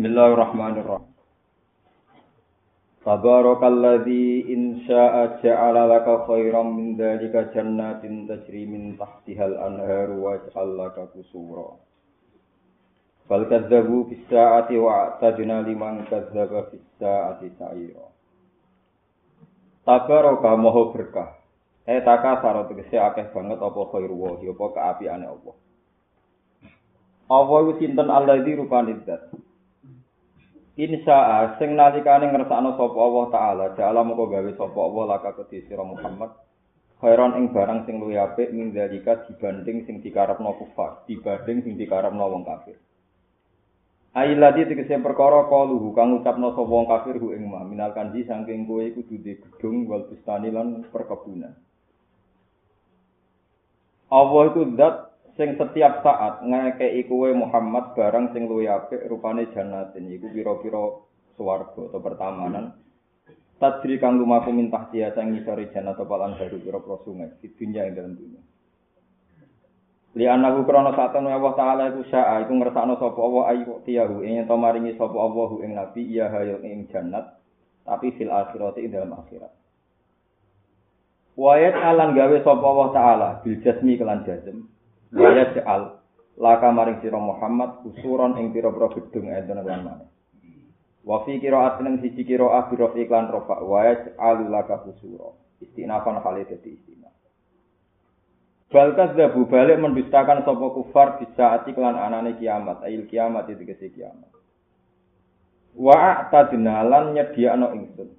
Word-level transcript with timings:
Bismillahirrahmanirrahim. 0.00 1.12
Tabarakalladzi 3.04 4.48
in 4.48 4.80
syaa'a 4.88 5.44
ja'ala 5.44 5.92
laka 5.92 6.24
khairan 6.24 6.72
min 6.72 6.96
dzalika 6.96 7.52
jannatin 7.52 8.24
tajri 8.24 8.64
min 8.64 8.96
tahtihal 8.96 9.60
anharu 9.60 10.24
wa 10.24 10.40
ja'al 10.40 10.72
laka 10.72 11.04
qusura. 11.12 11.76
Fal 13.28 13.44
kadzabu 13.44 14.08
bis 14.08 14.24
sa'ati 14.32 14.80
wa 14.80 15.20
atadna 15.20 15.68
liman 15.68 16.08
kadzdzaba 16.08 16.72
bis 16.72 16.80
sa'ati 16.96 17.60
sa'ira. 17.60 18.08
Tabaraka 19.84 20.50
moho 20.56 20.96
berkah. 20.96 21.44
Eh 21.84 22.00
taka 22.00 22.40
saro 22.40 22.64
tegese 22.72 22.96
akeh 22.96 23.36
banget 23.36 23.60
apa 23.60 23.80
khairu 23.92 24.16
wa 24.16 24.32
apa 24.40 24.64
kaapiane 24.80 25.28
Allah. 25.28 25.56
Allah 27.28 27.58
iku 27.68 27.72
sinten 27.76 28.08
alladzi 28.08 28.56
rupane 28.56 28.96
zat. 29.04 29.28
Insya 30.80 31.60
sing 31.60 31.76
nalikane 31.76 32.32
ngersakno 32.32 32.72
sapa 32.72 32.98
Allah 33.04 33.26
taala, 33.28 33.64
jala 33.76 34.00
moko 34.00 34.32
gawe 34.32 34.48
sapa 34.56 34.78
Allah 34.80 35.04
laka 35.12 35.36
kedhi 35.36 35.68
sira 35.68 35.84
Muhammad. 35.84 36.32
Khairon 37.04 37.36
ing 37.36 37.52
barang 37.52 37.84
sing 37.84 38.00
luwih 38.00 38.16
apik 38.16 38.48
min 38.48 38.72
dalika 38.72 39.28
dibanding 39.28 39.84
sing 39.84 40.00
dikarepno 40.00 40.56
kufar, 40.56 41.04
dibanding 41.04 41.68
sing 41.68 41.76
dikarepno 41.76 42.24
wong 42.24 42.48
kafir. 42.48 42.80
Ailati 44.16 44.72
tegese 44.72 44.96
perkara 45.04 45.52
kaluhu 45.52 45.92
kang 45.92 46.16
ucapno 46.16 46.56
sapa 46.56 46.64
wong 46.64 46.88
kafir 46.88 47.20
hu 47.20 47.36
ing 47.36 47.44
ma 47.44 47.60
minal 47.60 47.92
kanji 47.92 48.24
saking 48.24 48.64
kowe 48.64 48.80
iku 48.80 49.04
duwe 49.04 49.36
gedung 49.36 49.84
wal 49.84 50.08
bustani 50.08 50.48
lan 50.48 50.88
perkebunan. 50.88 51.60
Allah 54.08 54.42
iku 54.48 54.64
zat 54.80 55.09
sing 55.40 55.56
setiap 55.56 56.04
saat 56.04 56.44
ngekei 56.44 57.08
kowe 57.08 57.32
Muhammad 57.32 57.96
barang 57.96 58.36
sing 58.36 58.44
luwih 58.44 58.68
apik 58.68 59.08
rupane 59.08 59.48
jannatin 59.56 60.12
iku 60.12 60.28
pira-pira 60.28 61.00
swarga 61.40 61.88
atau 61.88 62.00
pertamanan. 62.04 62.76
Tajri 63.56 63.96
kang 63.96 64.20
lumaku 64.20 64.52
mintah 64.52 64.92
dia 64.92 65.08
sing 65.16 65.32
ngisori 65.32 65.72
jannat 65.72 65.96
apa 65.96 66.14
lan 66.20 66.36
baru 66.36 66.60
pira-pira 66.60 66.96
sungai. 67.08 67.32
Di 67.40 67.48
dunia 67.56 67.88
ing 67.88 67.96
dalam 67.96 68.12
dunia 68.20 68.42
Li 70.20 70.26
anahu 70.28 70.66
krana 70.68 70.92
satan 70.92 71.30
Allah 71.30 71.54
taala 71.56 71.82
iku 71.94 72.02
syaa 72.10 72.44
iku 72.44 72.52
ngersakno 72.60 72.98
sapa 73.00 73.20
Allah 73.22 73.44
ayu 73.54 73.78
tiyahu 73.86 74.26
ing 74.26 74.42
to 74.44 74.56
maringi 74.58 74.98
sapa 74.98 75.14
Allah 75.14 75.50
ing 75.62 75.70
nabi 75.78 76.02
iya 76.02 76.26
hayo 76.28 76.60
ing 76.66 76.90
jannat 76.92 77.40
tapi 77.86 78.12
fil 78.18 78.28
akhirati 78.28 78.84
ing 78.84 78.92
dalam 78.92 79.16
akhirat. 79.16 79.54
Wayat 81.38 81.78
alan 81.78 82.12
gawe 82.12 82.36
sapa 82.42 82.64
Allah 82.66 82.88
taala 82.92 83.28
bil 83.40 83.56
jasmi 83.62 83.96
kelan 83.96 84.26
jazm 84.26 84.66
Waya 85.10 85.50
ja'al 85.58 85.98
laka 86.38 86.68
maring 86.70 87.02
sira 87.02 87.18
Muhammad 87.18 87.82
kusuron 87.82 88.38
ing 88.38 88.54
pira-pira 88.54 88.94
gedung 88.94 89.26
enten 89.26 89.58
lan 89.58 89.82
maneh. 89.82 90.08
Wa 91.02 91.26
fi 91.26 91.42
qira'atin 91.42 91.90
ing 91.90 91.96
siji 91.98 92.22
qira'ah 92.22 92.70
bi 92.70 92.78
iklan 92.78 93.26
rafa 93.34 93.58
wa 93.58 93.82
ja'al 93.90 94.46
laka 94.46 94.86
kusura. 94.86 95.34
Istinafan 95.60 96.22
kali 96.22 96.46
dadi 96.46 96.72
istinaf. 96.72 97.12
Bal 98.70 98.94
kadzabu 98.94 99.50
balik 99.50 99.82
mendustakan 99.82 100.46
sapa 100.46 100.66
kufar 100.78 101.18
bisa 101.18 101.58
ati 101.58 101.74
kelan 101.74 101.98
anane 101.98 102.38
kiamat, 102.38 102.86
ail 102.86 103.02
kiamat 103.10 103.50
itu 103.50 103.66
kese 103.66 103.90
kiamat. 103.90 104.30
Wa 105.74 106.22
a'tadna 106.22 106.86
lan 106.86 107.18
nyediakno 107.18 107.74
ingsun. 107.74 108.14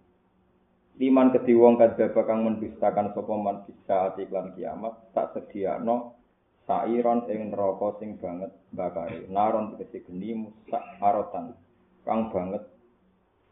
Liman 1.00 1.32
kedhi 1.34 1.56
wong 1.56 1.80
kadzaba 1.80 2.28
kang 2.28 2.44
mendustakan 2.44 3.16
sapa 3.16 3.34
man 3.40 3.64
bisa 3.64 4.12
ati 4.12 4.28
kelan 4.28 4.52
kiamat, 4.54 4.92
tak 5.16 5.34
sediakno 5.34 6.21
sairon 6.70 7.26
ing 7.28 7.52
neraka 7.52 7.98
sing 8.00 8.18
banget 8.22 8.52
bakare 8.72 9.26
naron 9.28 9.76
tegese 9.76 10.06
geni 10.06 10.48
musak 10.48 10.84
arotan 11.02 11.58
kang 12.06 12.30
banget 12.34 12.64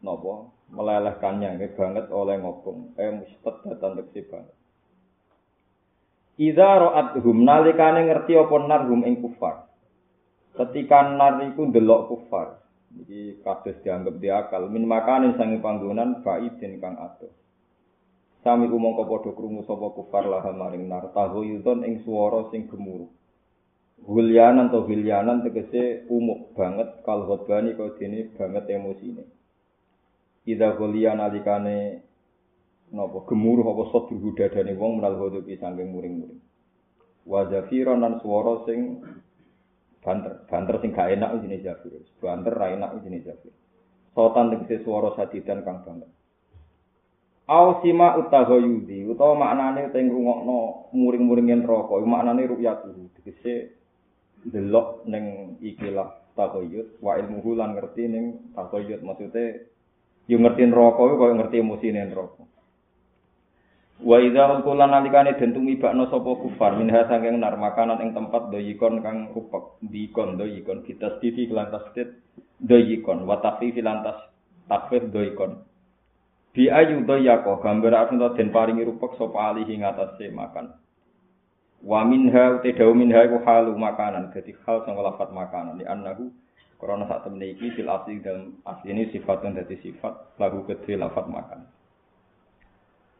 napa 0.00 0.48
melelehkannya 0.70 1.58
ini 1.58 1.68
banget 1.74 2.06
oleh 2.14 2.38
ngobong. 2.40 2.94
Eh 2.96 3.10
mustad 3.10 3.66
datan 3.66 3.98
tegese 4.00 4.30
banget. 4.30 4.56
Iza 6.40 6.70
ro'athum 6.80 7.44
nalikane 7.44 8.08
ngerti 8.08 8.32
apa 8.38 8.56
narhum 8.64 9.04
ing 9.04 9.20
kufar. 9.20 9.68
Ketika 10.56 11.04
nar 11.14 11.42
iku 11.46 11.68
ndelok 11.68 12.08
kufar, 12.08 12.64
iki 12.96 13.44
kados 13.44 13.76
dianggap 13.84 14.16
diakal 14.18 14.66
min 14.72 14.88
makane 14.88 15.36
sangi 15.36 15.60
panggonan 15.60 16.24
baidin 16.24 16.80
kang 16.80 16.96
atuh. 16.96 17.28
Sami 18.40 18.72
umangka 18.72 19.04
padha 19.04 19.36
krungu 19.36 19.68
sapa 19.68 19.92
kufar 19.92 20.24
lah 20.24 20.40
maring 20.56 20.88
nar 20.88 21.12
tahuyudon 21.12 21.84
ing 21.84 22.00
swara 22.00 22.48
sing 22.48 22.72
gemuruh. 22.72 23.12
Hulyanan 24.00 24.72
atau 24.72 24.88
hilyanan 24.88 25.44
tegese 25.44 26.08
umuk 26.08 26.56
banget 26.56 27.04
kal 27.04 27.28
ghadbani 27.28 27.76
kau 27.76 27.92
dene 28.00 28.32
banget 28.32 28.64
emosine. 28.72 29.28
Ida 30.48 30.72
hulyan 30.72 31.20
alikane 31.20 32.00
napa 32.96 33.28
gemuruh 33.28 33.76
apa 33.76 33.84
sadru 33.92 34.32
dadane 34.32 34.72
wong 34.72 35.04
menal 35.04 35.20
ghadabi 35.20 35.60
saking 35.60 35.92
muring-muring. 35.92 36.40
Wa 37.28 37.44
zafiran 37.44 38.00
lan 38.00 38.24
swara 38.24 38.64
sing 38.64 39.04
banter, 40.00 40.48
banter 40.48 40.80
sing 40.80 40.96
gak 40.96 41.12
enak 41.12 41.44
jenenge 41.44 41.68
zafir. 41.68 41.92
Banter 42.16 42.56
ra 42.56 42.72
enak 42.72 43.04
jenenge 43.04 43.28
zafir. 43.28 43.52
Sotan 44.16 44.48
tegese 44.48 44.80
swara 44.80 45.12
sadidan 45.12 45.60
kang 45.60 45.84
banget. 45.84 46.08
Au 47.50 47.82
sima 47.82 48.14
utahoyudi 48.14 49.10
utawa 49.10 49.34
maknane 49.34 49.90
teng 49.90 50.06
rungokno 50.06 50.86
muring-muringen 50.94 51.66
neraka 51.66 51.98
iku 51.98 52.06
maknane 52.06 52.46
ru'yatu 52.46 53.10
tegese 53.18 53.74
delok 54.46 55.02
ning 55.10 55.58
ikilah 55.58 56.14
takoyut 56.38 57.02
wa 57.02 57.18
ilmu 57.18 57.42
lan 57.58 57.74
ngerti 57.74 58.06
ning 58.06 58.54
takoyut 58.54 59.02
maksude 59.02 59.66
yo 60.30 60.38
ngerti 60.38 60.62
neraka 60.62 61.02
iku 61.02 61.14
koyo 61.18 61.34
ngerti 61.42 61.58
emosine 61.58 62.06
neraka. 62.06 62.46
Wa 63.98 64.16
idza 64.22 64.62
qulan 64.62 64.94
nalikane 64.94 65.34
den 65.34 65.50
tumibakno 65.50 66.06
sapa 66.06 66.30
kufar 66.38 66.78
minha 66.78 67.02
saking 67.10 67.42
nar 67.42 67.58
makanan 67.58 67.98
ing 67.98 68.14
tempat 68.14 68.54
doyikon 68.54 69.02
kang 69.02 69.34
rupek 69.34 69.74
dikon 69.90 70.38
doyikon 70.38 70.86
kita 70.86 71.18
stiti 71.18 71.50
kelantas 71.50 71.82
tit 71.98 72.14
doyikon 72.62 73.26
wa 73.26 73.42
tafi 73.42 73.74
lantas 73.82 74.22
takfir 74.70 75.10
doyikon 75.10 75.66
Bi 76.50 76.66
ayu 76.66 77.06
doyako 77.06 77.62
gambar 77.62 77.94
asun 77.94 78.18
den 78.34 78.50
paringi 78.50 78.82
rupek 78.82 79.14
sapa 79.14 79.54
alihi 79.54 79.78
ngatasé 79.78 80.34
makan. 80.34 80.74
Wa 81.80 82.04
minha 82.04 82.58
te 82.60 82.74
dawu 82.76 82.92
minha 82.92 83.24
iku 83.24 83.40
halu 83.46 83.72
makanan 83.78 84.34
dadi 84.34 84.52
hal 84.66 84.84
sing 84.84 84.98
lafat 84.98 85.32
makanan 85.32 85.80
di 85.80 85.88
annahu 85.88 86.28
krana 86.76 87.08
sak 87.08 87.24
temene 87.24 87.56
iki 87.56 87.72
fil 87.72 87.88
asli 87.88 88.20
dalam 88.20 88.60
asli 88.68 88.92
ini 88.92 89.08
sifat 89.14 89.46
dan 89.46 89.56
dadi 89.56 89.80
sifat 89.80 90.36
lagu 90.36 90.66
kedhe 90.68 90.98
lafat 90.98 91.24
makan. 91.30 91.64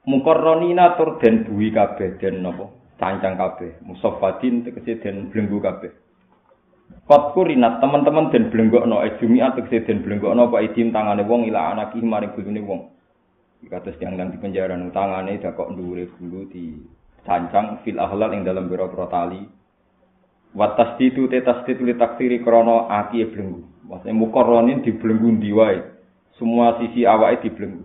Mukarronina 0.04 1.00
tur 1.00 1.16
den 1.22 1.48
buwi 1.48 1.72
kabeh 1.72 2.20
den 2.20 2.44
napa 2.44 2.68
cancang 3.00 3.38
kabeh 3.40 3.80
musaffadin 3.86 4.66
tegese 4.66 5.00
den 5.00 5.32
blenggu 5.32 5.56
kabeh. 5.62 5.92
Fatkurinat 7.08 7.80
teman-teman 7.80 8.28
den 8.28 8.52
blenggokno 8.52 9.00
ejumiat 9.06 9.56
tegese 9.56 9.86
den 9.88 10.02
blenggokno 10.04 10.52
apa 10.52 10.66
idim 10.66 10.92
tangane 10.92 11.24
wong 11.24 11.48
ila 11.48 11.72
anaki 11.72 12.02
maring 12.04 12.34
bojone 12.36 12.60
wong. 12.66 12.80
Yang 13.60 14.14
nang 14.16 14.32
di 14.32 14.38
penjara 14.40 14.74
tangane 14.90 15.36
dak 15.36 15.52
kok 15.54 15.76
dhuwure 15.76 16.08
bulu 16.16 16.48
di 16.48 16.80
cancang 17.28 17.84
fil 17.84 18.00
ahlal 18.00 18.32
ing 18.32 18.48
dalam 18.48 18.72
biro-biro 18.72 19.04
tali. 19.12 19.44
Wa 20.56 20.74
tasdidu 20.74 21.28
te 21.28 21.44
tasdidu 21.44 21.84
li 21.84 21.94
taksiri 21.94 22.40
krana 22.40 22.88
aki 22.88 23.20
e 23.20 23.26
blenggu. 23.28 23.60
Maksudnya 23.86 24.16
mukarronin 24.16 24.80
di 24.80 24.96
belenggu 24.96 25.38
diwai. 25.38 25.78
Semua 26.40 26.80
sisi 26.80 27.04
awake 27.04 27.44
di 27.44 27.50
belenggu. 27.52 27.84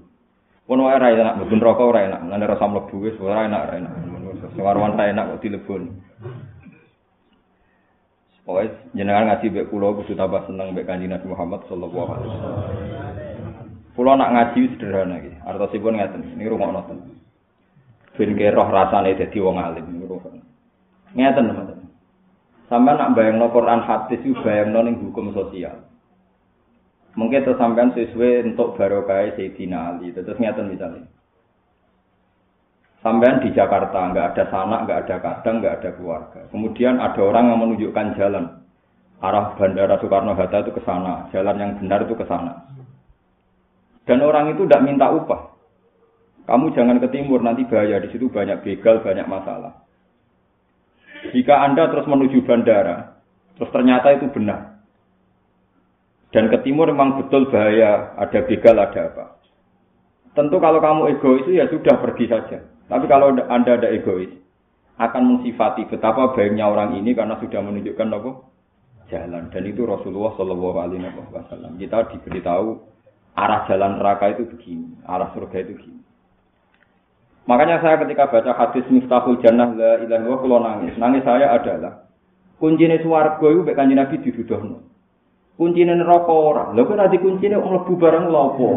Pun 0.65 0.81
wae 0.81 0.97
enak, 0.97 1.37
mboten 1.37 1.61
rokok 1.61 1.93
ora 1.93 2.09
enak, 2.09 2.25
ngene 2.25 2.45
rasa 2.49 2.65
mlebu 2.65 2.95
wis 3.05 3.13
ora 3.21 3.45
enak, 3.45 3.69
ora 3.69 3.75
enak. 3.77 3.93
Sewarwan 4.57 4.97
ta 4.97 5.05
enak 5.05 5.37
kok 5.37 5.41
dilebon. 5.45 5.83
Pokoknya 8.45 8.73
jenengan 8.93 9.41
mbek 9.41 9.73
kula 9.73 9.97
kudu 9.97 10.13
tambah 10.13 10.45
seneng 10.45 10.77
Kanjeng 10.85 11.09
Nabi 11.09 11.25
Muhammad 11.25 11.65
sallallahu 11.65 12.09
alaihi 12.13 12.29
wasallam. 12.29 13.04
Kula 13.95 14.19
nak 14.19 14.31
ngaji 14.35 14.75
sederhana 14.75 15.23
iki. 15.23 15.31
Artosipun 15.47 15.95
ngeten, 15.95 16.35
niku 16.35 16.59
rungokno 16.59 16.83
ten. 16.91 16.99
Ben 18.19 18.35
roh 18.35 18.67
rasane 18.67 19.15
dadi 19.15 19.39
wong 19.39 19.55
alim 19.55 19.87
niku. 19.87 20.19
Ngeten 21.15 21.47
teman 21.47 21.87
Sampai 22.65 22.97
nak 22.97 23.13
bayangno 23.13 23.53
Quran 23.53 23.85
hadis 23.85 24.19
itu 24.25 24.35
bayangno 24.41 24.83
ning 24.83 24.99
hukum 24.99 25.31
sosial. 25.31 25.85
Mungkin 27.15 27.47
terus 27.47 27.55
sampean 27.55 27.95
sesuai 27.95 28.51
untuk 28.51 28.75
barokah 28.75 29.31
Sayyidina 29.39 29.95
Ali. 29.95 30.11
Terus 30.11 30.35
ngeten 30.35 30.73
misalnya. 30.73 31.07
Sampean 32.99 33.39
di 33.39 33.53
Jakarta, 33.53 34.11
nggak 34.11 34.33
ada 34.33 34.43
sanak, 34.49 34.89
nggak 34.89 34.99
ada 35.05 35.15
kadang, 35.21 35.61
nggak 35.61 35.75
ada 35.79 35.89
keluarga. 35.93 36.41
Kemudian 36.49 36.97
ada 36.97 37.21
orang 37.21 37.53
yang 37.53 37.59
menunjukkan 37.61 38.17
jalan. 38.17 38.45
Arah 39.21 39.55
Bandara 39.55 39.95
Soekarno-Hatta 40.01 40.65
itu 40.65 40.73
ke 40.75 40.81
sana. 40.83 41.29
Jalan 41.31 41.55
yang 41.61 41.71
benar 41.79 42.03
itu 42.03 42.17
ke 42.17 42.25
sana. 42.27 42.65
Dan 44.05 44.21
orang 44.21 44.53
itu 44.53 44.69
tidak 44.69 44.85
minta 44.85 45.09
upah. 45.09 45.53
Kamu 46.45 46.77
jangan 46.77 47.01
ke 47.01 47.09
timur, 47.09 47.41
nanti 47.41 47.65
bahaya. 47.65 47.97
Di 47.97 48.13
situ 48.13 48.29
banyak 48.29 48.61
begal, 48.61 49.01
banyak 49.01 49.25
masalah. 49.25 49.81
Jika 51.33 51.65
Anda 51.65 51.89
terus 51.89 52.05
menuju 52.05 52.45
bandara, 52.45 53.17
terus 53.57 53.73
ternyata 53.73 54.13
itu 54.13 54.29
benar. 54.29 54.77
Dan 56.29 56.53
ke 56.53 56.61
timur 56.61 56.85
memang 56.93 57.17
betul 57.17 57.49
bahaya, 57.49 58.13
ada 58.21 58.45
begal, 58.45 58.77
ada 58.77 59.01
apa. 59.09 59.25
Tentu 60.37 60.61
kalau 60.61 60.83
kamu 60.83 61.17
egois 61.17 61.47
ya 61.49 61.65
sudah 61.71 61.97
pergi 61.97 62.29
saja. 62.29 62.61
Tapi 62.85 63.05
kalau 63.09 63.33
Anda 63.33 63.81
ada 63.81 63.89
egois, 63.89 64.29
akan 65.01 65.23
mensifati 65.39 65.89
betapa 65.89 66.35
baiknya 66.37 66.69
orang 66.69 66.95
ini 66.99 67.17
karena 67.17 67.39
sudah 67.41 67.59
menunjukkan 67.63 68.07
apa? 68.15 68.31
Jalan. 69.09 69.49
Dan 69.49 69.63
itu 69.65 69.83
Rasulullah 69.83 70.35
Shallallahu 70.37 70.77
Alaihi 70.77 71.03
Wasallam. 71.33 71.75
Kita 71.81 72.05
diberitahu 72.13 72.94
arah 73.35 73.67
jalan 73.67 73.99
neraka 73.99 74.31
itu 74.31 74.47
begini, 74.47 74.95
arah 75.03 75.29
surga 75.35 75.67
itu 75.67 75.75
begini. 75.75 76.01
Makanya 77.45 77.77
saya 77.77 78.01
ketika 78.01 78.25
baca 78.25 78.51
hadis 78.57 78.85
Miftahul 78.89 79.37
Jannah 79.37 79.69
la 79.77 80.01
ilaha 80.01 80.17
illallah 80.17 80.39
kalau 80.41 80.59
nangis. 80.65 80.97
Nangis 80.97 81.21
saya 81.21 81.53
adalah 81.53 82.09
kuncinya 82.57 82.97
swarga 83.05 83.45
itu 83.53 83.61
mek 83.61 83.77
kanjeng 83.77 84.01
Nabi 84.01 84.15
diduduhno. 84.25 84.77
Kuncinya 85.53 85.93
neraka 85.93 86.33
ora. 86.33 86.63
Lha 86.73 86.81
kok 86.81 86.95
ora 86.97 87.05
dikuncine 87.05 87.55
wong 87.61 87.69
mlebu 87.69 87.93
barang 88.01 88.25
lopo. 88.33 88.67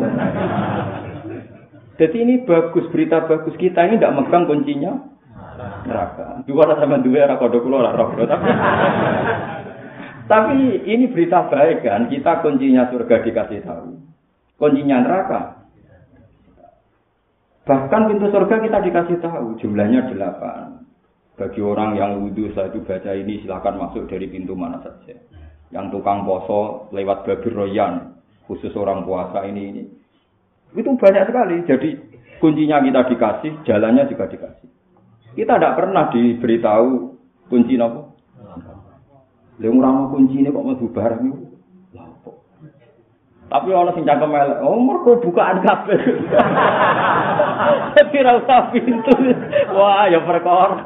Jadi 1.99 2.17
ini 2.23 2.35
bagus, 2.47 2.87
berita 2.95 3.27
bagus. 3.27 3.57
Kita 3.59 3.89
ini 3.89 3.99
tidak 3.99 4.15
megang 4.21 4.45
kuncinya 4.45 4.93
neraka. 5.89 6.45
Dua 6.45 6.69
sama 6.77 7.01
dua 7.01 7.25
era 7.25 7.41
kode 7.41 7.59
kulo 7.65 7.83
tapi, 7.83 8.51
tapi 10.29 10.59
ini 10.85 11.09
berita 11.09 11.49
baik 11.49 11.89
kan. 11.89 12.13
Kita 12.13 12.45
kuncinya 12.45 12.93
surga 12.93 13.17
dikasih 13.25 13.65
tahu. 13.65 14.08
Kuncinya 14.59 14.99
neraka. 15.07 15.41
Bahkan 17.65 18.03
pintu 18.11 18.27
surga 18.35 18.57
kita 18.59 18.79
dikasih 18.83 19.17
tahu. 19.23 19.55
Jumlahnya 19.63 20.11
delapan. 20.11 20.83
Bagi 21.39 21.63
orang 21.63 21.95
yang 21.95 22.19
wudhu 22.19 22.51
saya 22.51 22.75
itu 22.75 22.83
baca 22.83 23.15
ini 23.15 23.39
silahkan 23.47 23.79
masuk 23.79 24.11
dari 24.11 24.27
pintu 24.27 24.59
mana 24.59 24.83
saja. 24.83 25.15
Yang 25.71 25.95
tukang 25.95 26.27
poso 26.27 26.91
lewat 26.91 27.23
babi 27.23 27.49
royan. 27.55 28.19
Khusus 28.51 28.73
orang 28.75 29.05
puasa 29.05 29.45
ini 29.45 29.63
ini 29.71 29.85
itu 30.77 30.91
banyak 31.01 31.25
sekali. 31.25 31.57
Jadi 31.65 31.89
kuncinya 32.43 32.85
kita 32.85 33.01
dikasih, 33.09 33.53
jalannya 33.65 34.05
juga 34.11 34.29
dikasih. 34.29 34.69
Kita 35.39 35.55
tidak 35.57 35.77
pernah 35.79 36.11
diberitahu 36.13 36.89
kunci 37.49 37.79
nopo. 37.79 38.19
Lha 39.59 39.69
ora 39.71 39.91
kunci 40.13 40.39
ini 40.43 40.53
kok 40.53 40.65
mau 40.67 40.77
barang. 40.77 41.48
Tapi 43.49 43.73
orang 43.73 43.97
sing 43.97 44.05
cangkem 44.05 44.29
elek, 44.29 44.61
oh 44.61 44.77
mergo 44.77 45.25
bukaan 45.25 45.65
kabeh. 45.65 45.97
Ora 48.19 48.45
usah 48.45 48.69
pintu. 48.75 49.15
Wah, 49.73 50.05
ya 50.11 50.21
perkara. 50.21 50.85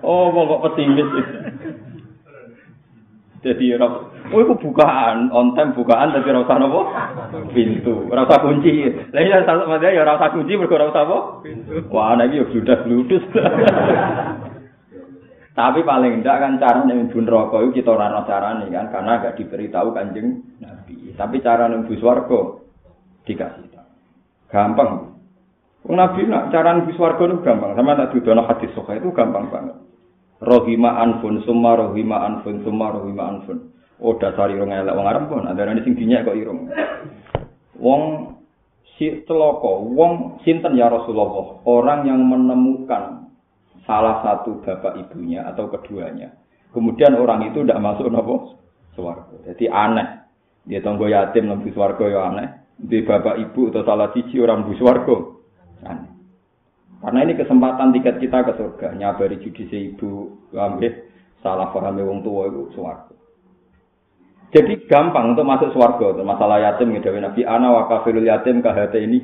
Oh, 0.00 0.32
kok 0.32 0.62
pesimis. 0.70 1.10
Jadi 3.44 3.76
oh 3.76 4.40
itu 4.40 4.56
bukaan, 4.56 5.28
on 5.28 5.52
time 5.52 5.76
bukaan 5.76 6.16
tapi 6.16 6.32
ora 6.32 6.48
usah 6.48 6.56
napa? 6.56 6.80
Pintu, 7.52 8.08
ora 8.08 8.24
usah 8.24 8.40
kunci. 8.40 8.88
Lah 9.12 9.20
ya 9.20 9.44
sama 9.44 9.76
dia 9.76 9.92
ya 9.92 10.00
ora 10.00 10.16
usah 10.16 10.32
kunci 10.32 10.56
mergo 10.56 10.80
ora 10.80 10.88
usah 10.88 11.04
apa? 11.04 11.44
Pintu. 11.44 11.84
Wah, 11.92 12.16
nek 12.16 12.32
yo 12.32 12.48
sudah 12.48 12.88
bludus. 12.88 13.20
Tapi 15.54 15.86
paling 15.86 16.20
ndak 16.20 16.36
kan 16.42 16.52
cara 16.58 16.82
mlebu 16.82 17.18
neraka 17.22 17.62
itu 17.62 17.78
kita 17.78 17.94
ora 17.94 18.10
ana 18.10 18.26
carane 18.26 18.66
kan 18.74 18.90
karena 18.90 19.22
gak 19.22 19.38
diberitahu 19.38 19.94
Kanjeng 19.94 20.42
Nabi. 20.58 21.14
Tapi 21.14 21.36
cara 21.38 21.70
mlebu 21.70 21.94
swarga 22.02 22.58
dikasih 23.22 23.70
tahu. 23.70 23.90
Gampang. 24.50 25.14
Wong 25.86 25.94
Nabi 25.94 26.26
nak 26.26 26.50
cara 26.50 26.74
mlebu 26.74 26.90
swarga 26.98 27.22
itu 27.30 27.38
gampang. 27.46 27.78
Sama 27.78 27.94
tak 27.94 28.10
dudono 28.18 28.42
hadis 28.50 28.74
soka 28.74 28.98
itu 28.98 29.14
gampang 29.14 29.46
banget. 29.46 29.78
rohima 30.44 31.00
anfun 31.00 31.40
summa 31.48 31.72
rohima 31.78 32.20
anfun 32.20 32.60
summa 32.66 32.92
rohima 32.92 33.32
anfun 33.32 33.72
oh 34.02 34.14
dasar 34.20 34.52
irung 34.52 34.74
elek 34.74 34.92
wong 34.92 35.06
arep 35.08 35.24
pun 35.30 35.48
ada 35.48 35.72
sing 35.80 35.96
dinyak 35.96 36.28
kok 36.28 36.36
irung 36.36 36.68
wong 37.80 38.34
si 38.98 39.24
celoko 39.24 39.88
wong 39.94 40.42
sinten 40.44 40.76
ya 40.76 40.92
Rasulullah 40.92 41.64
orang 41.64 42.04
yang 42.04 42.20
menemukan 42.26 43.23
salah 43.84 44.24
satu 44.24 44.60
bapak 44.64 44.98
ibunya 45.00 45.44
atau 45.48 45.68
keduanya 45.68 46.32
kemudian 46.72 47.14
orang 47.16 47.48
itu 47.52 47.62
tidak 47.62 47.80
masuk 47.80 48.08
nopo 48.10 48.58
swarga 48.96 49.36
jadi 49.52 49.64
aneh 49.70 50.08
dia 50.64 50.80
tonggo 50.80 51.08
yatim 51.08 51.52
lebih 51.52 51.72
swarga 51.76 52.04
ya 52.08 52.20
aneh 52.32 52.48
di 52.74 53.04
bapak 53.04 53.38
ibu 53.38 53.70
atau 53.70 53.84
salah 53.86 54.10
cici 54.10 54.40
orang 54.40 54.64
bu 54.66 54.72
swarga 54.76 55.16
aneh 55.84 56.14
Karena 57.04 57.20
ini 57.20 57.36
kesempatan 57.36 57.92
tiket 57.92 58.16
kita 58.16 58.48
ke 58.48 58.56
surga. 58.56 58.96
Nyabari 58.96 59.36
judisi 59.36 59.92
ibu, 59.92 60.40
ambil 60.56 61.04
salah 61.44 61.68
paham 61.68 62.00
wong 62.00 62.24
tua 62.24 62.48
itu 62.48 62.72
suwargo. 62.72 63.12
Jadi 64.56 64.88
gampang 64.88 65.36
untuk 65.36 65.44
masuk 65.44 65.76
suwargo. 65.76 66.16
Masalah 66.24 66.64
yatim, 66.64 66.96
gitu. 66.96 67.12
Nabi 67.12 67.44
Ana 67.44 67.76
wa 67.76 67.92
kafirul 67.92 68.24
yatim 68.24 68.64
kahate 68.64 69.04
ini 69.04 69.20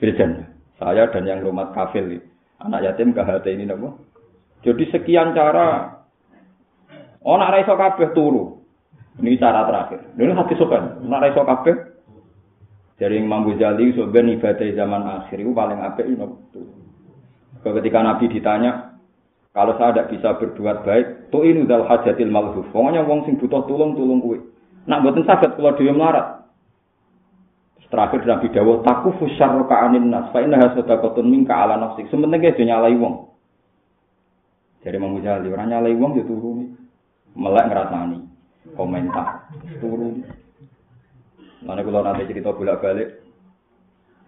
berjan. 0.00 0.48
Saya 0.80 1.12
dan 1.12 1.28
yang 1.28 1.44
rumah 1.44 1.76
kafir. 1.76 2.24
Anak 2.62 2.82
yatim 2.86 3.16
kahate 3.16 3.50
ini. 3.50 3.66
Nopo. 3.66 3.98
Jadi 4.62 4.84
sekian 4.94 5.34
cara. 5.34 5.98
Oh, 7.24 7.40
nak 7.40 7.52
raiso 7.56 7.74
kabeh 7.74 8.12
turu. 8.12 8.60
Ini 9.18 9.40
cara 9.40 9.64
terakhir. 9.64 10.00
Ini 10.14 10.34
hati 10.36 10.54
sokan. 10.60 11.06
Nak 11.08 11.22
raiso 11.24 11.42
kabeh. 11.42 11.76
Jadi 12.94 13.18
Imam 13.18 13.42
Ghazali 13.42 13.90
sebenarnya 13.90 14.38
ibadah 14.38 14.68
zaman 14.70 15.02
akhir 15.02 15.42
itu 15.42 15.50
paling 15.50 15.82
apik 15.82 16.06
itu 16.06 16.26
ketika 17.72 18.04
Nabi 18.04 18.28
ditanya, 18.28 19.00
kalau 19.56 19.78
saya 19.80 19.94
tidak 19.94 20.10
bisa 20.12 20.28
berbuat 20.36 20.84
baik, 20.84 21.06
tuh 21.30 21.46
ini 21.46 21.64
dal 21.64 21.86
hajatil 21.88 22.28
malhuf. 22.28 22.66
Pokoknya 22.74 23.06
wong 23.06 23.24
sing 23.24 23.40
butuh 23.40 23.64
tulung 23.64 23.96
tulung 23.96 24.20
kue. 24.20 24.42
Nak 24.84 25.00
buatin 25.00 25.24
sakit 25.24 25.56
kalau 25.56 25.72
dia 25.78 25.94
melarat. 25.94 26.33
Terakhir 27.94 28.26
Nabi 28.26 28.50
Dawud 28.50 28.82
taku 28.82 29.14
fusar 29.22 29.54
kaanin 29.70 30.10
nas. 30.10 30.26
Fa 30.34 30.42
inna 30.42 30.74
kotun 30.74 31.30
mingka 31.30 31.54
ala 31.54 31.78
nafsik. 31.78 32.10
Sementing 32.10 32.42
dia 32.42 32.74
nyalai 32.74 32.98
wong. 32.98 33.30
Jadi 34.82 34.98
mau 34.98 35.14
Jali, 35.22 35.46
orang 35.46 35.70
nyalai 35.70 35.94
wong 35.94 36.18
dia 36.18 36.26
turun. 36.26 36.74
Melek 37.38 37.70
ngerasani. 37.70 38.18
Komentar. 38.74 39.46
Turun. 39.78 40.26
Mana 41.62 41.86
kalau 41.86 42.02
nanti 42.02 42.26
cerita 42.26 42.50
bolak 42.50 42.82
balik, 42.82 43.08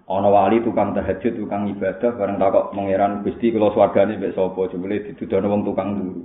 ana 0.07 0.31
wali 0.31 0.63
tukang 0.63 0.95
tahajud 0.95 1.35
tukang 1.35 1.67
ibadah 1.67 2.15
bareng 2.15 2.39
takok 2.39 2.71
mengeran 2.71 3.27
Gusti 3.27 3.51
kula 3.51 3.75
swargane 3.75 4.15
mbek 4.15 4.39
sapa 4.39 4.71
jebule 4.71 5.03
ditudono 5.03 5.51
wong 5.51 5.63
tukang 5.67 5.99
turu 5.99 6.23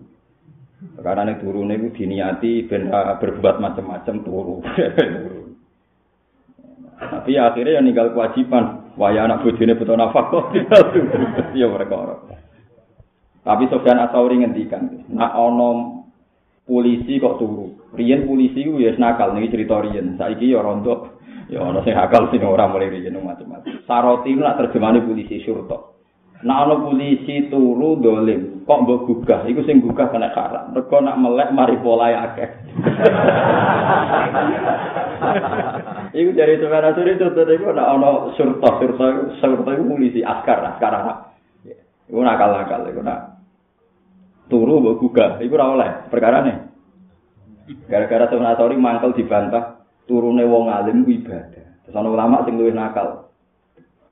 karena 1.01 1.33
nek 1.33 1.41
turune 1.41 1.73
iku 1.75 1.89
diniati 1.89 2.69
ben 2.69 2.93
berbuat 2.93 3.57
macam-macam 3.57 4.15
turu 4.21 4.61
tapi 7.21 7.37
akhirnya 7.37 7.77
yang 7.77 7.85
ninggal 7.85 8.09
kewajiban 8.17 8.89
waya 8.97 9.29
anak 9.29 9.45
bojone 9.45 9.77
butuh 9.77 9.93
nafkah 9.93 10.25
kok 10.33 10.45
ya 11.59 11.69
perkara 11.69 12.17
tapi 13.45 13.69
Sofyan 13.69 14.01
Asauri 14.01 14.41
ngendikan 14.41 15.05
nak 15.13 15.37
ana 15.37 16.01
polisi 16.65 17.21
kok 17.21 17.37
turu 17.37 17.77
riyen 17.93 18.25
polisi 18.25 18.65
ku 18.65 18.81
ya 18.81 18.97
nakal 18.97 19.37
niki 19.37 19.53
cerita 19.53 19.85
riyen 19.85 20.17
saiki 20.17 20.49
ya 20.49 20.65
rontok 20.65 21.21
Ya 21.51 21.59
ana 21.59 21.83
sing 21.83 21.91
akal 21.91 22.31
sing 22.31 22.39
ora 22.47 22.63
mulai 22.71 22.87
riyen 22.87 23.19
macam-macam. 23.19 23.83
Saroti 23.83 24.39
nak 24.39 24.55
terjemahane 24.55 25.03
polisi 25.03 25.43
surta. 25.43 25.75
Nak 26.47 26.57
ana 26.63 26.79
polisi 26.79 27.51
turu 27.51 27.99
dolim, 27.99 28.63
kok 28.63 28.87
mbok 28.87 29.03
gugah, 29.03 29.43
iku 29.43 29.59
sing 29.67 29.83
gugah 29.83 30.07
kena 30.15 30.31
karak. 30.31 30.71
Mergo 30.71 30.97
nak 31.03 31.19
melek 31.19 31.51
mari 31.51 31.75
polahe 31.83 32.15
akeh. 32.15 32.49
iku 36.11 36.29
dari 36.35 36.59
sebenarnya 36.59 36.95
suri 36.95 37.11
itu 37.15 37.27
tadi 37.31 37.55
nak 37.59 37.87
ana 37.87 38.09
surta, 38.35 38.69
surta, 38.79 39.05
surta 39.39 39.69
iku 39.75 39.83
polisi 39.95 40.21
askar, 40.21 40.59
askar 40.75 40.91
Arab. 40.91 41.17
Iku 42.11 42.19
nakal-nakal, 42.19 42.91
iku 42.91 43.01
nak 43.03 43.39
turu 44.51 44.83
mbok 44.83 44.99
gugah, 44.99 45.39
iku 45.39 45.55
ora 45.55 45.65
oleh 45.71 45.89
perkara 46.11 46.43
nih. 46.43 46.57
Gara-gara 47.87 48.27
sebenarnya 48.27 48.75
mangkel 48.75 49.15
dibantah, 49.15 49.87
turune 50.03 50.43
wong 50.43 50.67
alim 50.67 51.07
ibadah. 51.07 51.87
Terus 51.87 51.95
ana 51.95 52.11
ulama 52.11 52.43
sing 52.43 52.59
luwih 52.59 52.75
nakal. 52.75 53.31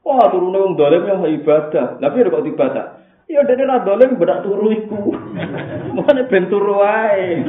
Wah, 0.08 0.32
turune 0.32 0.56
wong 0.56 0.74
dolim 0.80 1.04
yang 1.04 1.28
ibadah. 1.28 2.00
Lah 2.00 2.10
piye 2.16 2.32
kok 2.32 2.48
ibadah? 2.48 2.86
Ya 3.28 3.46
dene 3.46 3.68
ra 3.68 3.84
dolim 3.84 4.16
bedak 4.16 4.48
turu 4.48 4.72
iku. 4.72 5.12
Mane 6.00 6.24
ben 6.32 6.48
turu 6.48 6.80
wae. 6.80 7.44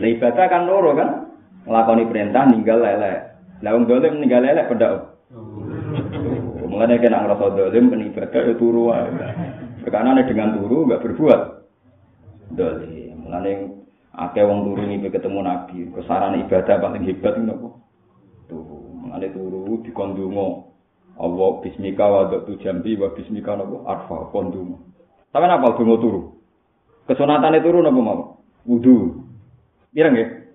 Lah 0.00 0.08
ibadah 0.08 0.44
kan 0.48 0.64
loro 0.64 0.96
kan? 0.96 1.10
Nglakoni 1.68 2.08
perintah 2.08 2.42
ninggal 2.48 2.80
lelek. 2.80 3.35
Lah 3.64 3.70
wong 3.72 3.88
dolim 3.88 4.20
ninggal 4.20 4.44
lelek 4.44 4.68
bedak. 4.72 5.16
Mulane 6.66 7.00
kena 7.00 7.24
ngrasa 7.24 7.46
dolim 7.56 7.88
kan 7.88 8.00
ibadah 8.04 8.42
ya 8.42 8.54
turu 8.58 8.92
wae. 8.92 9.08
Karena 9.86 10.18
dengan 10.26 10.56
turu 10.58 10.84
enggak 10.84 11.02
berbuat 11.06 11.40
dolim. 12.52 13.16
Mulane 13.26 13.52
Akeh 14.16 14.48
wong 14.48 14.64
turu 14.64 14.80
ngimpi 14.88 15.12
ketemu 15.12 15.44
Nabi, 15.44 15.92
kesaran 15.92 16.40
ibadah 16.40 16.80
paling 16.80 17.04
hebat 17.04 17.36
nopo? 17.36 17.84
Turu. 18.48 19.04
Mengane 19.04 19.28
turu 19.28 19.84
dikondungo. 19.84 20.72
Allah 21.20 21.48
bismika 21.60 22.04
wa 22.08 22.28
tu 22.32 22.56
jambi 22.64 22.96
wa 22.96 23.12
bismika 23.12 23.52
nopo? 23.60 23.84
Arfa 23.84 24.32
kondungo. 24.32 24.80
Sampe 25.36 25.52
apa 25.52 25.76
donga 25.76 25.96
turu? 26.00 26.32
Kesunatane 27.04 27.60
turu 27.60 27.84
nopo 27.84 28.00
mau? 28.00 28.20
Wudu. 28.64 29.20
Pirang 29.92 30.16
nggih? 30.16 30.46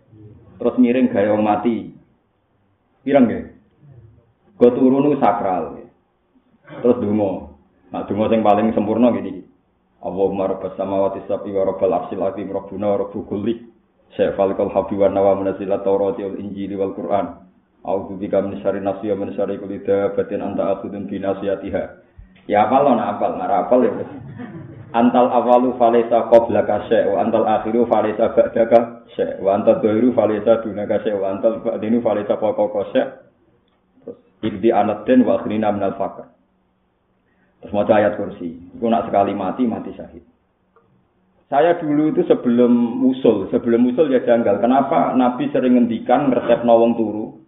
terus 0.62 0.78
miring 0.78 1.10
gaya 1.10 1.34
wong 1.34 1.42
mati. 1.42 1.90
Pirang 3.02 3.26
nggih? 3.26 3.44
Go 4.62 4.70
turu 4.78 5.02
niku 5.02 5.18
sakral. 5.18 5.82
Terus 6.70 6.98
donga. 7.02 7.50
Nah 7.90 8.06
donga 8.06 8.26
sing 8.30 8.46
paling 8.46 8.72
sempurna 8.78 9.10
gini. 9.10 9.42
Allahumma 10.02 10.50
rabbas 10.50 10.74
samawati 10.78 11.26
sab'i 11.26 11.54
wa 11.54 11.66
rabbal 11.66 11.94
arsyil 11.94 12.22
azim 12.26 12.50
rabbuna 12.50 12.94
wa 12.94 12.98
rabbu 13.06 13.26
kulli. 13.26 13.58
Syafal 14.14 14.54
kal 14.54 14.70
habi 14.70 14.98
wa 14.98 15.10
nawa 15.10 15.38
munazilat 15.40 15.82
Taurati 15.82 16.26
wal 16.26 16.38
Injili 16.38 16.78
wal 16.78 16.94
Qur'an. 16.94 17.48
A'udzu 17.82 18.22
bika 18.22 18.42
syarri 18.62 18.82
nafsi 18.86 19.10
wa 19.10 19.26
syarri 19.34 19.58
kulli 19.58 19.82
dabatin 19.82 20.42
anta 20.46 20.78
akhudun 20.78 21.10
bi 21.10 21.18
nasiyatiha. 21.18 21.84
Ya 22.50 22.66
apal 22.66 22.86
lo 22.86 22.98
apal, 22.98 23.38
nara 23.38 23.66
apal 23.66 23.86
ya. 23.86 23.94
Antal 24.92 25.32
awalu 25.32 25.80
falesa 25.80 26.28
qoblaka 26.28 26.84
syai' 26.92 27.08
wa 27.08 27.24
antal 27.24 27.48
akhiru 27.48 27.88
falesa 27.88 28.36
ba'daka 28.36 29.08
syai' 29.16 29.40
wa 29.40 29.56
antal 29.56 29.80
dhahiru 29.80 30.12
falesa 30.12 30.60
dunaka 30.60 31.00
syai' 31.08 31.16
wa 31.16 31.32
antal 31.32 31.64
ba'dinu 31.64 32.04
falesa 32.04 32.36
syai' 32.36 33.08
terus 34.04 34.20
ibdi 34.44 34.68
anatin 34.68 35.24
wa 35.24 35.40
akhrina 35.40 35.72
minal 35.72 35.96
fakir 35.96 36.28
terus 37.64 37.72
mau 37.72 37.88
ayat 37.88 38.20
kursi 38.20 38.52
itu 38.52 38.86
nak 38.92 39.08
sekali 39.08 39.32
mati 39.32 39.64
mati 39.64 39.96
syahid 39.96 40.28
saya 41.48 41.80
dulu 41.80 42.12
itu 42.12 42.28
sebelum 42.28 43.06
usul 43.08 43.48
sebelum 43.48 43.96
usul 43.96 44.12
ya 44.12 44.20
janggal 44.28 44.60
kenapa 44.60 45.16
Nabi 45.16 45.48
sering 45.56 45.80
ngendikan 45.80 46.36
resep 46.36 46.68
nawang 46.68 47.00
turu 47.00 47.40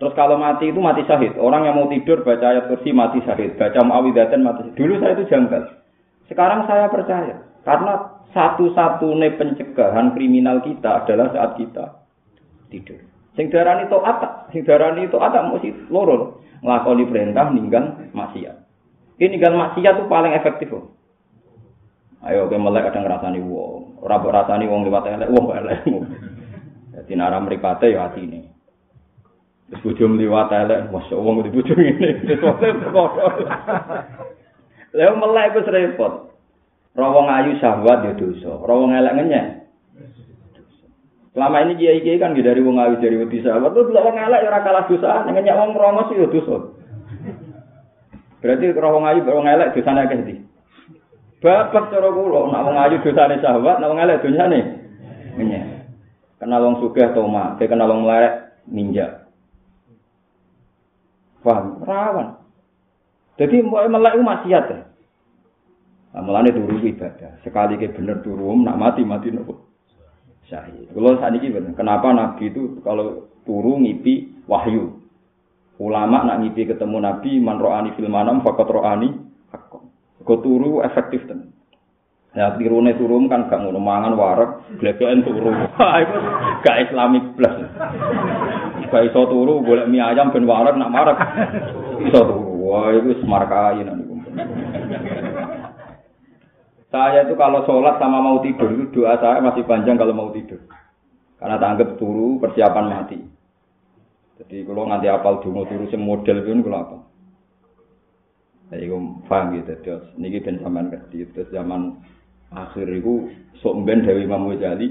Terus 0.00 0.16
kalau 0.16 0.40
mati 0.40 0.72
itu 0.72 0.80
mati 0.80 1.04
syahid. 1.04 1.36
Orang 1.36 1.68
yang 1.68 1.76
mau 1.76 1.84
tidur 1.84 2.24
baca 2.24 2.40
ayat 2.40 2.72
kursi 2.72 2.88
mati 2.88 3.20
syahid. 3.20 3.60
Baca 3.60 3.84
muawidatan 3.84 4.40
mati 4.40 4.64
syahid. 4.64 4.76
Dulu 4.80 4.94
saya 4.96 5.12
itu 5.12 5.28
janggal. 5.28 5.79
Sekarang 6.30 6.70
saya 6.70 6.86
percaya. 6.86 7.42
Karena 7.66 8.22
satu-satunya 8.30 9.34
pencegahan 9.34 10.14
kriminal 10.14 10.62
kita 10.62 11.02
adalah 11.02 11.34
saat 11.34 11.58
kita 11.58 12.06
tidur. 12.70 13.02
Sing 13.34 13.50
darani 13.50 13.90
atak. 13.90 14.54
Sing 14.54 14.62
darani 14.62 15.10
atak 15.10 15.42
mesti 15.50 15.90
loro. 15.90 16.38
Ngelakoni 16.62 17.10
perintah 17.10 17.50
ninggal 17.50 18.14
maksiat. 18.14 18.56
Ini 19.18 19.26
ninggal 19.36 19.58
maksiat 19.58 19.94
itu 19.98 20.04
paling 20.06 20.32
efektif. 20.38 20.70
Loh. 20.70 20.94
Ayo 22.20 22.46
ke 22.46 22.56
melek 22.60 22.92
kadang 22.92 23.08
ngrasani 23.08 23.40
wong. 23.42 23.98
Ora 24.04 24.20
rasani 24.20 24.68
wong 24.70 24.86
liwat 24.86 25.08
elek 25.08 25.32
wong 25.32 25.46
elek. 25.56 25.80
Jadi 26.94 27.12
nara 27.16 27.40
mripate 27.40 27.96
ya 27.96 28.12
atine. 28.12 28.52
Terus 29.70 29.82
bojo 29.86 30.04
mliwat 30.04 30.52
elek, 30.52 30.90
masya 30.92 31.14
Allah 31.16 31.34
di 31.46 31.50
bojo 31.54 31.72
ngene. 31.74 32.10
Lha 34.90 35.14
melek 35.14 35.54
iku 35.54 35.60
repot. 35.70 36.30
Rawong 36.90 37.30
ayu 37.30 37.54
syahwat 37.62 38.02
ya 38.02 38.12
dosa, 38.18 38.50
rawong 38.66 38.90
elek 38.90 39.14
ngenyek. 39.14 39.46
Selama 41.30 41.62
ini 41.62 41.78
kiai 41.78 42.02
kiai 42.02 42.18
kan 42.18 42.34
dari 42.34 42.58
wong 42.58 42.82
ayu 42.82 42.98
dari 42.98 43.14
wedi 43.14 43.46
syahwat, 43.46 43.70
tuh 43.70 43.94
wong 43.94 44.18
elek 44.18 44.42
ora 44.42 44.58
kalah 44.66 44.84
dosa, 44.90 45.22
ngenyek 45.30 45.54
wong 45.54 45.78
rongos 45.78 46.10
ya 46.10 46.26
dosa. 46.26 46.74
Berarti 48.42 48.74
rawong 48.74 49.06
ayu 49.06 49.22
wong 49.22 49.46
elek 49.46 49.78
dosane 49.78 50.02
akeh 50.02 50.18
ndi? 50.18 50.34
Bapak 51.38 51.94
cara 51.94 52.10
kula, 52.10 52.50
nak 52.50 52.64
wong 52.66 52.76
ayu 52.82 52.96
dosane 53.06 53.38
syahwat, 53.38 53.78
nak 53.78 53.90
wong 53.94 54.00
elek 54.02 54.20
dosane 54.26 54.60
ngenyek. 55.38 55.64
Kenal 56.42 56.66
wong 56.66 56.82
sugih 56.82 57.14
toma, 57.14 57.54
kenal 57.54 57.86
wong 57.86 58.02
melarat 58.02 58.58
ninja. 58.66 59.30
Paham? 61.46 61.86
Rawan. 61.86 62.39
Jadi 63.40 63.56
melek 63.64 64.20
itu 64.20 64.24
maksiat 64.24 64.64
ya. 64.68 64.80
Nah, 66.12 66.20
mulane 66.20 66.52
turu 66.52 66.76
ibadah. 66.76 67.40
Sekali 67.40 67.80
ke 67.80 67.88
bener 67.96 68.20
turu, 68.20 68.52
nak 68.60 68.76
mati 68.76 69.00
mati 69.00 69.32
nopo. 69.32 69.72
Syahid. 70.44 70.92
Kalau 70.92 71.16
saat 71.16 71.32
ini 71.38 71.48
bener. 71.48 71.72
Kenapa 71.72 72.12
Nabi 72.12 72.52
itu 72.52 72.82
kalau 72.84 73.32
turu 73.48 73.80
ngipi 73.80 74.44
wahyu. 74.44 75.00
Ulama 75.80 76.28
nak 76.28 76.44
ngipi 76.44 76.68
ketemu 76.68 77.00
Nabi 77.00 77.40
man 77.40 77.56
ro'ani 77.56 77.96
fil 77.96 78.12
manam 78.12 78.44
fakat 78.44 78.68
ro'ani. 78.68 79.08
Kau 80.20 80.36
turu 80.44 80.84
efektif 80.84 81.24
ten. 81.24 81.56
Ya 82.36 82.54
tirune 82.54 82.94
turu 82.94 83.18
kan 83.26 83.50
gak 83.50 83.58
ngono 83.58 83.82
mangan 83.82 84.14
warak, 84.14 84.50
glegeken 84.78 85.24
turu. 85.24 85.50
Itu 86.04 86.18
gak 86.62 86.78
islamik 86.86 87.24
plus. 87.34 87.56
Gak 88.90 89.06
iso 89.08 89.20
turu 89.26 89.64
golek 89.64 89.88
mie 89.88 90.04
ayam 90.04 90.28
ben 90.30 90.44
warak 90.44 90.76
nak 90.76 90.92
marak. 90.92 91.18
Iso 92.04 92.20
turu. 92.20 92.49
Wah, 92.70 92.94
itu 92.94 93.18
semarkai 93.18 93.82
nanti. 93.82 94.06
Saya 96.90 97.26
itu 97.26 97.34
kalau 97.34 97.66
sholat 97.66 97.98
sama 97.98 98.22
mau 98.22 98.38
tidur 98.42 98.70
itu 98.74 99.02
doa 99.02 99.18
saya 99.18 99.42
masih 99.42 99.66
panjang 99.66 99.98
kalau 99.98 100.14
mau 100.14 100.30
tidur. 100.30 100.58
Karena 101.38 101.58
tanggap 101.58 101.98
turu 101.98 102.38
persiapan 102.38 102.86
mati. 102.90 103.18
Jadi 104.38 104.66
kalau 104.66 104.86
nanti 104.86 105.10
apal 105.10 105.42
dungo 105.42 105.66
turu 105.66 105.90
sing 105.90 106.02
model 106.02 106.42
itu 106.42 106.62
kalau 106.66 106.82
apa? 106.82 106.98
Saya 108.70 108.86
itu 108.86 108.98
paham 109.26 109.54
gitu. 109.58 109.74
Terus 109.82 110.04
ini 110.18 110.38
ben 110.42 110.62
sampean 110.62 110.90
ngerti. 110.90 111.26
Terus 111.30 111.50
zaman 111.50 111.98
akhir 112.54 112.86
itu 112.86 113.34
sok 113.62 113.82
ben 113.86 114.02
Dewi 114.02 114.26
Imam 114.26 114.50
Ghazali 114.50 114.90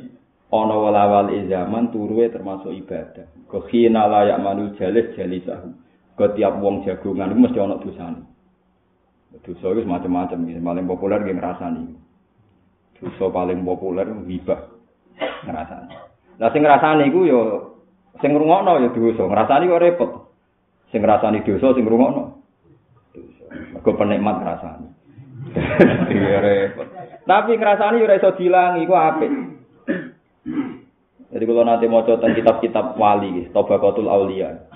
ana 0.52 0.76
walawal 0.76 1.32
zaman 1.48 1.92
turuwe 1.96 2.32
termasuk 2.32 2.76
ibadah. 2.76 3.28
Kekhina 3.48 4.08
layak 4.08 4.40
manu 4.40 4.72
jalis 4.80 5.12
jalisahu. 5.20 5.76
Ketiap 6.20 6.60
wong 6.60 6.84
jagongan 6.84 7.32
itu 7.32 7.40
mesti 7.40 7.60
ana 7.64 7.80
dosane. 7.80 8.22
Dosa 9.40 9.72
itu 9.72 9.88
macam-macam, 9.88 10.52
paling 10.52 10.86
populer 10.90 11.22
yang 11.24 11.40
ngerasani. 11.40 11.96
Dosa 13.00 13.26
paling 13.32 13.64
populer 13.64 14.04
hibah 14.28 14.68
ngerasani. 15.48 15.96
Nah 16.44 16.50
sing 16.52 16.62
ngerasani 16.66 17.08
itu 17.08 17.24
yo 17.24 17.42
sing 18.20 18.36
ngrungokno 18.36 18.84
ya 18.84 18.90
dosa, 18.92 19.24
ngerasani 19.32 19.72
kok 19.72 19.84
repot. 19.86 20.12
Sing 20.92 21.00
ngerasani 21.00 21.46
dosa 21.48 21.68
sing. 21.72 21.88
Dosa. 21.88 22.26
Mergo 23.80 23.92
penikmat 23.96 24.36
ngerasani. 24.44 24.88
Iya 26.12 26.38
repot. 26.44 26.88
Tapi 27.24 27.52
ngerasani 27.56 28.04
ora 28.04 28.20
iso 28.20 28.36
dilangi 28.36 28.84
iku 28.84 28.94
apik. 28.98 29.32
Jadi 31.30 31.44
kalau 31.46 31.62
nanti 31.62 31.86
mau 31.86 32.02
tentang 32.02 32.34
kitab-kitab 32.34 32.98
wali, 32.98 33.46
Tobaqatul 33.54 34.10
Aulia. 34.10 34.69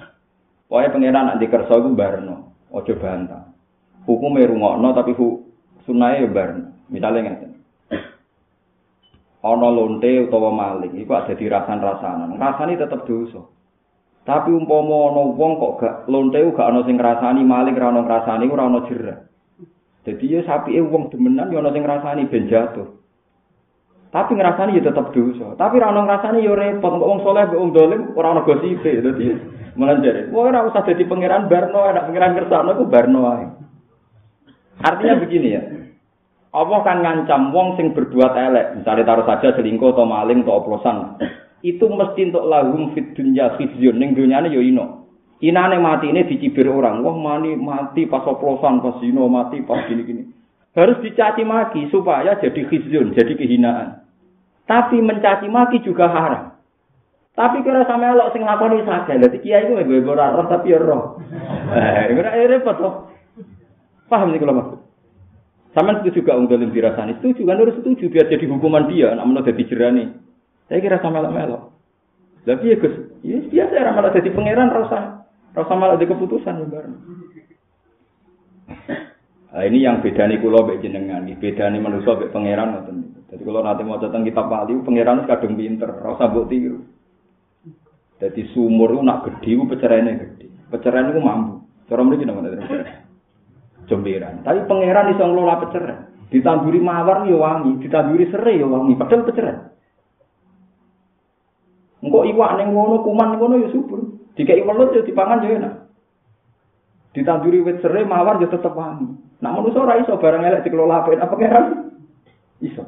Pokoknya 0.74 0.90
pengiran 0.90 1.26
nanti 1.30 1.46
kerso 1.46 1.86
itu 1.86 1.94
barno, 1.94 2.58
ojo 2.74 2.94
bantah. 2.98 3.54
hukume 4.10 4.42
rungokno 4.44 4.90
tapi 4.98 5.14
hu 5.14 5.46
sunahe 5.86 6.26
bar 6.34 6.74
misale 6.90 7.24
ngeten. 7.24 7.52
Ana 9.44 9.70
lonte 9.70 10.08
utawa 10.24 10.50
maling 10.50 10.98
iku 10.98 11.14
ada 11.20 11.36
dirasan-rasanan. 11.36 12.40
Rasane 12.40 12.80
tetep 12.80 13.04
dosa. 13.04 13.44
Tapi 14.24 14.56
umpama 14.56 15.12
ana 15.12 15.36
wong 15.36 15.52
kok 15.60 15.74
gak 15.84 15.96
lonte 16.08 16.40
gak 16.42 16.70
ana 16.72 16.82
sing 16.88 16.96
ngrasani 16.96 17.44
maling 17.44 17.76
ora 17.76 17.92
ana 17.92 18.02
ngrasani 18.08 18.48
ora 18.48 18.72
ana 18.72 18.88
jerah 18.88 19.20
dadi 20.08 20.26
ya 20.32 20.40
sapike 20.48 20.80
wong 20.80 21.12
demenan 21.12 21.52
ya 21.52 21.60
ana 21.60 21.76
sing 21.76 21.84
ngrasani 21.84 22.32
ben 22.32 22.48
jatuh 22.48 23.03
tapi 24.14 24.38
ngrasani 24.38 24.78
ya 24.78 24.86
tetep 24.86 25.10
dosa 25.10 25.58
tapi 25.58 25.82
ora 25.82 25.90
ana 25.90 26.06
ngrasani 26.06 26.46
ya 26.46 26.54
repot 26.54 26.94
kok 27.02 27.10
wong 27.10 27.20
saleh 27.26 27.50
kok 27.50 27.58
wong 27.58 27.74
dolim 27.74 28.02
ora 28.14 28.38
ana 28.38 28.46
gosipe 28.46 29.02
dadi 29.02 29.34
usah 29.74 30.82
dadi 30.86 31.04
pangeran 31.10 31.50
barno 31.50 31.82
ada 31.82 32.06
pangeran 32.06 32.38
kersane 32.38 32.72
ku 32.78 32.86
barno 32.86 33.22
ae 33.34 33.64
Artinya 34.82 35.16
begini 35.22 35.48
ya. 35.54 35.64
Allah 36.54 36.80
kan 36.86 37.02
ngancam 37.02 37.50
wong 37.50 37.78
sing 37.78 37.98
berbuat 37.98 38.34
elek, 38.38 38.68
misalnya 38.82 39.10
taruh 39.10 39.26
saja 39.26 39.58
selingkuh 39.58 39.94
atau 39.94 40.06
maling 40.06 40.46
atau 40.46 40.62
oplosan. 40.62 41.18
Itu 41.66 41.90
mesti 41.90 42.30
untuk 42.30 42.46
lahum 42.46 42.94
fit 42.94 43.18
dunya 43.18 43.58
khizyun 43.58 43.98
ning 43.98 44.14
dunyane 44.14 44.54
yo 44.54 44.62
ino. 44.62 45.10
Inane 45.42 45.82
mati 45.82 46.12
ini 46.14 46.28
dicibir 46.30 46.70
orang. 46.70 47.02
Wah 47.02 47.16
mani 47.18 47.58
mati 47.58 48.06
pas 48.06 48.22
oplosan, 48.28 48.86
pas 48.86 49.02
zino 49.02 49.26
mati 49.32 49.66
pas 49.66 49.82
gini-gini. 49.90 50.30
Harus 50.78 51.02
dicaci 51.02 51.42
maki 51.42 51.90
supaya 51.90 52.38
jadi 52.38 52.62
khizyun, 52.70 53.18
jadi 53.18 53.34
kehinaan. 53.34 54.03
Tapi 54.64 55.04
mencaci 55.04 55.48
maki 55.52 55.84
juga 55.84 56.08
haram. 56.08 56.56
Tapi 57.34 57.66
kira 57.66 57.84
sama 57.90 58.14
elok 58.14 58.32
sing 58.32 58.46
lakoni 58.46 58.86
saja. 58.86 59.18
Dadi 59.18 59.42
kiai 59.42 59.66
ku 59.66 59.76
gue 59.76 60.06
ora 60.06 60.32
roh 60.38 60.46
tapi 60.46 60.72
ya 60.72 60.80
roh. 60.80 61.18
Eh, 61.74 62.14
ora 62.14 62.38
repot 62.46 62.78
toh. 62.78 62.94
Paham 64.08 64.32
sih 64.32 64.40
kalau 64.40 64.54
maksud? 64.54 64.80
Sama 65.74 65.98
setuju 65.98 66.22
juga 66.22 66.38
ung 66.38 66.46
dalam 66.46 66.70
dirasani. 66.70 67.18
Setuju 67.18 67.50
kan 67.50 67.58
harus 67.58 67.74
setuju 67.82 68.06
biar 68.14 68.30
jadi 68.30 68.46
hukuman 68.46 68.86
dia. 68.86 69.18
Namun 69.18 69.42
udah 69.42 69.50
jerani. 69.50 70.14
Saya 70.70 70.80
kira 70.80 71.02
sama 71.02 71.26
melok 71.26 71.34
melok. 71.34 71.64
Tapi 72.44 72.76
ya 72.76 72.76
gus, 72.76 72.96
ya 73.24 73.40
biasa 73.40 73.72
ya 73.72 73.92
malah 73.96 74.12
jadi 74.12 74.30
pangeran 74.36 74.68
rasa 74.68 75.24
rasa 75.56 75.74
malah 75.80 75.96
ada 75.96 76.04
keputusan 76.04 76.60
ya 76.60 76.66
bareng. 76.68 76.96
Nah, 79.54 79.70
ini 79.70 79.86
yang 79.86 80.02
beda 80.02 80.26
kula 80.42 80.66
kulo 80.66 80.82
jenengan, 80.82 81.30
ini 81.30 81.38
beda 81.38 81.70
nih 81.70 81.78
manusia 81.78 82.18
bek 82.18 82.34
pangeran 82.34 82.74
nonton. 82.74 83.22
Jadi 83.30 83.46
kalau 83.46 83.62
nanti 83.62 83.86
mau 83.86 84.02
datang 84.02 84.26
kita 84.26 84.50
pali, 84.50 84.74
pangeran 84.82 85.30
kadung 85.30 85.54
pinter, 85.54 85.94
rasa 85.94 86.26
buat 86.26 86.50
tiru. 86.50 86.82
Dadi 88.18 88.50
sumur 88.50 88.98
lu 88.98 89.06
nak 89.06 89.30
gede, 89.30 89.54
lu 89.54 89.70
pecerainnya 89.70 90.18
gede, 90.18 90.50
pecerain 90.74 91.14
lu 91.14 91.22
mampu. 91.22 91.62
Cara 91.86 92.02
mriki 92.02 92.26
nama 92.26 92.42
dari 92.42 92.66
Jemberan. 93.86 94.42
Tapi 94.42 94.66
pangeran 94.66 95.14
iso 95.14 95.22
ngelola 95.22 95.56
pecerain. 95.70 96.00
Ditanduri 96.34 96.82
mawar 96.82 97.30
yo 97.30 97.38
wangi, 97.46 97.78
ditanduri 97.78 98.34
serai 98.34 98.58
yo 98.58 98.74
wangi, 98.74 98.98
padahal 98.98 99.28
pecerain. 99.30 99.60
Engko 102.02 102.26
iwak 102.26 102.58
ning 102.58 102.74
ngono, 102.74 103.06
kuman 103.06 103.38
ngono 103.38 103.62
yo 103.62 103.70
subur. 103.70 104.02
Jika 104.34 104.58
iwak 104.58 104.98
yo 104.98 105.06
dipangan 105.06 105.46
yo 105.46 105.62
enak. 105.62 105.83
Ditanduri 107.14 107.62
wit 107.62 107.78
serai 107.86 108.10
mawar 108.10 108.42
ya 108.42 108.50
tetep 108.50 108.74
wangi. 108.74 109.06
Nak 109.38 109.54
manusa 109.54 109.86
ora 109.86 110.02
iso 110.02 110.18
barang 110.18 110.42
elek 110.42 110.66
dikelola 110.66 111.06
apik 111.06 111.22
apa 111.22 111.36
keran? 111.38 111.66
Iso. 112.58 112.84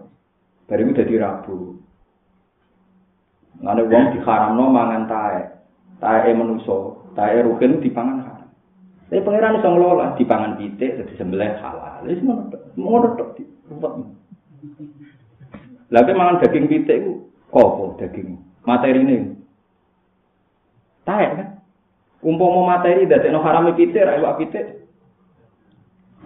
Bariku 0.65 0.98
dadi 0.98 1.22
rabu. 1.22 1.77
Ngene 3.62 3.82
wong 3.86 4.03
diharamno 4.17 4.65
mangan 4.74 5.05
tae. 5.05 5.41
Tae 6.01 6.34
manusa, 6.34 6.98
tae 7.13 7.38
rugen 7.46 7.86
dipangan 7.86 8.25
haram. 8.25 8.50
Tapi 9.13 9.22
pangeran 9.22 9.62
iso 9.62 9.70
ngelola 9.70 10.17
dipangan 10.17 10.58
pitik 10.58 10.98
dadi 10.98 11.13
sembelih 11.22 11.62
halal. 11.62 12.01
Wis 12.10 12.22
ngono 12.25 13.08
tok. 13.13 13.38
Ngono. 13.70 14.10
Lagi 15.94 16.12
mangan 16.17 16.41
daging 16.41 16.65
pitik 16.65 16.98
ku 17.05 17.29
kopo 17.53 17.94
daging 18.01 18.41
materi 18.65 19.05
ini. 19.05 19.38
Taek 21.05 21.29
kan? 21.38 21.50
Umpama 22.25 22.65
materi 22.65 23.05
dari 23.05 23.29
no 23.29 23.46
haram 23.46 23.70
pitik, 23.77 24.01
rai 24.01 24.17
wak 24.17 24.41
pitik. 24.41 24.89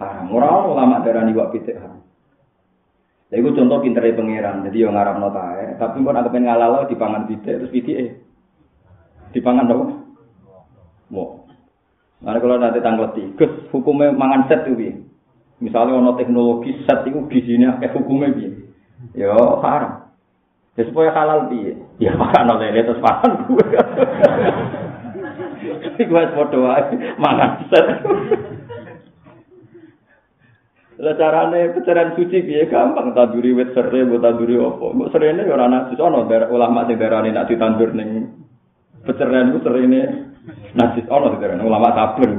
Haram. 0.00 0.32
Orang 0.32 0.72
ulama 0.72 1.04
darah 1.04 1.28
nih 1.28 1.36
pitik 1.52 1.76
haram. 1.76 2.00
Jadi 3.28 3.40
itu 3.44 3.52
contoh 3.52 3.84
pinter 3.84 4.08
pangeran. 4.16 4.64
Jadi 4.64 4.80
yang 4.80 4.96
ngarap 4.96 5.20
no 5.20 5.28
taek. 5.28 5.76
Tapi 5.76 6.00
pun 6.00 6.16
aku 6.16 6.32
pengen 6.32 6.48
ngalalo 6.48 6.88
di 6.88 6.96
pangan 6.96 7.28
pitik 7.28 7.52
terus 7.60 7.68
pitik 7.68 7.96
eh. 8.00 8.10
Di 9.30 9.44
pangan 9.44 9.68
dong. 9.68 9.82
Mau. 11.12 11.44
Nah 12.24 12.36
kalau 12.40 12.56
nanti 12.56 12.80
tanggal 12.80 13.12
tiga, 13.12 13.48
hukumnya 13.68 14.12
mangan 14.12 14.48
set 14.48 14.64
itu 14.68 15.04
Misalnya 15.60 16.00
ono 16.00 16.16
teknologi 16.16 16.80
set 16.88 17.04
itu 17.04 17.28
gizinya 17.28 17.76
kayak 17.76 17.92
hukumnya 17.92 18.32
bi. 18.32 18.48
Yo 19.12 19.60
haram. 19.60 20.10
Ya 20.78 20.88
supaya 20.88 21.12
halal 21.12 21.52
piye? 21.52 21.76
Ya 22.00 22.16
makan 22.20 22.56
oleh 22.56 22.72
terus 22.72 23.04
makan 23.04 23.52
gue. 23.52 23.66
Iku 26.00 26.16
wis 26.16 26.32
padha 26.32 26.56
wae 26.56 26.96
mangan 27.20 27.68
set. 27.68 27.86
Lah 31.00 31.16
carane 31.16 31.72
pecaran 31.76 32.12
suci 32.16 32.44
piye 32.44 32.68
gampang 32.68 33.16
tanduri 33.16 33.56
wit 33.56 33.72
sere 33.72 34.04
mbok 34.04 34.20
tanduri 34.20 34.56
apa? 34.56 34.86
Mbok 34.96 35.08
serene 35.12 35.44
ora 35.48 35.68
najis 35.68 36.00
ana 36.00 36.24
ulama 36.48 36.84
sing 36.88 36.96
darani 37.00 37.32
nak 37.32 37.48
ditandur 37.48 37.92
ning 37.92 38.32
pecaran 39.04 39.52
ku 39.56 39.64
serene 39.64 40.00
najis 40.76 41.08
ana 41.08 41.36
darani 41.36 41.64
ulama 41.64 41.88
sabar. 41.96 42.30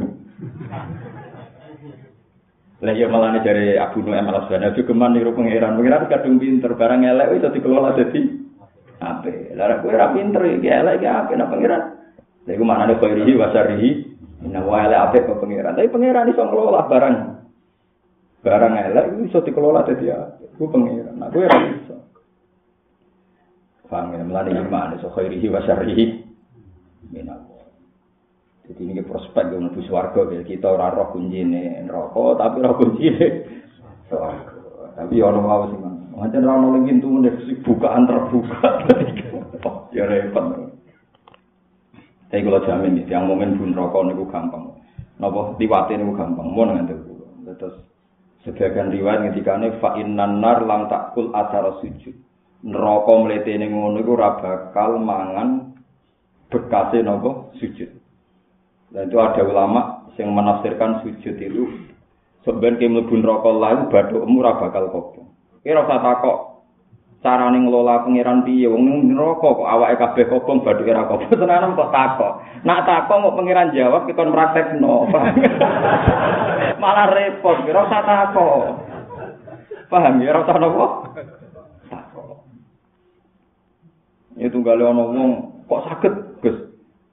Lah 2.82 2.94
ya 2.98 3.06
malah 3.06 3.38
dari 3.46 3.78
Abu 3.78 4.02
Nu'aim 4.02 4.26
al-Asbani 4.26 4.74
juga 4.74 4.94
man 4.98 5.14
niru 5.14 5.38
pangeran. 5.38 5.78
Pangeran 5.78 6.10
kadung 6.10 6.42
pinter 6.42 6.74
barang 6.74 7.06
elek 7.06 7.38
itu 7.38 7.50
dikelola 7.54 7.94
jadi 7.94 8.22
ape. 9.06 9.54
Lah 9.54 9.86
ora 9.86 10.10
pinter 10.18 10.42
iki 10.50 10.66
elek 10.66 10.98
iki 10.98 11.06
ape 11.06 11.38
nang 11.38 11.54
pangeran. 11.54 12.01
Lah 12.46 12.54
iku 12.58 12.64
manane 12.66 12.98
khairihi 12.98 13.38
wa 13.38 13.54
syarrihi. 13.54 13.90
Inna 14.42 14.66
wa 14.66 14.82
elek 14.82 15.00
ape 15.10 15.18
kok 15.30 15.38
pangeran. 15.38 15.78
Tapi 15.78 15.94
pangeran 15.94 16.32
iso 16.34 16.42
ngelola 16.42 16.82
barang. 16.90 17.16
Barang 18.42 18.74
elek 18.74 19.06
itu 19.14 19.22
iso 19.30 19.40
dikelola 19.46 19.86
dadi 19.86 20.10
ape. 20.10 20.58
Ku 20.58 20.66
pangeran. 20.66 21.22
Nah 21.22 21.30
kowe 21.30 21.46
ora 21.46 21.58
iso. 21.70 21.96
Paham 23.86 24.16
ya, 24.16 24.24
melani 24.26 24.58
iman 24.58 24.98
iso 24.98 25.14
khairihi 25.14 25.48
wa 25.54 25.62
syarrihi. 25.62 26.06
Minallah. 27.14 27.62
Jadi 28.66 28.82
ini 28.88 29.04
prospek 29.04 29.52
yang 29.52 29.68
lebih 29.68 29.84
suarga 29.84 30.32
ya 30.32 30.48
kita 30.48 30.64
orang 30.64 30.96
roh 30.96 31.08
kunci 31.12 31.44
ini 31.44 31.82
rokok 31.92 32.40
tapi 32.40 32.64
roh 32.64 32.78
kunci 32.80 33.10
Tapi 34.96 35.16
orang 35.20 35.44
mau 35.44 35.68
sih. 35.68 35.80
Macam 36.16 36.46
orang 36.46 36.60
nolak 36.62 36.82
pintu 36.88 37.08
udah 37.20 37.36
bukaan 37.66 38.06
terbuka. 38.06 38.70
ya 39.98 40.04
repot. 40.08 40.71
Tapi 42.32 42.48
kalau 42.48 42.64
jamin 42.64 43.04
yang 43.12 43.28
momen 43.28 43.60
pun 43.60 43.76
rokok 43.76 44.08
ini 44.08 44.24
gampang. 44.32 44.72
Nopo 45.20 45.60
liwatin 45.60 46.00
ini 46.00 46.16
gampang. 46.16 46.48
Mau 46.48 46.64
nanti 46.64 46.96
Terus 47.52 47.76
sebagian 48.48 48.88
riwayat 48.96 49.36
ketika 49.36 49.60
ini 49.60 49.76
fa'in 49.84 50.16
nanar 50.16 50.64
lang 50.64 50.88
takul 50.88 51.36
acara 51.36 51.76
sujud. 51.84 52.16
Neraka 52.64 53.12
melete 53.20 53.52
ini 53.52 53.68
ngono 53.68 54.00
iku 54.00 54.16
ora 54.16 54.40
bakal 54.40 54.96
mangan 55.04 55.76
bekase 56.48 57.04
nopo 57.04 57.52
sujud. 57.60 57.92
Dan 58.96 59.12
itu 59.12 59.18
ada 59.20 59.44
ulama 59.44 60.08
yang 60.16 60.32
menafsirkan 60.32 61.04
sujud 61.04 61.36
itu 61.36 61.68
sebenarnya 62.48 62.88
mlebu 62.88 63.16
neraka 63.20 63.50
lalu 63.52 63.82
badu 63.92 64.24
ora 64.24 64.56
bakal 64.56 64.88
kobong. 64.88 65.28
Kira 65.68 65.84
usah 65.84 66.00
takok 66.00 66.38
carane 67.22 67.62
ngelola 67.62 68.02
pangeran 68.02 68.42
piye 68.42 68.66
wong 68.66 69.14
neraka 69.14 69.46
kok 69.46 69.70
awake 69.70 69.98
kabeh 70.02 70.26
kobong 70.26 70.66
badu 70.66 70.82
ora 70.90 71.06
kobong 71.06 71.30
tenan 71.42 71.78
kok 71.78 71.94
takok. 71.94 72.34
Nak 72.66 72.84
takok 72.90 73.22
mau 73.22 73.38
pangeran 73.38 73.74
jawab 73.78 74.10
kita 74.10 74.26
praktekno. 74.26 75.06
Malah 76.82 77.08
repot, 77.14 77.62
kira 77.62 77.86
usah 77.86 78.02
takok. 78.02 78.62
Paham 79.94 80.18
ya 80.18 80.34
ora 80.34 80.40
usah 80.42 80.58
nopo? 80.58 80.86
Itu 84.42 84.58
gale 84.66 84.82
ana 84.82 85.04
wong 85.06 85.30
kok 85.70 85.84
saged, 85.86 86.14
Gus. 86.42 86.58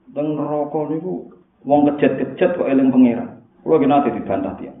Teng 0.09 0.33
neraka 0.33 0.89
niku 0.89 1.37
Wong 1.67 1.85
kejet-kejet 1.85 2.57
kok 2.57 2.65
eling 2.65 2.89
pangeran. 2.89 3.45
Kulo 3.61 3.77
ki 3.77 3.85
nate 3.85 4.09
dibantah 4.15 4.55
dia. 4.57 4.73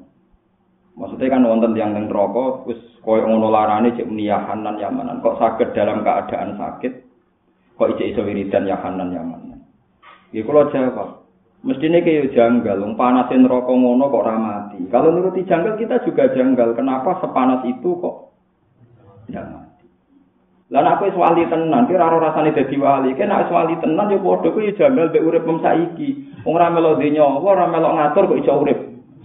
Maksudnya 0.95 1.27
kan 1.27 1.45
wonten 1.45 1.77
yang 1.77 1.93
teng 1.93 2.09
neraka 2.09 2.65
wis 2.65 2.81
koyo 3.09 3.25
ngono 3.25 3.49
larane 3.49 3.89
cek 3.97 4.05
niyahanan 4.05 4.77
yamanan. 4.77 5.17
Kok 5.25 5.41
sakit 5.41 5.73
dalam 5.73 6.05
keadaan 6.05 6.61
sakit 6.61 6.93
kok 7.73 7.89
ijek 7.97 8.13
iso 8.13 8.21
wiridan 8.21 8.69
yahanan 8.69 9.09
yamanan. 9.09 9.65
Ya 10.29 10.45
kula 10.45 10.69
jawab. 10.69 11.25
Mestine 11.59 11.99
kaya 12.05 12.29
janggal, 12.31 12.79
wong 12.79 12.95
panasin 12.95 13.43
neraka 13.43 13.73
ngono 13.73 14.07
kok 14.07 14.21
ora 14.23 14.37
mati. 14.37 14.79
Kalau 14.87 15.11
nuruti 15.11 15.43
janggal 15.43 15.75
kita 15.75 16.05
juga 16.05 16.29
janggal. 16.31 16.77
Kenapa 16.77 17.17
sepanas 17.19 17.65
itu 17.65 17.97
kok 17.97 18.15
tidak 19.25 19.67
Lah 20.69 20.85
nek 20.85 21.01
wis 21.01 21.17
wali 21.17 21.49
tenan, 21.49 21.89
kira 21.89 22.05
ora 22.05 22.29
rasane 22.29 22.53
dadi 22.53 22.77
wali. 22.77 23.17
Kena 23.17 23.41
wis 23.41 23.49
wali 23.49 23.73
tenan 23.81 24.13
ya 24.13 24.21
padha 24.21 24.53
kuwi 24.53 24.77
janggal 24.77 25.09
mek 25.09 25.25
urip 25.25 25.43
mem 25.49 25.59
saiki. 25.65 26.09
Wong 26.45 26.53
ora 26.61 26.69
melok 26.69 27.01
dinya, 27.01 27.25
ora 27.25 27.65
melok 27.65 27.97
ngatur 27.97 28.23
kok 28.29 28.39
iso 28.45 28.53
urip. 28.61 28.79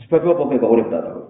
Sebab 0.09 0.25
apa 0.25 0.57
kok 0.57 0.73
urip 0.73 0.89
ta 0.89 1.24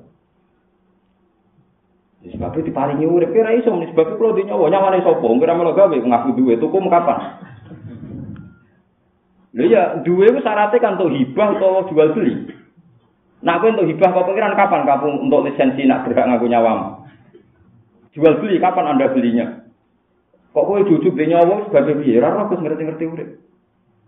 Sebab 2.24 2.56
itu 2.56 2.72
diparingi 2.72 3.04
urip 3.04 3.36
kira 3.36 3.52
iso 3.52 3.68
nih 3.76 3.92
sebab 3.92 4.16
kulo 4.16 4.32
dinya 4.32 4.56
wa 4.56 4.72
nyawane 4.72 5.04
sapa? 5.04 5.20
Kira 5.20 5.52
melok 5.52 5.76
gawe 5.76 5.92
ngaku 5.92 6.28
duwe 6.40 6.56
tuku 6.56 6.76
kapan? 6.88 7.18
Lha 9.52 9.64
ya 9.68 9.82
duwe 10.00 10.32
ku 10.32 10.40
syaratnya 10.40 10.80
kan 10.80 10.96
untuk 10.96 11.12
hibah 11.12 11.48
atau 11.60 11.84
jual 11.92 12.16
beli. 12.16 12.48
Nak 13.44 13.60
kowe 13.60 13.76
untuk 13.76 13.88
hibah 13.92 14.08
kok 14.08 14.26
pikiran 14.32 14.56
kapan 14.56 14.88
kamu 14.88 15.08
untuk 15.28 15.44
lisensi 15.44 15.84
nak 15.84 16.08
berhak 16.08 16.24
ngaku 16.32 16.48
nyawam? 16.48 17.04
Jual 18.16 18.40
beli 18.40 18.56
kapan 18.56 18.96
Anda 18.96 19.12
belinya? 19.12 19.46
Kok 20.56 20.64
kowe 20.64 20.80
jujuk 20.80 21.12
be 21.12 21.28
nyawa 21.28 21.68
sebagai 21.68 22.00
piye? 22.00 22.24
Ora 22.24 22.40
roh 22.40 22.48
ngerti-ngerti 22.48 23.04
urip. 23.04 23.28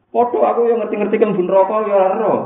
Padha 0.08 0.38
aku 0.40 0.72
yang 0.72 0.80
ngerti-ngerti 0.80 1.20
kan 1.20 1.36
bun 1.36 1.52
rokok 1.52 1.84
ya 1.84 1.94
ora 2.00 2.16
roh. 2.16 2.40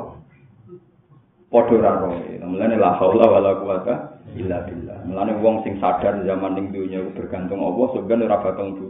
Padha 1.47 1.75
ora 1.79 1.91
roh. 2.03 2.19
Mulane 2.43 2.75
la 2.75 2.99
haula 2.99 3.27
wala 3.31 3.55
quwata 3.63 4.10
illa 4.37 4.67
billah. 4.67 4.99
Mulane 5.07 5.33
wong 5.43 5.67
sing 5.67 5.79
sadar 5.83 6.21
zaman 6.23 6.53
ning 6.55 6.67
dunya 6.71 7.03
iku 7.03 7.25
bergantung 7.25 7.63
Allah 7.63 7.87
sebenarnya 7.97 8.27
ora 8.31 8.39
bakal 8.45 8.67
mlebu 8.71 8.89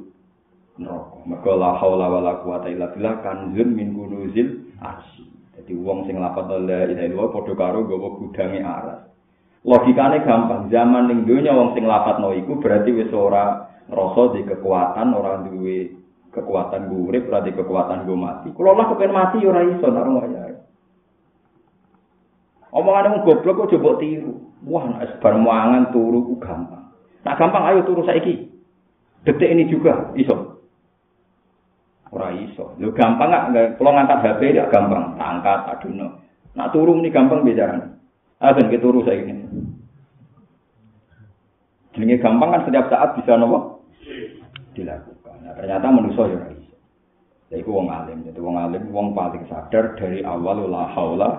neraka. 0.81 1.17
Mergo 1.29 1.53
la 1.57 1.71
haula 1.77 2.07
wala 2.09 2.33
quwata 2.43 2.69
illa 2.69 2.93
billah 2.93 3.15
kanzun 3.25 3.69
min 3.73 3.89
kunuzil 3.97 4.49
arsy. 4.81 5.25
Jadi 5.57 5.73
wong 5.77 6.09
sing 6.09 6.17
lapat 6.21 6.49
la 6.49 6.89
ilaha 6.89 7.05
illallah 7.05 7.29
padha 7.33 7.53
karo 7.57 7.79
gawa 7.85 8.09
gudange 8.21 8.61
aras. 8.65 9.01
Logikane 9.61 10.25
gampang, 10.25 10.73
zaman 10.73 11.05
ning 11.13 11.29
dunya 11.29 11.53
wong 11.53 11.77
sing 11.77 11.85
lapatno 11.85 12.33
iku 12.33 12.57
berarti 12.61 12.97
wis 12.97 13.13
ora 13.13 13.69
rasa 13.91 14.23
di 14.33 14.41
kekuatan 14.47 15.13
orang 15.13 15.51
duwe 15.51 16.01
kekuatan 16.31 16.87
urip 16.89 17.27
ora 17.27 17.43
di 17.43 17.51
kekuatan 17.51 18.07
gue 18.07 18.19
mati 18.19 18.49
kalau 18.55 18.79
lah 18.79 18.87
kepen 18.95 19.11
mati 19.11 19.43
ora 19.43 19.67
iso 19.67 19.87
nak 19.91 20.07
ya 20.31 20.40
omongan 22.71 23.13
wong 23.19 23.23
goblok 23.27 23.67
kok 23.67 23.71
coba 23.77 24.01
tiru. 24.03 24.33
Wah 24.67 24.85
nek 24.87 25.19
bar 25.19 25.35
mangan 25.41 25.91
turu 25.91 26.27
ku 26.27 26.35
gampang. 26.39 26.93
Nak 27.25 27.37
gampang 27.37 27.65
ayo 27.71 27.81
turu 27.85 28.05
saiki. 28.05 28.51
Detik 29.25 29.51
ini 29.51 29.69
juga 29.69 30.13
iso. 30.17 30.61
Ora 32.11 32.33
iso. 32.35 32.77
Lho 32.77 32.93
gampang 32.93 33.53
nggak 33.53 33.81
kalau 33.81 33.93
ngangkat 33.93 34.19
HP 34.25 34.41
ya 34.57 34.69
gampang. 34.69 35.17
Angkat 35.17 35.79
aduno 35.79 36.21
nak 36.55 36.71
turu 36.75 36.99
ini 36.99 37.15
gampang 37.15 37.47
bicara 37.47 37.79
ah 38.41 38.51
dan 38.57 38.67
kita 38.73 38.83
turu 38.83 39.07
saiki 39.07 39.33
Jenenge 41.91 42.23
gampang 42.23 42.55
kan 42.55 42.63
setiap 42.67 42.87
saat 42.87 43.19
bisa 43.19 43.35
nopo? 43.35 43.83
Dilakukan. 44.79 45.43
Nah, 45.43 45.53
ternyata 45.59 45.91
manusia 45.91 46.23
ya 46.31 46.39
iso. 46.55 46.77
Ya 47.51 47.59
iku 47.59 47.83
wong 47.83 47.91
alim, 47.91 48.23
jadi 48.23 48.39
wong 48.39 48.55
alim 48.55 48.95
wong 48.95 49.11
paling 49.11 49.43
sadar 49.51 49.99
dari 49.99 50.23
awal 50.23 50.71
la 50.71 50.87
haula 50.95 51.31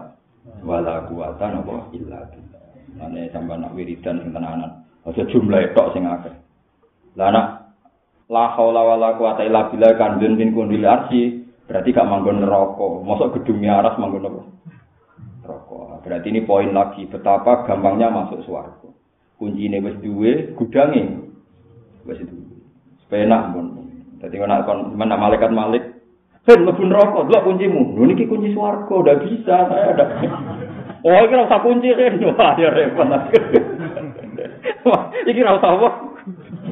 wala 0.66 1.06
quwata 1.06 1.46
napa 1.54 1.90
illa 1.94 2.26
billah. 2.30 2.64
Ane 3.02 3.30
sampean 3.30 3.66
nak 3.66 3.74
wiridan 3.78 4.22
sing 4.22 4.32
tenanan. 4.34 4.86
Aja 5.06 5.24
jumlah 5.30 5.74
tok 5.74 5.94
sing 5.94 6.06
akeh. 6.06 6.34
Lah 7.18 7.30
nak 7.30 7.48
la 8.30 8.54
haula 8.58 8.82
wala 8.96 9.10
quwata 9.18 9.46
illa 9.46 9.70
billah 9.70 9.98
kanjeng 9.98 10.38
min 10.38 10.54
kundil 10.54 10.86
arsi 10.86 11.46
berarti 11.70 11.94
gak 11.94 12.10
manggon 12.10 12.42
neraka. 12.44 12.88
Mosok 13.06 13.42
gedungnya 13.42 13.80
aras 13.80 13.96
manggon 14.02 14.28
apa? 14.28 14.42
Neraka. 15.46 15.80
Berarti 16.04 16.28
ini 16.34 16.42
poin 16.44 16.70
lagi 16.74 17.06
betapa 17.08 17.64
gampangnya 17.66 18.10
masuk 18.10 18.44
swarga. 18.44 18.90
Kuncine 19.42 19.82
wis 19.82 19.98
duwe, 20.06 20.54
gudange 20.54 21.32
wis 22.06 22.22
duwe. 22.22 22.58
Penak 23.10 23.52
pun. 23.52 23.66
Dadi 24.22 24.38
nek 24.38 24.70
kon 24.70 24.94
menak 24.94 25.18
Hei, 26.42 26.58
lebih 26.58 26.90
neraka, 26.90 27.22
delok 27.30 27.46
kuncimu. 27.46 27.94
Lho 27.94 28.10
niki 28.10 28.26
kunci 28.26 28.50
swarga, 28.58 28.90
udah 28.90 29.14
bisa 29.22 29.70
saya 29.70 29.94
ada. 29.94 30.06
Oh, 31.06 31.14
iki 31.22 31.38
ora 31.38 31.46
usah 31.46 31.62
kunci 31.62 31.94
kan. 31.94 32.18
Wah, 32.34 32.58
ya 32.58 32.74
repot. 32.74 33.06
Wah, 34.90 35.02
iki 35.30 35.38
ora 35.46 35.62
usah 35.62 35.70
apa? 35.78 35.90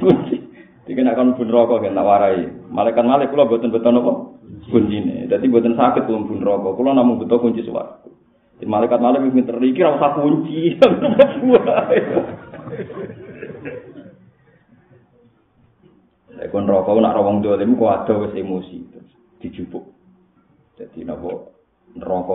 Kunci. 0.02 0.42
Nek 0.90 1.14
kon 1.14 1.38
bun 1.38 1.54
neraka 1.54 1.86
kan 1.86 1.94
tak 1.94 2.02
warai. 2.02 2.50
Malaikat 2.74 3.06
malik 3.06 3.30
kula 3.30 3.46
boten 3.46 3.70
beton 3.70 4.02
apa? 4.02 4.42
Kuncine. 4.74 5.30
Dadi 5.30 5.46
boten 5.46 5.78
sakit 5.78 6.10
kula 6.10 6.26
bun 6.26 6.42
neraka. 6.42 6.74
Kula 6.74 6.98
namung 6.98 7.22
beto 7.22 7.38
kunci 7.38 7.62
swarga. 7.62 8.10
Di 8.58 8.66
malaikat 8.66 8.98
malik 8.98 9.22
iki 9.30 9.86
ora 9.86 10.02
usah 10.02 10.18
kunci. 10.18 10.82
Lek 16.42 16.50
kon 16.50 16.66
neraka 16.66 16.90
nak 16.98 17.14
rawong 17.22 17.46
dolim 17.46 17.78
wis 17.78 18.34
emosi. 18.34 18.89
Dijupuk. 19.40 19.84
Jadi 20.80 21.04
napa 21.04 21.44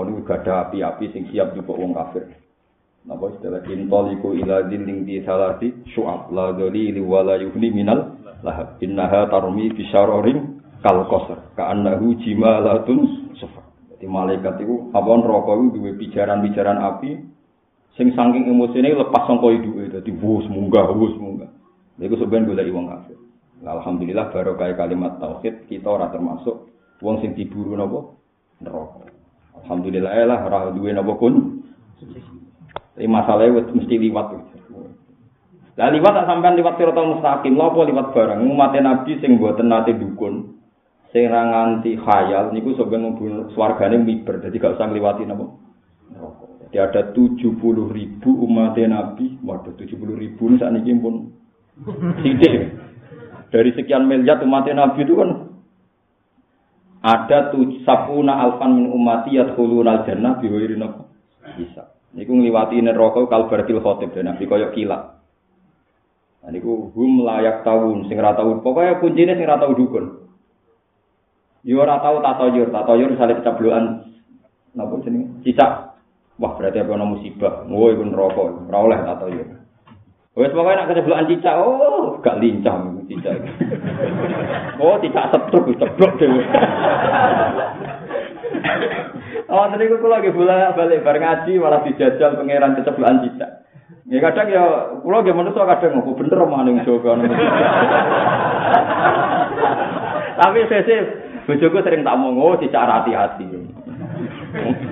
niku 0.05 0.21
gak 0.27 0.45
ada 0.45 0.69
api-api 0.69 1.05
sing 1.15 1.29
siap 1.33 1.57
jupuk 1.57 1.77
wong 1.79 1.97
kafir. 1.97 2.29
Napa 3.05 3.33
istilah 3.37 3.65
intoliku 3.69 4.33
ila 4.33 4.65
dinding 4.65 5.05
di 5.05 5.21
salati 5.25 5.69
syu'ab 5.93 6.33
la 6.33 6.57
dalili 6.57 7.01
wala 7.01 7.37
yuhni 7.37 7.69
minal 7.69 8.17
lahab 8.41 8.81
innaha 8.81 9.29
tarmi 9.29 9.73
bisyararin 9.73 10.61
kal 10.85 11.09
qasar 11.09 11.53
ka'annahu 11.57 12.17
jimalatun 12.25 13.33
sufa. 13.37 13.65
Jadi 13.93 14.05
malaikat 14.09 14.61
itu 14.61 14.93
apa 14.93 15.11
neraka 15.21 15.53
itu 15.57 15.67
duwe 15.81 15.93
pijaran-pijaran 15.97 16.81
api 16.81 17.11
sing 17.97 18.13
saking 18.13 18.51
emosine 18.51 18.93
lepas 18.93 19.25
sangka 19.25 19.49
iduke 19.55 19.89
dadi 19.89 20.11
wus 20.21 20.45
munggah 20.49 20.89
wus 20.93 21.15
munggah. 21.17 21.49
Iku 21.97 22.19
sebenarnya 22.19 22.51
golek 22.51 22.75
wong 22.75 22.87
kafir. 22.91 23.17
Alhamdulillah 23.65 24.29
baru 24.35 24.59
kayak 24.61 24.77
kalimat 24.77 25.17
tauhid 25.23 25.65
kita 25.71 25.89
ora 25.89 26.13
termasuk 26.13 26.74
wong 27.05 27.21
sing 27.21 27.37
diburu 27.37 27.77
napa 27.77 28.17
neraka. 28.65 29.05
Alhamdulillah 29.61 30.25
lah 30.25 30.41
ora 30.49 30.73
duwe 30.73 30.97
napa 30.97 31.13
kun. 31.21 31.61
Tapi 32.97 33.05
masalahnya 33.05 33.69
mesti 33.69 33.95
liwat. 34.01 34.27
Lah 35.75 35.91
liwat 35.91 36.13
tak 36.15 36.27
sampean 36.31 36.57
liwat 36.57 36.79
siratal 36.81 37.19
mustaqim, 37.19 37.59
lha 37.59 37.69
liwat 37.69 38.07
barang 38.17 38.41
umat 38.41 38.73
Nabi 38.81 39.21
sing 39.21 39.37
mboten 39.37 39.69
nate 39.69 39.93
dukun. 39.93 40.57
Sing 41.13 41.29
ra 41.29 41.45
nganti 41.45 41.95
khayal 42.01 42.51
niku 42.57 42.75
sampeyan 42.75 43.13
mlebu 43.13 43.53
swargane 43.55 44.01
miber, 44.03 44.43
dadi 44.43 44.57
gak 44.59 44.81
usah 44.81 44.89
ngliwati 44.89 45.29
napa. 45.29 45.47
Jadi 46.75 46.79
ada 46.83 47.15
70 47.15 47.55
ribu 47.95 48.31
umat 48.51 48.75
Nabi, 48.75 49.39
waduh 49.47 49.79
70 49.79 49.95
ribu 50.19 50.51
ini 50.51 50.59
saat 50.59 50.75
ini 50.75 50.99
pun 50.99 51.31
sidik. 52.23 52.75
Dari 53.55 53.71
sekian 53.79 54.11
miliar 54.11 54.43
umat 54.43 54.67
Nabi 54.75 55.07
itu 55.07 55.15
kan 55.15 55.54
ada 57.05 57.53
tuh 57.53 57.85
sapuna 57.85 58.41
alfan 58.41 58.81
min 58.81 58.87
umati 58.89 59.37
yadkhuluna 59.37 60.01
al-jannah 60.01 60.41
bi 60.41 60.49
ghairi 60.49 60.81
napa? 60.81 61.05
Bisa. 61.61 61.93
Niku 62.17 62.33
ngliwati 62.33 62.81
neraka 62.81 63.29
kalbaratil 63.29 63.85
khotib 63.85 64.17
dan 64.17 64.33
nabi 64.33 64.49
koyo 64.49 64.73
kilat. 64.73 65.21
Nah, 66.41 66.49
niku 66.49 66.89
hum 66.97 67.21
layak 67.21 67.61
tahun 67.61 68.09
sing 68.09 68.17
ora 68.17 68.33
tau 68.33 68.57
pokoke 68.65 69.05
kuncine 69.05 69.37
sing 69.37 69.45
ora 69.45 69.61
tau 69.61 69.77
dukun. 69.77 70.25
Yo 71.61 71.85
ora 71.85 72.01
tau 72.01 72.25
tatoyur 72.25 72.73
tatoyur 72.73 73.13
salib 73.21 73.45
cablokan 73.45 74.09
napa 74.73 74.95
jenenge? 75.05 75.45
Cicak. 75.45 76.01
Wah 76.41 76.53
berarti 76.57 76.81
apa 76.81 77.05
musibah? 77.05 77.69
Oh 77.69 77.93
iku 77.93 78.05
neraka. 78.09 78.45
Ora 78.65 78.79
oleh 78.81 78.99
tatoyur 79.05 79.47
Wes 80.35 80.51
pokoke 80.51 80.75
nek 80.75 80.89
keceblokan 80.91 81.31
cicak, 81.31 81.55
oh 81.63 82.04
gak 82.25 82.41
lincah 82.41 82.81
cicak. 83.05 83.37
oh, 84.81 84.97
cicak 84.99 85.29
setruk 85.29 85.69
ceblok 85.77 86.13
dhewe. 86.17 86.43
oh, 89.53 89.65
tadi 89.69 89.85
aku 89.93 90.09
lagi 90.09 90.33
bola 90.33 90.73
balik 90.73 91.05
bar 91.05 91.21
ngaji 91.21 91.53
malah 91.61 91.85
dijajal 91.85 92.41
pangeran 92.41 92.81
keceblokan 92.81 93.23
cicak. 93.29 93.51
Ya 94.09 94.21
kadang 94.21 94.49
ya 94.49 94.65
kula 95.05 95.25
ge 95.25 95.33
manusa 95.37 95.69
kadang 95.69 96.01
ngopo 96.01 96.17
bener 96.17 96.45
omah 96.45 96.65
ning 96.65 96.81
Jawa 96.85 97.21
Tapi 100.35 100.67
sesih 100.67 101.01
bojoku 101.45 101.79
sering 101.85 102.03
tak 102.03 102.17
omong, 102.17 102.41
oh 102.41 102.57
cicak 102.57 102.89
hati-hati. 102.89 103.45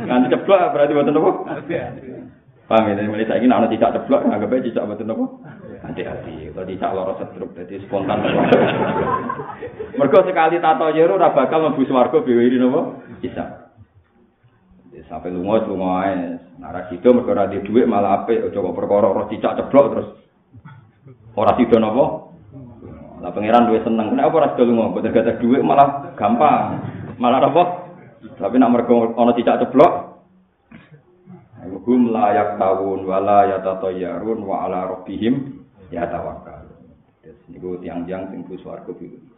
Nanti 0.04 0.32
ceblok 0.32 0.76
berarti 0.76 0.92
boten 0.92 1.16
apa? 1.16 1.30
Hati-hati. 1.48 2.11
Paham 2.72 2.88
ya, 2.88 3.04
mulai 3.04 3.28
saya 3.28 3.36
ingin 3.36 3.52
anak 3.52 3.68
cicak 3.68 3.92
ceblok, 3.92 4.24
anggap 4.24 4.48
aja 4.48 4.64
cicak 4.64 4.88
apa? 4.88 5.24
Hati-hati, 5.84 6.56
kalau 6.56 6.64
cicak 6.64 6.90
loro 6.96 7.12
setruk, 7.20 7.52
jadi 7.52 7.84
spontan. 7.84 8.24
Mereka 10.00 10.24
sekali 10.24 10.56
tato 10.56 10.88
jero, 10.96 11.20
ora 11.20 11.36
bakal 11.36 11.68
mlebu 11.68 11.84
swarga 11.84 12.24
ini 12.24 12.56
napa? 12.56 13.04
Bisa. 13.20 13.44
Sampai 15.04 15.36
lunga 15.36 15.60
lunga 15.68 15.90
ae. 16.08 16.40
Nara 16.56 16.88
sido 16.88 17.12
mergo 17.12 17.36
ora 17.36 17.44
duit 17.52 17.84
malah 17.84 18.24
aja 18.24 18.48
kok 18.48 18.72
perkara 18.72 19.12
ora 19.12 19.28
cicak 19.28 19.52
ceblok 19.60 19.86
terus 19.92 20.08
ora 21.36 21.52
sido 21.60 21.76
napa? 21.76 22.32
Lah 23.20 23.36
pangeran 23.36 23.68
duwe 23.68 23.84
seneng. 23.84 24.16
Kenapa 24.16 24.32
ora 24.32 24.48
sido 24.56 24.72
lunga? 24.72 24.96
Boten 24.96 25.12
duit 25.44 25.60
malah 25.60 26.16
gampang. 26.16 26.80
Malah 27.20 27.44
apa? 27.44 27.62
Tapi 28.40 28.56
nak 28.56 28.72
mergo 28.72 29.12
ana 29.12 29.36
cicak 29.36 29.60
ceblok, 29.60 30.11
hum 31.62 32.10
layak 32.10 32.58
tawun 32.58 33.06
wala 33.06 33.46
yatatayyarun 33.46 34.42
wa 34.42 34.66
ala 34.66 34.98
rabbihim 34.98 35.62
yatawakkalun. 35.94 36.90
Terus 37.22 37.38
niku 37.46 37.78
tiang-tiang 37.78 38.34
sing 38.34 38.42
ku 38.46 38.58
swarga 38.58 38.90
pitu. 38.90 39.32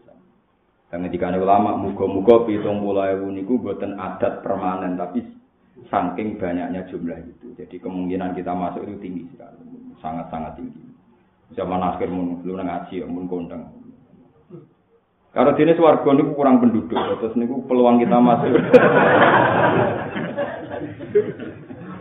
Dan 0.94 1.10
ketika 1.10 1.26
ulama 1.34 1.74
muga-muga 1.74 2.46
pitung 2.46 2.78
puluh 2.78 3.18
ewu 3.18 3.34
niku 3.34 3.58
buatan 3.58 3.98
adat 3.98 4.46
permanen 4.46 4.94
tapi 4.94 5.26
saking 5.90 6.38
banyaknya 6.38 6.86
jumlah 6.86 7.18
itu. 7.18 7.50
Jadi 7.58 7.82
kemungkinan 7.82 8.30
kita 8.38 8.54
masuk 8.54 8.86
itu 8.86 9.02
tinggi 9.02 9.26
sekali, 9.34 9.90
sangat-sangat 9.98 10.54
tinggi. 10.54 10.86
Zaman 11.58 11.82
akhir 11.82 12.14
mun 12.14 12.46
lu 12.46 12.54
ngaji 12.54 13.02
mun 13.10 13.26
kondang. 13.26 13.74
Karena 15.34 15.50
jenis 15.58 15.82
warga 15.82 16.14
ini 16.14 16.30
kurang 16.30 16.62
penduduk, 16.62 16.94
terus 16.94 17.34
ini 17.34 17.50
peluang 17.66 17.98
kita 17.98 18.18
masuk. 18.22 18.54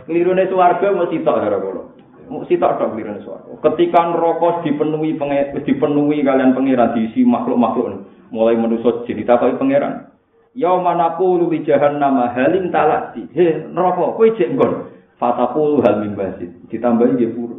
Kelirune 0.04 0.44
swarga 0.52 0.92
mau 0.92 1.08
sitok 1.08 1.36
ya 1.40 1.56
kula. 1.56 1.82
Mau 2.28 2.44
sitok 2.44 2.76
tok 2.76 2.88
kelirune 2.92 3.24
swarga. 3.24 3.50
Ketika 3.64 4.00
neraka 4.12 4.64
dipenuhi 4.64 5.16
dipenuhi 5.64 6.20
kalian 6.20 6.52
pangeran 6.52 6.92
diisi 6.92 7.24
makhluk-makhluk 7.24 8.04
mulai 8.34 8.58
manusia 8.58 9.06
jadi 9.08 9.22
takoki 9.24 9.56
pangeran. 9.56 10.10
Ya 10.54 10.70
manaku 10.74 11.38
lu 11.38 11.46
di 11.50 11.66
jahannam 11.66 12.20
halim 12.30 12.70
talati. 12.70 13.26
He 13.32 13.64
neraka 13.70 14.14
kowe 14.14 14.26
jek 14.34 14.54
nggon. 14.54 14.92
Fataku 15.18 15.82
hal 15.82 16.02
mimbasid. 16.02 16.68
Ditambahi 16.68 17.14
nggih 17.14 17.30
puru. 17.32 17.56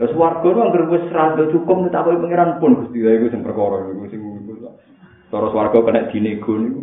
Lah 0.00 0.08
swarga 0.16 0.48
nu 0.48 0.60
anggere 0.64 0.88
wis 0.88 1.04
rada 1.12 1.44
cukup 1.52 1.92
takoki 1.92 2.24
pangeran 2.24 2.56
pun 2.56 2.72
Gusti 2.80 3.04
ya 3.04 3.20
iku 3.20 3.28
sing 3.28 3.44
perkara 3.44 3.84
iku 3.92 4.08
sing 4.08 4.20
Cara 5.30 5.46
swarga 5.52 5.78
kena 5.84 6.08
dinego 6.08 6.52
niku. 6.56 6.82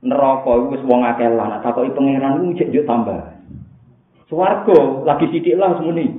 Neraka 0.00 0.52
iku 0.56 0.66
wis 0.72 0.82
wong 0.88 1.04
akeh 1.04 1.28
lan 1.28 1.60
takoki 1.60 1.92
pangeran 1.92 2.40
iku 2.40 2.56
jek 2.56 2.72
yo 2.72 2.82
tambah. 2.88 3.33
Swarga 4.28 5.04
lagi 5.04 5.26
sithik 5.30 5.58
lah 5.60 5.76
semuni. 5.76 6.10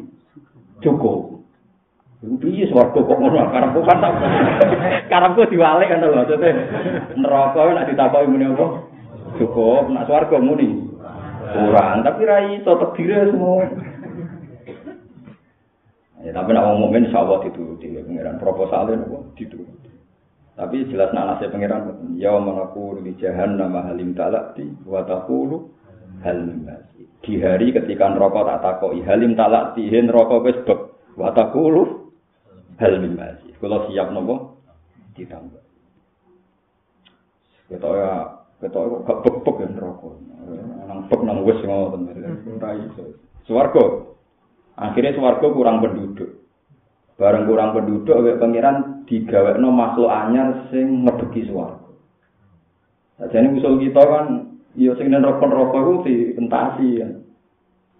Joko. 0.82 1.41
Piye 2.26 2.65
swarga 2.70 3.00
kok 3.02 3.20
ngono 3.22 3.54
karepku 3.54 3.82
kan 3.86 4.02
tak. 4.02 4.13
Karepku 5.12 5.46
diwalik 5.50 5.89
kan 5.89 6.02
lho 6.02 6.13
maksudnya. 6.13 6.52
Neraka 7.18 7.62
nek 7.74 7.88
ditakoki 7.89 8.30
muni 8.30 8.46
apa? 8.50 8.68
Joko, 9.38 9.89
nek 9.89 10.06
swarga 10.10 10.38
muni. 10.41 10.70
Kurang, 11.46 12.02
tapi 12.02 12.26
ra 12.26 12.41
iso 12.52 12.72
tebire 12.74 13.30
semua. 13.30 13.70
Ya, 16.26 16.34
tapi 16.34 16.58
nak 16.58 16.65
ngomong 16.65 16.89
mukmin 16.89 17.06
insyaallah 17.06 17.46
itu 17.46 17.78
di 17.78 18.02
pengiran 18.02 18.41
proposalnya 18.41 18.98
nopo 18.98 19.30
itu. 19.38 19.62
Tapi 20.58 20.89
jelas 20.89 21.13
nak 21.13 21.38
nasihat 21.38 21.54
pengiran 21.54 22.10
ya 22.18 22.34
manaku 22.41 22.98
di 23.06 23.13
jahannam 23.22 23.78
halim 23.78 24.18
talati 24.18 24.65
wa 24.89 25.06
taqulu 25.06 25.70
hal 26.26 26.39
di 27.25 27.41
hari 27.41 27.73
ketika 27.73 28.13
neraka 28.13 28.45
tak 28.45 28.61
takoki 28.61 29.01
halim 29.01 29.33
talak 29.33 29.73
tihin 29.73 30.07
neraka 30.07 30.38
wis 30.45 30.57
beb 30.61 30.93
wa 31.17 31.33
taqulu 31.33 32.13
hal 32.77 32.93
min 33.01 33.17
masih 33.17 33.51
kula 33.57 33.89
siap 33.89 34.13
nopo 34.13 34.61
ditambah. 35.17 35.63
Ketok 37.65 37.93
ya 37.97 38.11
ketok 38.61 38.83
kok 38.85 39.01
gak 39.09 39.19
bebek 39.25 39.55
ya 39.57 39.67
neraka. 39.73 40.09
Nang 40.85 40.99
bek 41.09 41.21
nang 41.25 41.38
wis 41.41 41.59
ngoten 41.65 42.13
ora 42.61 42.69
iso. 42.77 43.03
Swarga. 43.49 44.13
Akhirnya 44.77 45.17
swarga 45.17 45.47
kurang 45.49 45.81
penduduk. 45.81 46.29
Bareng 47.15 47.47
kurang 47.47 47.73
penduduk 47.73 48.11
awake 48.11 48.38
pangeran 48.38 49.07
digawekno 49.07 49.71
makhluk 49.71 50.11
anyar 50.11 50.67
sing 50.69 51.07
ngedeki 51.07 51.49
swarga. 51.49 51.89
Jadi 53.31 53.47
usul 53.55 53.79
kita 53.79 54.03
kan 54.03 54.55
ya 54.75 54.91
sing 54.99 55.07
nerokon-rokok 55.11 55.79
itu 55.79 55.95
dientasi 56.07 56.88
ya. 56.99 57.07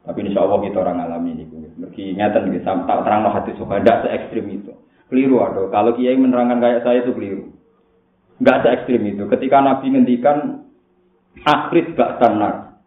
Tapi 0.06 0.22
insya 0.22 0.46
Allah 0.46 0.60
kita 0.62 0.78
orang 0.86 1.02
alami 1.02 1.34
ini. 1.34 1.44
Mergi 1.76 2.14
ngeten 2.14 2.54
gitu, 2.54 2.64
tak 2.64 3.00
terang 3.04 3.26
hati 3.26 3.52
suka, 3.58 3.82
tidak 3.82 4.06
se 4.06 4.08
ekstrim 4.14 4.46
itu. 4.54 4.72
Keliru 5.10 5.42
ada. 5.42 5.66
Kalau 5.74 5.92
kiai 5.98 6.16
menerangkan 6.16 6.62
kayak 6.62 6.84
saya 6.86 7.02
itu 7.02 7.12
keliru. 7.12 7.52
Enggak 8.38 8.62
se 8.62 8.68
ekstrim 8.70 9.02
itu. 9.02 9.24
Ketika 9.26 9.58
Nabi 9.66 9.86
ngendikan 9.92 10.38
akhir 11.42 11.98
gak 11.98 12.22
tanar. 12.22 12.80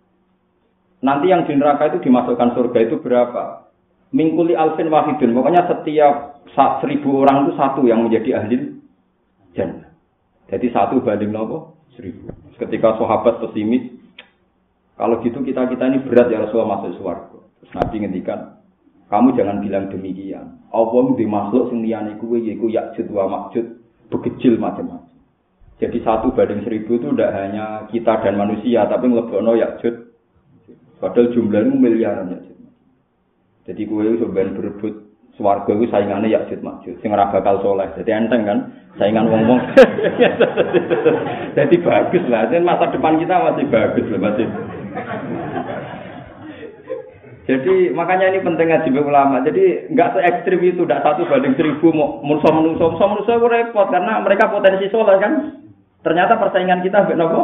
Nanti 0.99 1.31
yang 1.31 1.47
di 1.47 1.55
neraka 1.55 1.95
itu 1.95 2.03
dimasukkan 2.03 2.59
surga 2.59 2.79
itu 2.87 2.99
berapa? 2.99 3.71
Mingkuli 4.11 4.59
alfin 4.59 4.91
wahidun. 4.91 5.31
Pokoknya 5.37 5.69
setiap 5.69 6.43
seribu 6.83 7.23
orang 7.23 7.47
itu 7.47 7.53
satu 7.55 7.87
yang 7.87 8.03
menjadi 8.03 8.41
ahli 8.41 8.83
jannah. 9.55 9.95
Jadi 10.49 10.67
satu 10.75 10.99
banding 11.05 11.31
nopo 11.31 11.78
seribu. 11.99 12.31
Ketika 12.55 12.95
sahabat 12.95 13.43
pesimis, 13.43 13.99
kalau 14.95 15.19
gitu 15.27 15.43
kita 15.43 15.67
kita 15.67 15.85
ini 15.91 16.07
berat 16.07 16.31
ya 16.31 16.47
Rasulullah 16.47 16.79
masuk 16.79 17.03
suarga. 17.03 17.39
Terus 17.59 17.73
Nabi 17.75 17.97
ngendikan, 17.99 18.41
kamu 19.11 19.35
jangan 19.35 19.59
bilang 19.59 19.91
demikian. 19.91 20.63
Allah 20.71 21.05
di 21.19 21.27
makhluk 21.27 21.75
sing 21.75 21.83
liyane 21.83 22.15
kuwe 22.23 22.39
yakjud 22.47 23.11
wa 23.11 23.27
makjud, 23.27 23.83
bekecil 24.15 24.55
macam-macam. 24.63 25.11
Jadi 25.79 25.99
satu 26.03 26.35
banding 26.35 26.67
seribu 26.67 26.99
itu 26.99 27.15
tidak 27.15 27.35
hanya 27.35 27.87
kita 27.91 28.15
dan 28.23 28.35
manusia, 28.39 28.87
tapi 28.87 29.11
ngelebono 29.11 29.59
yakjud. 29.59 29.95
Padahal 30.99 31.31
jumlahnya 31.31 31.75
miliaran 31.79 32.35
yakjud. 32.35 32.59
Jadi 33.71 33.83
kue 33.87 34.03
itu 34.07 34.27
berebut 34.27 35.08
Suwargo 35.39 35.71
itu 35.79 35.87
saingannya 35.87 36.35
ya 36.35 36.43
Jid 36.51 36.67
Makjud, 36.67 36.99
sing 36.99 37.15
ora 37.15 37.31
bakal 37.31 37.63
soleh. 37.63 37.87
Jadi 37.95 38.11
enteng 38.11 38.43
kan, 38.43 38.59
saingan 38.99 39.31
wong-wong. 39.31 39.63
Jadi 41.59 41.79
bagus 41.79 42.25
lah, 42.27 42.51
jadi 42.51 42.59
masa 42.59 42.91
depan 42.91 43.23
kita 43.23 43.39
masih 43.39 43.71
bagus 43.71 44.07
lah, 44.11 44.19
masih. 44.19 44.47
Jadi 47.47 47.95
makanya 47.95 48.35
ini 48.35 48.43
penting 48.43 48.67
ngaji 48.67 48.91
ulama. 48.99 49.41
Jadi 49.47 49.95
nggak 49.95 50.11
se 50.13 50.21
ekstrim 50.27 50.61
itu, 50.61 50.83
tidak 50.85 51.07
satu 51.07 51.25
banding 51.31 51.55
seribu 51.55 51.95
mau 51.95 52.19
musuh 52.21 52.53
menuso 52.53 52.99
itu 52.99 53.47
repot 53.49 53.89
karena 53.95 54.21
mereka 54.21 54.51
potensi 54.51 54.91
soleh 54.91 55.17
kan. 55.23 55.65
Ternyata 56.03 56.35
persaingan 56.37 56.83
kita 56.83 57.07
benar 57.07 57.31
nopo. 57.31 57.43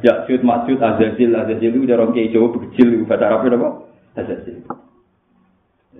Ya 0.00 0.24
Jud 0.24 0.42
Makjud 0.42 0.80
Azazil 0.80 1.36
Azazil 1.36 1.70
itu 1.76 1.84
udah 1.84 1.96
rongke 2.00 2.30
Jawa 2.32 2.50
kecil 2.56 3.04
bahasa 3.04 3.30
Arabnya 3.30 3.54
nopo 3.54 3.68
Azazil. 4.16 4.64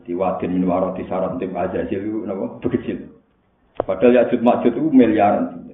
Jadi 0.08 0.16
wadin 0.16 0.56
min 0.56 0.64
warati 0.64 1.04
saran 1.04 1.36
tim 1.36 1.52
aja 1.52 1.84
itu 1.84 2.24
napa 2.24 2.56
bekecil. 2.64 3.12
Padahal 3.84 4.16
ya 4.16 4.24
jut 4.32 4.40
makjut 4.40 4.72
itu 4.72 4.88
miliaran. 4.88 5.68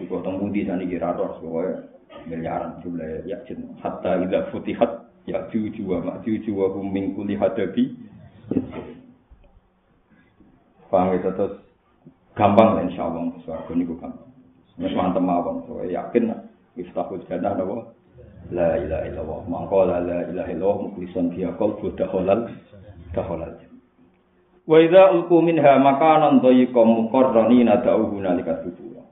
Si 0.00 0.08
potong 0.08 0.40
budi 0.40 0.64
sana 0.64 0.88
kira 0.88 1.12
ros 1.12 1.36
pokoknya 1.36 1.84
miliaran 2.24 2.80
jumlah 2.80 3.28
ya 3.28 3.36
jut. 3.44 3.60
Hatta 3.84 4.24
ila 4.24 4.48
futihat 4.48 5.04
ya 5.28 5.44
juju 5.52 5.84
wa 5.84 6.00
makjuju 6.00 6.48
wa 6.48 6.72
hum 6.72 6.88
min 6.88 7.12
kulli 7.12 7.36
hadabi. 7.36 7.92
Paham 10.88 11.12
itu 11.12 11.28
terus 11.28 11.60
gampang 12.32 12.72
lah 12.72 12.88
insya 12.88 13.04
Allah 13.04 13.36
suaraku 13.44 13.76
ini. 13.76 13.84
Mas 14.80 14.96
mantep 14.96 15.20
mawon, 15.20 15.60
so 15.68 15.84
yakin 15.84 16.32
iftahul 16.72 17.20
jannah 17.28 17.52
napa 17.52 17.92
La 18.48 18.80
ilaha 18.80 19.04
illallah. 19.04 19.40
Mangkola 19.44 20.00
la 20.00 20.24
ilaha 20.24 20.48
illallah 20.48 20.78
mukhlisan 20.88 21.28
biha 21.36 21.52
qalbu 21.60 21.92
dakhalal 22.00 22.48
dakhalal. 23.14 23.54
Wa 24.68 24.76
idza 24.84 25.16
ulqu 25.16 25.36
minha 25.40 25.80
makanan 25.80 26.44
dhayyiqan 26.44 26.86
muqarranina 26.86 27.80
da'u 27.80 28.12
hunalika 28.12 28.60
subura. 28.64 29.04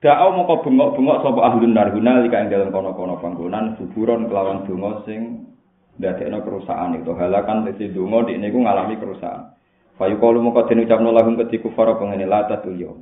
Da'u 0.00 0.28
moko 0.38 0.62
bengok-bengok 0.62 1.18
sapa 1.26 1.40
ahlun 1.50 1.74
nar 1.74 1.90
hunalika 1.90 2.40
ing 2.40 2.48
dalem 2.48 2.70
kono-kono 2.70 3.18
panggonan 3.18 3.74
suburon 3.76 4.30
kelawan 4.30 4.64
donga 4.64 5.02
sing 5.04 5.50
ndadekno 5.98 6.40
kerusakan 6.46 7.02
itu 7.02 7.12
halakan 7.12 7.66
tesi 7.68 7.90
donga 7.90 8.30
dik 8.30 8.38
niku 8.38 8.62
ngalami 8.62 8.96
kerusakan. 8.96 9.58
Fayu 9.98 10.16
kalu 10.16 10.40
moko 10.40 10.64
den 10.64 10.86
ucapno 10.86 11.12
lahum 11.12 11.36
keti 11.36 11.60
kufara 11.60 11.98
pengene 11.98 12.24
latatul 12.24 12.78
yom. 12.78 12.98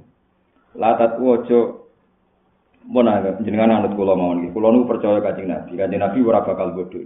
Latat 0.74 1.20
wojo 1.20 1.88
Mana 2.88 3.20
jenengan 3.44 3.85
anut 3.85 3.92
kula 3.92 4.16
mawon 4.16 4.48
iki. 4.48 4.57
Kula 4.57 4.72
nu 4.72 4.88
percaya 4.88 5.20
Kanjeng 5.20 5.53
Nabi. 5.53 5.77
Kanjeng 5.77 6.01
Nabi 6.01 6.24
ora 6.24 6.40
bakal 6.40 6.72
bodho. 6.72 7.05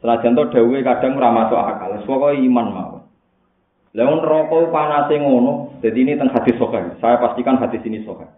Senajan 0.00 0.36
to 0.36 0.44
dawuhe 0.52 0.84
kadang 0.84 1.16
ora 1.16 1.32
masuk 1.32 1.56
akal. 1.56 1.96
Pokoke 2.04 2.36
iman 2.36 2.68
mawon. 2.68 3.02
Lah 3.96 4.12
neraka 4.12 4.58
panase 4.68 5.16
ngono. 5.16 5.80
Jadi 5.80 5.98
ini 6.04 6.20
teng 6.20 6.28
hadis 6.28 6.52
sahih. 6.60 7.00
Saya 7.00 7.16
pastikan 7.16 7.56
hadis 7.56 7.80
ini 7.88 8.04
sahih. 8.04 8.28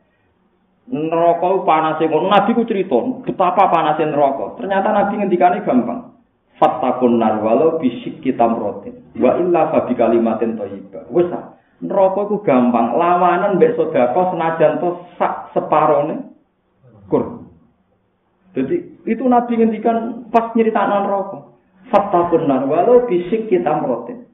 Neraka 0.89 1.67
panase 1.67 2.07
ngono. 2.07 2.31
Nabi 2.31 2.55
ku 2.55 2.63
cerita 2.63 2.99
betapa 3.27 3.67
panase 3.67 4.07
neraka. 4.07 4.55
Ternyata 4.63 4.89
Nabi 4.95 5.13
ngendikane 5.19 5.67
gampang. 5.67 6.15
Fattakun 6.59 7.23
nar 7.23 7.43
walau 7.43 7.79
bisik 7.83 8.23
kita 8.23 8.47
merotin. 8.47 8.99
Wa 9.19 9.39
illa 9.39 9.71
fabi 9.75 9.99
kalimatin 9.99 10.59
thayyibah. 10.59 11.11
Wes 11.11 11.27
neraka 11.83 12.21
ku 12.31 12.39
gampang. 12.47 12.95
Lawanan 12.95 13.59
mbek 13.59 13.75
sedekah 13.75 14.31
senajan 14.31 14.79
to 14.79 14.89
sak 15.19 15.51
separone 15.55 16.29
Kur. 17.09 17.49
Jadi 18.53 18.88
itu 19.05 19.23
Nabi 19.27 19.53
ngendikan 19.55 20.31
pas 20.33 20.51
nyeritaan 20.57 21.07
rokok. 21.07 21.61
Fakta 21.89 22.29
benar, 22.29 22.69
walau 22.69 23.09
bisik 23.09 23.49
kita 23.49 23.81
merotin. 23.81 24.29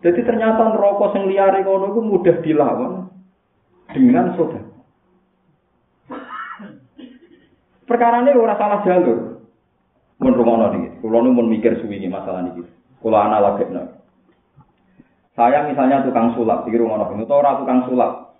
Jadi 0.00 0.20
ternyata 0.24 0.72
rokok 0.72 1.12
yang 1.18 1.24
liar 1.28 1.54
kono 1.60 1.92
itu 1.92 2.00
mudah 2.00 2.36
dilawan 2.40 2.92
dengan 3.92 4.32
saudara. 4.38 4.68
Perkara 7.84 8.22
ini 8.22 8.38
orang 8.38 8.56
salah 8.56 8.80
jalur. 8.86 9.18
Mun 10.22 10.36
rumono 10.36 10.70
niki, 10.76 11.00
kula 11.02 11.18
nu 11.24 11.32
mikir 11.32 11.80
suwi 11.82 12.00
masalah 12.06 12.46
niki. 12.46 12.62
Kula 13.02 13.26
analogikna. 13.26 13.98
Saya 15.34 15.64
misalnya 15.66 16.04
tukang 16.04 16.36
sulap, 16.36 16.68
iki 16.68 16.76
rumono, 16.78 17.08
utawa 17.08 17.40
ora 17.40 17.60
tukang 17.64 17.80
sulap, 17.88 18.30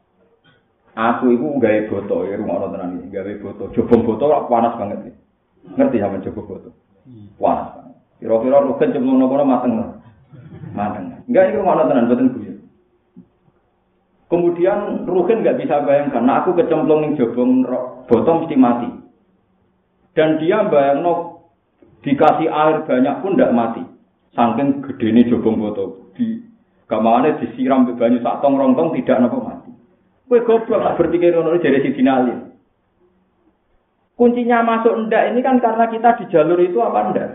Aku 0.90 1.30
iku 1.30 1.62
gawe 1.62 1.86
boto, 1.86 2.26
rumah 2.26 2.60
orang 2.60 2.70
tenan 2.74 2.90
ini, 2.98 3.14
gawe 3.14 3.32
boto. 3.38 3.64
Jobong 3.70 4.02
boto 4.02 4.26
panas 4.50 4.74
banget 4.74 4.98
nih. 5.06 5.14
Ngerti 5.64 6.00
sama 6.00 6.20
boto? 6.22 6.70
Panas 7.40 7.68
banget. 7.76 7.96
Kira-kira 8.20 8.58
rugen 8.60 8.92
cemplung 8.92 9.18
nopo 9.20 9.34
mateng. 9.44 9.72
Mateng. 10.76 11.04
Enggak, 11.26 11.56
rumah 11.56 11.74
orang 11.78 11.88
tenan, 11.88 12.08
betul 12.10 12.28
gue. 12.36 12.50
Kemudian 14.30 15.10
Rugen 15.10 15.42
nggak 15.42 15.58
bisa 15.58 15.82
bayangkan, 15.82 16.22
nah 16.22 16.46
aku 16.46 16.54
kecemplung 16.54 17.02
ning 17.02 17.18
jobong 17.18 17.66
boto 18.06 18.30
mesti 18.38 18.54
mati. 18.54 18.86
Dan 20.14 20.38
dia 20.38 20.62
bayang 20.70 21.02
no 21.02 21.14
dikasih 22.06 22.46
air 22.46 22.86
banyak 22.86 23.14
pun 23.26 23.34
tidak 23.34 23.54
mati. 23.54 23.82
Saking 24.38 24.86
gede 24.86 25.06
ini 25.10 25.26
jobong 25.26 25.58
boto. 25.58 26.14
Di 26.14 26.46
kamarnya 26.86 27.42
disiram 27.42 27.90
banyak 27.90 28.22
sak 28.22 28.38
tong 28.38 28.54
rontong 28.54 28.94
tidak 28.94 29.18
nopo 29.18 29.42
mati. 29.42 29.70
Kue 30.30 30.46
goblok 30.46 30.78
tak 30.78 30.94
berpikir 31.02 31.34
ngono 31.34 31.58
jadi 31.58 31.82
si 31.82 31.90
dinalin. 31.90 32.49
Kuncinya 34.20 34.60
masuk 34.60 35.08
ndak 35.08 35.32
ini 35.32 35.40
kan 35.40 35.64
karena 35.64 35.88
kita 35.88 36.20
di 36.20 36.24
jalur 36.28 36.60
itu 36.60 36.76
apa 36.84 37.08
ndak? 37.08 37.30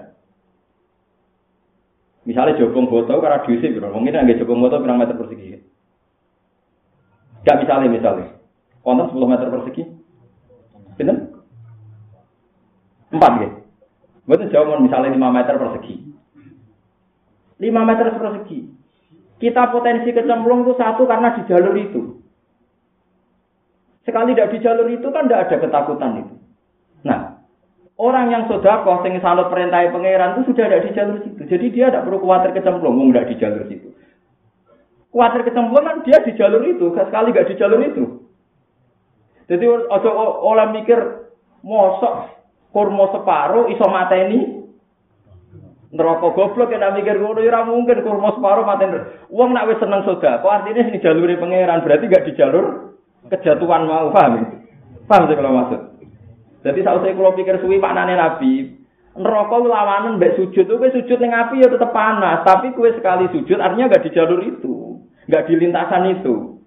Misalnya 2.30 2.62
jogong 2.62 2.86
foto 2.86 3.18
karena 3.18 3.42
diusir, 3.42 3.74
bro. 3.74 3.90
mungkin 3.90 4.14
nggak 4.14 4.38
jogong 4.46 4.62
foto 4.62 4.86
berapa 4.86 5.02
meter 5.02 5.18
persegi? 5.18 5.58
Gak 7.42 7.58
misalnya 7.62 7.90
misalnya, 7.90 8.38
konten 8.86 9.10
10 9.14 9.34
meter 9.34 9.48
persegi, 9.50 9.84
bener? 10.98 11.18
Empat 13.14 13.34
ya. 13.42 13.50
Betul 14.30 14.54
jauh 14.54 14.78
misalnya 14.78 15.10
5 15.10 15.38
meter 15.42 15.56
persegi. 15.58 15.96
5 17.66 17.90
meter 17.90 18.06
persegi. 18.14 18.60
Kita 19.42 19.74
potensi 19.74 20.14
kecemplung 20.14 20.70
itu 20.70 20.78
satu 20.78 21.10
karena 21.10 21.34
di 21.34 21.42
jalur 21.50 21.74
itu. 21.78 22.02
Sekali 24.06 24.38
tidak 24.38 24.54
di 24.54 24.58
jalur 24.62 24.86
itu 24.86 25.08
kan 25.10 25.26
tidak 25.26 25.50
ada 25.50 25.56
ketakutan 25.66 26.14
itu. 26.22 26.45
Nah, 27.06 27.46
orang 28.02 28.34
yang 28.34 28.44
sodakoh, 28.50 29.06
yang 29.06 29.22
salut 29.22 29.54
perintah 29.54 29.86
pangeran 29.94 30.36
itu 30.36 30.52
sudah 30.52 30.66
ada 30.66 30.82
di 30.82 30.90
jalur 30.92 31.18
situ. 31.22 31.42
Jadi 31.46 31.66
dia 31.70 31.94
tidak 31.94 32.10
perlu 32.10 32.20
khawatir 32.26 32.52
kecemplung, 32.58 32.98
tidak 32.98 33.28
di 33.30 33.36
jalur 33.38 33.64
situ. 33.70 33.90
Khawatir 35.14 35.42
kecemplung 35.46 35.86
kan 35.86 35.98
dia 36.02 36.18
di 36.26 36.34
jalur 36.34 36.62
itu, 36.66 36.86
sekali 36.98 37.30
tidak 37.32 37.48
di 37.48 37.56
jalur 37.56 37.80
itu. 37.86 38.04
Jadi 39.46 39.66
ojo 39.70 40.10
oleh 40.42 40.68
mikir 40.74 41.00
mosok 41.62 42.34
kurma 42.74 43.14
separuh 43.14 43.70
iso 43.70 43.86
mateni 43.86 44.66
neraka 45.94 46.34
goblok 46.34 46.74
ya 46.74 46.90
mikir 46.92 47.22
ngono 47.22 47.46
ya 47.46 47.62
mungkin 47.62 48.02
kurma 48.02 48.34
separuh 48.34 48.66
mateni. 48.66 48.98
Wong 49.30 49.54
nak 49.54 49.70
wis 49.70 49.78
seneng 49.78 50.02
sedekah, 50.02 50.42
artinya 50.42 50.90
ini 50.90 50.98
jalur 50.98 51.30
pangeran 51.38 51.86
berarti 51.86 52.10
gak 52.10 52.26
di 52.26 52.34
jalur 52.34 52.98
kejatuhan 53.30 53.90
mau 53.90 54.14
paham 54.14 54.66
paham 55.10 55.24
sih 55.30 55.38
kalau 55.38 55.54
maksud 55.54 55.82
jadi 56.66 56.82
saya 56.82 57.14
kalau 57.14 57.38
pikir 57.38 57.62
suwi 57.62 57.78
maknanya 57.78 58.18
nabi 58.18 58.74
neraka 59.16 59.56
lawanan 59.62 60.20
mbek 60.20 60.36
sujud. 60.36 60.68
Kowe 60.68 60.90
sujud 60.92 61.18
ning 61.22 61.32
api 61.32 61.64
ya 61.64 61.72
tetep 61.72 61.92
panas, 61.96 62.44
tapi 62.44 62.76
kowe 62.76 62.90
sekali 62.92 63.32
sujud 63.32 63.58
artinya 63.62 63.94
gak 63.96 64.04
di 64.04 64.12
jalur 64.12 64.42
itu, 64.44 65.00
gak 65.32 65.48
di 65.48 65.54
lintasan 65.56 66.20
itu. 66.20 66.60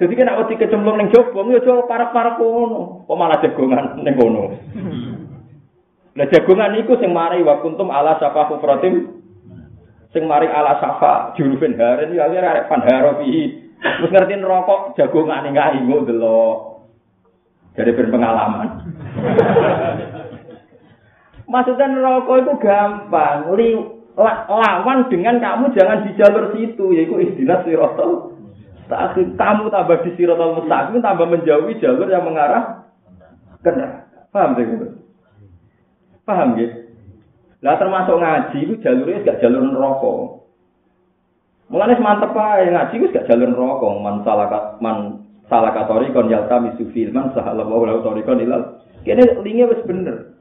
Jadi 0.00 0.18
kena 0.18 0.40
wedi 0.40 0.58
kecemplung 0.58 0.98
ning 0.98 1.12
jobong 1.12 1.52
ya 1.52 1.62
aja 1.62 1.84
parek-parek 1.86 2.40
kono. 2.40 3.06
Kok 3.06 3.18
malah 3.18 3.38
jagongan 3.44 3.84
ning 4.06 4.14
kono. 4.16 4.44
Lah 6.16 6.26
jagongan 6.26 6.74
iku 6.80 6.98
sing 6.98 7.12
mari 7.12 7.44
wa 7.44 7.60
kuntum 7.60 7.92
ala 7.92 8.18
safa 8.18 8.50
kufratim 8.50 9.22
sing 10.10 10.24
mari 10.26 10.48
ala 10.48 10.80
safa 10.80 11.36
jurufin 11.38 11.78
haren 11.78 12.10
ya 12.16 12.26
arek 12.26 12.66
pandharo 12.66 13.20
pihi. 13.20 13.70
Terus 13.82 14.10
ngerti 14.10 14.42
rokok 14.42 14.96
jagongan 14.98 15.50
kae 15.54 15.78
nggo 15.86 16.08
delok. 16.08 16.71
Dari 17.72 17.92
berpengalaman. 17.96 18.68
Maksudnya 21.48 21.96
rokok 21.96 22.36
itu 22.44 22.52
gampang. 22.60 23.48
Li, 23.56 23.76
lawan 24.18 25.08
dengan 25.08 25.40
kamu 25.40 25.72
jangan 25.76 26.04
di 26.04 26.10
jalur 26.20 26.52
situ. 26.52 26.84
Yaitu 26.92 27.16
istilah 27.20 27.64
sirotol. 27.64 28.36
Kamu 29.38 29.72
tambah 29.72 30.04
di 30.04 30.10
sirotol 30.20 30.60
mustaqim, 30.60 31.00
tambah 31.00 31.26
menjauhi 31.28 31.80
jalur 31.80 32.08
yang 32.12 32.28
mengarah 32.28 32.92
ke 33.64 33.70
neraka. 33.72 34.28
Paham 34.32 34.50
sih? 34.56 34.64
Paham 36.24 36.56
ya? 36.56 36.68
Lah 37.62 37.78
termasuk 37.78 38.18
ngaji 38.18 38.58
itu 38.58 38.74
jalurnya 38.82 39.22
gak 39.22 39.38
jalur 39.38 39.62
neraka. 39.70 40.14
Mulane 41.70 41.94
mantep 42.02 42.34
ae 42.34 42.68
ngaji 42.68 42.94
wis 43.06 43.14
gak 43.14 43.28
jalur 43.30 43.54
neraka, 43.54 43.86
man 44.02 44.16
man 44.82 44.96
salah 45.52 45.76
katori 45.76 46.08
kon 46.16 46.32
yalta 46.32 46.56
misufil 46.64 47.12
man 47.12 47.36
sahala 47.36 47.60
wa 47.68 47.84
la 47.84 48.00
kon 48.00 48.40
ilal. 48.40 48.80
Kene 49.04 49.44
linge 49.44 49.68
wis 49.68 49.84
bener. 49.84 50.32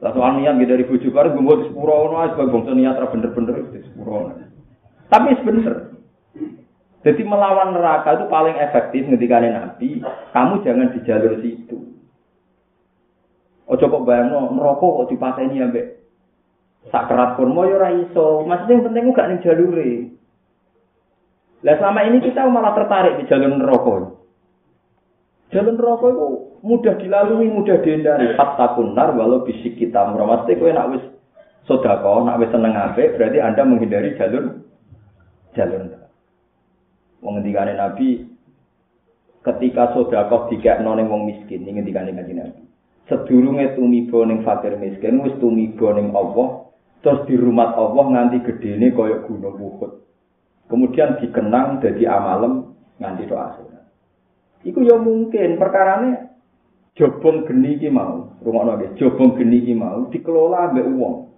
Lah 0.00 0.16
soal 0.16 0.40
niat 0.40 0.56
dari 0.64 0.88
bojo 0.88 1.12
karo 1.12 1.36
gumbo 1.36 1.60
di 1.60 1.68
sepuro 1.68 2.08
ono 2.08 2.24
ae 2.24 2.32
sebab 2.32 2.48
bangsa 2.48 2.72
niat 2.72 2.96
ra 2.96 3.12
bener-bener 3.12 3.56
di 3.68 3.84
sepuro. 3.84 4.32
Tapi 5.12 5.36
wis 5.36 5.42
bener. 5.44 5.74
Jadi 7.04 7.22
melawan 7.22 7.76
neraka 7.76 8.18
itu 8.18 8.24
paling 8.26 8.56
efektif 8.58 9.06
ketika 9.06 9.38
Nabi, 9.38 10.02
kamu 10.34 10.54
jangan 10.66 10.90
di 10.90 11.00
jalur 11.06 11.38
situ. 11.38 11.78
Ojo 13.68 13.84
kok 13.86 14.04
bayangno 14.08 14.56
neraka 14.56 14.82
kok 14.82 15.08
dipateni 15.12 15.62
ambek 15.62 15.86
sakrat 16.90 17.36
kurma 17.36 17.68
ya 17.68 17.76
ora 17.78 17.90
iso. 17.94 18.42
Maksudnya 18.46 18.74
yang 18.74 18.84
penting 18.90 19.04
gak 19.14 19.28
ning 19.28 19.40
jalure. 19.42 19.90
Lah 21.64 21.74
selama 21.80 22.00
ini 22.04 22.18
kita 22.20 22.44
malah 22.52 22.76
tertarik 22.76 23.22
di 23.22 23.24
jalur 23.30 23.56
neraka. 23.56 23.94
Jalur 25.54 25.74
neraka 25.78 26.06
itu 26.12 26.26
mudah 26.60 26.94
dilalui, 27.00 27.48
mudah 27.48 27.80
dihindari. 27.80 28.36
Fatakun 28.36 28.92
nar 28.92 29.16
walau 29.16 29.46
bisik 29.46 29.80
kita 29.80 30.04
murah. 30.12 30.44
Mesti 30.44 30.58
kowe 30.60 30.68
nak 30.74 30.90
wis 30.92 31.04
sedekah, 31.64 32.26
nak 32.26 32.38
wis 32.42 32.50
seneng 32.52 32.76
apik, 32.76 33.16
berarti 33.16 33.38
Anda 33.40 33.62
menghindari 33.64 34.18
jalur 34.20 34.60
jalur 35.56 35.80
neraka. 35.88 36.08
Wong 37.24 37.40
Nabi 37.40 38.08
ketika 39.46 39.94
sedekah 39.94 40.50
dikekno 40.52 40.92
ning 40.98 41.06
wong 41.06 41.24
miskin, 41.30 41.62
ning 41.62 41.78
ngendikane 41.80 42.12
Kanjeng 42.12 42.38
Nabi. 42.42 42.62
Sedurunge 43.06 43.78
tumiba 43.78 44.26
ning 44.26 44.42
fakir 44.42 44.74
miskin 44.76 45.22
wis 45.22 45.38
tumiba 45.38 45.94
ning 45.94 46.10
Allah, 46.10 46.66
terus 47.06 47.22
di 47.30 47.38
rumah 47.38 47.70
Allah 47.78 48.04
nganti 48.10 48.42
gedene 48.42 48.90
kaya 48.90 49.22
gunung 49.24 49.56
Uhud. 49.62 49.92
Kemudian 50.66 51.22
dikenang 51.22 51.78
jadi 51.78 52.10
amalem 52.10 52.74
nganti 52.98 53.24
doa 53.30 53.54
Iku 54.66 54.82
ya 54.82 54.98
mungkin 54.98 55.62
perkarane 55.62 56.26
jobong 56.98 57.46
geni 57.46 57.78
iki 57.78 57.86
mau, 57.86 58.34
rungokno 58.42 58.74
nggih, 58.74 58.90
jobong 58.98 59.38
geni 59.38 59.62
iki 59.62 59.78
mau 59.78 60.10
dikelola 60.10 60.74
mbek 60.74 60.90
wong. 60.96 61.30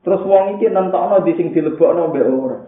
Terus 0.00 0.22
wong 0.24 0.56
iki 0.56 0.72
nentokno 0.72 1.28
di 1.28 1.36
sing 1.36 1.52
dilebokno 1.52 2.08
mbek 2.08 2.24
ora. 2.24 2.58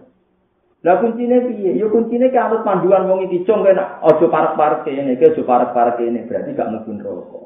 Lah 0.85 1.01
kuncine 1.01 1.49
piye? 1.49 1.77
Ya 1.77 1.89
kuncine 1.89 2.29
ki 2.29 2.37
anut 2.37 2.61
panduan 2.61 3.09
wong 3.09 3.25
iki 3.25 3.41
cung 3.41 3.65
kena 3.65 4.01
aja 4.05 4.25
parek-parek 4.27 4.85
kene, 4.85 5.17
aja 5.17 5.41
parek-parek 5.41 5.97
kene, 5.97 6.29
berarti 6.29 6.53
gak 6.53 6.69
mlebu 6.69 6.91
neraka. 6.93 7.41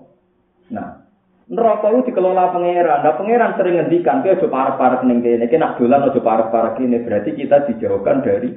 Nah, 0.75 1.04
neraka 1.45 1.93
itu 1.93 2.09
dikelola 2.09 2.53
pangeran. 2.53 3.05
Nah, 3.05 3.13
pangeran 3.17 3.53
sering 3.57 3.77
ngendikan, 3.77 4.25
"Kowe 4.25 4.33
aja 4.33 4.47
parek-parek 4.49 5.01
ning 5.05 5.21
kene, 5.21 5.45
iki 5.45 5.57
nak 5.61 5.77
dolan 5.77 6.09
aja 6.09 6.19
parek-parek 6.21 6.73
kene." 6.81 6.97
Berarti 7.05 7.29
kita 7.37 7.69
dijauhkan 7.69 8.25
dari 8.25 8.49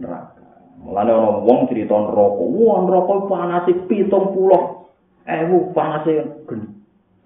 neraka. 0.00 0.40
Mulane 0.80 1.12
ana 1.12 1.40
wong 1.44 1.68
cerita 1.68 1.92
neraka. 1.92 2.44
Wah, 2.44 2.78
neraka 2.84 3.14
panas 3.28 3.68
pitung 3.88 4.32
puluh. 4.32 4.88
Eh, 5.28 5.44
panas. 5.72 6.04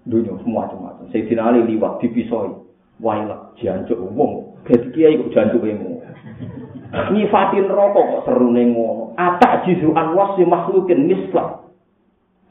Dunia 0.07 0.33
semua 0.41 0.65
macam-macam. 0.65 1.11
Sayyidina 1.11 1.43
Ali 1.43 1.75
liwat 1.75 1.99
dipisoi. 2.01 2.55
Wailah, 3.03 3.53
jancuk 3.59 3.99
wong. 4.15 4.63
Dadi 4.65 4.89
kiai 4.95 5.19
kok 5.19 5.31
jancuk 5.35 5.63
emu. 5.63 6.03
Nyifatin 7.13 7.67
neraka 7.67 7.99
kok 7.99 8.23
serune 8.27 8.63
ngono. 8.73 9.13
Atak 9.15 9.67
jizuan 9.67 10.15
wasi 10.15 10.43
makhlukin 10.47 11.05
mislah. 11.05 11.63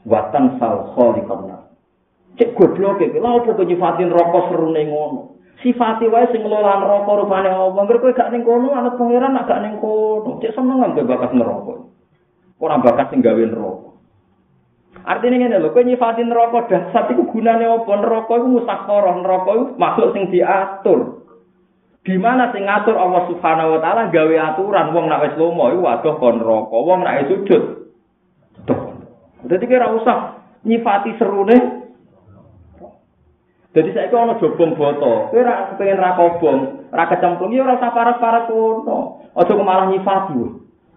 Watan 0.07 0.57
sal 0.57 0.93
khaliqan. 0.95 1.68
Cek 2.39 2.55
goblok 2.55 3.03
iki. 3.03 3.19
Lha 3.19 3.43
opo 3.43 3.51
nyifatin 3.59 4.07
neraka 4.07 4.47
serune 4.47 4.81
ngono? 4.87 5.39
sifati 5.59 6.07
wae 6.07 6.27
sing 6.31 6.41
ngelola 6.43 6.79
neraka 6.79 7.11
rupane 7.19 7.49
apa 7.51 7.99
kowe 7.99 8.15
gak 8.15 8.31
ning 8.31 8.47
kono 8.47 8.71
anut 8.71 8.95
pangeran 8.95 9.39
gak 9.43 9.61
ning 9.63 9.75
kono. 9.83 10.39
Cek 10.39 10.55
seneng 10.55 10.79
ambek 10.79 11.07
bakat 11.07 11.35
neraka. 11.35 11.83
Ora 12.59 12.79
bakat 12.79 13.11
sing 13.11 13.19
gawe 13.19 13.43
neraka? 13.43 13.89
Artine 15.03 15.35
ngene 15.35 15.59
lho 15.59 15.75
kowe 15.75 15.83
nyifati 15.83 16.23
neraka 16.23 16.71
dasar 16.71 17.11
iku 17.11 17.27
gunane 17.27 17.67
apa? 17.67 17.91
Neraka 17.91 18.33
iku 18.39 18.47
musakharah 18.47 19.15
neraka 19.19 19.49
iku 19.51 19.65
makhluk 19.75 20.11
sing 20.15 20.23
diatur. 20.31 20.99
Di 22.07 22.15
mana 22.15 22.55
sing 22.55 22.63
ngatur 22.63 22.95
Allah 22.95 23.27
Subhanahu 23.27 23.75
wa 23.75 23.79
taala 23.83 24.07
gawe 24.07 24.35
aturan? 24.55 24.95
Wong 24.95 25.05
nek 25.11 25.21
wis 25.27 25.35
lomo 25.35 25.75
iku 25.75 25.79
waduh 25.83 26.15
kon 26.23 26.39
neraka 26.39 26.77
wong 26.79 26.99
nek 27.03 27.27
sujud. 27.27 27.63
Dadi 29.39 29.65
kira 29.67 29.91
usah 29.91 30.39
nyifati 30.63 31.15
serune 31.19 31.78
Jadi 33.69 33.93
saya 33.93 34.09
kau 34.09 34.25
jobong 34.41 34.73
boto, 34.73 35.29
kowe 35.29 35.37
ora 35.37 35.77
pengen 35.77 36.01
ra 36.01 36.17
kobong, 36.17 36.89
ra 36.89 37.05
kecemplung 37.05 37.53
ya 37.53 37.61
ora 37.61 37.77
usah 37.77 37.93
parek-parek 37.93 38.49
kono. 38.49 39.29
Aja 39.37 39.53
malah 39.61 39.93
nyifati. 39.93 40.41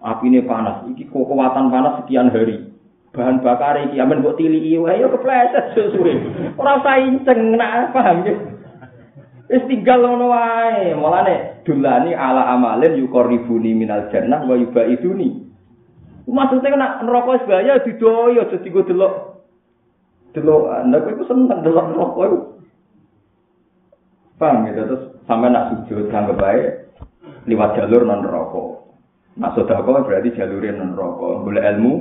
Apine 0.00 0.40
panas, 0.48 0.88
iki 0.88 1.04
kekuatan 1.04 1.68
panas 1.68 2.00
sekian 2.00 2.32
hari. 2.32 2.72
Bahan 3.12 3.44
bakar 3.44 3.76
iki 3.76 4.00
amen 4.00 4.24
mbok 4.24 4.40
tiliki 4.40 4.80
wae 4.80 5.04
yo 5.04 5.12
kepleset. 5.12 5.76
Ora 6.56 6.80
usah 6.80 6.96
inceng 6.96 7.60
nak 7.60 7.92
paham 7.92 8.24
ya. 8.24 8.40
Wis 9.52 9.68
tinggal 9.68 10.08
ngono 10.08 10.32
wae. 10.32 10.96
Mulane 10.96 11.60
dulani 11.68 12.16
ala 12.16 12.56
amalin 12.56 12.96
yuqribuni 12.96 13.76
minal 13.76 14.08
jannah 14.08 14.48
wa 14.48 14.56
yubaiduni. 14.56 15.44
Maksudnya 16.24 16.72
nak 16.72 17.04
neraka 17.04 17.36
wis 17.36 17.44
bahaya 17.44 17.84
didoyo 17.84 18.48
aja 18.48 18.56
digo 18.64 18.80
delok. 18.80 19.44
Delok, 20.32 20.88
nek 20.88 21.04
iku 21.12 21.22
seneng 21.28 21.60
delok 21.60 21.86
neraka 21.92 22.20
iku. 22.32 22.38
Paham 24.40 24.66
gitu 24.68 24.80
terus 24.88 25.02
sampai 25.28 25.52
nak 25.52 25.68
sujud 25.70 26.10
anggap 26.10 26.36
baik 26.40 26.64
lewat 27.46 27.78
jalur 27.78 28.02
non 28.06 28.22
rokok. 28.22 28.68
Nah 29.38 29.50
sodako 29.56 30.04
berarti 30.04 30.34
jalurin 30.36 30.78
non 30.78 30.92
rokok. 30.94 31.46
Boleh 31.46 31.62
ilmu 31.74 31.92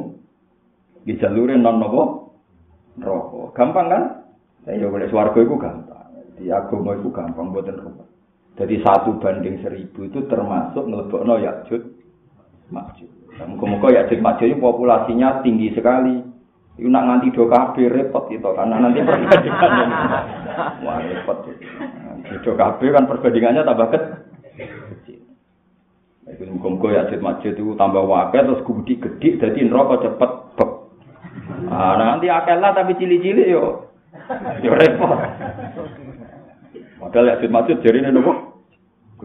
di 1.05 1.17
jalurin 1.17 1.63
non 1.63 1.77
nopo 1.81 2.03
rokok. 2.99 3.55
Gampang 3.55 3.87
kan? 3.89 4.03
Ya 4.69 4.85
boleh 4.85 5.09
suarga 5.09 5.39
itu 5.41 5.55
gampang. 5.57 6.09
Di 6.37 6.49
agama 6.49 6.97
itu 6.97 7.09
gampang 7.09 7.49
buatan 7.53 7.77
rokok. 7.77 8.07
Jadi 8.59 8.83
satu 8.83 9.17
banding 9.17 9.63
seribu 9.63 10.05
itu 10.05 10.27
termasuk 10.27 10.83
ngelebokno 10.85 11.39
yakjud 11.39 11.81
makjud. 12.69 13.09
Muka-muka 13.47 13.89
yakjud 13.95 14.19
makjud 14.19 14.47
ini 14.51 14.59
populasinya 14.59 15.39
tinggi 15.41 15.71
sekali. 15.71 16.19
Itu 16.79 16.87
nak 16.87 17.03
nganti 17.03 17.35
do 17.35 17.51
kabeh 17.51 17.87
repot 17.91 18.31
itu 18.31 18.47
karena 18.47 18.79
nanti 18.79 19.03
perbandingannya. 19.03 19.87
Wah 20.87 20.97
repot. 20.99 21.37
Beda 22.31 22.51
kabeh 22.55 22.89
kan 22.95 23.11
perbandingannya 23.11 23.67
tambah 23.67 23.87
kecil. 23.91 25.19
Iku 26.31 26.47
muga-muga 26.47 26.87
ya 26.95 27.09
jet 27.11 27.19
masjid 27.19 27.51
itu 27.51 27.75
tambah 27.75 28.07
wakil 28.07 28.47
terus 28.47 28.63
gudi 28.63 28.95
gede 28.95 29.35
dadi 29.35 29.67
neraka 29.67 30.07
cepet 30.07 30.31
bek. 30.55 30.71
Ah 31.67 31.99
nanti 31.99 32.31
akeh 32.31 32.55
lah 32.55 32.71
tapi 32.71 32.95
cili-cili 32.95 33.51
yo. 33.51 33.91
Yo 34.63 34.71
repot. 34.71 35.11
Modal 37.03 37.27
ya 37.27 37.35
masjid 37.51 37.75
jarine 37.83 38.15
nopo? 38.15 38.63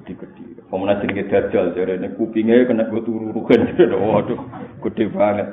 Gede-gede. 0.02 0.66
Pemenang 0.66 0.98
jenenge 1.06 1.30
dajal 1.30 1.78
jarine 1.78 2.10
kupinge 2.18 2.66
kena 2.66 2.90
go 2.90 2.98
turu 3.04 3.30
rugen. 3.30 3.70
Waduh, 3.78 4.40
gede 4.82 5.04
banget. 5.14 5.46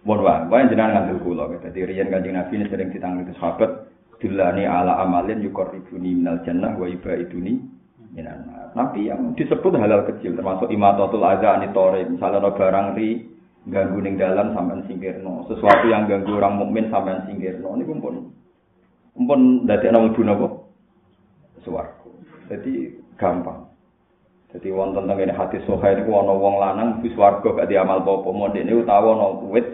Mohon 0.00 0.24
wae, 0.24 0.42
wae 0.48 0.68
jenengan 0.72 1.06
ngandel 1.06 1.20
kula. 1.20 1.44
Dadi 1.60 1.84
riyen 1.84 2.08
Kanjeng 2.08 2.32
Nabi 2.32 2.64
sering 2.72 2.88
ditangani 2.88 3.36
sahabat, 3.36 3.89
dilani 4.20 4.68
ala 4.68 5.00
amalin 5.00 5.40
yukorribuni 5.40 6.14
minal 6.14 6.44
jannah 6.44 6.76
wa 6.76 6.86
ibaiduni 6.86 7.56
minan 8.12 8.60
Nabi 8.70 9.10
yang 9.10 9.34
disebut 9.34 9.74
halal 9.74 10.06
kecil 10.06 10.38
termasuk 10.38 10.70
imatatul 10.70 11.26
adza 11.26 11.58
anitore 11.58 12.06
misalnya 12.06 12.46
ada 12.46 12.50
barang 12.54 12.86
ri 12.94 13.26
ganggu 13.66 13.98
ning 14.00 14.14
dalan 14.16 14.54
sampean 14.56 14.86
singkirno. 14.86 15.44
Sesuatu 15.50 15.90
yang 15.90 16.06
ganggu 16.06 16.38
orang 16.38 16.56
mukmin 16.56 16.88
sampean 16.88 17.26
singkirno 17.26 17.76
niku 17.76 17.98
pun 17.98 18.16
pun 19.18 19.40
dadekno 19.66 20.06
mlebu 20.06 20.22
napa? 20.22 20.46
Swarga. 21.66 22.08
Jadi 22.48 22.94
gampang. 23.18 23.68
Jadi 24.50 24.68
wonten 24.74 25.06
teng 25.06 25.18
kene 25.18 25.34
hati 25.34 25.58
soha 25.68 25.92
niku 25.92 26.10
ana 26.14 26.34
wong 26.34 26.56
lanang 26.58 26.88
wis 27.04 27.14
warga 27.14 27.52
gak 27.52 27.68
diamal 27.68 28.00
apa-apa. 28.00 28.28
Mondek 28.30 28.64
niku 28.64 28.86
utawa 28.86 29.10
ana 29.18 29.26
wit 29.50 29.70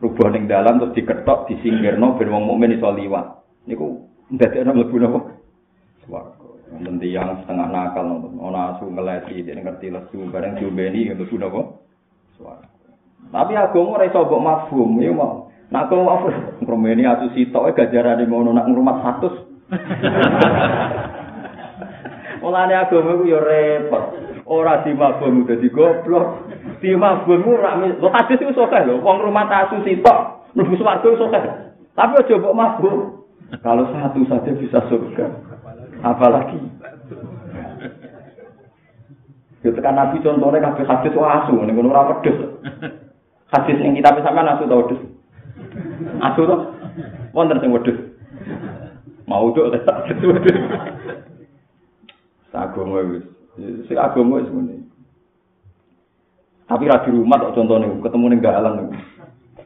rubah 0.00 0.28
ning 0.32 0.46
dalan 0.46 0.80
terus 0.80 0.94
diketok 0.96 1.50
disingkirno 1.50 2.16
ben 2.16 2.32
wong 2.32 2.46
mukmin 2.46 2.78
iso 2.78 2.88
liwat. 2.88 3.43
Niku 3.64 4.04
dadekno 4.28 4.76
mlebu 4.76 4.96
napa? 5.00 5.20
Swarga. 6.04 6.44
Wonten 6.72 6.96
tiyang 7.00 7.44
setengah 7.44 7.68
nakal 7.70 8.20
ana 8.20 8.60
asu 8.76 8.88
ngeleti 8.88 9.44
dene 9.44 9.60
ngerti 9.64 9.88
lesu 9.88 10.28
bareng 10.28 10.60
diombeni 10.60 11.16
mlebu 11.16 11.36
napa? 11.40 11.60
Swarga. 12.36 12.68
Tapi 13.32 13.56
agama 13.56 13.96
ora 13.96 14.04
iso 14.04 14.20
mbok 14.20 14.44
mafhum, 14.44 15.00
ya 15.00 15.08
mau. 15.16 15.48
Nak 15.72 15.88
kok 15.88 15.96
mafhum, 15.96 16.34
ngromeni 16.62 17.08
asu 17.08 17.32
sitok 17.32 17.72
gajarane 17.72 18.28
ngono 18.28 18.52
nak 18.52 18.68
ngrumat 18.68 19.00
100. 19.00 19.32
Mulane 22.44 22.74
agama 22.76 23.16
ku 23.16 23.24
ya 23.24 23.40
repot. 23.40 24.04
Ora 24.44 24.84
dimabung 24.84 25.48
dadi 25.48 25.72
goblok. 25.72 26.52
Dimabung 26.84 27.48
ora 27.48 27.80
lho 27.80 28.12
hadis 28.12 28.44
iku 28.44 28.52
sokeh 28.52 28.84
lho. 28.84 29.00
Wong 29.00 29.24
rumah 29.24 29.48
asu 29.48 29.80
sitok 29.88 30.52
mlebu 30.52 30.76
swarga 30.76 31.08
sokeh. 31.16 31.44
Tapi 31.96 32.12
aja 32.20 32.36
mbok 32.36 32.52
mabung. 32.52 33.13
Kalau 33.60 33.84
satu 33.92 34.20
saja 34.28 34.50
bisa 34.56 34.78
surga. 34.88 35.26
Apalagi 36.04 36.60
Itu 39.64 39.80
kan 39.80 39.96
Nabi 39.96 40.20
contohnya 40.20 40.60
kabeh 40.60 40.84
hadis 40.84 41.16
asu 41.16 41.56
ning 41.64 41.72
ngono 41.72 41.88
ora 41.88 42.20
pedes. 42.20 42.36
Hadis 43.48 43.80
yang 43.80 43.96
kita 43.96 44.12
bisa 44.12 44.28
kan 44.28 44.44
asu 44.52 44.68
tau 44.68 44.84
wedhus. 44.84 45.00
Asu 46.20 46.44
to? 46.44 46.56
Wonten 47.32 47.64
sing 47.64 47.72
wedhus. 47.72 47.96
Mau 49.24 49.48
dok 49.56 49.72
tak 49.88 50.12
wedhus. 50.20 50.60
Agama 52.52 53.00
wis. 53.08 53.24
Si 53.88 53.96
agama 53.96 54.44
wis. 54.44 54.52
Tapi 56.68 56.84
ra 56.84 57.00
di 57.00 57.10
rumah 57.12 57.40
kok 57.40 57.56
contohnya 57.56 57.88
ketemu 57.88 58.26
ning 58.28 58.40
dalan 58.44 58.72
niku. 58.84 58.94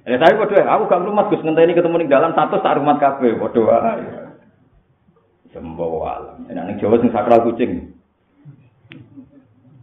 Eh 0.06 0.18
tapi 0.20 0.38
padha 0.38 0.62
aku 0.68 0.82
gak 0.86 1.02
rumah 1.02 1.26
Gus 1.30 1.42
ngenteni 1.42 1.74
ketemu 1.74 1.96
ning 1.98 2.10
dalan 2.12 2.36
satu 2.36 2.60
tak 2.62 2.78
rumah 2.78 3.00
kabeh 3.00 3.34
padha 3.40 3.60
wae. 3.64 4.06
Sembo 5.50 6.04
alam. 6.04 6.44
Enak 6.46 6.64
ning 6.68 6.76
Jawa 6.78 7.00
sing 7.00 7.10
sakral 7.10 7.42
kucing. 7.42 7.96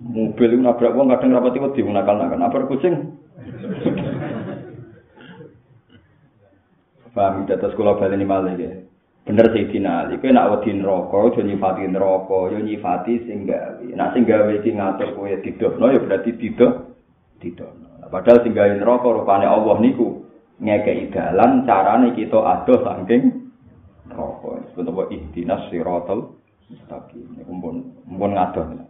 Mobil 0.06 0.54
itu 0.54 0.62
nabrak 0.62 0.94
wong 0.94 1.10
kadang 1.10 1.34
rapati 1.34 1.58
wedi 1.58 1.82
nakal-nakal. 1.82 2.38
Nabrak 2.38 2.70
kucing 2.70 3.18
Paham 7.16 7.48
dados 7.48 7.72
kula 7.80 7.96
baleni 7.96 8.28
malih 8.28 8.60
ya. 8.60 8.72
Bener 9.26 9.50
Sayyidina 9.50 10.06
Ali, 10.06 10.22
kowe 10.22 10.30
nak 10.30 10.52
wedi 10.54 10.78
neraka, 10.78 11.18
aja 11.18 11.42
nyifati 11.42 11.90
neraka, 11.90 12.40
ya 12.54 12.60
nyifati 12.62 13.14
sing 13.26 13.50
gawe. 13.50 13.88
Nak 13.98 14.12
sing 14.14 14.22
gawe 14.28 14.52
iki 14.54 14.76
ngatur 14.76 15.18
kowe 15.18 15.32
didokno 15.42 15.86
ya 15.90 16.00
berarti 16.04 16.36
didok 16.38 16.74
didokno. 17.42 17.85
Padahal 18.16 18.48
sing 18.48 18.56
gawe 18.56 18.80
neraka 18.80 19.08
rupane 19.12 19.44
Allah 19.44 19.76
niku 19.84 20.24
ngekeki 20.64 21.12
dalan 21.12 21.68
carane 21.68 22.16
kita 22.16 22.40
adoh 22.40 22.80
saking 22.80 23.52
neraka. 24.08 24.64
Sebut 24.72 24.88
apa 24.88 25.04
ihdinas 25.12 25.68
siratal 25.68 26.40
mustaqim. 26.72 27.28
Niku 27.36 27.52
pun 27.60 27.76
pun 28.08 28.32
ngadoh. 28.32 28.88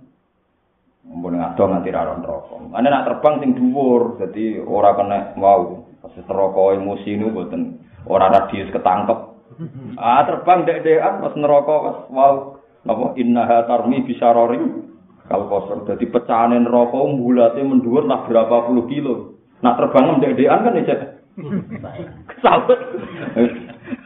Mumpun 1.10 1.42
ngadoh 1.42 1.66
nganti 1.74 1.90
ra 1.90 2.14
neraka. 2.14 2.54
Ane 2.70 2.88
nak 2.94 3.06
terbang 3.10 3.42
sing 3.42 3.58
dhuwur, 3.58 4.22
dadi 4.22 4.62
ora 4.62 4.94
kena 4.94 5.34
wow. 5.42 5.90
Pas 6.06 6.14
neraka 6.22 6.62
emosi 6.78 7.18
nu 7.18 7.34
mboten 7.34 7.82
ora 8.06 8.30
radius 8.30 8.70
ketangkep. 8.70 9.20
Ah 9.98 10.22
terbang 10.30 10.70
dek-dekan 10.70 11.26
pas 11.26 11.34
neraka 11.34 11.76
wow. 12.14 12.62
Napa 12.86 13.18
innaha 13.18 13.66
tarmi 13.66 14.06
bisarori 14.06 14.62
kal 15.30 15.50
kosor. 15.50 15.86
Dadi 15.90 16.06
pecahane 16.10 16.62
neraka 16.62 16.98
mbulate 16.98 17.62
mendhuwur 17.62 18.06
lah 18.06 18.26
berapa 18.26 18.70
puluh 18.70 18.86
kilo. 18.90 19.38
Nak 19.64 19.78
terbang 19.80 20.20
dek-dekan 20.22 20.66
kan 20.68 20.78
ya 20.78 20.96
kesaut. 22.30 22.80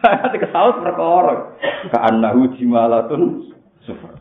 Hati 0.02 0.38
kesaut 0.42 0.82
perkara. 0.82 1.58
Ka'annahu 1.94 2.58
jimalatun 2.58 3.54
sufar. 3.86 4.18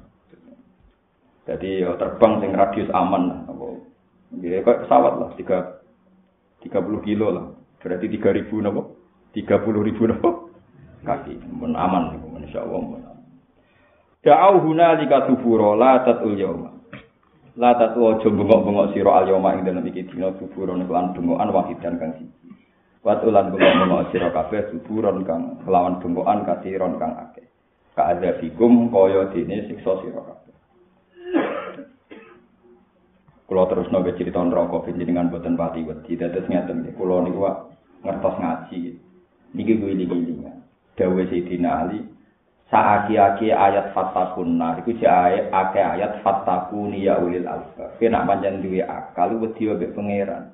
Jadi 1.49 1.81
ya, 1.81 1.97
terbang 1.97 2.45
sing 2.45 2.53
radius 2.53 2.93
aman. 2.93 3.49
Ya 4.45 4.61
kayak 4.61 4.85
pesawat 4.85 5.13
lah, 5.17 5.31
tiga 5.41 5.81
tiga 6.61 6.85
puluh 6.85 7.01
kilo 7.01 7.33
lah. 7.33 7.47
Berarti 7.81 8.13
tiga 8.13 8.35
ribu 8.37 8.61
nopo, 8.61 9.01
tiga 9.33 9.57
puluh 9.65 9.81
ribu 9.81 10.05
nopo 10.05 10.53
kaki. 11.07 11.41
Aman, 11.65 12.21
insya 12.45 12.61
Allah. 12.61 13.17
Da'au 14.21 14.61
huna 14.61 14.99
lika 15.01 15.25
tuburo 15.31 15.73
la 15.79 16.05
tatul 16.05 16.37
yauma. 16.37 16.77
La 17.59 17.75
tatu 17.75 18.07
ojo 18.07 18.31
bengok-bengok 18.31 18.95
siro 18.95 19.19
al 19.19 19.27
yauma 19.27 19.51
ing 19.59 19.67
dalam 19.67 19.83
iki 19.83 20.07
dina 20.07 20.31
tuburo 20.39 20.79
nek 20.79 20.87
lan 20.87 21.11
bengokan 21.11 21.51
wahidan 21.51 21.99
kang 21.99 22.15
siji. 22.15 22.55
Wat 23.03 23.27
ulan 23.27 23.51
bengok-bengok 23.51 24.15
siro 24.15 24.31
kabeh 24.31 24.71
tuburon 24.71 25.27
kang 25.27 25.59
kelawan 25.67 25.99
bengokan 25.99 26.47
kasiron 26.47 27.03
kang 27.03 27.19
akeh. 27.19 27.51
Ka'adzabikum 27.99 28.95
kaya 28.95 29.27
dene 29.35 29.67
siksa 29.67 29.91
siro 30.07 30.23
kabeh. 30.23 30.55
Kulo 33.51 33.63
terus 33.67 33.91
nabe 33.91 34.15
cerita 34.15 34.39
neraka 34.39 34.87
dengan 34.95 35.27
boten 35.27 35.59
pati 35.59 35.83
wedi. 35.83 36.15
Dados 36.15 36.47
ngeten. 36.47 36.95
Kulo 36.95 37.27
niku 37.27 37.43
ngertos 38.07 38.39
ngaji. 38.39 39.03
Niki 39.59 39.83
gue 39.83 39.99
gili-gilingan. 39.99 40.63
Dawe 40.95 41.23
Sayyidina 41.27 41.71
Ali 41.75 42.07
saaki-aki 42.69 43.49
ayat 43.49 43.97
fatakun 43.97 44.61
nar 44.61 44.85
iku 44.85 44.93
ayat 45.01 45.49
ake 45.49 45.81
ayat 45.81 46.21
fatakuni 46.21 47.09
ya 47.09 47.17
ulil 47.17 47.49
albab. 47.49 47.97
Kena 47.97 48.29
panjang 48.29 48.61
duwe 48.61 48.85
akal 48.85 49.41
wedi 49.41 49.73
wae 49.73 49.89
pangeran. 49.93 50.53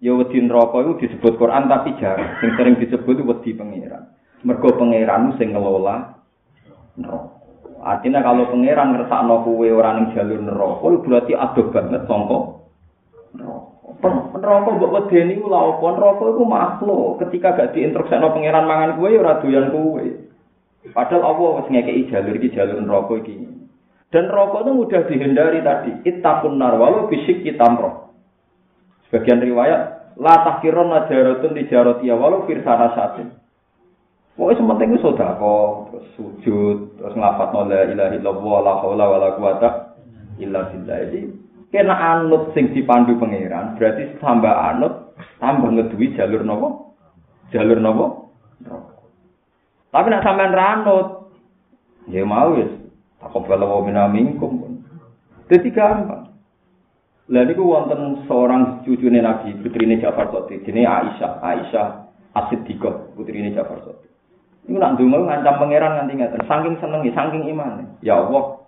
Ya 0.00 0.16
wedi 0.16 0.40
neraka 0.40 0.80
iku 0.80 0.96
disebut 0.96 1.36
Quran 1.36 1.68
tapi 1.68 1.92
jarang. 2.00 2.40
Sing 2.40 2.56
sering 2.56 2.80
disebut 2.80 3.20
wedi 3.20 3.52
pangeran. 3.52 4.08
Mergo 4.40 4.72
pangeran 4.72 5.36
sing 5.36 5.52
ngelola 5.52 6.16
neraka. 6.96 7.36
Artinya 7.80 8.20
kalau 8.24 8.48
pangeran 8.48 8.96
ngersakno 8.96 9.44
kowe 9.44 9.68
ora 9.68 9.96
ning 9.96 10.12
jalur 10.16 10.40
neraka, 10.40 10.84
berarti 11.00 11.32
adoh 11.36 11.66
banget 11.72 12.02
sangka 12.08 12.40
neraka. 13.36 14.68
Mbok 14.72 14.92
wedeni 14.96 15.36
ku 15.36 15.52
lha 15.52 15.60
apa? 15.60 15.86
Neraka 15.92 16.24
iku 16.24 16.44
makhluk. 16.48 17.20
Ketika 17.20 17.52
gak 17.52 17.76
diinstruksikno 17.76 18.32
pangeran 18.32 18.64
mangan 18.64 18.96
kowe 18.96 19.12
ora 19.12 19.44
doyan 19.44 19.68
kowe. 19.68 20.29
Padahal 20.80 21.36
Allah 21.36 21.50
wis 21.60 21.68
ngekeki 21.68 22.08
jalur 22.08 22.34
iki 22.40 22.56
jalur 22.56 22.80
neraka 22.80 23.14
iki. 23.20 23.34
Dan 24.08 24.32
neraka 24.32 24.64
itu 24.64 24.70
mudah 24.72 25.00
dihindari 25.06 25.60
tadi. 25.60 25.90
Ittaqun 26.08 26.56
nar 26.56 26.80
walau 26.80 27.06
bisik 27.12 27.44
kitamro. 27.44 28.16
Sebagian 29.06 29.44
riwayat 29.44 30.16
la 30.16 30.34
tahkirun 30.40 30.88
najaratun 30.88 31.52
tijarati 31.52 32.08
walau 32.08 32.48
firsana 32.48 32.96
satin. 32.96 33.40
Pokoknya 34.40 34.56
sementing 34.56 34.88
itu 34.96 35.04
sodako, 35.04 35.56
terus 35.92 36.06
sujud, 36.16 36.96
terus 36.96 37.12
ngelafat 37.12 37.52
la 37.52 37.84
ilaha 37.92 38.16
illallah, 38.16 38.56
la 38.64 38.72
haula 38.80 39.04
wa 39.04 39.18
la 39.20 39.28
quwata 39.36 39.68
illa 40.40 40.64
billah. 40.72 40.96
Jadi, 40.96 41.20
kena 41.68 41.92
anut 41.92 42.48
sing 42.56 42.72
dipandu 42.72 43.20
pangeran, 43.20 43.76
berarti 43.76 44.16
tambah 44.16 44.48
anut, 44.48 45.12
tambah 45.44 45.68
ngedui 45.76 46.16
jalur 46.16 46.40
nopo? 46.40 46.96
Jalur 47.52 47.84
nopo? 47.84 48.32
Tapi 49.90 50.06
nak 50.06 50.22
sampean 50.22 50.54
ranut, 50.54 51.34
ya 52.06 52.22
mau 52.22 52.54
ya, 52.54 52.66
takobala 53.18 53.66
wa 53.66 53.82
minna 53.82 54.06
minkum. 54.06 54.82
Jadi 55.50 55.74
gampang. 55.74 56.30
Lah 57.30 57.42
niku 57.46 57.62
wonten 57.62 58.26
seorang 58.26 58.82
cucune 58.82 59.22
Nabi, 59.22 59.54
putrine 59.62 60.02
Ja'far 60.02 60.34
Sotik, 60.34 60.66
jenenge 60.66 60.90
Aisyah, 60.90 61.38
Aisyah 61.38 61.88
As-Siddiqah, 62.34 63.14
putrine 63.14 63.54
Ja'far 63.54 63.82
Sotik. 63.86 64.10
Ini 64.66 64.78
nak 64.78 64.98
dungo 64.98 65.26
ngancam 65.26 65.58
pangeran 65.62 65.94
nganti 65.94 66.14
ngeten. 66.18 66.42
Saking 66.46 66.74
senengi, 66.82 67.10
saking 67.14 67.42
iman. 67.54 67.98
Ya 68.02 68.18
Allah, 68.18 68.66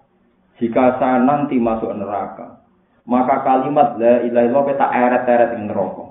jika 0.62 0.98
saya 1.02 1.22
nanti 1.22 1.58
masuk 1.58 1.90
neraka, 1.90 2.62
maka 3.02 3.42
kalimat 3.42 3.98
la 3.98 4.22
ilaha 4.26 4.46
illallah 4.46 4.78
tak 4.78 4.90
eret-eret 4.94 5.50
ing 5.58 5.66
neraka. 5.66 6.01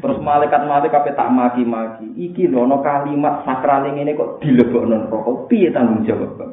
Terus 0.00 0.18
malaikat-malaikat 0.24 1.12
tak 1.12 1.30
maki-maki. 1.30 2.08
Iki 2.16 2.48
lho 2.48 2.64
no 2.64 2.80
kalimat 2.80 3.44
sakral 3.44 3.84
ini 3.92 4.16
kok 4.16 4.40
dilebokno 4.40 5.06
neraka. 5.06 5.30
Piye 5.46 5.68
tanggung 5.70 6.08
jawab, 6.08 6.40
Bang? 6.40 6.52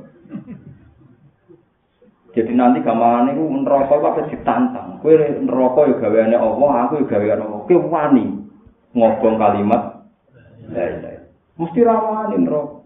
Jadi 2.35 2.53
nanti 2.53 2.83
gamane 2.83 3.33
ku 3.33 3.49
neraka 3.49 3.97
kok 3.97 4.29
ditantang. 4.29 4.99
Kowe 4.99 5.15
neraka 5.15 5.79
ya 5.89 5.95
gaweane 5.97 6.35
Allah, 6.35 6.71
aku 6.85 7.01
ya 7.01 7.05
gaweane 7.07 7.43
Allah. 7.47 7.59
Kowe 7.65 7.79
wani 7.87 8.25
ngobong 8.93 9.35
kalimat 9.39 9.81
la 10.67 10.83
ilaha 10.83 11.17
mesti 11.57 11.79
rawani 11.81 12.35
neraka. 12.37 12.77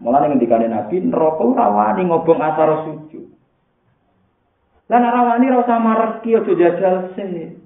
Mulane 0.00 0.26
ngendikane 0.32 0.66
Nabi, 0.68 0.96
neraka 1.04 1.44
rawani 1.44 2.02
ngobong 2.08 2.40
asar 2.40 2.70
sujud. 2.88 3.24
Lah 4.88 5.00
rawani 5.00 5.48
ra 5.48 5.64
usah 5.64 5.80
mareki 5.80 6.36
aja 6.36 6.52
jajal 6.52 6.94
sih. 7.16 7.63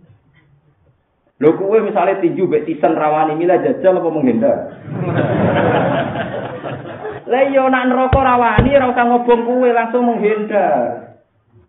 Lho 1.38 1.54
kowe 1.54 1.78
misalnya 1.78 2.18
tinju 2.18 2.50
mbek 2.50 2.66
tisen 2.66 2.98
rawani 2.98 3.38
mila 3.38 3.62
jajal 3.62 4.02
apa 4.02 4.10
menghindar? 4.10 4.58
Lah 7.30 7.42
iya 7.46 7.62
nak 7.70 7.86
neraka 7.86 8.18
rawani 8.18 8.74
ora 8.74 8.90
usah 8.90 9.06
ngobong 9.06 9.46
kowe 9.46 9.68
langsung 9.70 10.02
menghindar. 10.02 11.14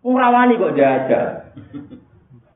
Wong 0.01 0.17
rawani 0.17 0.57
kok 0.57 0.73
jajal. 0.73 1.53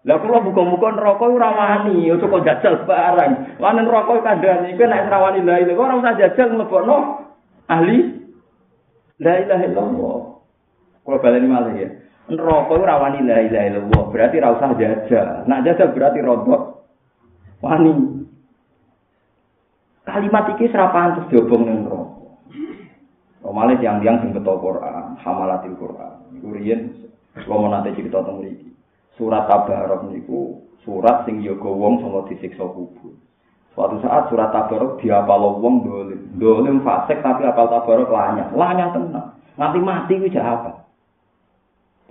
Lah 0.10 0.18
kula 0.26 0.42
muga-muga 0.42 0.90
neraka 0.98 1.26
ora 1.30 1.54
rawani, 1.54 2.10
aja 2.10 2.26
kok 2.26 2.46
jajal 2.50 2.82
barang. 2.82 3.62
Lan 3.62 3.78
neraka 3.78 4.14
kandhane 4.26 4.74
iku 4.74 4.84
nek 4.90 5.06
rawani 5.06 5.46
la 5.46 5.62
ilaha 5.62 5.86
ora 5.86 6.02
usah 6.02 6.18
jajal 6.18 6.50
mlebokno 6.50 6.98
ahli 7.70 8.10
la 9.22 9.38
ilaha 9.38 9.64
illallah. 9.70 10.18
Kula 11.06 11.22
baleni 11.22 11.46
malih 11.46 11.78
ya. 11.78 11.94
Neraka 12.26 12.74
ora 12.74 12.98
rawani 12.98 13.22
la 13.22 13.38
ilaha 13.38 13.66
illallah, 13.70 14.02
berarti 14.10 14.42
ora 14.42 14.58
usah 14.58 14.74
jajal. 14.82 15.46
Nak 15.46 15.62
jajal 15.62 15.94
berarti 15.94 16.26
rodok 16.26 16.73
wani. 17.64 17.92
Kalimat 20.04 20.52
iki 20.60 20.68
serapan 20.68 21.16
terus 21.16 21.30
diobong 21.32 21.64
ning 21.64 21.88
neraka. 21.88 22.28
Normalnya 23.40 23.80
tiang-tiang 23.80 24.20
sing 24.20 24.32
betul 24.36 24.60
Quran, 24.60 25.16
hamalatil 25.24 25.80
Quran. 25.80 26.16
Iku 26.40 26.48
riyen 26.52 26.80
kula 27.40 27.72
nate 27.72 27.96
cerita 27.96 28.20
teng 28.24 28.44
mriki. 28.44 28.72
Surat 29.16 29.48
Tabarok 29.48 30.12
niku 30.12 30.60
surat 30.84 31.24
sing 31.24 31.40
yoga 31.40 31.72
wong 31.72 32.04
sanga 32.04 32.28
disiksa 32.28 32.68
kubur. 32.68 33.16
Suatu 33.76 34.00
saat 34.04 34.28
surat 34.28 34.52
Tabarok 34.52 35.00
diapal 35.00 35.60
wong 35.60 35.88
dolim. 35.88 36.22
Dolim 36.36 36.84
fasik 36.84 37.24
tapi 37.24 37.48
apal 37.48 37.72
Tabarok 37.72 38.12
lanyah. 38.12 38.52
Lanyah 38.52 38.90
tenang. 38.92 39.28
Nanti 39.56 39.80
mati 39.80 40.20
ku 40.20 40.28
apa? 40.36 40.72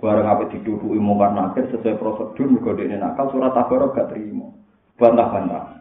Barang 0.03 0.27
apa 0.27 0.51
diduduki 0.51 0.99
mungkar 0.99 1.31
nakir 1.31 1.71
sesuai 1.71 1.95
prosedur 1.95 2.51
mergo 2.51 2.75
dekne 2.75 2.99
nakal 2.99 3.31
surat 3.31 3.53
Tabarok 3.53 3.95
gak 3.95 4.11
terima. 4.11 4.51
Bantah-bantah. 4.97 5.73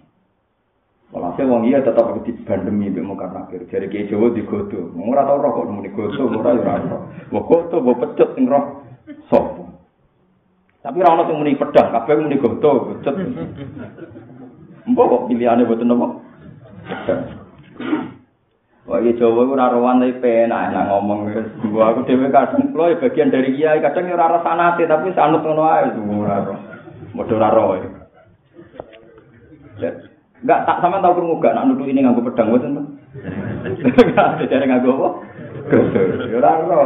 Walhasil 1.12 1.44
wong 1.44 1.68
iya 1.68 1.84
tetap 1.84 2.08
dibandemi 2.24 2.88
mbek 2.88 3.04
mungkar 3.04 3.28
nakir. 3.36 3.68
Jadi 3.68 3.92
kiai 3.92 4.08
Jawa 4.08 4.32
digodo. 4.32 4.96
Wong 4.96 5.12
ora 5.12 5.28
tau 5.28 5.44
roh 5.44 5.52
kok 5.52 5.68
nemuni 5.68 5.92
godo, 5.92 6.24
ora 6.24 6.56
yo 6.56 6.64
ora 6.64 6.80
roh. 6.88 7.02
Wong 7.28 7.44
godo 7.44 7.76
mbok 7.84 8.00
pecut 8.00 8.28
sing 8.32 8.48
roh 8.48 8.80
sapa. 9.28 9.60
Tapi 10.80 10.98
ono 11.04 11.28
sing 11.28 11.36
muni 11.36 11.60
pedang, 11.60 11.92
kabeh 11.92 12.16
muni 12.16 12.40
godo, 12.40 12.96
pecut. 12.96 13.14
Mbok 14.88 15.04
kok 15.04 15.24
boten 15.68 15.86
napa? 15.92 16.06
Pedang. 16.88 17.20
Wah, 18.82 18.98
iya 18.98 19.14
Jawa 19.14 19.46
ora 19.46 19.70
rowan 19.70 20.02
tapi 20.02 20.16
penak 20.18 20.72
enak 20.72 20.88
ngomong 20.90 21.30
wis. 21.30 21.46
Gua 21.70 21.94
aku 21.94 22.02
dhewe 22.02 22.32
kadang 22.34 22.74
kula 22.74 22.98
bagian 22.98 23.30
dari 23.30 23.54
kiai, 23.54 23.84
kadang 23.84 24.10
ora 24.10 24.32
ora 24.32 24.40
sanate 24.42 24.88
tapi 24.88 25.12
sanut 25.14 25.44
ora 25.44 25.92
roh. 25.92 26.58
Modho 27.14 27.36
ora 27.36 27.52
roh. 27.52 28.01
Enggak 30.42 30.66
tak 30.66 30.80
sama 30.82 30.98
tahu 30.98 31.22
krungu 31.22 31.38
gak 31.38 31.54
nak 31.54 31.70
nuduh 31.70 31.86
ini 31.86 32.02
nganggo 32.02 32.26
pedang 32.26 32.50
mboten. 32.50 32.98
Enggak 33.78 34.26
ada 34.36 34.44
cara 34.50 34.64
nganggo 34.66 34.90
apa? 34.98 35.08
Ora 36.34 36.50
ora. 36.66 36.78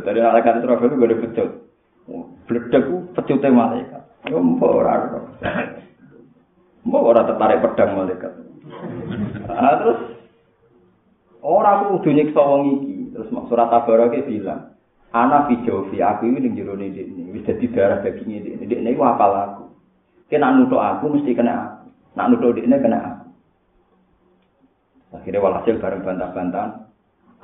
Dari 0.00 0.20
malaikat 0.24 0.64
Israfil 0.64 0.88
itu 0.88 0.96
gak 0.96 1.20
pecut. 1.20 1.48
Bledek 2.48 2.82
ku 2.88 2.96
pecute 3.12 3.48
malaikat. 3.52 4.02
Yo 4.32 4.40
mbok 4.40 4.72
ora 4.80 4.92
ora. 5.04 5.20
Mbok 6.88 7.04
ora 7.04 7.28
tertarik 7.28 7.60
pedang 7.60 7.90
malaikat. 7.92 8.32
Ah 9.52 9.76
terus 9.76 10.00
aku 11.44 11.82
kudu 12.00 12.10
nyiksa 12.16 12.40
wong 12.40 12.62
iki. 12.80 12.94
Terus 13.12 13.30
surat 13.46 13.70
Tabarok 13.70 14.16
bilang, 14.26 14.74
Ana 15.14 15.46
fi 15.46 15.54
jawfi 15.62 16.02
aku 16.02 16.26
ini 16.26 16.42
ning 16.42 16.58
jero 16.58 16.74
ini 16.74 17.30
wis 17.30 17.46
dadi 17.46 17.70
darah 17.70 18.02
daging 18.02 18.32
ini. 18.34 18.58
Ini 18.66 18.98
ku 18.98 19.06
apal 19.06 19.30
aku. 19.30 19.64
Kena 20.32 20.56
nutuk 20.56 20.80
aku 20.80 21.12
mesti 21.12 21.36
kena 21.36 21.52
aku. 21.52 21.86
Nak 22.16 22.26
nuduh 22.32 22.56
ini 22.56 22.76
kena 22.80 22.98
aku. 23.00 23.24
Akhirnya 25.20 25.40
walhasil 25.40 25.78
bareng 25.78 26.02
bantah-bantahan. 26.02 26.90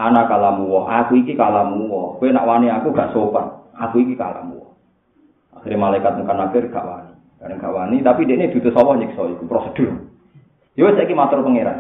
Anak 0.01 0.33
kalamu 0.33 0.65
wah, 0.73 0.85
aku 1.05 1.21
iki 1.21 1.37
kalamu 1.37 1.87
wah. 1.93 2.09
Kue 2.17 2.33
nak 2.33 2.49
wani 2.49 2.73
aku 2.73 2.91
gak 2.91 3.13
sopan. 3.13 3.47
Aku 3.77 4.01
iki 4.01 4.17
kalamu 4.17 4.65
wah. 4.65 4.73
Akhirnya 5.61 5.77
malaikat 5.77 6.19
muka 6.19 6.35
nakir 6.35 6.65
gak 6.73 6.87
wani. 6.89 7.13
Karena 7.41 7.61
gak 7.61 7.73
wani, 7.73 7.97
tapi 8.05 8.29
dia 8.29 8.37
ini 8.37 8.53
duduk 8.53 8.73
sawah 8.73 8.97
nyiksa 8.97 9.23
itu 9.33 9.45
prosedur. 9.45 10.09
Yo 10.77 10.89
saya 10.93 11.13
matur 11.13 11.45
pangeran. 11.45 11.79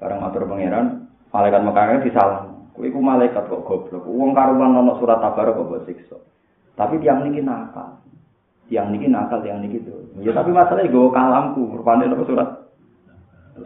Bareng 0.00 0.20
matur 0.20 0.44
pangeran, 0.48 1.08
malaikat 1.32 1.60
Mekah 1.60 2.00
disalah. 2.04 2.40
Kue 2.72 2.88
ku 2.88 3.00
malaikat 3.04 3.48
kok 3.48 3.64
goblok. 3.64 4.04
Uang 4.08 4.32
karuan 4.32 4.72
nono 4.72 4.96
surat 4.96 5.20
tabarok 5.20 5.60
kok 5.60 5.84
siksa. 5.88 6.16
Tapi 6.76 6.96
tiang 7.04 7.24
niki 7.24 7.44
nakal. 7.44 8.00
Tiang 8.70 8.94
niki 8.94 9.10
nakal, 9.10 9.42
tiang 9.42 9.66
niki 9.66 9.82
tuh. 9.82 10.14
Ya 10.22 10.30
tapi 10.30 10.54
masalahnya 10.54 10.94
gue 10.94 11.10
kalamku, 11.10 11.74
rupanya 11.74 12.06
apa 12.06 12.22
surat? 12.22 12.48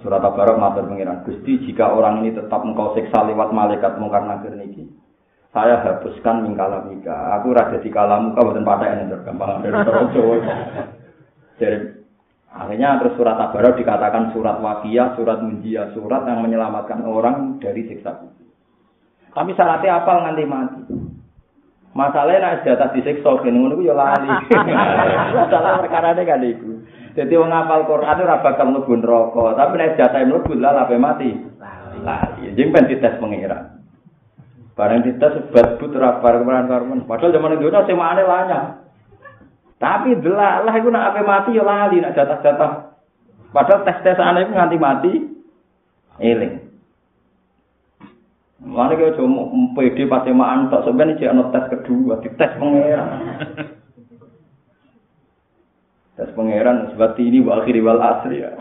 Surat 0.00 0.24
Tabarok 0.24 0.58
matur 0.58 0.88
pengiran 0.88 1.22
Gusti 1.28 1.60
jika 1.68 1.92
orang 1.92 2.24
ini 2.24 2.34
tetap 2.34 2.64
engkau 2.64 2.96
siksa 2.96 3.22
lewat 3.28 3.52
malaikat 3.52 4.00
mungkar 4.00 4.24
nakir 4.24 4.56
niki. 4.56 4.88
Saya 5.54 5.78
hapuskan 5.84 6.42
mingkala 6.42 6.88
mika. 6.90 7.38
Aku 7.38 7.54
raja 7.54 7.78
di 7.78 7.86
kalamu 7.86 8.34
kau 8.34 8.48
bukan 8.48 8.66
pada 8.66 8.90
yang 8.90 9.12
gampang 9.22 9.62
dari 9.62 9.76
Jadi 11.62 11.78
akhirnya 12.50 12.98
terus 12.98 13.14
surat 13.14 13.38
Tabarok 13.38 13.78
dikatakan 13.78 14.34
surat 14.34 14.58
wakiyah, 14.58 15.14
surat 15.14 15.38
munjia, 15.44 15.94
surat 15.94 16.26
yang 16.26 16.42
menyelamatkan 16.42 17.06
orang 17.06 17.62
dari 17.62 17.86
siksa 17.86 18.18
kubur. 18.18 18.50
Tapi 19.30 19.50
syaratnya 19.54 20.02
apal 20.02 20.26
nganti 20.26 20.44
mati. 20.48 20.80
Masalahnya 21.94 22.42
nak 22.42 22.66
jatah 22.66 22.90
disiksa 22.90 23.38
kene 23.38 23.54
ngono 23.54 23.78
ku 23.78 23.86
ya 23.86 23.94
lali. 23.94 24.26
Masalah 25.38 25.78
perkara 25.78 26.10
ini 26.18 26.26
kan 26.26 26.42
iku. 26.42 26.70
Jadi 27.14 27.32
wong 27.38 27.54
ngapal 27.54 27.86
Quran 27.86 28.22
ora 28.26 28.42
bakal 28.42 28.66
mlebu 28.74 28.98
neraka, 28.98 29.54
tapi 29.54 29.78
nek 29.78 29.94
jatah 29.94 30.26
mlebu 30.26 30.58
lah 30.58 30.74
lape 30.74 30.98
mati. 30.98 31.30
Lali. 32.02 32.50
Jadi 32.50 32.62
ben 32.74 32.90
dites 32.90 33.14
pengira. 33.22 33.78
Barang 34.74 35.06
dites 35.06 35.22
sebat 35.38 35.78
but 35.78 35.94
ora 35.94 36.18
bar 36.18 36.34
kemarin 36.42 36.66
karmen. 36.66 37.06
Padahal 37.06 37.30
zaman 37.30 37.62
itu 37.62 37.70
sing 37.70 37.94
mane 37.94 38.22
lanya. 38.26 38.60
Tapi 39.78 40.18
delak 40.18 40.66
lah 40.66 40.74
iku 40.74 40.90
nak 40.90 41.14
ape 41.14 41.22
mati 41.22 41.54
ya 41.54 41.62
lali 41.62 42.02
nak 42.02 42.18
jatah-jatah. 42.18 42.98
Padahal 43.54 43.86
tes-tesane 43.86 44.50
iku 44.50 44.52
nganti 44.58 44.76
mati 44.82 45.12
eling. 46.18 46.63
Mana 48.64 48.96
kau 48.96 49.12
cuma 49.20 49.44
PD 49.76 50.08
pasti 50.08 50.32
tak 50.32 50.82
sebenarnya 50.88 51.20
cek 51.20 51.52
tes 51.52 51.64
kedua, 51.68 52.16
di 52.24 52.32
tes 52.32 52.52
pangeran. 52.56 53.08
tes 56.16 56.30
pangeran 56.32 56.88
sebab 56.96 57.12
ini 57.20 57.44
wa 57.44 57.60
akhiri 57.60 57.84
wal 57.84 58.00
asri 58.00 58.40
ya. 58.40 58.56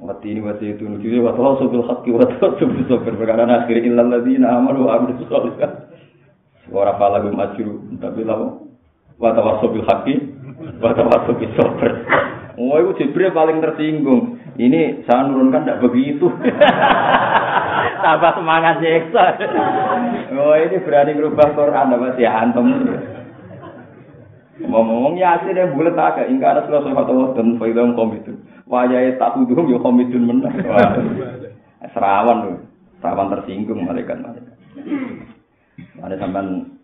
Wati 0.00 0.26
ini 0.32 0.40
wati 0.40 0.72
itu 0.72 0.88
nuju 0.88 1.20
wa 1.20 1.36
tawasul 1.36 1.68
bil 1.70 1.84
haqqi 1.84 2.08
wa 2.08 2.24
tawasul 2.24 2.72
bis 2.72 2.88
sabr 2.88 3.14
perkara 3.20 3.44
akhir 3.46 3.78
illal 3.84 4.08
ladzina 4.08 4.56
amanu 4.56 4.88
wa 4.88 5.00
amilus 5.00 5.20
sholihat. 5.28 5.92
Ora 6.72 6.96
pala 6.96 7.20
gum 7.20 7.36
ajru 7.36 8.00
tapi 8.00 8.24
lawo 8.24 8.64
wa 9.20 9.30
tawasul 9.36 9.76
bil 9.76 9.84
haqqi 9.84 10.18
wa 10.80 10.96
tawasul 10.96 11.36
bis 11.36 11.52
sabr. 11.52 11.92
Oh, 12.54 12.78
itu 12.78 13.10
Jibril 13.10 13.34
paling 13.34 13.58
tersinggung. 13.58 14.38
Ini 14.54 15.02
saya 15.10 15.26
nurunkan 15.26 15.66
tidak 15.66 15.82
begitu. 15.82 16.30
Tambah 18.04 18.36
semangat 18.36 18.84
nyeksa. 18.84 19.24
Oh, 20.36 20.52
ini 20.52 20.76
berani 20.84 21.16
merubah 21.16 21.56
Quran 21.56 21.96
apa 21.96 22.12
sih 22.20 22.28
antum? 22.28 22.68
Ngomong 24.60 25.16
ya 25.16 25.40
yang 25.48 25.72
bulat 25.72 25.96
agak 25.96 26.28
ingkar 26.28 26.60
Rasulullah 26.60 26.84
sallallahu 26.92 27.32
dan 27.32 27.56
faidam 27.56 27.96
komitun. 27.96 28.44
Wajah 28.68 29.16
tak 29.16 29.40
tuduh 29.40 29.64
yo 29.72 29.80
komitun 29.80 30.28
menang. 30.28 30.52
Serawan 31.96 32.36
tuh. 32.44 32.56
Serawan 33.00 33.32
tersinggung 33.32 33.88
malaikat-malaikat. 33.88 34.52
Ada 36.04 36.20
sampean 36.20 36.76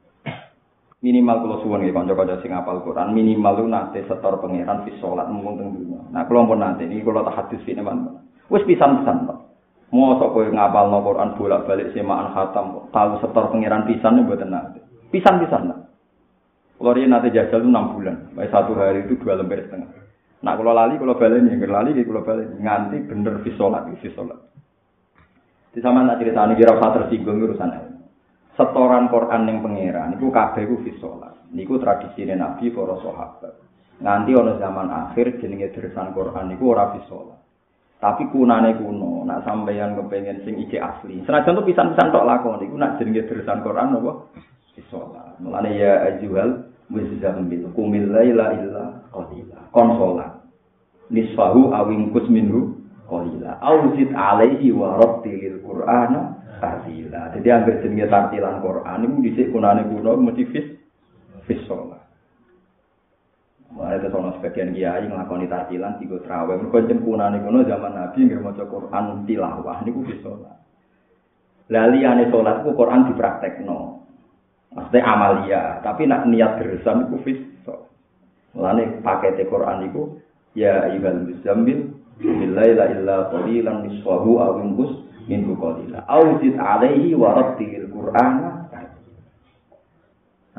minimal 1.05 1.37
kalau 1.45 1.57
suwon 1.61 1.85
nggih 1.85 1.93
kanca-kanca 1.93 2.41
sing 2.41 2.57
apal 2.57 2.81
Quran 2.81 3.13
minimal 3.13 3.61
lu 3.61 3.69
nate 3.69 4.05
setor 4.09 4.41
pangeran 4.41 4.89
fi 4.89 4.97
salat 5.01 5.29
mung 5.29 5.61
teng 5.61 5.77
dunya. 5.77 6.01
Nah 6.13 6.25
kula 6.25 6.49
pun 6.49 6.65
nate 6.65 6.89
iki 6.89 7.05
kula 7.05 7.29
tak 7.29 7.45
hadis 7.45 7.61
ini 7.69 7.85
man. 7.85 8.25
Wis 8.49 8.65
pisan-pisan 8.65 9.29
Pak. 9.29 9.50
Mosok 9.91 10.31
kowe 10.31 10.47
ngapalno 10.47 11.03
Quran 11.03 11.35
bolak-balik 11.35 11.91
semaan 11.91 12.31
khatam 12.31 12.87
tahu 12.95 13.19
setor 13.19 13.51
pangeran 13.51 13.91
pisan 13.91 14.23
mboten 14.23 14.55
nate. 14.55 14.81
Pisan-pisan 15.11 15.67
Pak. 15.67 15.79
Kalau 16.79 16.95
dia 16.97 17.11
nanti 17.11 17.35
jajal 17.35 17.61
itu 17.61 17.69
6 17.69 17.93
bulan, 17.93 18.17
baik 18.33 18.49
satu 18.55 18.73
hari 18.79 19.05
itu 19.05 19.19
dua 19.21 19.37
lembar 19.37 19.61
setengah. 19.61 19.91
Nah 20.41 20.57
kalau 20.57 20.73
lali, 20.73 20.97
kalau 20.97 21.19
balik 21.19 21.45
nih, 21.45 21.61
kalau 21.61 21.75
lali, 21.77 21.91
kalau 21.93 22.25
balik 22.25 22.47
nganti 22.57 22.97
bener 23.05 23.35
visolat, 23.45 23.85
visolat. 24.01 24.41
Di 25.71 25.79
sama 25.85 26.03
nak 26.03 26.19
cerita 26.23 26.47
ini 26.49 26.57
kira 26.57 26.75
usah 26.75 26.91
tersinggung 26.97 27.43
urusan 27.43 27.91
setoran 28.61 29.09
Quran 29.09 29.49
yang 29.49 29.65
pangeran 29.65 30.13
niku 30.13 30.29
kabeh 30.29 30.69
ku 30.69 30.85
fi 30.85 30.93
salat. 31.01 31.33
Niku 31.57 31.81
tradisine 31.81 32.37
Nabi 32.37 32.69
para 32.69 33.01
sahabat. 33.01 33.55
Nganti 34.05 34.31
ana 34.37 34.53
zaman 34.61 34.89
akhir 34.93 35.41
jenenge 35.41 35.73
dersan 35.73 36.13
Quran 36.13 36.53
niku 36.53 36.77
ora 36.77 36.93
fi 36.93 37.01
salat. 37.09 37.40
Tapi 38.01 38.33
kunane 38.33 38.81
kuno, 38.81 39.29
nak 39.29 39.45
sampeyan 39.45 39.93
kepengen 39.93 40.41
sing 40.49 40.57
iki 40.57 40.81
asli. 40.81 41.21
Senajan 41.29 41.53
tuh 41.53 41.69
pisan-pisan 41.69 42.09
tok 42.09 42.25
lakon 42.25 42.57
niku 42.57 42.81
nak 42.81 42.97
jenenge 42.97 43.29
dersan 43.29 43.61
Quran 43.61 43.93
apa? 44.01 44.13
Fi 44.73 44.81
salat. 44.89 45.37
Mulane 45.37 45.77
ya 45.77 46.09
ajuhal 46.09 46.65
muzammil 46.89 47.69
kumil 47.77 48.09
laila 48.09 48.57
illa 48.57 49.05
qalila. 49.13 49.69
Konsolat. 49.77 50.33
Nisfahu 51.13 51.77
awingkus 51.77 52.25
minhu 52.33 52.81
qalila. 53.05 53.61
Auzid 53.61 54.17
alaihi 54.17 54.73
wa 54.73 54.97
rattilil 54.97 55.61
Qur'ana 55.61 56.41
tartila. 56.57 57.37
Jadi 57.37 57.49
anggere 57.53 57.85
jenenge 57.85 58.09
tartilan 58.09 58.65
Quran 58.65 59.05
iku 59.05 59.17
dhisik 59.29 59.47
kunane 59.53 59.85
kuno 59.85 60.17
mesti 60.17 60.49
fis 60.49 60.67
fis 61.45 61.61
sholat. 61.69 62.00
Mulai 63.71 64.03
itu 64.03 64.11
sama 64.11 64.35
sebagian 64.35 64.75
kiai 64.75 65.07
ngelakoni 65.07 65.47
tartilan 65.47 66.03
tiga 66.03 66.19
terawih. 66.27 66.59
Mereka 66.59 66.99
kunane 67.07 67.39
kuno 67.39 67.63
zaman 67.63 67.95
Nabi 67.95 68.19
nggak 68.27 68.43
mau 68.43 68.51
Quran 68.55 69.05
tilawah 69.31 69.79
ini 69.87 69.91
ku 69.95 70.03
fis 70.11 70.19
sholat. 70.27 70.59
Lali 71.71 72.03
ane 72.03 72.27
sholat 72.35 72.67
ku 72.67 72.75
Quran 72.75 73.07
dipraktekno. 73.15 74.03
Maksudnya 74.71 75.03
amalia, 75.03 75.63
tapi 75.83 76.07
nak 76.07 76.27
niat 76.27 76.59
geresan 76.59 77.07
itu 77.07 77.17
fis. 77.23 77.41
Mulane 78.51 78.99
pakai 79.07 79.39
Quran 79.47 79.87
itu 79.87 80.19
ya 80.59 80.91
ibal 80.91 81.31
muzammil 81.31 81.95
billaila 82.19 82.91
illa 82.91 83.31
qalilan 83.31 83.87
nisfahu 83.87 84.43
aw 84.43 84.59
inqus 84.67 84.99
minhu 85.31 85.55
qalila. 85.55 86.03
Auzid 86.11 86.59
alaihi 86.59 87.15
wa 87.15 87.39
rattilil 87.39 87.87
Qur'ana. 87.87 88.67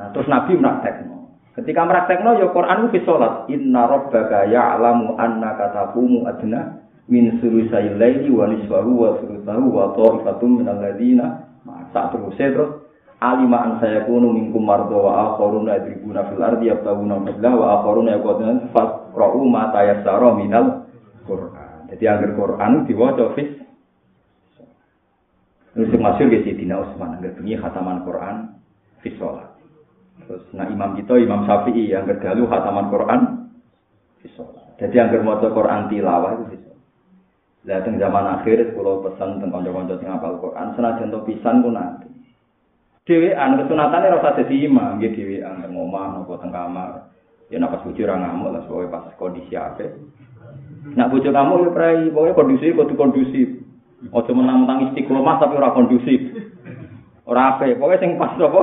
Nah, 0.00 0.08
terus 0.16 0.24
Nabi 0.32 0.56
praktekno. 0.56 1.11
Ketika 1.52 1.84
praktekno 1.84 2.40
ya 2.40 2.48
Quran 2.48 2.88
ku 2.88 2.96
salat. 3.04 3.44
Inna 3.52 3.84
rabbaka 3.84 4.48
ya'lamu 4.48 5.20
annaka 5.20 5.68
taqumu 5.76 6.24
adna 6.24 6.80
min 7.12 7.36
sulusai 7.44 7.92
laili 8.00 8.32
wa 8.32 8.48
nisfahu 8.48 8.92
wa 8.96 9.20
sulusahu 9.20 9.66
wa 9.68 9.92
ta'ifatum 9.92 10.64
min 10.64 10.66
alladziina 10.70 11.44
sak 11.92 12.16
terus 12.16 12.40
terus 12.40 12.70
alima 13.20 13.68
an 13.68 13.72
saya 13.84 14.08
kunu 14.08 14.32
minkum 14.32 14.64
mardo 14.64 15.04
wa 15.04 15.36
akharuna 15.36 15.76
yadribuna 15.76 16.26
fil 16.32 16.40
ardi 16.40 16.72
yabtaguna 16.72 17.20
fadlah 17.20 17.52
wa 17.52 17.66
akharuna 17.78 18.10
yaquluna 18.16 18.72
faqra'u 18.72 19.40
ma 19.44 19.68
tayassara 19.76 20.30
minal 20.32 20.88
Quran. 21.28 21.92
Jadi 21.92 22.04
agar 22.08 22.30
Quran 22.32 22.72
diwaca 22.88 23.36
fis 23.36 23.60
Terus 25.72 25.88
masyur 25.96 26.28
ke 26.28 26.44
Sayyidina 26.44 26.84
Utsman 26.84 27.16
agar 27.16 27.32
bunyi 27.36 27.56
khataman 27.56 28.04
Quran 28.04 28.36
fis. 29.04 29.16
Terus 30.26 30.44
nah 30.54 30.66
imam 30.70 30.94
kita 30.98 31.18
Imam 31.18 31.44
Syafi'i 31.44 31.90
yang 31.90 32.06
kedalu 32.06 32.46
khataman 32.46 32.88
Quran 32.88 33.20
sholat. 34.30 34.78
Jadi 34.78 34.96
agar 34.98 35.20
maca 35.22 35.48
Quran 35.50 35.90
tilawah 35.90 36.30
itu 36.38 36.44
fis 36.54 36.62
Lah 37.62 37.78
zaman 37.86 38.26
akhir 38.42 38.74
kalau 38.74 39.06
pesan 39.06 39.38
tentang 39.38 39.62
kanca-kanca 39.62 39.94
sing 40.02 40.10
hafal 40.10 40.34
Quran 40.42 40.74
senajan 40.74 41.14
to 41.14 41.22
pisan 41.22 41.62
ku 41.62 41.70
nanti. 41.70 42.10
Dewean 43.06 43.58
kesunatane 43.58 44.10
ora 44.10 44.18
usah 44.18 44.34
dadi 44.38 44.66
imam, 44.66 44.98
nggih 44.98 45.14
dhewean 45.14 45.62
teng 45.62 45.74
omah 45.74 46.22
napa 46.22 46.42
teng 46.42 46.50
kamar. 46.50 47.10
Ya 47.50 47.62
nek 47.62 47.70
pas 47.70 47.82
bojo 47.86 48.02
ora 48.02 48.18
ngamuk 48.18 48.50
lah 48.50 48.62
soalnya 48.66 48.94
pas 48.94 49.06
kondisi 49.14 49.54
apik. 49.54 49.90
Nak 50.98 51.10
bojo 51.14 51.30
kamu 51.30 51.54
ya 51.62 51.70
prai, 51.70 52.10
pokoknya 52.10 52.34
kondisi 52.34 52.74
kudu 52.74 52.94
kondusif. 52.98 53.48
Ojo 54.10 54.30
menang-menang 54.34 54.90
istiqomah 54.90 55.38
tapi 55.38 55.54
ora 55.54 55.70
kondusif. 55.70 56.18
Ora 57.22 57.54
apik, 57.54 57.78
pokoknya 57.78 58.02
sing 58.02 58.10
pas 58.18 58.34
apa? 58.34 58.62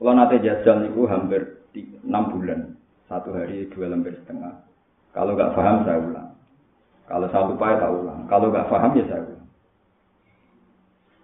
Kalau 0.00 0.16
nanti 0.16 0.40
jajal 0.40 0.80
niku 0.80 1.04
hampir 1.04 1.60
6 1.76 2.08
bulan. 2.08 2.72
Satu 3.04 3.36
hari 3.36 3.68
dua 3.74 3.90
lembar 3.90 4.16
setengah. 4.16 4.64
Kalau 5.12 5.34
nggak 5.36 5.52
paham 5.52 5.82
saya 5.84 5.98
ulang. 5.98 6.30
Kalau 7.10 7.26
saya 7.28 7.42
lupa 7.50 7.74
ya 7.74 7.76
tak 7.82 7.92
ulang. 7.92 8.20
Kalau 8.30 8.46
nggak 8.48 8.68
paham 8.70 8.90
ya 8.96 9.04
saya 9.10 9.22
ulang. 9.26 9.46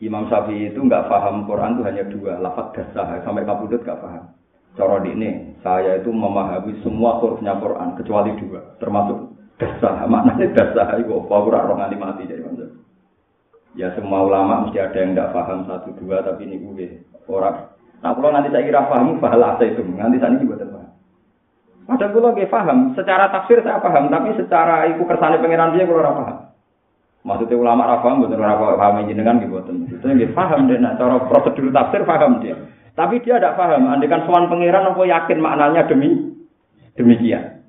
Imam 0.03 0.29
Syafi'i 0.29 0.75
itu 0.75 0.81
nggak 0.83 1.09
paham 1.09 1.49
Quran 1.49 1.79
itu 1.79 1.83
hanya 1.89 2.05
dua, 2.11 2.37
lafaz 2.37 2.75
dasar 2.77 3.23
sampai 3.25 3.49
kabudut 3.49 3.81
nggak 3.81 4.03
paham. 4.03 4.29
Cara 4.77 5.01
ini, 5.09 5.57
saya 5.65 5.97
itu 5.97 6.13
memahami 6.13 6.85
semua 6.85 7.17
hurufnya 7.17 7.57
Quran 7.57 7.97
kecuali 7.97 8.37
dua, 8.37 8.61
termasuk 8.77 9.33
dasar. 9.57 10.05
Maknanya 10.05 10.53
dasar 10.53 11.01
itu 11.01 11.17
apa? 11.17 11.33
Kurang 11.33 11.65
orang 11.73 11.97
mati 11.97 12.29
jadi 12.29 12.45
macam. 12.45 12.77
Ya 13.73 13.89
semua 13.97 14.27
ulama 14.27 14.69
mesti 14.69 14.77
ada 14.83 14.99
yang 15.01 15.17
nggak 15.17 15.33
paham 15.33 15.65
satu 15.65 15.97
dua, 15.97 16.21
tapi 16.21 16.45
ini 16.45 16.61
gue 16.61 17.01
orang. 17.31 17.76
Nah 18.07 18.15
kalau 18.15 18.31
nanti 18.31 18.55
saya 18.55 18.63
kira 18.63 18.87
paham, 18.87 19.19
pahala 19.19 19.59
saya 19.59 19.75
itu 19.75 19.83
nanti 19.83 20.23
saya 20.23 20.39
ini 20.39 20.47
buat 20.47 20.63
paham. 20.63 20.95
Padahal 21.91 22.11
kalau 22.15 22.31
nggak 22.39 22.51
paham, 22.55 22.79
secara 22.95 23.35
tafsir 23.35 23.59
saya 23.67 23.83
paham, 23.83 24.07
tapi 24.15 24.31
secara 24.39 24.87
ikut 24.95 25.11
kersane 25.11 25.43
pengiran 25.43 25.75
dia 25.75 25.91
kalau 25.91 26.15
paham. 26.15 26.39
Maksudnya 27.27 27.59
ulama 27.59 27.83
rafaham, 27.83 28.23
betul 28.23 28.39
rafa 28.39 28.79
paham 28.79 29.11
jenengan 29.11 29.43
gitu, 29.43 29.59
betul. 29.59 29.75
Itu 29.91 30.07
yang 30.07 30.31
paham 30.39 30.71
deh, 30.71 30.79
nah, 30.79 30.95
cara 30.95 31.19
prosedur 31.27 31.75
tafsir 31.75 32.07
paham 32.07 32.39
dia. 32.39 32.55
Tapi 32.95 33.19
dia 33.27 33.43
tidak 33.43 33.59
paham, 33.59 33.91
andikan 33.91 34.23
soal 34.23 34.47
pangeran 34.47 34.95
apa 34.95 35.03
yakin 35.03 35.39
maknanya 35.43 35.83
demi 35.91 36.31
demikian. 36.95 37.67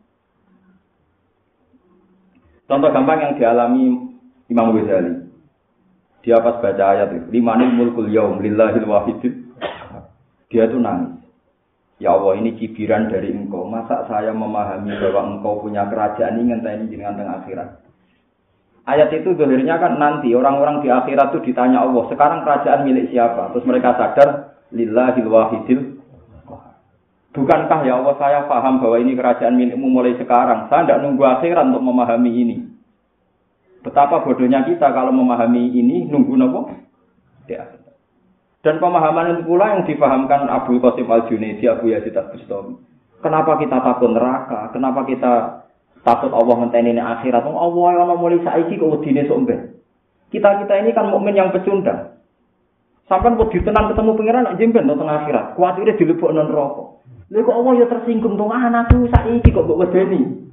Contoh 2.69 2.93
gampang 2.93 3.25
yang 3.25 3.33
dialami 3.41 4.13
Imam 4.53 4.69
Ghazali. 4.69 5.33
Dia 6.21 6.37
pas 6.45 6.61
baca 6.61 6.85
ayat 6.93 7.09
itu, 7.17 7.25
limanil 7.33 7.73
mulkul 7.73 8.05
yaum 8.13 8.37
lillahil 8.37 8.85
wahidil. 8.85 9.46
Dia 10.47 10.67
tuh 10.71 10.79
nangis. 10.79 11.17
Ya 11.97 12.13
Allah 12.13 12.37
ini 12.37 12.53
cibiran 12.61 13.09
dari 13.09 13.33
engkau. 13.33 13.65
Masa 13.65 14.05
saya 14.05 14.29
memahami 14.29 14.93
bahwa 15.01 15.21
engkau 15.33 15.65
punya 15.65 15.89
kerajaan 15.89 16.37
ini 16.37 16.53
ngenteni 16.53 16.93
jenengan 16.93 17.17
tengah 17.17 17.35
akhirat. 17.41 17.69
Ayat 18.87 19.11
itu 19.11 19.35
dohirnya 19.35 19.81
kan 19.81 19.99
nanti 19.99 20.31
orang-orang 20.31 20.79
di 20.79 20.87
akhirat 20.87 21.35
itu 21.35 21.51
ditanya 21.51 21.83
Allah, 21.83 22.07
sekarang 22.07 22.47
kerajaan 22.47 22.87
milik 22.87 23.11
siapa? 23.11 23.51
Terus 23.51 23.67
mereka 23.67 23.99
sadar, 23.99 24.55
lillahil 24.71 25.27
wahidil. 25.27 25.81
Bukankah 27.35 27.83
ya 27.83 27.99
Allah 27.99 28.15
saya 28.15 28.39
paham 28.47 28.79
bahwa 28.79 28.97
ini 29.03 29.13
kerajaan 29.13 29.59
milikmu 29.59 29.91
mulai 29.91 30.15
sekarang. 30.15 30.71
Saya 30.71 30.87
tidak 30.87 31.01
nunggu 31.03 31.21
akhirat 31.25 31.65
untuk 31.67 31.83
memahami 31.83 32.31
ini. 32.31 32.55
Betapa 33.83 34.23
bodohnya 34.23 34.63
kita 34.63 34.89
kalau 34.95 35.11
memahami 35.11 35.75
ini 35.75 36.07
nunggu 36.07 36.33
nopo 36.39 36.71
akhirat. 37.43 37.86
Dan 38.67 38.83
pemahaman 38.83 39.39
itu 39.39 39.47
pula 39.47 39.79
yang 39.79 39.87
dipahamkan 39.87 40.51
Abu 40.51 40.83
Qasim 40.83 41.07
Al-Junaidi, 41.07 41.71
Abu 41.71 41.87
Yazid 41.87 42.11
Al-Bustami. 42.11 42.75
Kenapa 43.23 43.55
kita 43.63 43.79
takut 43.79 44.11
neraka? 44.11 44.75
Kenapa 44.75 45.07
kita 45.07 45.63
takut 46.03 46.35
Allah 46.35 46.55
ngenteni 46.59 46.91
ini 46.91 46.99
akhirat. 46.99 47.47
Oh, 47.47 47.55
Allah 47.55 48.03
yang 48.03 48.19
mulai 48.19 48.43
saiki 48.43 48.75
kok 48.75 48.91
wedine 48.91 49.23
sok 49.23 49.47
Kita 50.35 50.59
kita 50.59 50.73
ini 50.83 50.91
kan 50.91 51.07
mukmin 51.07 51.39
yang 51.39 51.55
pecundang. 51.55 52.19
Sampai 53.07 53.39
di 53.39 53.63
tenang 53.63 53.87
ketemu 53.95 54.19
pangeran 54.19 54.43
nak 54.43 54.57
jemben 54.59 54.83
tengah 54.83 55.15
akhirat. 55.23 55.55
Kuatire 55.55 55.95
dilebok 55.95 56.35
non 56.35 56.51
rokok. 56.51 57.07
Lha 57.31 57.39
kok 57.39 57.55
Allah 57.55 57.71
ya 57.79 57.85
tersinggung 57.87 58.35
dong 58.35 58.51
anakku 58.51 59.07
saiki 59.07 59.47
kok 59.47 59.63
mbok 59.63 59.79
wedeni. 59.87 60.43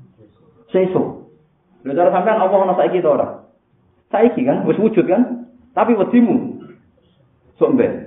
Sesuk. 0.70 1.34
Lha 1.82 1.92
cara 1.98 2.14
sampean 2.14 2.38
Allah 2.38 2.58
ana 2.62 2.78
saiki 2.78 3.02
to 3.02 3.10
ora? 3.10 3.42
Saiki 4.14 4.46
kan 4.46 4.62
wis 4.70 4.78
wujud 4.78 5.02
kan? 5.02 5.50
Tapi 5.74 5.98
wedimu 5.98 6.62
sok 7.58 7.74
ben. 7.74 8.03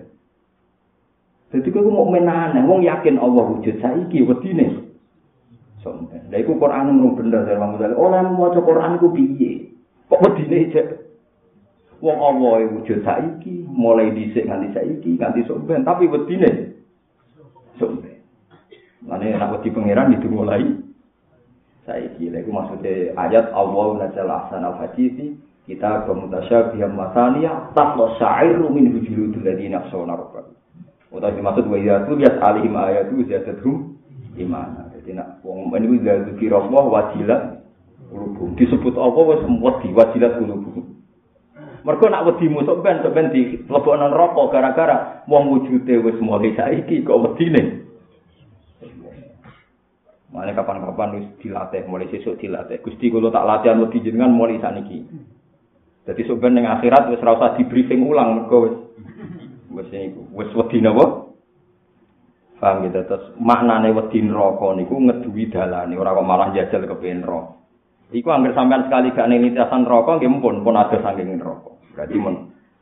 Jadi 1.57 1.73
kau 1.73 1.89
mau 1.89 2.05
menanam, 2.05 2.69
wong 2.69 2.85
yakin 2.85 3.17
Allah 3.17 3.57
wujud 3.57 3.81
saiki 3.81 4.21
wedine. 4.21 4.93
Sompen. 5.81 6.29
Lah 6.29 6.37
iku 6.37 6.53
Quran 6.61 7.01
mung 7.01 7.17
bener 7.17 7.49
dari 7.49 7.57
Imam 7.57 7.73
Ghazali. 7.73 7.97
Ora 7.97 8.21
maca 8.21 8.61
Quran 8.61 9.01
iku 9.01 9.09
piye? 9.09 9.73
Kok 10.05 10.21
wedine 10.21 10.69
cek 10.69 10.87
Wong 11.97 12.17
Allah 12.21 12.69
wujud 12.77 13.01
saiki, 13.01 13.65
mulai 13.65 14.13
dhisik 14.13 14.45
nganti 14.45 14.69
saiki, 14.69 15.17
nganti 15.17 15.41
sompen, 15.49 15.81
tapi 15.81 16.05
wedine 16.05 16.77
sompen. 17.81 18.21
Mane 19.01 19.33
nek 19.33 19.57
wedi 19.57 19.73
pangeran 19.73 20.13
itu 20.13 20.29
mulai 20.29 20.61
saiki. 21.89 22.29
Lha 22.29 22.45
iku 22.45 22.53
maksude 22.53 23.17
ayat 23.17 23.49
Allah 23.49 23.85
nazal 23.97 24.29
ahsan 24.29 24.61
al-hadisi 24.61 25.41
kita 25.65 26.05
bermutasyabih 26.05 26.85
masaniya 26.93 27.73
tatlo 27.73 28.13
sa'iru 28.21 28.69
min 28.69 28.93
hujuludul 28.93 29.41
ladina 29.41 29.81
khshawna 29.89 30.21
rabbah. 30.21 30.56
Utawa 31.07 31.31
dimaksud 31.31 31.71
wa 31.71 31.79
ya 31.79 32.03
tu 32.03 32.19
bias 32.19 32.35
alihim 32.43 32.75
ayatu 32.75 33.23
ziyadatuhum 33.23 33.95
imana. 34.35 34.91
Jadi 34.91 35.15
nak 35.15 35.39
wong 35.39 35.71
ini 35.71 35.97
wis 35.97 36.03
kira 36.35 36.59
Allah 36.59 36.83
wajilat 36.83 37.41
qulubum. 38.11 38.59
Disebut 38.59 38.91
apa 38.91 39.19
wis 39.23 39.41
wedi 39.47 39.89
wajilat 39.95 40.35
qulubum. 40.35 40.83
Mergo 41.87 42.05
nak 42.11 42.27
wedi 42.27 42.51
musuh 42.51 42.83
ben 42.83 42.99
ben 43.15 43.31
di 43.31 43.55
lebokno 43.71 44.11
neraka 44.11 44.43
gara-gara 44.51 45.23
wong 45.31 45.47
wujude 45.47 45.95
wis 46.03 46.19
mulai 46.19 46.51
saiki 46.59 47.07
kok 47.07 47.19
wedine. 47.23 47.87
Mane 50.27 50.51
kapan-kapan 50.51 51.23
wis 51.23 51.27
dilatih, 51.39 51.87
mulai 51.87 52.11
sesuk 52.11 52.35
dilatih. 52.35 52.83
Gusti 52.83 53.07
kula 53.07 53.31
tak 53.31 53.47
latihan 53.47 53.79
wedi 53.79 54.03
jenengan 54.03 54.35
mulai 54.35 54.59
saniki. 54.59 55.07
Jadi 56.03 56.21
sebenarnya 56.27 56.55
ning 56.55 56.65
akhirat 56.67 57.15
wis 57.15 57.23
ora 57.23 57.35
usah 57.39 57.51
di 57.55 57.63
briefing 57.63 58.03
ulang 58.03 58.43
mergo 58.43 58.57
wis 58.67 58.75
wis 59.77 59.89
wis 60.33 60.49
wedi 60.57 60.81
napa? 60.81 61.29
Paham 62.57 62.89
gitu 62.89 63.05
terus 63.05 63.37
maknane 63.37 63.93
wedi 63.93 64.25
neraka 64.25 64.73
niku 64.73 64.97
ngeduwi 64.97 65.53
dalane 65.53 65.93
ora 65.93 66.17
kok 66.17 66.25
malah 66.25 66.49
jajal 66.57 66.89
kepen 66.89 67.21
neraka. 67.21 67.53
Iku 68.09 68.27
anggere 68.33 68.57
sampean 68.57 68.87
sekali 68.89 69.13
gak 69.13 69.27
ning 69.29 69.45
lintasan 69.45 69.85
neraka 69.85 70.17
nggih 70.17 70.31
mumpun 70.31 70.65
pun 70.65 70.79
ada 70.79 70.97
saking 70.97 71.37
neraka. 71.37 71.71
Berarti 71.93 72.17
mun 72.17 72.35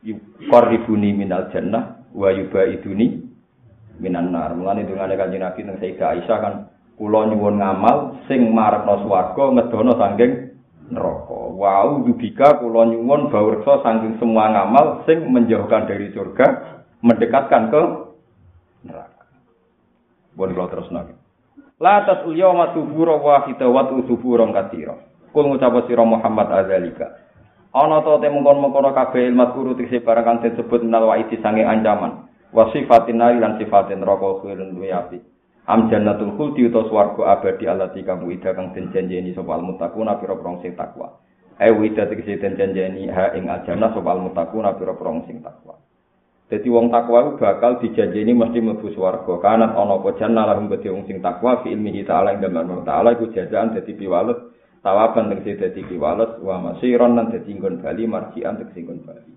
yuqarribuni 0.07 1.11
minal 1.11 1.51
jannah 1.51 2.07
wa 2.15 2.31
yubaiduni 2.31 3.19
minan 3.99 4.31
nar. 4.31 4.55
Mulane 4.55 4.87
dungane 4.87 5.19
kanjeng 5.19 5.43
Nabi 5.43 5.67
teng 5.67 5.77
Sayyidah 5.81 6.07
Aisyah 6.15 6.39
kan 6.39 6.55
Kula 6.95 7.27
nyuwun 7.27 7.59
ngamal 7.59 8.23
sing 8.31 8.55
marekno 8.55 9.03
swarga 9.03 9.51
ngedono 9.51 9.99
saking 9.99 10.31
neraka. 10.95 11.39
Wau 11.51 12.07
dubika 12.07 12.55
kula 12.55 12.87
nyuwun 12.87 13.27
bawreksa 13.27 13.83
saking 13.83 14.15
semua 14.15 14.47
ngamal 14.47 15.03
sing 15.03 15.27
menjauhkan 15.27 15.91
dari 15.91 16.15
surga, 16.15 16.74
mendekatkan 17.05 17.69
ke 17.69 17.81
neraka. 18.89 19.23
Bon 20.33 20.49
kula 20.49 20.65
terus 20.73 20.89
nang. 20.89 21.13
La 21.77 22.01
tasul 22.09 22.33
yawma 22.33 22.73
tubura 22.73 23.21
wahida 23.21 23.69
wa 23.69 23.85
tusuburan 23.85 24.49
katira. 24.49 24.97
Kul 25.29 25.45
ngucap 25.51 25.85
sira 25.85 26.01
Muhammad 26.01 26.49
azalika. 26.49 27.21
Ana 27.75 27.99
to 28.01 28.23
te 28.23 28.31
mungkon-mungkon 28.31 28.95
kabeh 28.95 29.27
ilmu 29.27 29.51
guru 29.51 29.71
tikse 29.75 29.99
barang 29.99 30.23
kang 30.23 30.37
disebut 30.39 30.81
minal 30.87 31.11
waidi 31.11 31.35
sange 31.43 31.61
ancaman. 31.67 32.25
Wa 32.55 32.71
sifatin 32.71 33.19
lan 33.19 33.59
sifatin 33.59 33.99
neraka 33.99 34.39
khirun 34.41 34.79
duwe 34.79 34.95
api. 34.95 35.19
Am 35.67 35.91
jannatul 35.91 36.39
khuldi 36.39 36.71
utawa 36.71 36.87
swarga 36.87 37.23
abadi 37.35 37.67
allati 37.67 37.99
kamu 38.07 38.39
ida 38.39 38.55
kang 38.55 38.71
den 38.71 38.95
janjeni 38.95 39.35
sapa 39.35 39.59
al 39.59 39.65
muttaquna 39.67 40.15
pira-pira 40.23 40.61
sing 40.63 40.71
takwa. 40.79 41.19
Ayo 41.59 41.83
ida 41.83 42.07
tegese 42.07 42.39
den 42.39 42.55
janjeni 42.55 43.11
ha 43.11 43.35
ing 43.35 43.51
aljannah 43.51 43.91
sapa 43.91 44.09
al 44.15 44.23
muttaquna 44.23 44.79
pira-pira 44.79 45.11
sing 45.27 45.43
takwa. 45.43 45.75
Dadi 46.45 46.69
wong 46.69 46.93
takwa 46.93 47.25
iku 47.25 47.41
bakal 47.41 47.81
dijanjeni 47.81 48.37
mesti 48.37 48.61
mlebu 48.61 48.93
swarga. 48.93 49.41
Kanat 49.41 49.73
ana 49.73 49.97
apa 49.97 50.13
jannah 50.21 50.45
lahum 50.45 50.69
wong 50.69 51.03
sing 51.09 51.17
takwa 51.17 51.65
fi 51.65 51.73
ilmihi 51.73 52.05
ta'ala 52.05 52.37
ing 52.37 52.45
dalem 52.45 52.85
ta'ala 52.85 53.17
iku 53.17 53.33
jazaan 53.33 53.73
dadi 53.73 53.97
piwales 53.97 54.53
tawaban 54.85 55.33
tegese 55.33 55.57
dadi 55.57 55.81
piwales 55.89 56.37
wa 56.45 56.61
masiron 56.61 57.17
lan 57.17 57.33
dadi 57.33 57.49
nggon 57.49 57.81
bali 57.81 58.05
marjian 58.05 58.61
tegese 58.61 58.85
nggon 58.85 59.01
bali. 59.01 59.33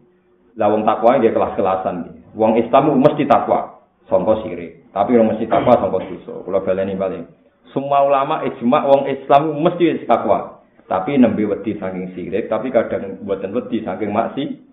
Lah 0.61 0.68
wong 0.68 0.84
takwa 0.84 1.16
iki 1.16 1.32
kelas-kelasan 1.32 1.96
iki. 2.04 2.12
Wong 2.36 2.61
Islam 2.61 3.00
mesti 3.00 3.24
takwa 3.24 3.80
sangka 4.12 4.44
sirik, 4.44 4.92
tapi 4.92 5.16
ora 5.16 5.32
mesti 5.32 5.48
takwa 5.48 5.80
sangka 5.80 6.04
dosa. 6.04 6.44
Kula 6.44 6.61
baleni 6.61 6.92
bali. 6.92 7.24
Semua 7.72 8.04
ulama 8.04 8.44
ijma 8.44 8.84
wong 8.84 9.09
Islam 9.09 9.56
mesti 9.64 10.04
takwa. 10.04 10.61
Tapi 10.84 11.16
nembe 11.16 11.44
wedi 11.44 11.72
saking 11.76 12.12
sirik, 12.12 12.52
tapi 12.52 12.68
kadang 12.68 13.16
buatan 13.24 13.56
wedi 13.56 13.80
saking 13.80 14.12
maksi 14.12 14.44
maksi. 14.44 14.67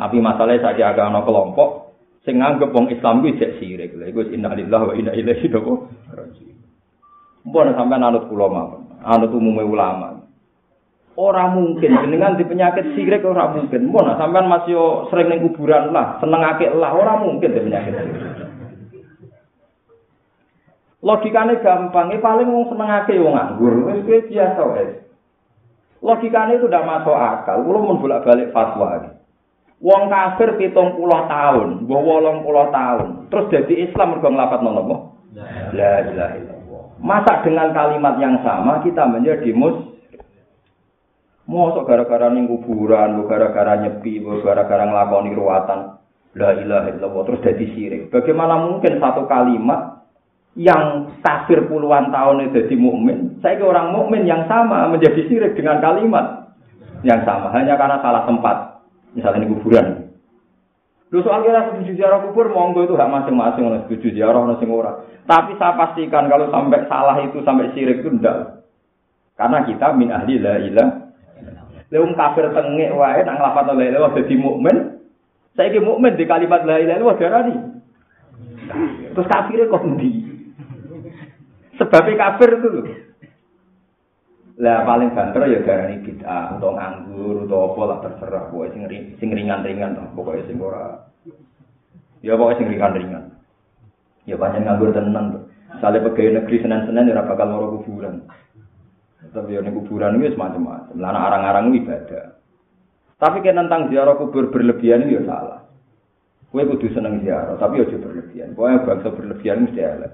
Tapi 0.00 0.16
masalahnya 0.16 0.64
saja 0.64 0.96
agak 0.96 1.12
ada 1.12 1.20
kelompok 1.28 1.92
sing 2.24 2.40
nganggep 2.40 2.72
wong 2.72 2.88
Islam 2.88 3.20
kuwi 3.20 3.36
jek 3.36 3.60
sirik. 3.60 3.92
Lha 4.00 4.08
iku 4.08 4.24
innalillahi 4.24 4.88
wa 4.88 4.94
inna 4.96 5.12
ilaihi 5.12 5.46
raji'un. 5.52 6.56
Mbon 7.44 7.76
sampean 7.76 8.04
anut 8.04 8.24
kula 8.32 8.48
mawon, 8.48 8.82
anut 9.04 9.32
umume 9.32 9.60
ulama. 9.60 10.24
Ora 11.20 11.52
mungkin 11.52 12.00
jenengan 12.00 12.40
di 12.40 12.48
penyakit 12.48 12.96
sirik 12.96 13.28
ora 13.28 13.52
mungkin. 13.52 13.92
Mbon 13.92 14.16
sampean 14.16 14.48
masih 14.48 15.04
sering 15.12 15.28
ning 15.28 15.44
kuburan 15.44 15.92
lah, 15.92 16.16
senengake 16.24 16.72
lah 16.72 16.96
ora 16.96 17.20
mungkin 17.20 17.52
di 17.52 17.60
penyakit 17.60 17.92
sirik. 17.92 18.48
Logikane 21.00 21.64
gampang, 21.64 22.12
paling 22.20 22.48
wong 22.48 22.68
senengake 22.68 23.16
wong 23.16 23.32
nganggur, 23.32 23.88
wis 23.88 24.28
biasa 24.28 24.60
wis. 24.76 25.00
Logikane 26.04 26.56
itu 26.56 26.68
udah 26.68 26.82
masuk 26.84 27.16
akal. 27.16 27.64
Kulo 27.64 27.84
mun 27.84 28.00
bolak-balik 28.00 28.52
fatwa. 28.52 29.09
Wong 29.80 30.12
kafir 30.12 30.60
pitung 30.60 30.92
puluh 30.92 31.24
tahun, 31.24 31.88
mbah 31.88 32.00
wolong 32.04 32.44
puluh 32.44 32.68
tahun, 32.68 33.32
terus 33.32 33.48
jadi 33.48 33.88
Islam 33.88 34.12
mergo 34.12 34.28
nglafat 34.28 34.60
nopo? 34.60 35.16
La 35.72 36.04
ilaha 36.04 36.36
illallah. 36.36 36.82
Masa 37.00 37.40
dengan 37.40 37.72
kalimat 37.72 38.20
yang 38.20 38.44
sama 38.44 38.84
kita 38.84 39.08
menjadi 39.08 39.48
mus 39.56 39.88
Mosok 41.50 41.82
gara-gara 41.82 42.30
ning 42.30 42.46
kuburan, 42.46 43.26
gara-gara 43.26 43.74
nyepi, 43.82 44.22
gara-gara 44.22 44.86
nglakoni 44.86 45.34
ruwatan, 45.34 45.98
la 46.38 46.54
ilaha 46.54 46.94
illallah 46.94 47.22
terus 47.26 47.42
jadi 47.42 47.64
sirik. 47.74 48.02
Bagaimana 48.14 48.70
mungkin 48.70 49.02
satu 49.02 49.26
kalimat 49.26 50.06
yang 50.54 51.10
kafir 51.26 51.66
puluhan 51.66 52.14
tahun 52.14 52.46
itu 52.46 52.68
jadi 52.68 52.76
mukmin, 52.78 53.42
saya 53.42 53.58
ke 53.58 53.66
orang 53.66 53.90
mukmin 53.90 54.30
yang 54.30 54.46
sama 54.46 54.86
menjadi 54.94 55.26
sirik 55.26 55.58
dengan 55.58 55.82
kalimat 55.82 56.54
yang 57.02 57.26
sama 57.26 57.50
hanya 57.50 57.74
karena 57.74 57.98
salah 57.98 58.22
tempat 58.30 58.69
misalnya 59.14 59.44
ini 59.44 59.52
kuburan. 59.56 59.86
Lu 61.10 61.26
soal 61.26 61.42
kira 61.42 61.74
setuju 61.74 61.98
ziarah 61.98 62.22
kubur, 62.22 62.54
monggo 62.54 62.86
itu 62.86 62.94
hak 62.94 63.10
masing-masing 63.10 63.66
orang 63.66 63.82
setuju 63.90 64.14
ziarah 64.14 64.46
orang 64.46 64.62
sing 64.62 64.70
ora. 64.70 65.02
Tapi 65.26 65.58
saya 65.58 65.74
pastikan 65.74 66.30
kalau 66.30 66.46
sampai 66.54 66.86
salah 66.86 67.18
itu 67.26 67.42
sampai 67.42 67.74
sirik 67.74 68.06
itu 68.06 68.14
ndak. 68.14 68.62
Karena 69.34 69.66
kita 69.66 69.90
min 69.98 70.14
ahli 70.14 70.38
la 70.38 70.54
ilah. 70.62 70.88
Leung 71.90 72.14
kafir 72.14 72.54
tengek 72.54 72.94
wae 72.94 73.20
nang 73.26 73.42
lafat 73.42 73.74
la 73.74 73.82
ilah 73.82 74.14
dadi 74.14 74.34
mukmin. 74.38 75.02
Saiki 75.58 75.82
mukmin 75.82 76.14
di 76.14 76.24
kalimat 76.30 76.62
la 76.62 76.78
ilaha 76.78 76.98
illallah 77.02 77.18
darani. 77.18 77.54
Terus 79.10 79.26
kafirnya 79.26 79.66
kok? 79.66 79.82
Sebabnya 81.74 82.14
kafir 82.14 82.50
itu 82.54 82.70
Lah 84.60 84.84
paling 84.84 85.16
banter 85.16 85.40
ya 85.48 85.64
darani 85.64 86.04
bid'ah 86.04 86.60
atau 86.60 86.76
nganggur 86.76 87.48
atau 87.48 87.72
apa 87.72 87.82
lah 87.88 87.98
terserah 88.04 88.52
pokoke 88.52 88.76
sing 88.76 88.84
sing 89.16 89.32
ringan-ringan 89.32 89.96
to 89.96 90.04
pokoke 90.12 90.44
sing 90.44 90.60
ora 90.60 91.00
ya 92.20 92.36
pokoke 92.36 92.60
sing 92.60 92.68
ringan-ringan. 92.68 93.40
Ya 94.28 94.36
banyak 94.36 94.68
nganggur 94.68 94.92
tenan 94.92 95.32
tuh. 95.32 95.42
Sale 95.80 96.04
pegawai 96.04 96.44
negeri 96.44 96.60
Senin-Senin 96.60 97.08
ya 97.08 97.24
bakal 97.24 97.48
loro 97.48 97.80
kuburan. 97.80 98.28
Tapi 99.32 99.56
ya 99.56 99.64
kuburan 99.64 100.20
itu 100.20 100.36
semacam-macam. 100.36 100.92
Lah 101.00 101.08
arang-arang 101.08 101.72
ibadah. 101.80 102.36
Tapi 103.16 103.40
kan 103.40 103.64
tentang 103.64 103.88
ziarah 103.88 104.20
kubur 104.20 104.52
berlebihan 104.52 105.08
itu 105.08 105.20
ya 105.20 105.22
salah. 105.24 105.60
Kue 106.52 106.66
kudu 106.66 106.90
seneng 106.92 107.22
ziarah, 107.22 107.54
tapi 107.56 107.80
aja 107.80 107.94
berlebihan. 107.96 108.58
Pokoknya 108.58 108.82
bangsa 108.82 109.08
berlebihan 109.14 109.64
mesti 109.64 109.80
elek. 109.80 110.12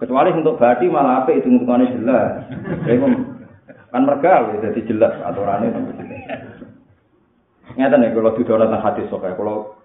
Kecuali 0.00 0.32
untuk 0.32 0.56
bati 0.56 0.88
malah 0.88 1.22
apa 1.22 1.36
itu 1.36 1.52
hitungannya 1.52 1.92
jelas. 2.00 2.32
Kan 3.90 4.02
mereka 4.06 4.54
jadi 4.62 4.80
jelas 4.86 5.14
aturannya. 5.26 5.74
Ngeten 7.74 8.02
nih 8.02 8.10
kalau 8.10 8.34
tidak 8.34 8.66
tentang 8.66 8.82
hadis 8.82 9.06
sokai, 9.10 9.34
kalau 9.38 9.78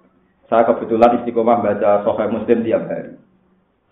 saya 0.50 0.66
kebetulan 0.66 1.22
istiqomah 1.22 1.62
baca 1.62 2.02
sokai 2.02 2.30
muslim 2.34 2.66
tiap 2.66 2.90
hari. 2.90 3.14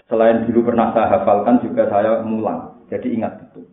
Selain 0.10 0.46
dulu 0.46 0.70
pernah 0.70 0.94
saya 0.94 1.10
hafalkan 1.10 1.62
juga 1.62 1.90
saya 1.90 2.22
mulang, 2.26 2.86
jadi 2.90 3.08
ingat 3.14 3.34
betul. 3.40 3.70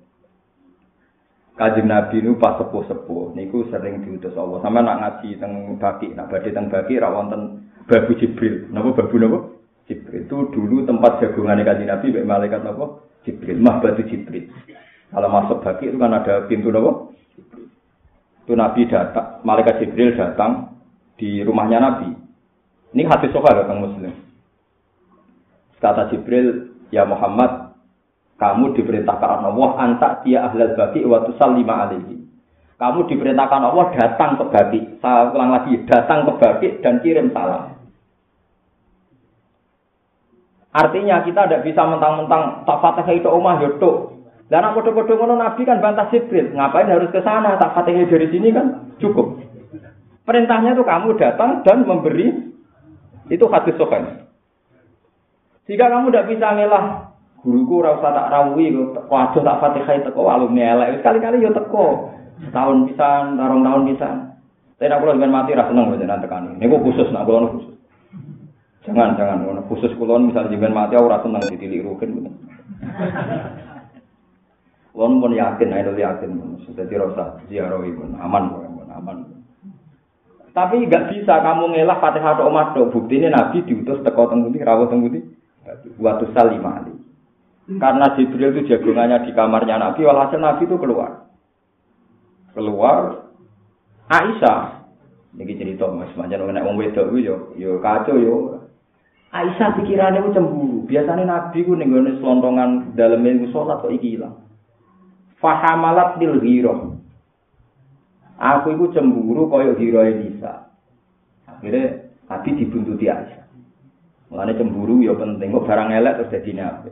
Kajim 1.60 1.92
Nabi 1.92 2.24
itu 2.24 2.32
pas 2.40 2.56
sepuh-sepuh, 2.56 3.36
niku 3.36 3.68
sering 3.68 4.00
diutus 4.00 4.32
Allah. 4.32 4.64
Sama 4.64 4.80
nak 4.80 4.96
ngaji 5.04 5.36
teng 5.36 5.76
baki, 5.76 6.16
nak 6.16 6.32
badai 6.32 6.56
teng 6.56 6.72
baki, 6.72 6.96
rawan 6.96 7.28
teng 7.28 7.42
babu 7.84 8.16
Jibril. 8.16 8.72
Napa 8.72 8.96
babu 8.96 9.20
napa? 9.20 9.38
Jibril 9.84 10.24
itu 10.24 10.36
dulu 10.56 10.88
tempat 10.88 11.20
jagungan 11.20 11.60
Kajim 11.60 11.84
Nabi, 11.84 12.16
baik 12.16 12.28
malaikat 12.28 12.64
napa? 12.64 13.04
Jibril, 13.28 13.60
mah 13.60 13.76
batu 13.84 14.00
Jibril. 14.08 14.48
Kalau 15.10 15.28
masuk 15.28 15.58
bagi 15.66 15.90
itu 15.90 15.98
kan 15.98 16.14
ada 16.14 16.46
pintu 16.46 16.70
nopo. 16.70 17.10
Itu 18.46 18.54
Nabi 18.54 18.86
datang, 18.86 19.42
malaikat 19.42 19.82
Jibril 19.82 20.14
datang 20.14 20.74
di 21.18 21.42
rumahnya 21.42 21.78
Nabi. 21.82 22.10
Ini 22.94 23.06
hadis 23.06 23.30
sofa 23.34 23.54
datang 23.54 23.82
Muslim. 23.82 24.14
Kata 25.78 26.10
Jibril, 26.10 26.74
ya 26.94 27.06
Muhammad, 27.06 27.74
kamu 28.38 28.74
diperintahkan 28.78 29.46
Allah 29.46 29.70
antak 29.78 30.12
dia 30.26 30.46
ahlal 30.46 30.74
bagi 30.74 31.04
wa 31.06 31.22
tusallima 31.26 31.86
alaihi. 31.86 32.20
Kamu 32.80 33.04
diperintahkan 33.06 33.60
Allah 33.60 33.86
datang 33.92 34.40
ke 34.40 34.44
bagi. 34.48 34.80
Saya 35.04 35.28
ulang 35.30 35.52
lagi, 35.52 35.76
datang 35.84 36.24
ke 36.24 36.32
bagi 36.40 36.68
dan 36.80 37.04
kirim 37.04 37.28
salam. 37.36 37.76
Artinya 40.70 41.26
kita 41.26 41.50
tidak 41.50 41.66
bisa 41.66 41.82
mentang-mentang 41.82 42.62
tak 42.62 42.78
fatihah 42.78 43.14
itu 43.18 43.26
omah 43.26 43.58
yaitu 43.58 43.90
dan 44.50 44.66
aku 44.66 44.82
podo 44.82 45.14
ngono 45.14 45.38
Nabi 45.38 45.62
kan 45.62 45.78
bantah 45.78 46.10
Jibril, 46.10 46.50
ngapain 46.50 46.90
harus 46.90 47.06
ke 47.14 47.22
sana? 47.22 47.54
Tak 47.54 47.70
fatihah 47.70 48.10
dari 48.10 48.26
sini 48.34 48.50
kan 48.50 48.90
cukup. 48.98 49.38
Perintahnya 50.26 50.74
itu 50.74 50.82
kamu 50.82 51.14
datang 51.22 51.62
dan 51.62 51.86
memberi 51.86 52.50
itu 53.30 53.46
hadis 53.46 53.78
sokan. 53.78 54.26
Jika 55.70 55.86
kamu 55.86 56.10
tidak 56.10 56.34
bisa 56.34 56.50
ngelah 56.50 57.14
guruku 57.46 57.78
rasa 57.78 58.10
tak 58.10 58.26
rawi, 58.34 58.74
waduh 59.06 59.38
tak 59.38 59.58
fatihah 59.62 59.94
itu 60.02 60.10
kok 60.10 60.26
alumni 60.26 60.74
elek. 60.74 60.98
Sekali-kali 60.98 61.46
yo 61.46 61.54
teko. 61.54 62.10
Tahun 62.50 62.90
bisa, 62.90 63.30
tarung 63.38 63.62
tahun 63.62 63.82
bisa. 63.94 64.34
Tapi 64.80 64.90
aku 64.90 65.14
dengan 65.14 65.30
mati 65.30 65.54
rasa 65.54 65.70
seneng 65.70 65.94
jangan 65.94 66.24
tekan 66.26 66.58
ini. 66.58 66.66
Khusus 66.66 67.06
nak 67.14 67.22
kulon 67.22 67.54
khusus. 67.54 67.78
Jangan 68.82 69.14
jangan 69.14 69.62
khusus 69.70 69.94
kulon 69.94 70.26
misalnya 70.26 70.58
jangan 70.58 70.74
mati 70.74 70.98
aku 70.98 71.06
rasa 71.06 71.28
seneng 71.30 71.42
ditilik 71.54 71.86
rukin. 71.86 72.10
Wong 74.90 75.22
pun 75.22 75.38
yakin, 75.38 75.70
ayo 75.70 75.94
yakin, 75.94 76.30
jadi 76.74 76.94
rasa 76.98 77.38
ziarah 77.46 77.78
ibu 77.86 78.02
aman, 78.18 78.44
aman. 78.90 79.16
Tapi 80.50 80.82
nggak 80.82 81.14
bisa 81.14 81.34
kamu 81.46 81.78
ngelak 81.78 82.02
fatihah 82.02 82.34
atau 82.34 82.50
umat 82.50 82.74
do. 82.74 82.90
Bukti 82.90 83.22
ini 83.22 83.30
Nabi 83.30 83.62
diutus 83.62 84.02
teko 84.02 84.26
tengguti, 84.26 84.58
rawat 84.58 84.90
tengguti, 84.90 85.22
waktu 86.02 86.26
salimah 86.34 86.82
ali. 86.82 86.94
Karena 87.78 88.18
Jibril 88.18 88.50
itu 88.58 88.74
jagungannya 88.74 89.22
di 89.22 89.30
kamarnya 89.30 89.78
Nabi, 89.78 90.02
walhasil 90.02 90.42
Nabi 90.42 90.66
itu 90.66 90.74
keluar. 90.74 91.30
Keluar 92.50 93.30
Aisyah. 94.10 94.82
Ini 95.38 95.54
cerita 95.54 95.86
mas, 95.86 96.10
macam 96.18 96.50
orang 96.50 96.66
wong 96.66 96.82
wedok 96.82 97.14
yo 97.14 97.54
yo 97.54 97.78
kacau 97.78 98.18
yo. 98.18 98.66
Aisyah 99.30 99.78
pikirannya 99.78 100.26
itu 100.26 100.34
cemburu. 100.34 100.82
Biasanya 100.90 101.22
Nabi 101.30 101.62
ku 101.62 101.78
gone 101.78 102.18
selontongan 102.18 102.98
daleme 102.98 103.38
iku 103.38 103.54
salat 103.54 103.78
kok 103.86 103.94
iki 103.94 104.18
ilang. 104.18 104.49
Fahamalat 105.40 106.20
lil 106.20 106.36
ghirah. 106.38 106.80
Aku 108.40 108.72
iku 108.72 108.92
cemburu 108.92 109.48
kaya 109.48 109.76
ghirahe 109.76 110.16
Nisa. 110.16 110.72
Akhirnya 111.44 112.08
Nabi 112.28 112.56
dibuntuti 112.56 113.10
Aisyah. 113.10 113.44
Mulane 114.30 114.54
cemburu 114.54 115.02
ya 115.02 115.12
penting 115.18 115.50
kok 115.50 115.66
barang 115.66 115.90
elek 115.90 116.14
terus 116.22 116.32
dadi 116.32 116.52
nabi. 116.54 116.90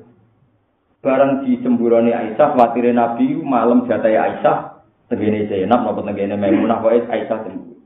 Barang 0.99 1.47
dicemburoni 1.47 2.11
Aisyah, 2.11 2.59
khawatir 2.59 2.91
Nabi 2.91 3.39
malam 3.39 3.87
jatai 3.87 4.19
Aisyah, 4.19 4.83
tegene 5.07 5.47
Zainab 5.47 5.87
napa 5.87 6.03
tegene 6.03 6.35
Maimunah 6.35 6.83
kok 6.83 6.91
Aisyah 6.91 7.39
cemburu. 7.47 7.79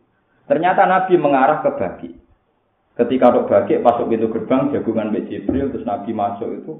Ternyata 0.48 0.88
Nabi 0.88 1.14
mengarah 1.20 1.60
ke 1.60 1.70
bagi. 1.76 2.10
Ketika 2.92 3.32
dok 3.32 3.48
bagi 3.52 3.80
masuk 3.80 4.08
pintu 4.08 4.28
gerbang 4.32 4.68
jagungan 4.72 5.12
Mbak 5.12 5.24
Jibril 5.28 5.72
terus 5.72 5.88
Nabi 5.88 6.12
masuk 6.12 6.48
itu 6.60 6.72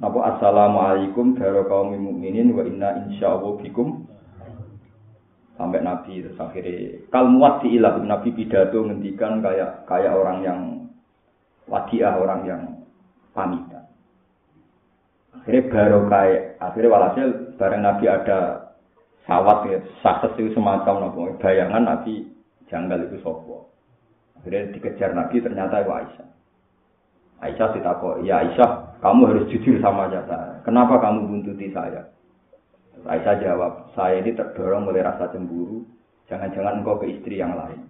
Napa 0.00 0.36
assalamualaikum 0.36 1.36
daro 1.36 1.68
kaum 1.68 1.92
mukminin 1.92 2.56
wa 2.56 2.64
inna 2.64 3.04
insyaallah 3.04 3.60
bikum. 3.60 4.08
Sampai 5.60 5.84
Nabi 5.84 6.24
terus 6.24 6.40
akhirnya 6.40 7.04
kalmuat 7.12 7.60
di 7.60 7.76
ilah 7.76 8.00
Nabi 8.00 8.32
pidato 8.32 8.80
ngendikan 8.80 9.44
kayak 9.44 9.84
kayak 9.84 10.16
orang 10.16 10.40
yang 10.40 10.60
wadiah 11.68 12.16
orang 12.16 12.40
yang 12.48 12.62
pamitan 13.36 13.84
akhirnya 15.36 15.68
baru 15.68 16.00
kayak 16.10 16.42
akhirnya 16.58 16.92
walhasil 16.92 17.28
bareng 17.60 17.82
Nabi 17.84 18.04
ada 18.08 18.38
sawat 19.24 19.58
ya 19.68 19.78
sakses 20.02 20.32
itu 20.40 20.56
semacam 20.56 21.12
nopo 21.12 21.28
bayangan 21.38 21.84
Nabi 21.84 22.26
janggal 22.72 23.06
itu 23.06 23.20
sopo 23.22 23.70
Akhirnya 24.40 24.72
dikejar 24.72 25.12
Nabi 25.12 25.36
ternyata 25.44 25.84
itu 25.84 25.92
Aisyah. 25.92 26.28
Aisyah 27.40 27.72
ditakut, 27.72 28.20
ya 28.20 28.44
Aisyah, 28.44 29.00
kamu 29.00 29.32
harus 29.32 29.48
jujur 29.48 29.80
sama 29.80 30.12
saya. 30.12 30.60
Kenapa 30.60 31.00
kamu 31.00 31.24
buntuti 31.24 31.72
saya? 31.72 32.04
Aisyah 33.00 33.40
jawab, 33.40 33.72
saya 33.96 34.20
ini 34.20 34.36
terdorong 34.36 34.84
oleh 34.84 35.00
rasa 35.00 35.32
cemburu. 35.32 35.88
Jangan-jangan 36.28 36.84
engkau 36.84 37.00
ke 37.00 37.16
istri 37.16 37.40
yang 37.40 37.56
lain. 37.56 37.88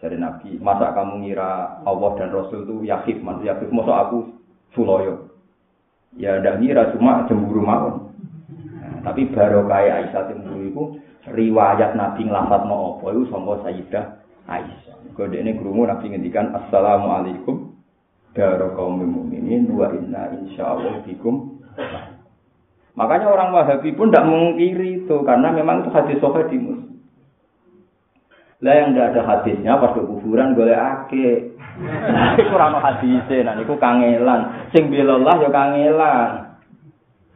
Jadi 0.00 0.16
Nabi, 0.16 0.56
masa 0.58 0.96
kamu 0.96 1.28
ngira 1.28 1.84
Allah 1.84 2.10
dan 2.18 2.32
Rasul 2.32 2.66
itu 2.66 2.88
yakif, 2.88 3.20
maksud 3.20 3.46
yakif, 3.46 3.68
masa 3.68 4.08
aku 4.08 4.32
suloyo. 4.72 5.28
Ya 6.16 6.40
tidak 6.40 6.58
ngira, 6.64 6.82
cuma 6.96 7.28
cemburu 7.28 7.62
mau. 7.62 8.10
Nah, 8.80 8.96
tapi 9.04 9.28
baru 9.28 9.68
kayak 9.68 10.08
Aisyah 10.08 10.24
cemburu 10.32 10.60
itu, 10.64 10.82
riwayat 11.28 11.94
Nabi 11.94 12.26
ngelafat 12.26 12.64
mau 12.64 12.96
apa 12.96 13.12
itu, 13.12 13.22
sama 13.28 13.60
Sayyidah 13.60 14.04
Aisyah. 14.48 14.96
Kode 15.12 15.36
ini 15.36 15.52
kerungu 15.52 15.84
nabi 15.84 16.08
ngendikan 16.08 16.56
Assalamualaikum 16.56 17.71
Daro 18.32 18.72
kaum 18.72 18.96
mukminin 18.96 19.68
wa 19.76 19.92
inna 19.92 20.32
insyaallah 20.32 21.04
bikum. 21.04 21.60
Makanya 22.96 23.28
orang 23.28 23.52
Wahabi 23.52 23.92
pun 23.92 24.08
tidak 24.08 24.28
mengkiri 24.28 25.04
itu 25.04 25.16
karena 25.24 25.52
memang 25.52 25.84
itu 25.84 25.90
hadis 25.92 26.20
sofa 26.20 26.48
di. 26.48 26.56
Lah 28.62 28.74
yang 28.78 28.94
tidak 28.94 29.12
ada 29.12 29.22
hadisnya 29.26 29.74
pas 29.76 29.92
ke 29.92 30.00
kuburan 30.00 30.54
golek 30.56 30.80
ake. 30.80 31.56
Iku 32.40 32.52
ora 32.52 32.68
ono 32.68 32.78
hadise, 32.84 33.42
nah 33.42 33.56
niku 33.56 33.74
kangelan. 33.80 34.70
Sing 34.70 34.92
belolah 34.92 35.36
ya 35.40 35.50
kangelan. 35.50 36.30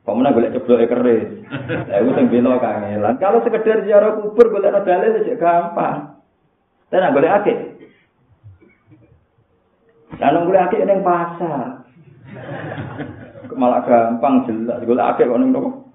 Pemenang 0.07 0.33
golek 0.39 0.55
cebloke 0.55 0.87
keris. 0.87 1.29
Lah 1.91 1.99
iku 1.99 2.11
sing 2.15 2.31
belo 2.31 2.63
kangelan. 2.63 3.19
Kalau 3.19 3.43
sekedar 3.43 3.83
ziarah 3.83 4.23
kubur 4.23 4.55
golek 4.55 4.71
dalil 4.87 5.25
ya 5.27 5.35
gampang. 5.35 6.23
Dan 6.89 7.11
boleh 7.11 7.31
ake. 7.43 7.76
Kalau 10.17 10.49
boleh 10.49 10.61
ake 10.65 10.81
yang 10.81 11.05
pasar. 11.05 11.85
Malah 13.57 13.81
gampang 13.85 14.49
jelas. 14.49 14.81
Boleh 14.85 15.05
ake 15.13 15.29
kok 15.29 15.39
neng 15.39 15.53
nopo. 15.53 15.87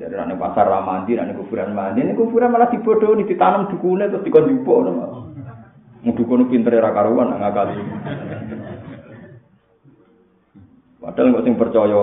Jadi 0.00 0.16
nanti 0.16 0.32
pasar 0.32 0.64
ramandi, 0.64 1.12
nanti 1.12 1.36
kuburan 1.36 1.76
mandi, 1.76 2.00
ini 2.00 2.16
kuburan 2.16 2.48
malah 2.48 2.72
dibodoh, 2.72 3.12
ini 3.12 3.28
ditanam 3.28 3.68
dukunnya 3.68 4.08
terus 4.08 4.24
dikon 4.24 4.48
jupo, 4.48 4.80
mau 4.80 6.16
dukun 6.16 6.48
pinter 6.48 6.72
ya 6.72 6.88
karuan, 6.88 7.36
nggak 7.36 7.52
kali. 7.52 7.76
Padahal 11.04 11.28
nggak 11.36 11.44
sing 11.44 11.56
percaya 11.60 12.02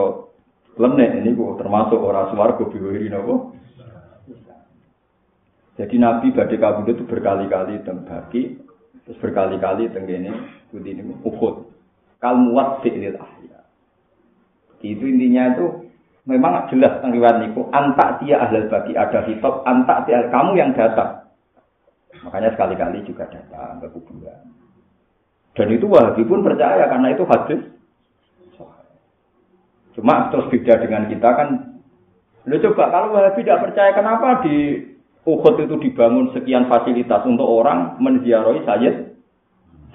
lenek 0.77 1.25
ini 1.25 1.33
kok 1.33 1.57
termasuk 1.57 1.97
orang 1.97 2.29
suwargo 2.29 2.69
biwiri 2.69 3.09
nopo. 3.09 3.57
Jadi 5.81 5.97
Nabi 5.97 6.29
badai 6.37 6.61
kabudut 6.61 7.01
itu 7.01 7.03
berkali-kali 7.09 7.81
bagi, 7.81 8.61
terus 9.05 9.17
berkali-kali 9.17 9.89
tenggene 9.89 10.29
ini 10.29 10.56
Uhud. 10.73 11.55
Kalmuat 12.17 12.83
fi'lil 12.83 13.15
ahya. 13.15 13.59
Itu 14.81 15.05
intinya 15.05 15.53
itu 15.53 15.65
memang 16.27 16.67
jelas 16.69 16.99
tentang 16.99 17.39
niku 17.39 17.71
antak 17.71 18.19
dia 18.21 18.43
ahlul 18.43 18.67
bagi 18.67 18.93
ada 18.93 19.23
hitop 19.25 19.63
antak 19.63 20.05
dia 20.05 20.27
kamu 20.27 20.59
yang 20.59 20.71
datang. 20.75 21.29
Makanya 22.25 22.53
sekali-kali 22.57 23.05
juga 23.07 23.29
datang 23.29 23.79
ke 23.79 23.87
kuburan. 23.93 24.41
Dan 25.57 25.67
itu 25.73 25.89
Wahabi 25.89 26.21
pun 26.27 26.45
percaya 26.45 26.85
karena 26.85 27.07
itu 27.13 27.23
hadis. 27.25 27.61
Cuma 29.97 30.29
terus 30.29 30.45
beda 30.53 30.77
dengan 30.77 31.09
kita 31.09 31.29
kan. 31.33 31.49
Lu 32.45 32.57
coba 32.61 32.93
kalau 32.93 33.17
Wahabi 33.17 33.41
tidak 33.41 33.63
percaya 33.65 33.91
kenapa 33.97 34.45
di 34.45 34.85
Uhud 35.27 35.55
itu 35.59 35.75
dibangun 35.81 36.31
sekian 36.31 36.69
fasilitas 36.71 37.25
untuk 37.27 37.43
orang 37.43 37.99
menziarahi 37.99 38.63
Sayyid 38.63 39.16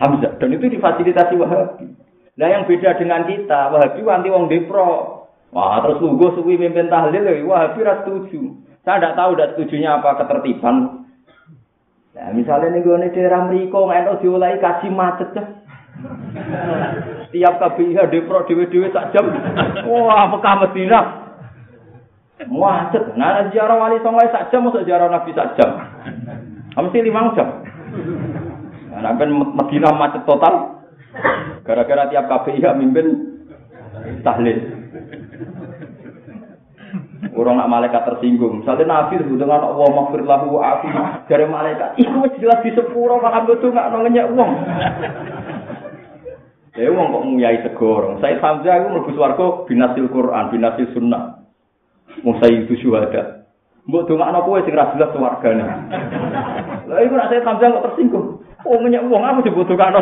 Hamzah 0.03 0.34
dan 0.42 0.50
itu 0.50 0.66
difasilitasi 0.66 1.38
Wahabi. 1.38 1.86
Nah 2.34 2.48
yang 2.50 2.66
beda 2.66 2.98
dengan 2.98 3.22
kita, 3.22 3.70
Wahabi 3.70 4.03
wanti 4.03 4.28
wong 4.34 4.50
depro. 4.50 5.22
Wah 5.55 5.78
terus 5.86 6.03
lugu 6.03 6.34
suwi 6.34 6.59
mimpin 6.59 6.90
tahlil, 6.90 7.22
ya, 7.22 7.38
Wahabi 7.46 7.86
ras 7.86 8.03
setuju. 8.03 8.59
Saya 8.82 8.98
tidak 8.98 9.14
tahu 9.14 9.30
tidak 9.38 9.50
setujunya 9.55 9.90
apa 9.94 10.11
ketertiban. 10.18 11.07
Nah 12.18 12.28
misalnya 12.34 12.74
nih 12.74 12.82
gue 12.82 13.14
daerah 13.14 13.46
Meriko 13.46 13.86
nggak 13.86 14.18
diulai 14.18 14.59
kasih 14.59 14.90
macet 14.90 15.30
ya. 15.38 15.44
Tiap 17.32 17.55
KBIH 17.62 17.98
depro 18.11 18.44
dewe-dewe 18.44 18.92
sak 18.92 19.14
jam. 19.16 19.24
Wah, 19.88 20.28
Mekah 20.28 20.57
Madinah 20.66 21.05
Macet. 22.50 23.14
Nah, 23.14 23.46
ziarah 23.55 23.78
wali 23.78 24.03
songo 24.03 24.20
sak 24.28 24.50
jam 24.50 24.66
masuk 24.66 24.82
ziarah 24.82 25.07
Nabi 25.07 25.30
sak 25.32 25.55
jam. 25.55 25.70
Mesti 26.74 26.98
lima 27.05 27.30
jam. 27.38 27.48
Nah, 29.03 29.12
Madinah 29.18 29.92
macet 29.98 30.22
total. 30.24 30.86
Gara-gara 31.66 32.09
tiap 32.09 32.30
KPI 32.30 32.62
mimpin 32.78 33.07
tahlil. 34.22 34.59
Orang 37.32 37.57
nak 37.57 37.70
malaikat 37.70 38.05
tersinggung. 38.05 38.61
Misalnya 38.61 38.84
Nabi 38.84 39.16
itu 39.16 39.40
dengan 39.40 39.64
Allah 39.64 39.88
maghfir 39.88 40.20
lahu 40.26 40.61
afi 40.61 40.90
dari 41.30 41.48
malaikat. 41.48 41.96
Iku 41.96 42.28
jelas 42.36 42.61
di 42.61 42.76
sepuro 42.76 43.22
malah 43.22 43.46
betul 43.48 43.72
nggak 43.72 43.88
nolenya 43.88 44.28
uang. 44.28 44.50
Ya 46.76 46.92
uang 46.92 47.07
kok 47.09 47.24
nguyai 47.24 47.59
segorong. 47.64 48.20
Saya 48.20 48.36
Hamzah 48.36 48.84
itu 48.84 48.88
merebus 48.92 49.16
warga 49.16 49.64
binasil 49.64 50.09
Quran, 50.12 50.44
binasil 50.53 50.86
sunnah. 50.92 51.40
Musai 52.20 52.68
itu 52.68 52.76
syuhada. 52.84 53.48
Mbok 53.88 54.12
dongakno 54.12 54.44
kowe 54.44 54.61
sing 54.66 54.76
ra 54.76 54.92
jelas 54.92 55.16
wargane. 55.16 55.64
Lah 56.84 57.00
iku 57.00 57.14
nek 57.16 57.28
saya 57.32 57.40
sampeyan 57.46 57.80
kok 57.80 57.86
tersinggung. 57.92 58.41
Oh 58.62 58.78
wong 58.78 59.22
apa 59.22 59.42
disebut 59.42 59.66
dongakno. 59.66 60.00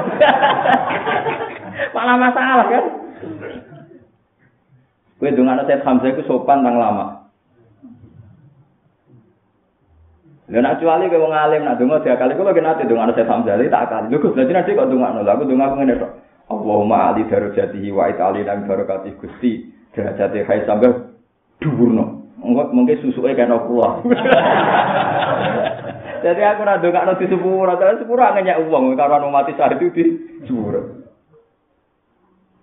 Malah 1.97 2.17
masalah 2.21 2.67
kan. 2.69 2.85
Kowe 5.21 5.31
dongakno 5.33 5.63
saya 5.69 5.85
Hamzah 5.85 6.09
iku 6.13 6.23
sopan 6.25 6.65
nang 6.65 6.77
lama. 6.81 7.29
Lah 10.51 10.61
nek 10.61 10.81
kecuali 10.81 11.13
kowe 11.13 11.23
wong 11.25 11.33
alim 11.37 11.63
nak 11.65 11.77
donga 11.81 12.01
diakali 12.05 12.37
kula 12.37 12.57
kena 12.57 12.77
ate 12.77 12.89
dongakno 12.89 13.13
saya 13.17 13.29
Hamzah 13.29 13.57
tak 13.57 13.85
akali. 13.89 14.13
Lho 14.13 14.19
Gus, 14.21 14.37
dadi 14.37 14.53
nanti 14.53 14.77
kok 14.77 14.89
dongakno. 14.89 15.21
Lah 15.25 15.35
aku 15.37 15.45
donga 15.49 15.77
ngene 15.77 16.01
tok. 16.01 16.13
Allahumma 16.51 17.15
ali 17.15 17.23
darajatihi 17.31 17.95
wa 17.95 18.11
itali 18.11 18.43
dan 18.43 18.67
barakati 18.67 19.15
Gusti 19.17 19.71
derajate 19.95 20.43
hai 20.45 20.67
sampai 20.67 20.93
dhuwurno. 21.63 22.21
Mungkin 22.41 23.01
susuke 23.05 23.37
kena 23.37 23.61
kula. 23.69 24.01
Jadi 26.21 26.41
aku 26.45 26.61
ora 26.63 26.77
ndongakno 26.77 27.13
di 27.17 27.27
sepuro, 27.27 27.73
tapi 27.81 28.01
sepuro 28.01 28.23
ngenyek 28.23 28.61
wong 28.69 28.95
karo 28.97 29.29
mati 29.33 29.57
saat 29.57 29.77
itu 29.77 29.89
di 29.93 30.05
sepuro. 30.45 31.01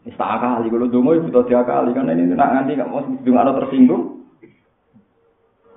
Wis 0.07 0.15
tak 0.15 0.39
kali 0.39 0.71
kalau 0.71 0.87
dongo 0.87 1.17
itu 1.17 1.27
tak 1.33 1.67
kali 1.67 1.91
karena 1.91 2.15
ini 2.15 2.31
nak 2.31 2.51
nganti 2.53 2.79
gak 2.79 2.89
mau 2.89 3.03
ndongakno 3.03 3.51
tersinggung. 3.59 4.03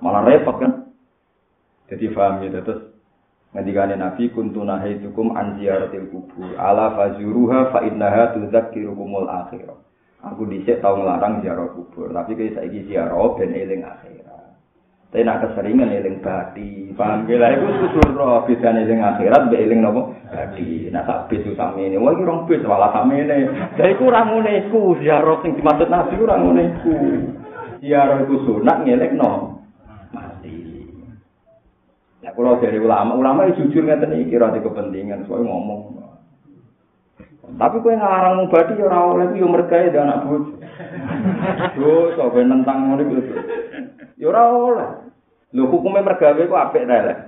Malah 0.01 0.25
repot 0.25 0.55
kan. 0.57 0.71
Jadi 1.91 2.07
paham 2.15 2.41
ya 2.47 2.63
terus 2.63 2.95
ngendikane 3.51 3.99
Nabi 3.99 4.31
kuntu 4.31 4.63
nahaitukum 4.63 5.35
an 5.35 5.59
ziyaratil 5.59 6.07
kubur 6.07 6.55
ala 6.55 6.95
fazuruha 6.95 7.75
fa 7.75 7.83
innaha 7.83 8.31
tudzakkirukumul 8.31 9.27
akhirah. 9.27 9.75
Aku 10.21 10.45
dhisik 10.47 10.79
tau 10.85 11.01
nglarang 11.01 11.41
ziarah 11.41 11.67
kubur, 11.73 12.13
tapi 12.13 12.37
kayak 12.37 12.53
saiki 12.53 12.85
ziarah 12.85 13.33
ben 13.35 13.57
eling 13.57 13.81
akhirat. 13.81 14.30
Tapi 15.11 15.27
nak 15.27 15.43
keseringan 15.43 15.91
eling 15.91 16.23
badi, 16.23 16.95
paham 16.95 17.27
ge 17.27 17.35
lah 17.35 17.51
iku 17.51 17.67
susul 17.83 18.15
roh 18.15 18.47
bedane 18.47 18.87
sing 18.87 19.03
akhirat 19.03 19.51
mbek 19.51 19.59
eling 19.59 19.83
napa 19.83 20.07
badi. 20.31 20.87
Nah 20.87 21.03
sak 21.03 21.27
bis 21.27 21.43
samene, 21.51 21.99
wah 21.99 22.15
iki 22.15 22.23
rong 22.23 22.47
bis 22.47 22.63
malah 22.63 22.95
samene. 22.95 23.51
Lah 23.75 23.87
iku 23.91 24.07
ora 24.07 24.23
ngene 24.23 24.71
iku, 24.71 24.95
ziarah 25.03 25.43
sing 25.43 25.59
dimaksud 25.59 25.91
Nabi 25.91 26.15
ora 26.15 26.39
ngene 26.39 26.63
iku. 26.63 26.95
Ziarah 27.83 28.23
iku 28.23 28.35
sunat 28.47 28.87
ngelekno 28.87 29.31
mati. 30.15 30.87
Ya 32.23 32.31
kalau 32.31 32.63
dari 32.63 32.79
ulama, 32.79 33.11
ulama 33.11 33.51
jujur 33.51 33.83
ngeten 33.83 34.15
iki 34.15 34.39
ora 34.39 34.55
kepentingan, 34.55 35.27
soalnya 35.27 35.51
ngomong. 35.51 36.07
Tapi 37.59 37.83
kowe 37.83 37.91
ngarang 37.91 38.47
mubadi 38.47 38.79
ya 38.79 38.87
ora 38.87 39.11
oleh 39.11 39.35
yo 39.35 39.51
mergawe 39.51 39.91
anak 39.91 40.23
bojo. 40.23 40.55
Yo 41.75 42.15
sampe 42.15 42.47
nentang 42.47 42.95
ngono 42.95 43.03
iku. 43.03 43.59
Ya 44.21 44.29
ora 44.29 44.53
oleh. 44.53 44.89
Lho 45.57 45.65
hukume 45.65 46.05
mergawe 46.05 46.45
ku 46.45 46.53
apik 46.53 46.85
ta 46.85 46.97
lek. 47.01 47.19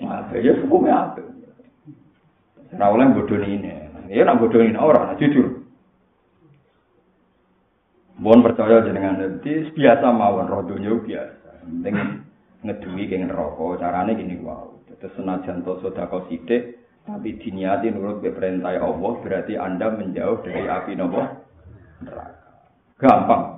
Apik 0.00 0.40
ya 0.40 0.56
hukume 0.56 0.88
apik. 0.88 1.26
Ora 2.72 2.86
oleh 2.88 3.12
bodoni 3.12 3.48
ini. 3.60 3.70
Ya 4.08 4.24
nak 4.24 4.40
bodoni 4.40 4.72
ora, 4.72 5.12
nah, 5.12 5.16
jujur. 5.20 5.68
Mohon 8.16 8.40
percaya 8.46 8.86
jenengan 8.88 9.20
nanti 9.20 9.68
biasa 9.74 10.06
mawon 10.16 10.48
roh 10.48 10.64
dunia 10.64 10.96
biasa. 10.96 11.60
Penting 11.60 12.24
ngedungi 12.64 13.04
ke 13.10 13.16
neraka. 13.20 13.84
Carane 13.84 14.16
gini 14.16 14.40
wow. 14.40 14.72
Terus 14.96 15.12
senajan 15.20 15.60
to 15.60 15.76
sedekah 15.84 16.24
sithik 16.32 16.80
tapi 17.04 17.36
diniati 17.36 17.92
nurut 17.92 18.24
perintah 18.24 18.80
Allah 18.80 19.12
berarti 19.20 19.60
Anda 19.60 19.92
menjauh 19.92 20.40
dari 20.40 20.64
api 20.64 20.96
nopo 20.96 21.20
neraka. 22.00 22.32
Gampang. 22.96 23.53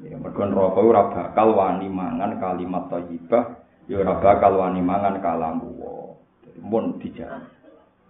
Ya, 0.00 0.16
mergo 0.16 0.48
neraka 0.48 0.80
ora 0.80 1.02
bakal 1.12 1.52
wani 1.52 1.92
mangan 1.92 2.40
kalimat 2.40 2.88
thayyibah, 2.88 3.44
ya 3.84 4.00
ora 4.00 4.16
bakal 4.16 4.56
wani 4.56 4.80
mangan 4.80 5.20
kalam 5.20 5.60
wa. 5.76 6.16
Mun 6.60 6.96
dijamin. 7.00 7.60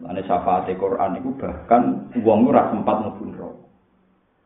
Lane 0.00 0.24
syafaat 0.24 0.70
Quran 0.80 1.20
itu 1.20 1.30
bahkan 1.36 2.08
wong 2.24 2.48
ora 2.48 2.72
sempat 2.72 2.96
mlebu 3.04 3.24
neraka. 3.36 3.66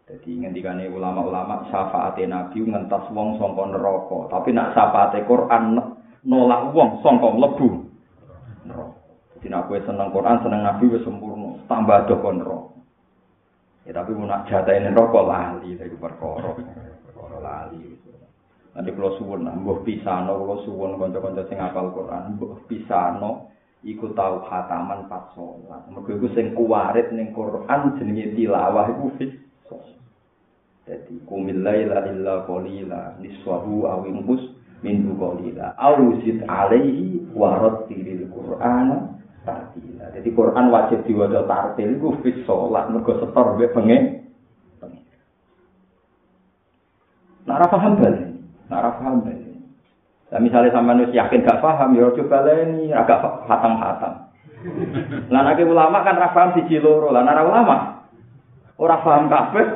Jadi 0.04 0.30
ngendikane 0.40 0.90
ulama-ulama 0.90 1.68
syafaat 1.70 2.18
Nabi 2.26 2.58
ngentas 2.64 3.06
wong 3.12 3.38
sangka 3.38 3.64
neraka, 3.70 4.18
tapi 4.32 4.50
nak 4.50 4.74
syafaat 4.74 5.14
Quran 5.28 5.78
nolak 6.24 6.62
wong 6.72 7.04
sangka 7.04 7.28
mlebu 7.28 7.68
neraka. 8.66 8.98
Jadi 9.36 9.46
nak 9.52 9.68
kue 9.68 9.78
seneng 9.84 10.08
Quran, 10.10 10.40
seneng 10.40 10.60
Nabi 10.64 10.84
wis 10.88 11.04
sempurna. 11.04 11.60
Tambah 11.68 12.08
do 12.08 12.16
konro. 12.24 12.58
Ya 13.84 13.92
tapi 13.92 14.16
mau 14.16 14.24
nak 14.24 14.48
ini 14.48 14.88
rokok 14.96 15.28
lali 15.28 15.76
dari 15.76 15.92
perkara. 15.92 16.56
Lali. 17.44 17.92
Nanti 18.74 18.90
kalau 18.90 19.14
suwun, 19.20 19.46
mbuh 19.46 19.86
pisano, 19.86 20.34
kalau 20.34 20.64
suwun 20.66 20.98
konco-konco 20.98 21.46
sing 21.46 21.62
apal 21.62 21.94
Quran, 21.94 22.34
mbuh 22.34 22.64
pisano, 22.66 23.54
iku 23.84 24.10
tahu 24.16 24.48
khataman 24.48 25.06
pas 25.06 25.30
sholat. 25.36 25.86
Mereka 25.92 26.10
iku 26.18 26.28
sing 26.32 26.56
kuwarit 26.56 27.12
ning 27.12 27.30
Quran 27.36 28.00
jenenge 28.00 28.34
tilawah 28.34 28.88
iku 28.96 29.06
fis. 29.20 29.32
Jadi 30.84 31.16
kumilai 31.24 31.88
la 31.88 32.04
illa 32.12 32.44
qalila 32.44 33.16
niswahu 33.16 33.88
awing 33.88 34.24
bus 34.24 34.42
min 34.84 35.16
qalila. 35.16 35.72
Ausid 35.80 36.44
alaihi 36.44 37.24
warattilil 37.32 38.28
Qur'ana 38.28 39.16
tartila. 39.48 40.12
Jadi 40.12 40.28
Quran 40.32 40.66
wajib 40.68 41.08
diwaca 41.08 41.48
tartil 41.48 41.96
iku 41.96 42.20
fis 42.20 42.36
salat 42.44 42.92
mergo 42.92 43.16
setor 43.16 43.56
mbek 43.56 43.72
pengen. 43.72 44.23
Nah, 47.44 47.60
ora 47.60 47.66
paham 47.68 48.00
bali. 48.00 48.24
Nah, 48.68 48.76
ora 48.80 48.90
paham 48.96 49.24
bali. 49.24 49.52
Nah, 50.32 50.40
misalnya 50.40 50.74
sampean 50.74 51.02
wis 51.04 51.12
yakin 51.14 51.44
gak 51.44 51.60
paham 51.60 51.94
ya 51.94 52.10
coba 52.10 52.38
leni 52.48 52.90
agak 52.90 53.20
hatam-hatam. 53.46 54.14
Lah 55.28 55.40
nek 55.44 55.60
ulama 55.60 56.00
kan 56.00 56.16
ora 56.16 56.32
paham 56.32 56.50
siji 56.56 56.80
loro. 56.80 57.12
Lah 57.12 57.22
nek 57.22 57.44
ulama 57.44 57.76
ora 58.80 58.96
paham 59.04 59.28
kabeh. 59.28 59.66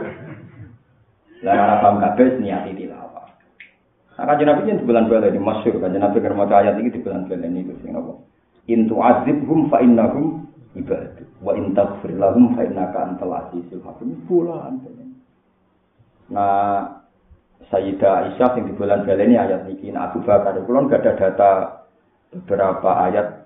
Lah 1.44 1.52
ora 1.54 1.76
paham 1.84 1.96
kabeh 2.00 2.40
niati 2.40 2.72
tilawah. 2.74 3.28
Nah, 4.18 4.24
kan 4.24 4.40
Nabi 4.42 4.72
di 4.72 4.82
bulan 4.82 5.06
bulan 5.06 5.30
ini 5.30 5.38
masyur 5.38 5.78
kan 5.78 5.94
Nabi 5.94 6.18
kerma 6.18 6.48
ayat 6.50 6.74
ini 6.80 6.90
di 6.90 6.98
bulan 6.98 7.30
bulan 7.30 7.46
ini 7.46 7.62
itu 7.62 7.74
sing 7.84 7.94
apa? 7.94 8.12
in 8.68 8.84
tu'adzibhum 8.84 9.72
fa 9.72 9.80
innahum 9.80 10.44
ibadu 10.76 11.24
wa 11.40 11.56
in 11.56 11.72
taghfir 11.72 12.12
lahum 12.14 12.52
fa 12.52 12.68
innaka 12.68 12.98
antal 13.08 13.32
azizul 13.32 13.80
hakim 13.82 14.14
bulan 14.28 14.76
nah 16.28 16.97
Sayyidah 17.68 18.32
Aisyah 18.32 18.56
yang 18.56 18.64
di 18.64 18.72
bulan 18.72 19.04
ini 19.04 19.36
ayat 19.36 19.68
ini 19.68 19.92
nah 19.92 20.08
Abu 20.08 20.24
Bakar 20.24 20.56
kulon 20.64 20.88
gak 20.88 21.04
ada 21.04 21.12
data 21.16 21.50
beberapa 22.32 22.90
ayat 23.04 23.44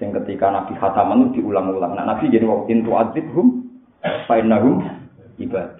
sing 0.00 0.12
ketika 0.16 0.48
Nabi 0.48 0.72
khataman 0.76 1.28
itu 1.28 1.44
diulang-ulang 1.44 1.92
nah 1.92 2.04
Nabi 2.08 2.32
jadi 2.32 2.48
waktu 2.48 2.72
in 2.72 2.80
tu'adzibhum 2.88 3.46
fa 4.24 4.34
innahum 4.40 4.84
ibadu 5.36 5.78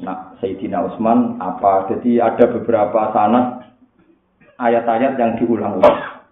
Nah, 0.00 0.32
Sayyidina 0.40 0.88
Utsman 0.88 1.36
apa? 1.36 1.84
Jadi 1.92 2.16
ada 2.16 2.48
beberapa 2.48 3.12
sanad 3.12 3.76
ayat-ayat 4.56 5.20
yang 5.20 5.36
diulang-ulang. 5.36 6.24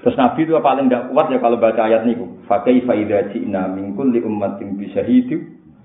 Terus 0.00 0.16
Nabi 0.16 0.48
itu 0.48 0.56
paling 0.56 0.88
tidak 0.88 1.12
kuat 1.12 1.28
ya 1.28 1.36
kalau 1.42 1.60
baca 1.60 1.82
ayat 1.84 2.08
niku. 2.08 2.40
Fakai 2.48 2.80
faida 2.88 3.28
ji'na 3.28 3.68
min 3.68 3.92
kulli 3.92 4.24
ummatin 4.24 4.80
bi 4.80 4.88
syahidu 4.88 5.36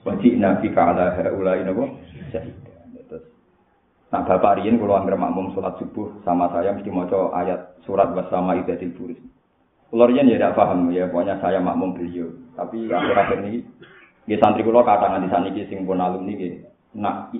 wa 0.07 0.16
ji'na 0.16 0.64
bika 0.64 0.95
ala 0.95 1.12
haula'i 1.12 1.68
napa 1.68 1.91
syahid. 2.32 2.55
Terus 2.55 2.70
Nah, 4.12 4.28
Bapak 4.28 4.59
Rian 4.59 4.76
kalau 4.76 4.99
anggere 4.99 5.16
makmum 5.16 5.55
sholat 5.55 5.80
subuh 5.80 6.20
sama 6.28 6.51
saya 6.51 6.76
mesti 6.76 6.91
maca 6.91 7.32
ayat 7.32 7.80
surat 7.88 8.12
bersama 8.12 8.59
idatil 8.59 8.91
buris. 8.91 9.20
Kalau 9.88 10.07
Rian 10.07 10.28
ya 10.28 10.36
tidak 10.36 10.59
paham 10.59 10.91
ya, 10.91 11.07
pokoknya 11.07 11.39
saya 11.39 11.64
makmum 11.64 11.95
beliau. 11.95 12.28
Tapi 12.59 12.91
akhir-akhir 12.91 13.39
ini, 13.47 13.64
di 14.28 14.36
santri 14.36 14.68
kulo 14.68 14.84
katangan 14.84 15.24
di 15.24 15.32
sana 15.32 15.47
ini 15.47 15.64
sing 15.72 15.88
pun 15.88 16.03
alumni 16.03 16.36
nak 16.91 17.32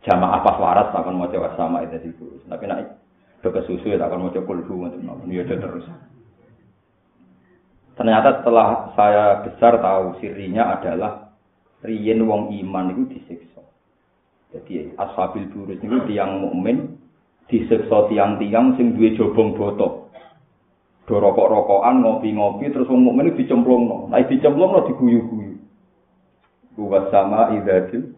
jamaah 0.00 0.40
pas 0.40 0.56
waras 0.56 0.88
akan 0.96 1.20
maca 1.20 1.36
bersama 1.36 1.84
idatil 1.84 2.16
buris. 2.16 2.48
Tapi 2.48 2.64
nak 2.64 3.00
Beke 3.40 3.64
susu 3.64 3.88
ya 3.88 3.96
tak 3.96 4.12
akan 4.12 4.28
mau 4.28 4.32
coba 4.36 4.52
kulhu 4.52 4.84
macam 4.84 5.32
ya 5.32 5.40
terus. 5.48 5.88
Ternyata 7.96 8.40
setelah 8.40 8.92
saya 8.92 9.24
besar 9.48 9.80
tahu 9.80 10.20
sirinya 10.20 10.76
adalah 10.76 11.32
riyen 11.80 12.20
wong 12.28 12.52
iman 12.52 12.92
itu 12.92 13.16
disiksa. 13.16 13.49
Jadi 14.50 14.90
ashabil 14.98 15.46
burus 15.54 15.78
itu 15.78 15.98
tiang 16.10 16.42
mukmin 16.42 16.98
disiksa 17.46 18.10
tiang-tiang 18.10 18.74
sing 18.74 18.98
duwe 18.98 19.14
jobong 19.14 19.54
botok. 19.54 20.10
Do 21.06 21.18
rokok-rokokan, 21.18 22.06
ngopi-ngopi 22.06 22.70
terus 22.70 22.86
wong 22.86 23.02
mukmin 23.02 23.34
dicemplungno. 23.34 24.10
Nah 24.10 24.22
dicemplungno 24.26 24.86
diguyu-guyu. 24.86 25.58
Buat 26.78 27.10
sama 27.10 27.50
idadil 27.58 28.14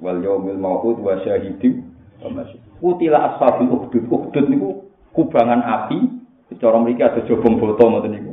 wal 0.00 0.20
yaumil 0.24 0.56
mau'ud 0.56 0.96
wa 1.04 1.20
syahidin 1.20 1.84
wa 2.24 2.44
Kutila 2.80 3.36
ashabil 3.36 3.68
ukhdud. 3.68 4.04
Ukhdud 4.08 4.46
niku 4.48 4.88
kubangan 5.12 5.60
api. 5.60 6.16
Cara 6.56 6.80
mriki 6.80 7.04
ada 7.04 7.20
jobong 7.28 7.60
boto 7.60 7.84
ngoten 7.84 8.16
niku. 8.16 8.32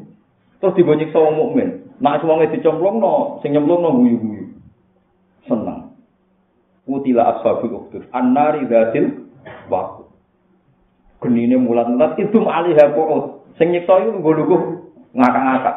Terus 0.64 0.76
dibonyek 0.80 1.12
sama 1.12 1.36
mukmin. 1.36 1.84
Nak 2.00 2.24
wonge 2.24 2.48
dicemplungno, 2.56 3.44
sing 3.44 3.52
nyemplungno 3.52 3.92
guyu-guyu. 3.92 4.56
Seneng. 5.52 5.75
Kutila 6.86 7.38
ashabil 7.38 7.74
ukhdud. 7.74 8.06
An-nari 8.14 8.70
dzatil 8.70 9.26
waqt. 9.74 10.06
Genine 11.26 11.58
mulat-mulat 11.58 12.18
itu 12.22 12.40
alihha 12.46 12.94
qu'ud. 12.94 13.58
Sing 13.58 13.74
nyiksa 13.74 14.06
iku 14.06 14.22
nggo 14.22 14.58
ngakak-ngakak. 15.18 15.76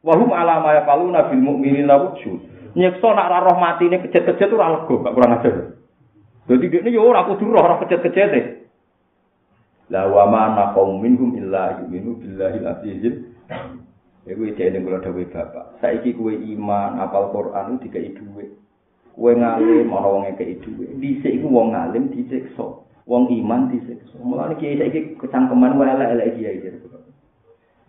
Wahum 0.00 0.32
alama 0.32 0.74
ya 0.74 0.82
palu 0.88 1.12
nabil 1.12 1.38
mukminin 1.38 1.86
la 1.86 2.16
Nyiksa 2.70 3.08
nak 3.14 3.28
ra 3.30 3.38
roh 3.42 3.58
matine 3.58 3.98
kejet-kejet 3.98 4.54
ora 4.54 4.70
lega, 4.70 4.94
gak 5.02 5.14
kurang 5.14 5.34
ajar. 5.42 5.54
Jadi 6.46 6.66
ini 6.70 6.94
yo 6.94 7.02
ora 7.02 7.26
kudu 7.26 7.50
roh 7.50 7.66
kecet-kecet 7.82 8.30
e. 8.30 8.42
La 9.90 10.06
wa 10.06 10.30
ma 10.30 10.54
na 10.54 10.64
qaum 10.70 11.02
minhum 11.02 11.34
illa 11.34 11.82
yu'minu 11.82 12.22
billahi 12.22 12.62
al-azizil. 12.62 13.26
Iku 14.22 14.42
ide 14.46 14.70
ning 14.70 14.86
kula 14.86 15.02
dawuh 15.02 15.26
Bapak. 15.26 15.82
Saiki 15.82 16.14
kowe 16.14 16.30
iman 16.30 17.02
apal 17.02 17.34
Quran 17.34 17.82
dikai 17.82 18.14
dhuwit. 18.14 18.54
Kowe 19.16 19.32
ngalim 19.36 19.90
ana 19.90 20.08
wong 20.08 20.22
ngekeki 20.28 20.54
dhuwit. 20.64 20.90
Dhisik 21.00 21.32
iku 21.40 21.48
wong 21.50 21.76
ngalim 21.76 22.10
disiksa. 22.14 22.66
Wong 23.04 23.30
iman 23.30 23.70
disiksa. 23.70 24.16
Mulane 24.22 24.56
kiai 24.56 24.78
saiki 24.78 25.18
kecangkeman 25.18 25.76
wae 25.76 25.90
elek-elek 25.90 26.28
kiai 26.38 26.58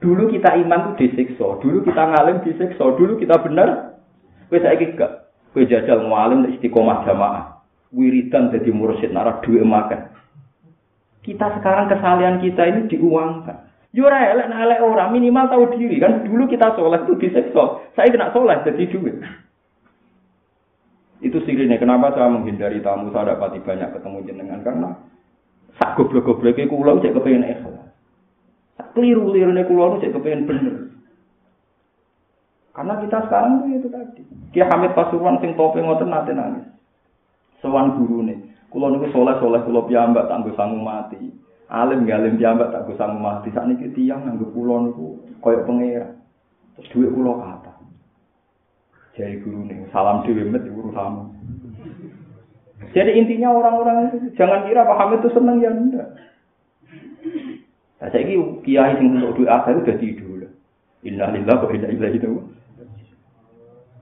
Dulu 0.02 0.34
kita 0.34 0.58
iman 0.58 0.98
itu 0.98 1.06
disiksa, 1.06 1.62
dulu 1.62 1.86
kita 1.86 2.02
ngalim 2.10 2.42
disiksa, 2.42 2.84
dulu 2.98 3.22
kita 3.22 3.38
benar. 3.46 4.02
Kowe 4.50 4.58
saiki 4.58 4.98
gak. 4.98 5.30
Kowe 5.54 5.62
jajal 5.64 6.10
ngalim 6.10 6.50
istiqomah 6.58 7.06
jamaah. 7.06 7.62
wiridan 7.92 8.52
jadi 8.56 8.72
mursyid 8.72 9.12
narah 9.12 9.44
duit 9.44 9.62
makan. 9.68 10.16
Kita 11.22 11.60
sekarang 11.60 11.92
kesalahan 11.92 12.42
kita 12.42 12.64
ini 12.66 12.90
diuangkan. 12.90 13.70
Yura 13.92 14.32
elek 14.32 14.48
elek 14.48 14.80
orang 14.82 15.12
minimal 15.12 15.52
tahu 15.52 15.76
diri 15.76 16.00
kan 16.00 16.24
dulu 16.24 16.48
kita 16.48 16.74
sholat 16.80 17.04
itu 17.06 17.20
disekso. 17.20 17.84
Saya 17.94 18.08
kena 18.08 18.32
sholat 18.32 18.64
jadi 18.64 18.88
duit. 18.88 19.20
Itu 21.22 21.38
sirine 21.46 21.78
kenapa 21.78 22.18
saya 22.18 22.34
menghindari 22.34 22.82
tamu 22.82 23.14
saya 23.14 23.38
dapati 23.38 23.62
banyak 23.62 23.94
ketemu 23.94 24.18
jenengan 24.26 24.62
karena 24.66 24.90
Sak 25.82 25.98
goblok-gobloke 25.98 26.70
kula 26.70 27.02
cek 27.02 27.18
kepengin 27.18 27.48
ikhlas. 27.48 27.90
Sak 28.78 28.94
kliru-lirune 28.94 29.66
kula 29.66 29.98
cek 29.98 30.14
kepengin 30.14 30.46
bener. 30.46 30.76
Karena 32.78 33.02
kita 33.02 33.18
sekarang 33.26 33.66
tuh 33.66 33.68
itu 33.74 33.90
tadi. 33.90 34.22
Ki 34.54 34.62
Hamid 34.62 34.94
Pasuruan 34.94 35.42
sing 35.42 35.58
tope 35.58 35.82
ngoten 35.82 36.14
nate 36.14 36.38
nangis. 36.38 36.70
Sowan 37.66 37.98
gurune. 37.98 38.54
Kula 38.70 38.94
niku 38.94 39.10
soleh-soleh 39.10 39.66
kula 39.66 39.90
piyambak 39.90 40.30
tak 40.30 40.46
sanggup 40.54 40.86
mati. 40.86 41.18
Alim 41.72 42.06
gak 42.06 42.22
alim 42.22 42.38
piyambak 42.38 42.70
tak 42.70 42.86
sanggup 42.96 43.26
mati. 43.26 43.50
Sakniki 43.50 43.90
tiyang 43.98 44.22
nganggo 44.22 44.54
kula 44.54 44.86
niku 44.86 45.18
kaya 45.42 45.66
pengira. 45.66 46.08
Terus 46.78 46.90
duit 46.94 47.10
kula 47.10 47.42
kata. 47.42 47.72
Jadi 49.22 49.38
guru 49.46 49.70
nih, 49.70 49.86
salam 49.94 50.26
dewi 50.26 50.50
met 50.50 50.66
urusan. 50.66 51.30
Jadi 52.90 53.22
intinya 53.22 53.54
orang-orang 53.54 54.10
itu 54.10 54.34
jangan 54.34 54.66
kira 54.66 54.82
Pak 54.82 54.98
Hamid 54.98 55.22
itu 55.22 55.30
seneng 55.38 55.62
ya 55.62 55.70
enggak. 55.70 56.10
Nah, 58.02 58.10
saya 58.10 58.26
ini 58.26 58.66
kiai 58.66 58.98
sing 58.98 59.14
untuk 59.22 59.46
doa 59.46 59.62
saya 59.62 59.78
udah 59.78 59.96
tidur. 60.02 60.50
Innalillah 61.06 61.54
wa 61.54 61.70
inna 61.70 61.94
ilaihi. 61.94 62.18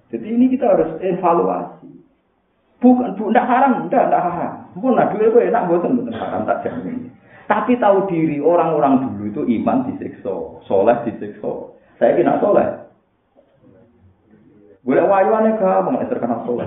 Jadi 0.07 0.27
ini 0.31 0.47
kita 0.55 0.71
harus 0.71 0.95
evaluasi. 1.03 1.91
Bukan, 2.79 3.19
bu, 3.19 3.27
enggak 3.27 3.43
haram, 3.51 3.91
enggak, 3.91 4.07
enggak 4.07 4.23
haram. 4.23 4.53
Pun 4.71 4.95
nah 4.95 5.11
duit 5.11 5.35
itu 5.35 5.39
enak, 5.51 5.67
bukan, 5.67 5.99
bukan 5.99 6.15
haram, 6.15 6.47
tak 6.47 6.63
jamin. 6.63 7.11
Tapi 7.51 7.75
tahu 7.75 8.07
diri 8.07 8.39
orang-orang 8.39 9.03
dulu 9.03 9.23
itu 9.27 9.41
iman 9.59 9.83
disiksa, 9.91 10.63
soleh 10.63 10.95
disiksa. 11.03 11.75
Saya 11.99 12.15
kira 12.15 12.39
soleh. 12.39 12.88
Boleh 14.89 15.05
wayuane 15.05 15.53
gampang 15.61 16.01
nek 16.01 16.09
terkenal 16.09 16.41
soleh. 16.49 16.65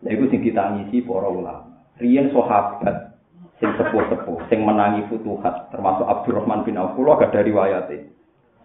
Lha 0.00 0.08
iku 0.08 0.24
sing 0.32 0.40
ditangisi 0.40 1.04
para 1.04 1.28
ulama. 1.28 1.84
Riyen 2.00 2.32
sahabat 2.32 3.12
sing 3.60 3.68
sepuh-sepuh 3.76 4.48
sing 4.48 4.64
menangi 4.64 5.04
futuhat 5.12 5.68
termasuk 5.68 6.08
Abdurrahman 6.08 6.64
bin 6.64 6.80
Auf 6.80 6.96
kula 6.96 7.20
gak 7.20 7.36
dari 7.36 7.52
wayate. 7.52 8.08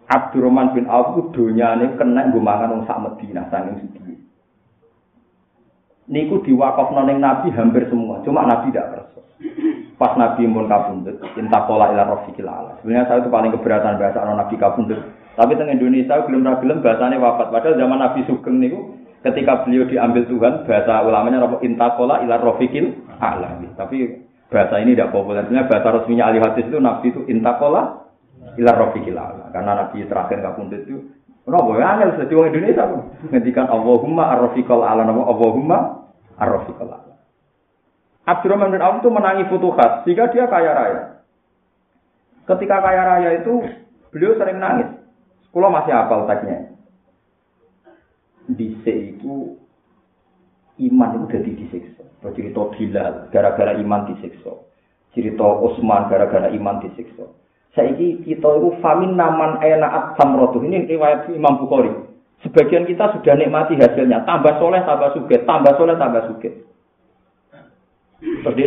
Abdurrahman 0.08 0.72
bin 0.72 0.88
Auf 0.88 1.12
ku 1.12 1.36
donyane 1.36 2.00
kena 2.00 2.32
nggo 2.32 2.40
mangan 2.40 2.80
wong 2.80 2.82
sak 2.88 2.96
Madinah 2.96 3.44
saking 3.52 3.84
sugih. 3.84 4.18
Niku 6.08 6.40
diwakafno 6.48 7.04
ning 7.04 7.20
Nabi 7.20 7.52
hampir 7.52 7.92
semua, 7.92 8.24
cuma 8.24 8.48
Nabi 8.48 8.72
tidak 8.72 8.88
kerso. 8.88 9.20
Pas 10.00 10.16
Nabi 10.16 10.48
mun 10.48 10.64
kabundut, 10.64 11.20
intakola 11.36 11.92
ila 11.92 12.08
rafiqil 12.08 12.48
ala. 12.48 12.80
Sebenarnya 12.80 13.04
saya 13.04 13.20
itu 13.20 13.28
paling 13.28 13.52
keberatan 13.52 14.00
bahasa 14.00 14.24
Nabi 14.24 14.56
kabundut. 14.56 15.23
Tapi 15.34 15.52
teng 15.58 15.70
Indonesia 15.70 16.22
gelem 16.26 16.46
ra 16.46 16.58
gelem 16.62 16.78
bahasane 16.80 17.18
wafat. 17.18 17.50
Padahal 17.50 17.74
zaman 17.78 17.98
Nabi 17.98 18.20
Sugeng 18.26 18.62
niku 18.62 18.98
ketika 19.26 19.66
beliau 19.66 19.84
diambil 19.90 20.22
Tuhan 20.30 20.54
bahasa 20.66 21.02
ulamanya 21.02 21.42
apa 21.42 21.58
intakola 21.66 22.22
ila 22.22 22.38
rofiqil 22.38 22.94
ala. 23.18 23.58
Tapi 23.74 24.24
bahasa 24.48 24.78
ini 24.78 24.94
tidak 24.94 25.10
populer. 25.10 25.42
Sebenarnya 25.46 25.66
bahasa 25.66 25.88
resminya 26.00 26.24
ahli 26.30 26.38
hadis 26.38 26.64
itu 26.70 26.78
Nabi 26.78 27.06
itu 27.10 27.20
intakola 27.26 28.06
ila 28.54 28.72
rofiqil 28.78 29.18
ala. 29.18 29.50
Karena 29.50 29.72
Nabi 29.84 30.06
terakhir 30.06 30.38
kabundut 30.38 30.82
itu 30.86 30.98
Kenapa 31.44 31.76
ya 31.76 31.86
angel 31.92 32.10
sedih 32.16 32.40
orang 32.40 32.56
Indonesia 32.56 32.84
ngendikan 33.28 33.68
Allahumma 33.68 34.32
ar-rafiqal 34.32 34.80
ala 34.80 35.04
nama 35.04 35.28
Allahumma 35.28 36.08
ar-rafiqal 36.40 36.88
ala. 36.88 37.20
Abdurrahman 38.24 38.72
bin 38.72 38.80
Auf 38.80 39.04
itu 39.04 39.12
menangi 39.12 39.44
futuhat 39.52 40.08
sehingga 40.08 40.32
dia 40.32 40.48
kaya 40.48 40.72
raya. 40.72 41.02
Ketika 42.48 42.80
kaya 42.80 43.02
raya 43.04 43.30
itu 43.44 43.60
beliau 44.08 44.40
sering 44.40 44.56
nangis. 44.56 44.93
Kalau 45.54 45.70
masih 45.70 45.94
apal 45.94 46.26
teksnya. 46.26 46.74
Dise 48.50 49.14
itu 49.14 49.54
iman 50.82 51.10
itu 51.22 51.24
jadi 51.30 51.50
disiksa. 51.54 52.02
Cerita 52.34 52.66
Bilal 52.74 53.30
gara-gara 53.30 53.78
iman 53.78 54.10
disiksa. 54.10 54.50
Cerita 55.14 55.46
Utsman 55.62 56.10
gara-gara 56.10 56.50
iman 56.50 56.82
disiksa. 56.82 57.30
Saiki 57.78 58.26
kita 58.26 58.50
itu 58.58 58.74
famin 58.82 59.14
naman 59.14 59.62
enaat 59.62 60.18
samrotu. 60.18 60.58
Ini 60.58 60.90
riwayat 60.90 61.30
Imam 61.30 61.62
Bukhari. 61.62 61.90
Sebagian 62.42 62.84
kita 62.90 63.14
sudah 63.14 63.34
nikmati 63.38 63.78
hasilnya. 63.78 64.26
Tambah 64.26 64.58
soleh, 64.58 64.82
tambah 64.82 65.14
suge. 65.14 65.38
Tambah 65.46 65.72
soleh, 65.78 65.96
tambah 65.96 66.22
suge. 66.28 66.50
Terus 68.20 68.54
dia 68.58 68.66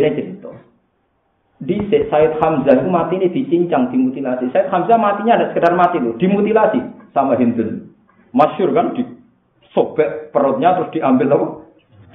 di 1.58 1.74
Said 1.90 2.38
Hamzah 2.38 2.78
itu 2.78 2.86
mati 2.86 3.18
ini 3.18 3.34
dicincang, 3.34 3.90
dimutilasi. 3.90 4.54
Said 4.54 4.70
Hamzah 4.70 4.94
matinya 4.94 5.34
ada 5.34 5.50
sekedar 5.50 5.74
mati 5.74 5.98
loh, 5.98 6.14
dimutilasi 6.14 7.10
sama 7.10 7.34
Hindun. 7.34 7.90
Masyur 8.30 8.70
kan, 8.70 8.94
disobek 8.94 10.30
perutnya 10.30 10.78
terus 10.78 10.92
diambil 10.94 11.34
apa? 11.34 11.46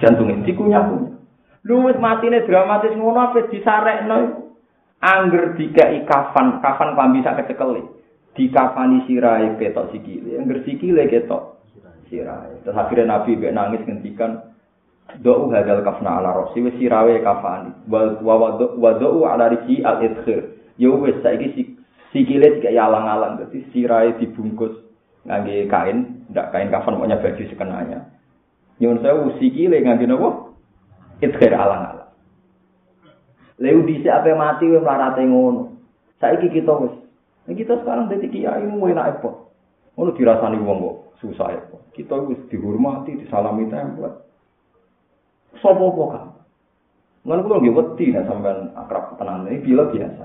Jantungnya, 0.00 0.42
dikunyah 0.48 0.82
punya. 0.88 1.10
Lu 1.64 1.84
mati 1.96 2.28
ini 2.28 2.44
dramatis 2.44 2.92
ngono 2.92 3.20
apa 3.20 3.48
disarek 3.48 4.04
no. 4.08 4.16
Angger 5.04 5.60
dikai 5.60 6.08
kafan, 6.08 6.64
kafan 6.64 6.96
klambi 6.96 7.20
sak 7.20 7.44
kecekeli. 7.44 7.84
Di 8.32 8.48
kafani 8.48 9.04
sirai 9.04 9.52
ketok 9.60 9.92
sikile, 9.92 10.40
angger 10.40 10.64
sikile 10.64 11.04
ketok 11.04 11.60
sirai. 12.08 12.64
Terus 12.64 12.76
akhirnya 12.76 13.20
Nabi 13.20 13.36
nangis 13.52 13.84
ngendikan 13.84 14.53
do'u 15.20 15.52
hadal 15.52 15.84
kafna 15.84 16.20
ala 16.20 16.32
rosi 16.32 16.64
wis 16.64 16.74
sirawe 16.80 17.12
kafani 17.20 17.70
wa 17.88 18.16
wa 18.22 18.90
do'u 18.96 19.24
ala 19.28 19.52
risi 19.52 19.84
al 19.84 20.00
idkhir 20.00 20.56
yo 20.80 20.96
wis 21.00 21.18
saiki 21.20 21.76
sikile 22.10 22.62
kayak 22.64 22.88
alang-alang 22.88 23.42
dadi 23.42 23.64
sirahe 23.70 24.16
dibungkus 24.16 24.72
ngangge 25.28 25.68
kain 25.68 26.24
ndak 26.32 26.50
kain 26.52 26.72
kafan 26.72 26.96
pokoknya 26.96 27.20
baju 27.20 27.42
sekenanya 27.46 27.98
nyuwun 28.80 28.98
sewu 29.04 29.36
sikile 29.38 29.80
ngangge 29.84 30.08
napa 30.08 30.54
idkhir 31.20 31.52
alang-alang 31.52 32.04
Leu 33.62 33.86
dhisik 33.86 34.10
ape 34.10 34.34
mati 34.34 34.66
wis 34.66 34.82
mlarate 34.82 35.22
ngono. 35.22 35.78
Saiki 36.18 36.50
kita. 36.50 36.74
Nek 37.44 37.54
kita 37.54 37.78
sekarang 37.84 38.10
dadi 38.10 38.26
kiai 38.26 38.66
mu 38.66 38.90
enak 38.90 39.20
apa? 39.20 39.30
Ngono 39.94 40.10
dirasani 40.18 40.58
wong 40.58 40.78
kok 40.82 40.96
susah 41.22 41.54
apa. 41.54 41.76
Kita 41.94 42.18
wis 42.26 42.40
dihormati, 42.50 43.14
disalami 43.14 43.70
template. 43.70 44.26
Sopo 45.62 45.94
apa 45.94 46.04
kan? 46.10 46.24
Ngan 47.24 47.42
kula 47.44 47.56
nggih 47.62 47.74
wedi 47.74 48.06
nek 48.12 48.26
sampean 48.28 48.74
akrab 48.76 49.16
tenan 49.16 49.48
iki 49.48 49.72
bila 49.72 49.88
biasa. 49.88 50.24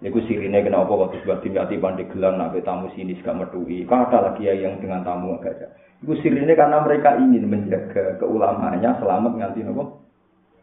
Niku 0.00 0.24
sirine 0.24 0.64
kenapa 0.64 0.88
kok 0.88 1.12
sebab 1.20 1.44
tingati 1.44 1.76
pandai 1.76 2.08
gelang 2.08 2.40
nak 2.40 2.56
tamu 2.64 2.88
sini 2.96 3.20
gak 3.20 3.36
metui. 3.36 3.84
Kata 3.84 4.32
lagi 4.32 4.48
yang 4.48 4.80
dengan 4.80 5.04
tamu 5.04 5.36
agak 5.36 5.60
ada. 5.60 5.66
Iku 6.00 6.16
sirine 6.24 6.56
karena 6.56 6.80
mereka 6.80 7.20
ingin 7.20 7.44
menjaga 7.44 8.16
keulamanya 8.16 8.96
selamat 8.96 9.32
nganti 9.36 9.60
nopo 9.60 10.00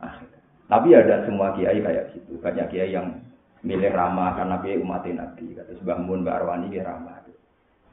akhir. 0.01 0.29
Tapi 0.65 0.89
ada 0.97 1.21
semua 1.29 1.53
kiai 1.53 1.77
kayak 1.77 2.17
gitu. 2.17 2.41
Banyak 2.41 2.65
kiai 2.73 2.89
yang 2.89 3.21
milih 3.61 3.93
ramah 3.93 4.33
karena 4.33 4.57
kiai 4.65 4.81
umat 4.81 5.05
Nabi. 5.05 5.53
Kata 5.53 5.71
sebab 5.85 5.97
mun 6.01 6.25
Mbak 6.25 6.37
Arwani 6.41 6.73
dia 6.73 6.81
ramah. 6.81 7.21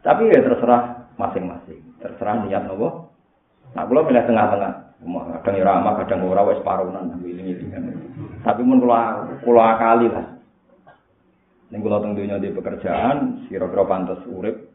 Tapi 0.05 0.29
ya 0.29 0.45
terserah 0.45 1.09
masing-masing. 1.17 1.81
Terserah 2.01 2.45
niat 2.45 2.69
nopo. 2.69 3.09
Nah, 3.73 3.89
kalau 3.89 4.05
milih 4.05 4.25
tengah-tengah. 4.29 4.84
Kadang 5.05 5.61
ora 5.61 5.73
ama 5.77 5.91
kadang 6.01 6.25
ora 6.25 6.43
wis 6.49 6.65
parunan 6.65 7.21
ngiling-ngilingan 7.21 8.05
tapi 8.45 8.61
mun 8.61 8.85
kula 8.85 9.01
kula 9.41 9.65
akali 9.77 10.13
lah. 10.13 10.37
Ning 11.73 11.81
kula 11.81 12.05
teng 12.05 12.13
dunya 12.13 12.37
di 12.37 12.53
pekerjaan 12.53 13.49
sira-sira 13.49 13.89
pantes 13.89 14.21
urip. 14.29 14.69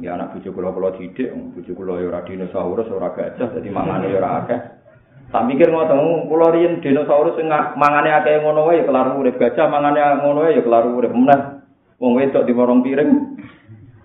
Ya 0.00 0.14
anak 0.14 0.38
bojo 0.38 0.54
kula 0.54 0.70
kula 0.70 0.94
didik 0.94 1.34
bojo 1.34 1.72
kula 1.74 1.98
ya 1.98 2.06
ora 2.06 2.22
dinosaurus 2.22 2.86
ora 2.86 3.10
gajah 3.18 3.50
dadi 3.50 3.66
mangane 3.66 4.14
ya 4.14 4.22
ora 4.22 4.30
akeh. 4.46 4.60
Tak 5.34 5.44
mikir 5.50 5.74
ngoten 5.74 6.30
kula 6.30 6.54
riyen 6.54 6.78
dinosaurus 6.78 7.34
sing 7.34 7.50
mangane 7.50 8.14
akeh 8.14 8.38
ngono 8.46 8.70
wae 8.70 8.78
ya 8.78 8.86
kelar 8.86 9.10
urip. 9.18 9.34
Gajah 9.42 9.66
mangane 9.66 10.00
ngono 10.22 10.46
wae 10.46 10.54
ya 10.54 10.62
kelar 10.62 10.86
urip. 10.86 11.10
Meneh 11.10 11.40
wong 11.98 12.14
wedok 12.14 12.46
di 12.46 12.52
warung 12.54 12.86
piring. 12.86 13.10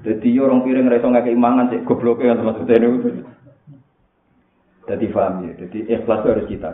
Dadi 0.01 0.29
orang 0.41 0.65
piring 0.65 0.89
ra 0.89 0.97
iso 0.97 1.13
ngakeh 1.13 1.37
mangan 1.37 1.69
sik 1.69 1.85
gobloke 1.85 2.25
ya 2.25 2.33
maksudnya 2.33 2.89
Jadi 4.87 5.05
paham 5.11 5.43
ya. 5.45 5.53
Jadi 5.59 5.77
ikhlas 5.91 6.23
itu 6.23 6.29
harus 6.31 6.47
kita 6.47 6.69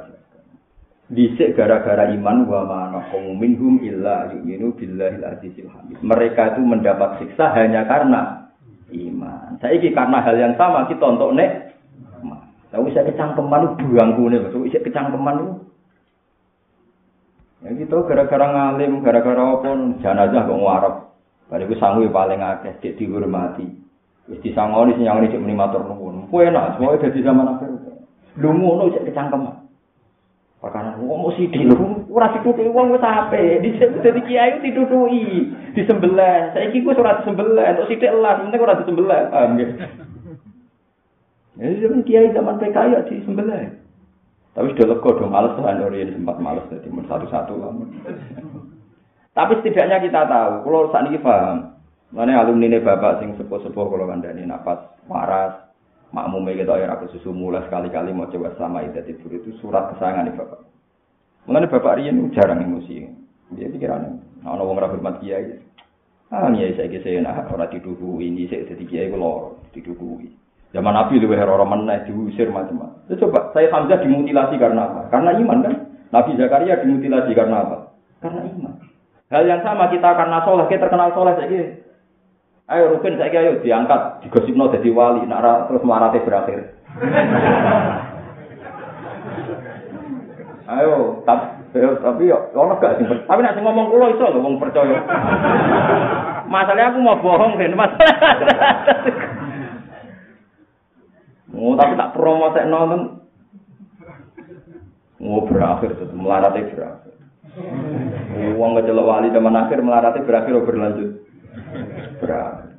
Disik 1.14 1.60
gara-gara 1.60 2.10
iman 2.15 2.48
wa 2.48 2.61
mana 2.64 3.03
minhum 3.35 3.77
illa 3.84 4.31
yu'minu 4.31 4.72
billahi 4.73 5.19
azizil 5.22 5.68
hamid. 5.69 5.99
Mereka 5.99 6.56
itu 6.56 6.61
mendapat 6.64 7.19
siksa 7.19 7.52
hanya 7.53 7.84
karena 7.85 8.49
iman. 8.90 9.60
Saya 9.60 9.77
ini 9.77 9.91
karena 9.91 10.23
hal 10.23 10.35
yang 10.40 10.56
sama 10.56 10.88
kita 10.88 11.03
untuk 11.03 11.35
nek. 11.35 11.76
Tapi 12.73 12.90
saya 12.90 13.06
kecangkeman 13.06 13.77
buang 13.77 14.18
kune, 14.18 14.41
saya 14.49 14.81
kecangkeman 14.81 15.45
itu. 15.45 15.53
Ya 17.64 17.69
gitu 17.77 17.98
gara-gara 18.10 18.45
ngalim, 18.49 19.06
gara-gara 19.06 19.40
apa 19.40 19.69
jenazah 20.02 20.41
kok 20.49 20.57
ngarep. 20.57 20.95
Bari 21.48 21.69
ku 21.69 21.76
sanggup 21.77 22.10
paling 22.10 22.41
akeh 22.41 22.73
dik 22.81 22.98
dihormati. 22.98 23.69
Wis 24.26 24.40
disangoni 24.40 24.95
sing 24.95 25.06
nyangoni 25.06 25.31
cek 25.31 25.41
muni 25.44 25.53
matur 25.56 25.84
nuwun. 25.84 26.31
Kuwi 26.31 26.48
enak, 26.48 26.80
semoga 26.80 27.03
dadi 27.03 27.19
zaman 27.22 27.52
akhir. 27.56 27.73
Lu 28.38 28.49
ngono 28.53 28.89
cek 28.93 29.05
kecangkeman. 29.10 29.64
Perkara 30.64 30.95
wong 30.95 31.27
mesti 31.27 31.51
di 31.51 31.68
lu 31.68 32.07
ora 32.07 32.31
ditutuki 32.31 32.72
wong 32.72 32.95
wis 32.95 33.03
ape. 33.03 33.60
Dhisik 33.60 33.99
dadi 33.99 34.23
kiai 34.23 34.64
ditutuki, 34.64 35.51
disembelih. 35.76 36.55
Saiki 36.55 36.88
ku 36.88 36.95
ora 36.95 37.19
disembelih, 37.19 37.68
entuk 37.68 37.91
sithik 37.91 38.07
elas, 38.07 38.39
penting 38.39 38.64
ora 38.64 38.80
disembelih. 38.80 39.22
Paham 39.27 39.60
ya? 39.60 39.68
Ya 41.60 41.68
zaman 41.84 42.01
kiai 42.07 42.31
zaman 42.31 42.57
PKI 42.64 42.95
ya 42.95 43.01
disembelih. 43.11 43.76
Tapi 44.53 44.69
sudah 44.72 44.85
lega, 44.93 45.10
udah 45.18 45.30
males 45.34 45.57
lah, 45.57 45.73
Nurian 45.73 46.14
sempat 46.14 46.38
males 46.38 46.69
jadi 46.69 46.85
satu-satu 46.85 47.53
lah. 47.57 47.73
Tapi 49.34 49.51
setidaknya 49.60 49.97
kita 49.97 50.30
tahu, 50.30 50.61
kalau 50.61 50.93
saat 50.93 51.10
ini 51.10 51.18
paham, 51.18 51.73
mana 52.14 52.38
alumni 52.38 52.69
ini 52.69 52.77
bapak 52.77 53.18
sing 53.18 53.34
sepuh-sepuh 53.34 53.85
kalau 53.89 54.05
kandani 54.05 54.45
nafas 54.45 54.93
waras, 55.10 55.73
makmumnya 56.14 56.61
kita 56.61 56.77
ya 56.77 56.88
aku 56.94 57.10
susu 57.18 57.34
mulai 57.34 57.65
sekali-kali 57.65 58.14
mau 58.14 58.30
coba 58.30 58.53
sama 58.56 58.85
ida 58.85 59.02
tidur 59.02 59.34
itu 59.34 59.49
surat 59.57 59.90
kesayangan 59.91 60.30
nih 60.30 60.35
bapak. 60.38 60.61
Mengenai 61.49 61.73
bapak 61.73 61.98
Rian 61.99 62.22
itu 62.22 62.38
jarang 62.38 62.61
emosi. 62.61 63.03
Dia 63.57 63.68
pikirannya, 63.68 64.45
nah 64.45 64.56
orang 64.56 64.88
rapi 64.88 64.98
mati 65.02 65.27
kiai. 65.27 65.60
Ah 66.31 66.48
nih 66.49 66.73
saya 66.77 66.90
kisah 66.90 67.19
nah 67.19 67.44
orang 67.49 67.69
tidur 67.73 67.98
ini 68.22 68.48
saya 68.48 68.69
jadi 68.69 68.84
kiai 68.85 69.11
kalau 69.11 69.57
tidur 69.73 69.98
Zaman 70.73 70.90
Nabi 70.90 71.22
lebih 71.22 71.38
orang 71.38 71.69
mana 71.69 72.02
diusir 72.02 72.49
macam-macam. 72.49 73.06
Ya, 73.06 73.14
coba 73.22 73.53
saya 73.53 73.69
Hamzah 73.69 74.02
dimutilasi 74.02 74.57
karena 74.57 74.90
apa? 74.90 75.06
Karena 75.14 75.38
iman 75.38 75.61
kan? 75.61 75.76
Nabi 76.10 76.34
Zakaria 76.34 76.81
dimutilasi 76.81 77.30
karena 77.38 77.61
apa? 77.61 77.77
Karena 78.26 78.41
iman. 78.41 78.73
Hal 79.30 79.45
yang 79.45 79.61
sama 79.61 79.94
kita 79.94 80.18
karena 80.18 80.41
soleh, 80.41 80.65
kita 80.65 80.90
terkenal 80.90 81.14
soleh 81.14 81.38
saya 81.38 81.61
Ayo 82.64 82.95
Rukin 82.95 83.19
saya 83.19 83.44
ayo 83.44 83.60
diangkat 83.60 84.23
digosipno 84.23 84.72
jadi 84.72 84.88
wali, 84.95 85.27
nak 85.27 85.68
terus 85.68 85.84
marate 85.84 86.23
berakhir. 86.23 86.80
ayo, 90.80 91.19
tapi 91.27 91.64
tapi 91.73 92.30
yo 92.30 92.38
ono 92.53 92.77
gak 92.77 93.02
sih? 93.02 93.06
Tapi 93.27 93.40
nak 93.41 93.57
ngomong 93.57 93.90
kulo 93.90 94.06
iso 94.14 94.30
lho 94.30 94.45
wong 94.45 94.61
percaya. 94.61 95.02
Masalahnya 96.45 96.94
aku 96.94 96.99
mau 97.02 97.18
bohong 97.18 97.57
kan 97.57 97.73
masalah. 97.73 98.14
Oh, 101.53 101.73
tapi 101.73 101.98
tak 101.98 102.14
promo 102.14 102.53
saya 102.53 102.69
nonton. 102.69 103.02
Oh, 105.23 105.41
berakhir 105.48 105.98
tuh, 105.98 106.14
melarati 106.14 106.61
berakhir. 106.72 107.14
Uang 108.53 108.77
ngejelok 108.77 109.07
wali 109.07 109.34
zaman 109.34 109.56
akhir 109.56 109.80
melarati 109.81 110.19
berakhir 110.26 110.61
berlanjut. 110.61 111.23
Berakhir. 112.24 112.74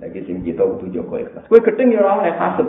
Lagi 0.00 0.20
sing 0.24 0.40
kita 0.40 0.64
butuh 0.64 0.88
Joko 0.88 1.20
ikhlas. 1.20 1.44
Kue 1.48 1.60
gedeng 1.60 1.92
ya 1.92 2.00
orang 2.00 2.24
yang 2.24 2.38
hasut. 2.40 2.68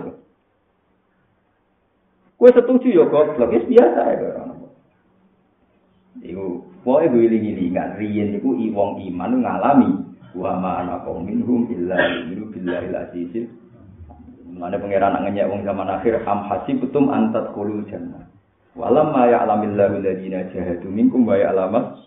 Kue 2.35 2.49
setuju 2.51 2.87
ya 2.91 3.03
kok, 3.07 3.39
lagi 3.39 3.63
biasa 3.63 4.01
ya 4.11 4.27
orang. 4.35 4.51
Iku, 6.23 6.63
pokoknya 6.83 7.11
gue 7.11 7.23
iling-ilingan, 7.27 7.89
riyen 7.99 8.37
iku 8.39 8.55
iwong 8.55 9.03
iman 9.11 9.31
ngalami. 9.43 9.91
Wa 10.33 10.57
ma 10.57 10.81
ana 10.81 10.97
minhum 11.03 11.69
illa 11.69 11.93
yu'minu 12.09 12.49
billahi 12.49 12.89
al-azizil 12.89 13.45
Mana 14.53 14.81
pangeran 14.81 15.17
ngenyek 15.21 15.49
wong 15.49 15.61
zaman 15.61 15.89
akhir 15.89 16.25
ham 16.25 16.49
betum 16.49 17.09
antat 17.09 17.53
kulul 17.57 17.85
jannah. 17.89 18.25
Walam 18.73 19.13
ma 19.13 19.29
ya'lamillahu 19.29 20.01
alladziina 20.01 20.49
jahadu 20.53 20.89
minkum 20.89 21.25
wa 21.25 21.37
ya'lamas. 21.37 22.05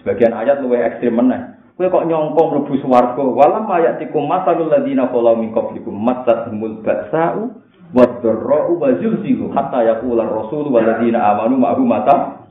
Sebagian 0.00 0.32
ayat 0.36 0.60
luwih 0.60 0.80
ekstrem 0.80 1.16
meneh. 1.16 1.53
Kowe 1.74 1.90
kok 1.90 2.06
nyongkong 2.06 2.48
mlebu 2.54 2.74
swarga. 2.86 3.18
Walam 3.18 3.66
ma 3.66 3.82
ya'tikum 3.82 4.30
masalul 4.30 4.70
ladziina 4.70 5.10
qalu 5.10 5.42
min 5.42 5.50
qablikum 5.50 5.90
mattathumul 5.90 6.86
ba'sa'u 6.86 7.50
wad-dharra'u 7.90 8.78
wa 8.78 8.94
zulzilu 9.02 9.50
hatta 9.50 9.82
yaqula 9.82 10.22
ar-rasul 10.22 10.70
wal 10.70 10.86
ladziina 10.86 11.18
amanu 11.34 11.58
ma'hu 11.58 11.82
mata 11.82 12.46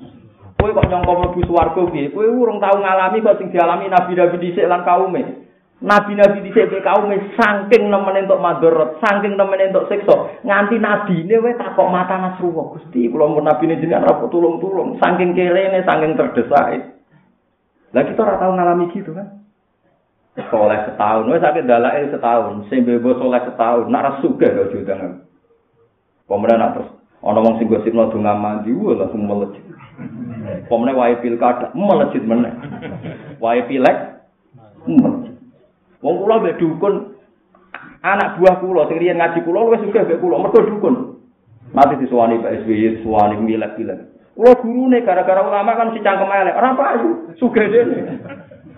Kowe 0.59 0.75
kok 0.75 0.87
nyongkong 0.91 1.17
mlebu 1.23 1.39
swarga 1.47 1.81
piye? 1.87 2.11
Kowe 2.11 2.27
urung 2.27 2.59
tau 2.59 2.75
ngalami 2.83 3.23
kok 3.23 3.39
sing 3.39 3.47
dialami 3.55 3.87
nabi-nabi 3.87 4.35
dhisik 4.43 4.67
lan 4.67 4.83
kaume. 4.83 5.43
Nabi-nabi 5.83 6.47
di 6.47 6.51
sini 6.55 6.79
kaum 6.79 7.11
saking 7.11 7.91
nemen 7.91 8.23
untuk 8.23 8.39
madorot, 8.39 9.03
saking 9.03 9.35
nemen 9.35 9.67
untuk 9.67 9.91
sekso, 9.91 10.31
nganti 10.47 10.79
nabi 10.79 11.27
ini 11.27 11.35
wes 11.43 11.59
takok 11.59 11.91
mata 11.91 12.15
nasruwa 12.15 12.71
gusti, 12.71 13.11
kalau 13.11 13.35
mau 13.35 13.43
nabi 13.43 13.67
ini 13.67 13.83
jenengan 13.83 14.07
rapor 14.07 14.31
tulung 14.31 14.63
tulung, 14.63 14.95
saking 15.03 15.35
kelene, 15.35 15.83
saking 15.83 16.15
terdesak. 16.15 16.92
Lah 17.93 18.03
kita 18.09 18.25
orang 18.25 18.41
tahu 18.41 18.51
ngalami 18.57 18.85
gitu 18.89 19.11
kan? 19.13 19.27
Soleh 20.49 20.81
setahun, 20.89 21.29
wes 21.29 21.45
sakit 21.45 21.69
dalai 21.69 22.09
setahun, 22.09 22.65
sembebo 22.65 23.13
soleh 23.21 23.37
setahun, 23.45 23.85
nak 23.93 24.17
rasuka 24.17 24.49
gak 24.49 24.73
juta 24.73 24.93
kan? 24.97 25.11
Pemerintah 26.25 26.57
nak 26.57 26.71
terus, 26.73 26.89
ono 27.21 27.39
wong 27.45 27.61
sing 27.61 27.69
gosip 27.69 27.93
no 27.93 28.09
dunga 28.09 28.33
mandi, 28.33 28.73
wah 28.73 28.97
langsung 28.97 29.29
melejit. 29.29 29.61
Pemerintah 30.65 30.97
wae 30.97 31.21
pilkada, 31.21 31.69
melejit 31.77 32.25
mana? 32.25 32.49
Wae 33.37 33.61
pilek, 33.69 34.25
melejit. 34.89 35.37
Wong 36.01 36.15
kula 36.17 36.41
mbek 36.41 36.57
dukun 36.57 37.13
anak 38.01 38.41
buah 38.41 38.57
kula 38.57 38.89
sing 38.89 38.97
riyen 38.99 39.21
ngaji 39.21 39.39
kula 39.45 39.69
wis 39.69 39.85
sugih 39.85 40.01
mbek 40.01 40.17
kula 40.17 40.41
mergo 40.41 40.65
dukun. 40.65 40.95
Mati 41.73 41.97
disuwani 42.01 42.41
Pak 42.41 42.65
SBY, 42.65 43.01
suwani 43.01 43.37
milek-milek. 43.37 44.12
Kula 44.33 44.53
gurune 44.57 45.05
gara-gara 45.05 45.45
ulama 45.45 45.77
kan 45.77 45.93
si 45.93 46.01
cangkem 46.01 46.25
elek, 46.25 46.57
ora 46.57 46.73
payu, 46.73 47.37
sugih 47.37 47.69
dene. 47.69 48.17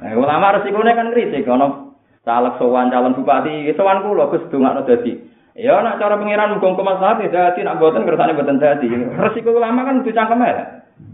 Nah, 0.03 0.11
ulama 0.19 0.59
resikone 0.59 0.91
kan 0.91 1.15
kritik 1.15 1.47
ana 1.47 1.95
caleg 2.27 2.59
sowan 2.59 2.91
calon 2.91 3.15
bupati, 3.15 3.71
sowan 3.79 4.03
kula 4.03 4.27
Gus 4.35 4.43
dongakno 4.51 4.83
dadi. 4.83 5.15
Ya 5.55 5.79
nak 5.79 6.03
cara 6.03 6.19
pengiran 6.19 6.59
muga 6.59 6.75
kemaslahat 6.75 7.23
ya 7.23 7.31
dadi 7.31 7.63
nak 7.63 7.79
mboten 7.79 8.03
kersane 8.03 8.35
mboten 8.35 8.59
dadi. 8.59 8.91
Resiko 8.91 9.55
ulama 9.55 9.87
kan 9.87 10.03
dicangkem 10.03 10.43
elek. 10.43 10.67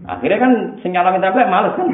Akhirnya 0.10 0.42
kan 0.42 0.52
sing 0.82 0.98
nyalamin 0.98 1.22
template 1.22 1.54
males 1.54 1.78
kan. 1.78 1.88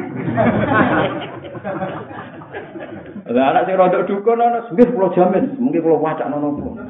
Lah 3.28 3.52
anak 3.52 3.68
sing 3.68 3.76
rodok 3.76 4.08
dukun 4.08 4.40
ana 4.40 4.64
nggih 4.72 4.88
kula 4.88 5.12
jamin, 5.12 5.52
mungkin 5.60 5.84
kula 5.84 6.00
wacak 6.00 6.32
nono. 6.32 6.80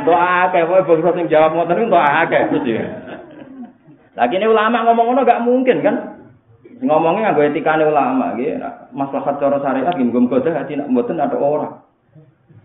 Entuk 0.00 0.16
akeh 0.16 0.64
wae 0.64 0.88
bangsa 0.88 1.10
sing 1.12 1.28
jawab 1.28 1.52
ngoten 1.52 1.84
entuk 1.84 2.00
akeh 2.00 2.48
mesti. 2.48 2.72
Lagi 4.20 4.36
ini 4.36 4.46
ulama 4.52 4.84
ngomong 4.84 5.04
ngono 5.16 5.24
gak 5.24 5.40
mungkin 5.48 5.80
kan? 5.80 5.96
Ngomongnya 6.84 7.32
nganggo 7.32 7.48
etikane 7.48 7.88
ulama 7.88 8.36
nggih, 8.36 8.60
maslahat 8.92 9.40
cara 9.40 9.56
syariat 9.64 9.96
nggih 9.96 10.12
muga-muga 10.12 10.60
hati 10.60 10.76
nak 10.76 10.92
mboten 10.92 11.16
ada 11.16 11.40
orang. 11.40 11.80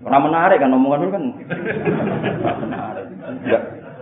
Ora 0.04 0.20
menarik 0.20 0.60
kan 0.60 0.76
omongan 0.76 1.08
itu 1.08 1.12
kan. 1.16 1.24
menarik. 2.60 3.06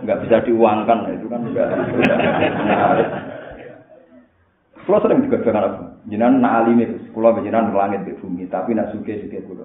Enggak 0.02 0.18
bisa 0.26 0.36
diuangkan 0.42 0.98
itu 1.14 1.26
kan 1.30 1.40
enggak 1.46 1.66
menarik. 2.58 3.08
Kalau 4.84 5.00
sering 5.00 5.24
juga 5.24 5.40
dengan 5.40 5.64
apa? 5.64 5.84
Jinan 6.04 6.44
nak 6.44 6.54
alimi, 6.60 6.84
kalau 7.16 7.40
jinan 7.40 7.72
langit 7.72 8.04
di 8.04 8.12
bumi, 8.20 8.44
tapi 8.52 8.76
nak 8.76 8.92
suke 8.92 9.16
suke 9.24 9.40
kulo. 9.48 9.64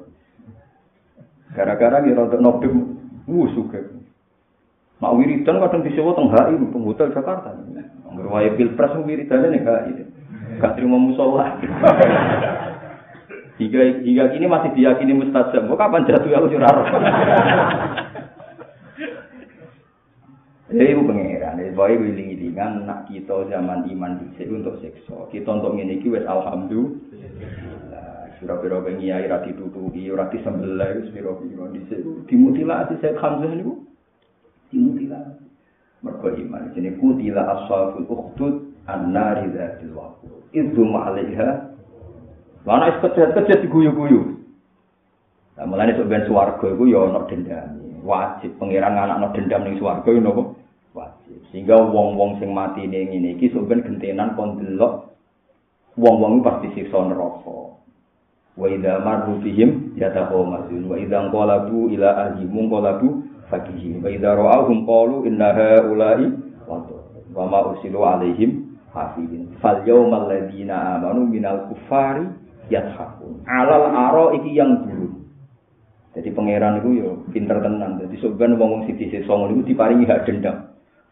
Gara-gara 1.51 1.99
dia 1.99 2.15
untuk 2.15 2.39
nobim, 2.39 2.95
wuh 3.27 3.51
suke. 3.51 3.98
Mak 4.99 5.15
wiridan 5.15 5.63
kadang 5.63 5.87
disewa 5.87 6.11
teng 6.11 6.27
HI, 6.27 6.59
teng 6.59 6.83
hotel 6.83 7.07
Jakarta. 7.15 7.55
Ngerwaya 8.11 8.51
pilpres 8.59 8.99
wiridan 9.07 9.47
ini 9.47 9.63
HI. 9.63 9.91
Gak 10.59 10.75
terima 10.75 10.99
musola. 10.99 11.55
hingga 13.59 13.79
hingga 14.07 14.31
kini 14.31 14.47
masih 14.47 14.71
diyakini 14.75 15.13
mustajab. 15.13 15.67
Mau 15.67 15.75
kapan 15.75 16.07
jatuh 16.07 16.31
aku 16.31 16.55
curah 16.55 16.71
Jadi 20.69 20.93
itu 20.93 21.01
pengeran, 21.01 21.57
jadi 21.57 21.73
boy 21.73 21.97
wiling-wilingan 21.97 22.85
nak 22.85 23.09
kita 23.09 23.49
zaman 23.49 23.89
iman 23.89 24.21
bisa 24.21 24.45
untuk 24.53 24.77
sekso. 24.77 25.25
Kita 25.33 25.57
untuk 25.57 25.73
ini 25.73 25.97
wes 26.13 26.21
alhamdulillah. 26.29 28.37
Sura-sura 28.37 28.77
pengiai 28.85 29.25
rati 29.25 29.57
tutupi, 29.57 30.13
rati 30.13 30.37
sembelah, 30.45 31.09
sura-sura 31.09 31.73
di 31.73 31.81
dimutilasi 32.29 33.01
saya 33.01 33.17
hamzah 33.17 33.49
ini. 33.49 33.88
Mereka 35.99 36.27
iman, 36.31 36.71
jadi 36.71 36.95
kutila 36.95 37.43
asfalul 37.59 38.07
ukhtud 38.07 38.71
an-nari 38.87 39.51
dhatil 39.51 39.91
waqur. 39.91 40.47
Itu 40.55 40.87
ma'alaiha. 40.87 41.75
Mana 42.63 42.95
is 42.95 43.03
kejat-kejat 43.03 43.67
diguyu-guyu. 43.67 44.39
Nah, 45.59 45.67
mulanya 45.67 45.99
sebenarnya 45.99 46.31
suarga 46.31 46.67
itu 46.71 46.83
ya 46.87 47.03
ada 47.03 47.27
dendam. 47.27 47.67
Wajib 47.99 48.55
pengiran 48.63 48.95
anak-anak 48.95 49.31
dendam 49.35 49.67
di 49.67 49.75
suarga 49.75 50.07
itu 50.07 50.55
wajib. 50.95 51.35
Sehingga 51.51 51.75
wong-wong 51.75 52.39
sing 52.39 52.55
mati 52.55 52.87
ning 52.87 53.11
ngene 53.11 53.35
iki 53.35 53.51
sampeyan 53.51 53.83
gentenan 53.83 54.39
kon 54.39 54.55
delok 54.55 55.11
wong-wong 55.99 56.39
pasti 56.39 56.71
siksa 56.79 57.11
neraka. 57.11 57.75
Wa 58.55 58.67
idza 58.71 59.03
marru 59.03 59.43
bihim 59.43 59.99
yataqamazun 59.99 60.87
wa 60.87 60.95
idza 60.95 61.27
qalabu 61.27 61.91
ila 61.91 62.09
ahlihim 62.27 62.71
qalabu 62.71 63.07
fakihim 63.49 64.05
wa 64.05 64.09
idza 64.13 64.31
ra'awhum 64.37 64.85
qalu 64.85 65.27
inna 65.27 65.49
haula'i 65.53 66.25
wa 67.33 67.43
ma 67.45 67.59
usilu 67.75 68.05
alaihim 68.05 68.79
hafidin. 68.93 69.53
Fal 69.59 69.83
yawmal 69.83 70.29
ladzina 70.29 70.97
amanu 70.97 71.25
minal 71.27 71.67
kufari 71.69 72.25
yathakun. 72.69 73.43
Alal 73.49 73.89
aro 73.91 74.25
iki 74.37 74.53
yang 74.53 74.85
dulu. 74.85 75.19
Jadi 76.13 76.33
pangeran 76.33 76.81
itu 76.81 76.89
yo 77.05 77.09
pinter 77.29 77.61
tenan. 77.61 78.01
Jadi 78.01 78.17
sebenarnya 78.17 78.57
wong 78.57 78.69
wong 78.69 78.81
sisi 78.89 79.09
sisi 79.09 79.25
songo 79.29 79.53
itu 79.53 79.73
diparingi 79.73 80.09
hak 80.09 80.25
dendam. 80.25 80.69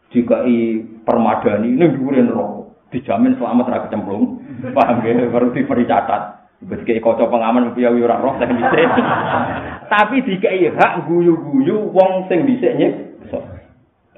dikai 0.08 0.84
permadani 1.04 1.76
ning 1.76 2.00
dhuwure 2.00 2.20
neraka 2.24 2.72
dijamin 2.88 3.36
selamat 3.36 3.66
ra 3.68 3.78
kecemplung 3.88 4.40
paham 4.72 5.04
ge 5.04 5.28
baru 5.28 5.52
diberi 5.52 5.84
catat 5.84 6.37
wis 6.66 6.82
kaya 6.82 6.98
kaca 6.98 7.30
pengaman 7.30 7.70
piye 7.78 7.86
ora 7.86 8.18
roh 8.18 8.34
sing 8.42 8.50
tapi 9.92 10.16
dikai 10.26 10.66
hak 10.74 11.06
guyu-guyu 11.06 11.86
wong 11.94 12.26
sing 12.26 12.42
dhisik 12.48 12.74
nyek 12.74 12.94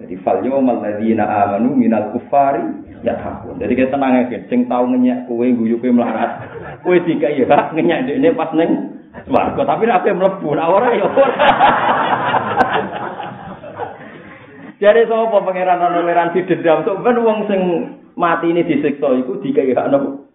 Jadi 0.00 0.16
fal 0.24 0.40
yawmal 0.40 0.80
ladzina 0.80 1.28
amanu 1.28 1.76
minal 1.76 2.08
kufari 2.16 2.64
yathakun. 3.04 3.60
Jadi 3.60 3.72
kita 3.76 3.92
tenang 3.92 4.24
aja, 4.24 4.40
sing 4.48 4.64
tau 4.64 4.88
ngenyek 4.88 5.28
kowe 5.28 5.44
guyu 5.44 5.76
kowe 5.76 5.92
melarat. 5.92 6.40
Kowe 6.80 6.96
dikai 7.04 7.44
hak 7.44 7.76
ngenyek 7.76 8.08
dekne 8.08 8.32
pas 8.32 8.48
ning 8.56 8.96
swarga, 9.28 9.60
tapi 9.60 9.84
nek 9.84 10.00
ape 10.00 10.16
mlebu 10.16 10.56
ora 10.56 10.64
ora 10.72 10.88
ya 10.96 11.04
ora. 11.04 11.36
Jadi 14.80 15.04
sapa 15.04 15.44
pangeran 15.44 15.76
ana 15.76 16.00
toleransi 16.00 16.48
dendam 16.48 16.80
sok 16.88 17.04
ben 17.04 17.20
wong 17.20 17.44
sing 17.52 17.60
mati 18.16 18.48
ini 18.48 18.64
disiksa 18.64 19.12
iku 19.12 19.36
dikai 19.44 19.76
hak 19.76 19.92
nopo? 19.92 20.29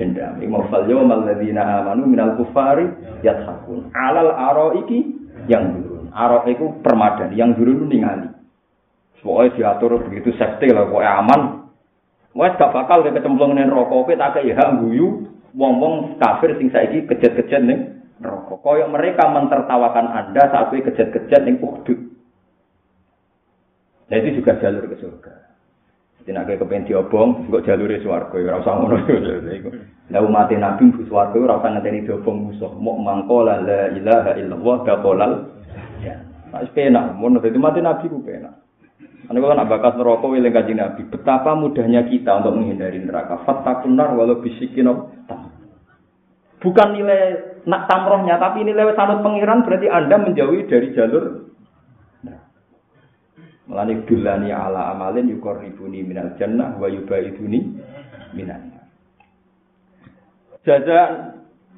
Dendam. 0.00 0.40
Iku 0.40 0.64
fal 0.72 0.88
yawmal 0.88 1.28
ladzina 1.28 1.84
amanu 1.84 2.08
minal 2.08 2.32
kufari 2.40 2.88
yathakun. 3.20 3.92
Alal 3.92 4.32
araiki 4.32 5.12
yang 5.44 5.76
dulu. 5.76 6.08
Arok 6.08 6.48
permadani, 6.80 7.36
yang 7.36 7.52
dulu 7.52 7.84
ningali. 7.84 8.32
Pokoknya 9.20 9.76
diatur 9.76 10.00
begitu 10.08 10.32
safety 10.40 10.72
lah, 10.72 10.88
pokoknya 10.88 11.12
aman. 11.20 11.40
Wes 12.32 12.56
gak 12.56 12.72
bakal 12.72 13.04
ke 13.04 13.12
kecemplung 13.12 13.52
ning 13.52 13.68
neraka 13.68 13.90
kowe 13.90 14.14
tak 14.16 14.38
hak 14.38 14.70
guyu 14.80 15.28
wong-wong 15.52 16.16
kafir 16.16 16.54
sing 16.56 16.70
saiki 16.72 17.04
kejet-kejet 17.04 17.60
ning 17.60 18.06
neraka. 18.22 18.56
Kaya 18.64 18.88
mereka 18.88 19.28
mentertawakan 19.28 20.08
Anda 20.08 20.48
saat 20.48 20.72
kowe 20.72 20.80
kejet-kejet 20.80 21.42
ning 21.44 21.60
Uhud. 21.60 21.90
Nah 24.08 24.16
itu 24.16 24.40
juga 24.40 24.56
jalur 24.62 24.88
ke 24.88 24.96
surga. 25.02 25.49
Jadi 26.20 26.36
nak 26.36 26.52
kepengen 26.52 26.84
diobong, 26.84 27.48
kok 27.48 27.64
jalur 27.64 27.88
swarga 28.04 28.36
ora 28.36 28.60
usah 28.60 28.74
ngono 28.76 28.96
iku. 29.48 29.70
Lah 30.12 30.20
umat 30.20 30.52
Nabi 30.52 30.92
bu 30.92 31.00
swarga 31.08 31.36
ora 31.40 31.56
usah 31.64 31.70
ngenteni 31.72 32.04
diobong 32.04 32.36
musuh. 32.52 32.70
Mok 32.76 32.96
mangkola 33.00 33.64
la 33.64 33.88
ilaha 33.88 34.36
illallah 34.36 34.76
daqolal. 34.84 35.32
Ya. 36.04 36.20
Nah, 36.50 36.66
penak, 36.76 37.16
mun 37.16 37.40
dadi 37.40 37.56
mati 37.56 37.80
Nabi 37.80 38.04
ku 38.10 38.20
penak. 38.20 38.60
Ane 39.30 39.38
kalau 39.38 39.54
nak 39.54 39.70
bakas 39.70 39.94
neraka 39.94 40.26
wiling 40.26 40.50
kaji 40.50 40.74
Nabi, 40.74 41.02
betapa 41.06 41.54
mudahnya 41.54 42.02
kita 42.10 42.42
untuk 42.42 42.58
menghindari 42.58 42.98
neraka. 42.98 43.38
Fatakun 43.46 43.94
nar 43.94 44.10
walau 44.18 44.42
bisikin 44.42 44.90
Bukan 46.60 46.88
nilai 46.92 47.40
nak 47.64 47.88
tamrohnya, 47.88 48.36
tapi 48.36 48.66
nilai 48.66 48.92
sanut 48.92 49.24
pengiran 49.24 49.64
berarti 49.64 49.88
Anda 49.88 50.20
menjauhi 50.20 50.68
dari 50.68 50.92
jalur 50.92 51.49
Melani 53.70 54.02
dulani 54.02 54.50
ala 54.50 54.90
amalin 54.90 55.30
yukorribuni 55.30 56.02
minal 56.02 56.34
jannah 56.42 56.74
wa 56.74 56.90
yubaiduni 56.90 57.70
minan. 58.34 58.74
Jaza 60.66 61.30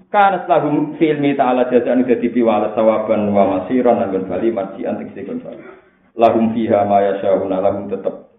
kan 0.09 0.48
lahum 0.48 0.97
fi 0.97 1.12
ilmi 1.12 1.36
ta'ala 1.36 1.69
jazaan 1.69 2.09
dadi 2.09 2.32
piwala 2.32 2.73
sawaban 2.73 3.28
wa 3.36 3.44
masiran 3.44 4.09
lan 4.09 4.24
bali 4.24 4.48
marjian 4.48 5.05
tiksikun 5.05 5.44
bali. 5.44 5.60
Lahum 6.16 6.56
fiha 6.56 6.81
ma 6.89 7.05
yasyauna 7.05 7.60
lahum 7.60 7.93
tetep. 7.93 8.32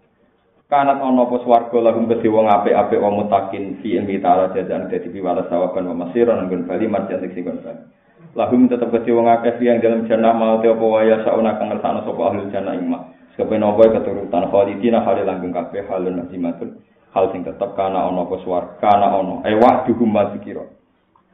Kanat 0.66 0.98
ana 0.98 1.22
apa 1.22 1.36
swarga 1.46 1.78
lahum 1.78 2.10
kedhe 2.10 2.26
wong 2.26 2.50
apik-apik 2.50 2.98
wong 2.98 3.22
mutakin 3.22 3.78
fi 3.78 4.02
ilmi 4.02 4.18
ta'ala 4.18 4.50
jajan 4.50 4.90
dadi 4.90 5.14
piwala 5.14 5.46
sawaban 5.46 5.94
wa 5.94 6.10
masiran 6.10 6.50
nggon 6.50 6.66
bali 6.66 6.90
marjan 6.90 7.22
sing 7.22 7.46
kon 7.46 7.62
bali. 7.62 7.86
Lahum 8.34 8.66
tetep 8.66 8.90
kedhe 8.90 9.14
wong 9.14 9.30
akeh 9.30 9.62
yang 9.62 9.78
dalam 9.78 10.10
jannah 10.10 10.34
mau 10.34 10.58
te 10.58 10.66
apa 10.66 10.82
waya 10.82 11.22
kang 11.22 11.70
ngersakno 11.70 12.02
sapa 12.02 12.22
ahli 12.34 12.50
jannah 12.50 12.74
ing 12.74 12.90
sekepen 13.34 13.66
apa 13.66 13.98
keturutan? 13.98 14.46
Khalidina 14.46 15.02
hale 15.02 15.26
langgeng 15.26 15.50
kabeh 15.50 15.82
halun 15.90 16.22
nazimatun 16.22 16.78
hal 17.10 17.34
sing 17.34 17.42
tetep 17.42 17.74
kana 17.74 18.06
ana 18.06 18.22
apa 18.22 18.38
swarga 18.46 18.78
kana 18.78 19.06
ana 19.10 19.42
eh 19.42 19.58
wa'duhum 19.58 20.06
mazkira 20.06 20.62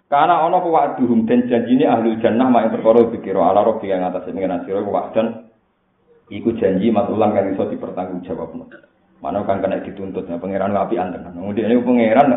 kana 0.08 0.48
ana 0.48 0.64
apa 0.64 0.68
wa'duhum? 0.68 1.28
Den 1.28 1.44
janjine 1.52 1.84
ahli 1.84 2.16
jannah 2.24 2.48
mak 2.48 2.72
perkara 2.72 3.04
dikira 3.12 3.52
ala 3.52 3.60
rabbi 3.62 3.92
yang 3.92 4.08
atas 4.08 4.24
pengenan 4.24 4.64
sira 4.64 4.80
wa'dan. 4.80 5.52
Iku 6.30 6.56
janji 6.56 6.94
matulang 6.94 7.34
kan 7.34 7.52
iso 7.52 7.66
dipertanggungjawab. 7.68 8.54
Mana 9.20 9.44
kan 9.44 9.60
kena 9.60 9.82
dituntut 9.84 10.24
ya 10.30 10.40
pangeran 10.40 10.72
api 10.72 10.96
anten. 10.96 11.26
Kemudian 11.26 11.68
ini 11.68 11.84
pangeran 11.84 12.28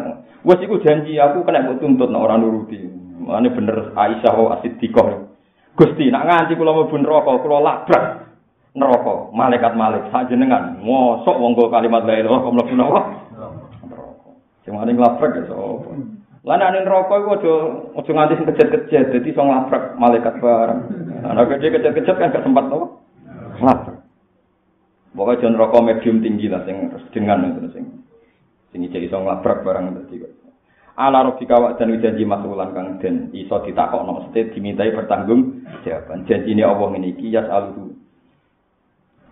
wes 0.44 0.60
iku 0.60 0.82
janji 0.84 1.16
aku 1.16 1.48
kena 1.48 1.64
mbok 1.64 1.80
tuntut 1.80 2.10
nek 2.12 2.20
ora 2.20 2.36
nuruti. 2.36 2.84
Mane 3.24 3.54
bener 3.56 3.96
Aisyah 3.96 4.36
wa 4.36 4.60
Siddiqah. 4.60 5.08
Gusti 5.78 6.12
nak 6.12 6.26
nganti 6.28 6.58
kula 6.60 6.76
mlebu 6.76 6.96
neraka 7.00 7.40
kula 7.40 7.58
labrak 7.64 8.04
neraka 8.74 9.30
malaikat 9.34 9.74
malik 9.78 10.10
sajenengan 10.10 10.82
mosok 10.82 11.38
wong 11.38 11.54
kalimat 11.70 12.06
la 12.06 12.14
ilaha 12.18 12.42
illallah 12.42 12.54
mlebu 12.54 12.74
neraka. 12.74 13.02
Sing 14.66 14.74
mari 14.74 14.98
nglabrak 14.98 15.32
ya 15.38 15.44
sapa. 15.46 15.92
Lah 16.44 16.56
nek 16.60 16.84
neraka 16.84 17.14
iku 17.22 17.30
aja 17.38 17.54
aja 18.02 18.12
nganti 18.12 18.34
sing 18.36 18.48
kejet-kejet 18.50 19.14
dadi 19.14 19.30
iso 19.30 19.42
nglabrak 19.46 19.84
malaikat 20.02 20.36
bareng. 20.42 20.80
Ana 21.24 21.46
kejet-kejet 21.48 22.16
kan 22.18 22.34
gak 22.34 22.44
sempat 22.44 22.66
nopo. 22.68 23.00
lapar. 23.62 24.02
Pokoknya 25.14 25.46
jangan 25.46 25.60
rokok 25.62 25.86
medium 25.86 26.26
tinggi 26.26 26.50
lah, 26.50 26.66
sing 26.66 26.90
dengan 27.14 27.46
itu 27.46 27.70
sing 27.70 27.86
jadi 28.74 29.06
iso 29.06 29.22
nglabrak 29.22 29.62
barang 29.62 29.94
tadi. 29.94 30.26
Ala 30.94 31.26
robi 31.26 31.46
kawak 31.46 31.78
dan 31.78 31.94
janji 32.02 32.26
masulan 32.26 32.74
kang 32.74 32.98
den 32.98 33.30
iso 33.34 33.62
ditakok 33.62 34.06
no 34.06 34.22
mesti 34.22 34.54
dimintai 34.54 34.94
bertanggung 34.94 35.66
jawaban 35.82 36.26
janji 36.30 36.54
ini 36.54 36.62
Allah 36.62 36.90
ini 36.98 37.18
kias 37.18 37.50
aluhu 37.50 37.93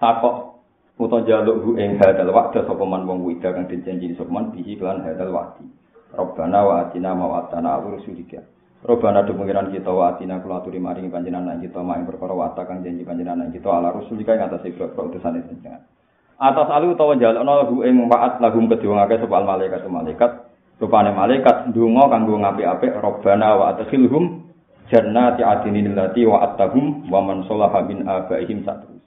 takok 0.01 0.57
uto 0.97 1.17
jaluk 1.29 1.61
hu 1.61 1.69
ing 1.77 2.01
hadal 2.01 2.33
waktu 2.33 2.65
sopaman 2.65 3.05
wong 3.05 3.21
wida 3.21 3.53
kang 3.53 3.69
den 3.69 3.85
janji 3.85 4.17
sopaman 4.17 4.49
bihi 4.49 4.81
kelan 4.81 5.05
hadal 5.05 5.29
wakti 5.29 5.65
Robbana 6.11 6.59
wa 6.65 6.73
atina 6.83 7.13
ma 7.13 7.25
wa 7.29 7.37
atana 7.45 7.79
rusulika 7.79 8.41
Robana 8.81 9.21
do 9.21 9.37
pengiran 9.37 9.69
kita 9.69 9.93
wa 9.93 10.17
atina 10.17 10.41
kula 10.41 10.65
aturi 10.65 10.81
maringi 10.81 11.13
panjenengan 11.13 11.61
kita 11.61 11.85
mak 11.85 12.01
perkara 12.01 12.33
wa 12.33 12.49
kang 12.57 12.81
janji 12.81 13.05
panjenengan 13.05 13.53
kita 13.53 13.69
ala 13.69 13.93
rasul 13.93 14.17
iki 14.17 14.25
ing 14.33 14.41
atase 14.41 14.73
utusan 14.73 15.37
panjenengan. 15.37 15.85
Atas 16.41 16.67
alu 16.73 16.97
utawa 16.97 17.13
jalukna 17.13 17.61
lahu 17.61 17.85
ing 17.85 18.09
waat 18.09 18.41
lahum 18.41 18.65
kedua 18.65 19.05
ngake 19.05 19.21
sapa 19.21 19.45
malaikat 19.45 19.85
malaikat 19.85 20.31
rupane 20.81 21.13
malaikat 21.13 21.69
ndonga 21.69 22.09
kanggo 22.09 22.41
ngapik-apik 22.41 22.97
Robbana 22.97 23.49
wa 23.53 23.65
adkhilhum 23.77 24.49
jannati 24.89 25.45
adinin 25.45 25.93
wa 25.93 26.37
attahum 26.41 27.05
wa 27.05 27.21
man 27.21 27.45
salaha 27.45 27.85
min 27.85 28.09
abaihim 28.09 28.65
satrus. 28.65 29.00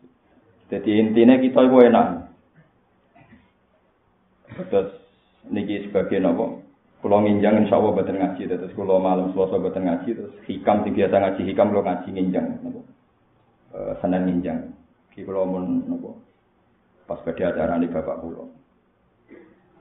Jadi 0.75 0.91
intinya 0.99 1.39
kita 1.39 1.71
iku 1.71 1.87
enak. 1.87 2.07
Terus 4.75 4.91
niki 5.47 5.87
sebagai 5.87 6.19
nopo? 6.19 6.67
Kulo 6.99 7.23
nginjang 7.23 7.63
insya 7.63 7.79
Allah 7.79 7.95
badan 7.95 8.17
ngaji, 8.19 8.49
terus 8.49 8.75
kulo 8.75 8.99
malam 8.99 9.31
selasa 9.37 9.61
badan 9.61 9.87
ngaji, 9.87 10.09
terus 10.19 10.35
hikam 10.49 10.83
sing 10.83 10.97
biasa 10.97 11.15
ngaji 11.21 11.43
hikam 11.47 11.69
kulo 11.71 11.85
ngaji 11.85 12.09
nginjang, 12.11 12.47
nopo 12.65 12.81
e, 13.77 13.79
seneng 14.01 14.25
nginjang. 14.25 14.73
Ki 15.13 15.21
kulo 15.23 15.45
mun 15.47 15.85
nopo 15.85 16.19
pas 17.05 17.21
pada 17.23 17.55
acara 17.55 17.77
ini 17.79 17.93
bapak 17.93 18.19
kulo. 18.25 18.51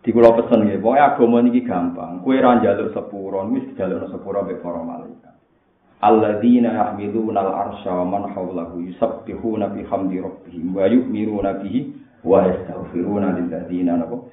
Di 0.04 0.12
kulo 0.12 0.36
pesen 0.36 0.68
ya, 0.68 0.78
pokoknya 0.78 1.16
agama 1.16 1.38
ini 1.42 1.64
gampang. 1.64 2.20
Kue 2.22 2.38
ranjaluk 2.44 2.92
sepuro, 2.92 3.48
wis 3.56 3.72
jaluk 3.80 4.12
sepuro 4.12 4.44
be 4.44 4.60
para 4.60 4.84
malaikat. 4.84 5.33
Alladzina 6.04 6.76
yahmiluna 6.76 7.40
al-arsha 7.40 7.96
wa 8.04 8.04
man 8.04 8.24
hawlahu 8.36 8.84
yusabbihuna 8.92 9.72
bihamdi 9.72 10.20
rabbihim 10.20 10.76
wa 10.76 10.84
yu'minuna 10.84 11.64
bihi 11.64 11.96
wa 12.28 12.44
yastaghfiruna 12.44 13.40
lil 13.40 13.48
ladzina 13.48 13.96
nabo 13.96 14.28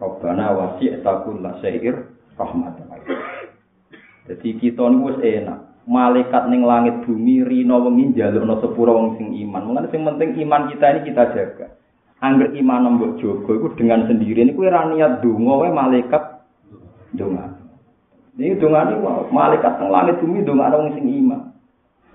Rabbana 0.00 0.56
wasi'ta 0.56 1.28
kulla 1.28 1.60
syai'ir 1.60 1.92
rahmatan. 2.40 2.88
Jadi 4.24 4.48
kita 4.56 4.88
niku 4.88 5.12
wis 5.12 5.20
enak. 5.20 5.68
Malaikat 5.84 6.48
ning 6.48 6.64
langit 6.64 7.04
bumi 7.04 7.44
rino 7.44 7.84
wengi 7.84 8.16
njalukno 8.16 8.64
sepuro 8.64 8.96
wong 8.96 9.20
sing 9.20 9.36
iman. 9.44 9.68
Mulane 9.68 9.92
sing 9.92 10.00
penting 10.00 10.40
iman 10.48 10.72
kita 10.72 10.86
ini 10.96 11.00
kita 11.12 11.22
jaga. 11.36 11.66
Angger 12.24 12.56
iman 12.56 12.96
mbok 12.96 13.20
jaga 13.20 13.52
iku 13.52 13.68
dengan 13.76 14.08
sendiri 14.08 14.48
niku 14.48 14.64
ora 14.64 14.88
niat 14.88 15.20
donga 15.20 15.52
wae 15.60 15.70
malaikat 15.72 16.24
donga. 17.12 17.59
Ini 18.40 18.56
donga 18.56 18.88
niku 18.88 19.04
malaikat 19.36 19.84
ning 19.84 19.92
langit 19.92 20.16
bumi 20.24 20.40
donga 20.40 20.72
wong 20.72 20.96
sing 20.96 21.04
iman. 21.04 21.52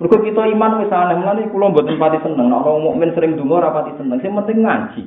Mergo 0.02 0.18
kita 0.26 0.50
iman 0.58 0.82
wis 0.82 0.90
aneh, 0.90 1.22
mulane 1.22 1.46
kula 1.54 1.70
mboten 1.70 2.02
pati 2.02 2.18
seneng 2.26 2.50
nek 2.50 2.66
wong 2.66 2.82
mukmin 2.82 3.14
sering 3.14 3.38
donga 3.38 3.62
ora 3.62 3.70
pati 3.70 3.94
seneng. 3.94 4.18
Sing 4.26 4.34
penting 4.34 4.66
ngaji. 4.66 5.04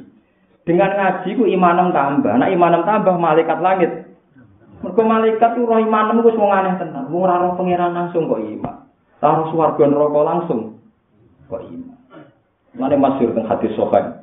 Dengan 0.63 0.95
ngaji 0.95 1.29
ku 1.35 1.43
imanem 1.51 1.91
tambah. 1.91 2.39
Nah 2.39 2.47
imanem 2.47 2.87
tambah 2.87 3.19
malaikat 3.19 3.59
langit. 3.59 3.91
Mergo 4.79 5.03
malaikat 5.03 5.59
ku 5.59 5.67
roh 5.67 5.83
imanem 5.83 6.23
ku 6.23 6.31
wong 6.31 6.53
aneh. 6.55 6.79
Wong 7.11 7.23
ora 7.27 7.43
roh 7.43 7.59
pangeran 7.59 7.99
langsung 7.99 8.31
kok 8.31 8.39
iman. 8.39 8.77
Ora 9.19 9.31
roh 9.43 9.47
swarga 9.51 9.85
neraka 9.91 10.21
langsung 10.23 10.61
kok 11.51 11.67
iman. 11.67 11.99
Mane 12.79 12.95
masyhur 12.95 13.35
teng 13.35 13.51
hadis 13.51 13.75
sahih. 13.75 14.18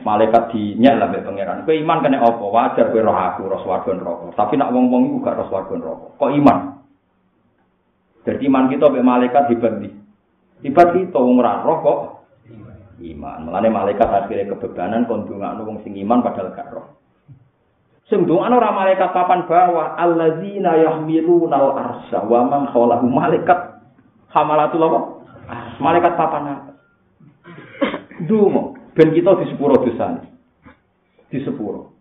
Malaikat 0.00 0.50
dinyek 0.50 0.94
lah 0.96 1.12
pangeran. 1.12 1.62
Kowe 1.68 1.76
iman 1.76 2.00
kene 2.00 2.16
apa? 2.18 2.42
Wajar 2.42 2.90
kowe 2.90 3.04
roh 3.04 3.12
aku 3.12 3.46
roh 3.46 3.60
swarga 3.60 3.92
neraka. 3.92 4.32
Tapi 4.34 4.56
nak 4.56 4.72
wong-wong 4.72 5.12
iku 5.12 5.18
gak 5.20 5.36
roh 5.38 5.46
swarga 5.52 5.74
neraka. 5.76 6.06
Kok 6.16 6.32
iman? 6.42 6.58
Jadi 8.24 8.42
iman 8.48 8.64
kita 8.72 8.86
mbek 8.88 9.06
malaikat 9.06 9.44
iki. 9.52 9.90
Hebat 10.62 10.88
kita 10.94 11.18
wong 11.18 11.38
ora 11.38 11.62
roh 11.62 11.78
kok 11.84 11.98
iman. 12.98 13.38
Mulane 13.46 13.68
malaikat 13.70 14.08
akhirnya 14.08 14.50
kebebanan 14.56 15.06
kon 15.06 15.26
ndongakno 15.26 15.62
wong 15.66 15.78
sing 15.86 15.94
iman 16.00 16.22
padahal 16.22 16.50
gak 16.50 16.70
roh. 16.74 16.86
Sing 18.10 18.26
ndongakno 18.26 18.58
ora 18.58 18.70
malaikat 18.74 19.10
papan 19.14 19.46
bawah 19.46 19.94
alladzina 19.98 20.82
yahmiluna 20.82 21.54
al-arsya 21.54 22.26
wa 22.26 22.42
man 22.46 22.66
khalahu 22.74 23.06
malaikat 23.06 23.58
hamalatul 24.34 24.82
apa? 24.82 25.00
Malaikat 25.78 26.12
papan 26.18 26.42
atas. 26.48 26.74
Dungo, 28.22 28.78
Ben 28.92 29.08
kita 29.16 29.40
di 29.40 29.46
sepuro 29.48 29.80
dosa. 29.80 30.20
Di 31.32 31.38
sepuro. 31.40 31.96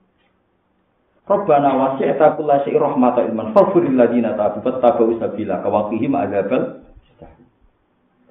Rabbana 1.24 1.72
wasi'ta 1.80 2.36
kulla 2.36 2.60
syai'in 2.68 2.82
rahmatan 2.82 3.32
ilman 3.32 3.56
faghfir 3.56 3.88
lil 3.88 3.96
ladzina 3.96 4.36
tabu 4.36 4.60
fattabu 4.60 5.16
sabila 5.16 5.64
kawaqihim 5.64 6.12
adzabal 6.18 6.84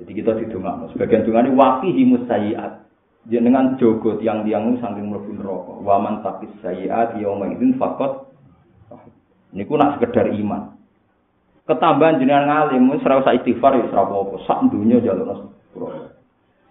Jadi 0.01 0.13
kita 0.17 0.33
didongakno. 0.37 0.93
Sebagian 0.93 1.25
dongane 1.29 1.53
waqihimus 1.57 2.25
sayyi'at. 2.29 2.89
Jenengan 3.29 3.77
jogo 3.77 4.17
tiang-tiang 4.17 4.81
saking 4.81 5.13
mlebu 5.13 5.41
neraka. 5.41 5.73
Wa 5.81 5.97
man 6.01 6.25
taqis 6.25 6.53
sayyi'at 6.61 7.21
yauma 7.21 7.53
idzin 7.53 7.77
faqat 7.81 8.29
niku 9.57 9.77
nak 9.77 9.97
sekedar 10.01 10.29
iman. 10.37 10.77
Ketambahan 11.69 12.21
jenengan 12.21 12.49
ngalim 12.49 12.97
wis 12.97 13.05
ora 13.05 13.25
usah 13.25 13.37
istighfar 13.37 13.77
wis 13.81 13.93
ora 13.93 14.09
apa-apa. 14.09 14.37
Sak 14.45 14.61
dunya 14.73 15.05
jaluk 15.05 15.53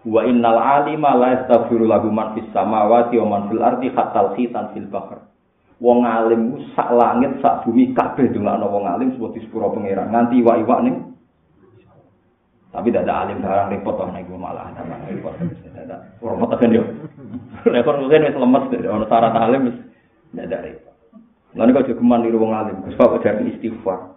Wa 0.00 0.24
innal 0.24 0.56
alima 0.56 1.12
la 1.12 1.36
yastaghfiru 1.36 1.84
lahu 1.84 2.08
man 2.08 2.32
fis 2.32 2.48
samawati 2.56 3.20
wa 3.20 3.26
man 3.36 3.42
fil 3.52 3.60
ardi 3.60 3.92
hatta 3.92 4.32
khitan 4.32 4.72
fil 4.72 4.88
bahr. 4.88 5.28
Wong 5.80 6.04
alim 6.04 6.60
sak 6.72 6.92
langit 6.92 7.40
sak 7.40 7.64
bumi 7.64 7.92
kabeh 7.92 8.32
dongakno 8.32 8.68
wong 8.68 8.84
alim 8.88 9.12
sebut 9.16 9.36
sepuro 9.40 9.72
pangeran 9.72 10.12
nganti 10.12 10.40
iwak-iwak 10.40 10.80
ning 10.84 10.96
Tapi 12.70 12.86
tidak 12.86 13.02
ada 13.02 13.26
alim 13.26 13.42
barang 13.42 13.68
repot 13.74 13.98
toh 13.98 14.06
nek 14.14 14.30
malah 14.30 14.70
tambah 14.78 14.94
repot. 15.10 15.34
Tidak 15.42 16.22
repot 16.22 16.54
kan 16.54 16.70
yo. 16.70 16.84
Nek 17.72 17.82
kon 17.82 18.06
mungkin 18.06 18.30
wis 18.30 18.38
lemes 18.38 18.64
ono 18.86 19.04
syarat 19.10 19.34
alim 19.34 19.62
wis 19.68 19.78
tidak 20.30 20.44
ada 20.46 20.58
repot. 20.70 20.94
Lalu 21.58 21.70
kau 21.74 21.86
jogeman 21.90 22.22
di 22.22 22.30
ruang 22.30 22.54
alim, 22.54 22.86
Gus 22.86 22.94
Pak 22.94 23.26
jadi 23.26 23.42
istighfar. 23.42 24.14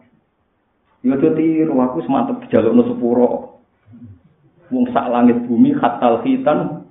Yo 1.01 1.17
tuh 1.17 1.33
tiru 1.33 1.73
aku 1.81 2.05
semantep 2.05 2.45
jaluk 2.53 2.77
no 2.77 2.83
sepuro. 2.87 3.52
Wong 4.73 4.89
sak 4.89 5.05
langit 5.13 5.37
bumi 5.45 5.77
khatal 5.77 6.25
khitan. 6.25 6.89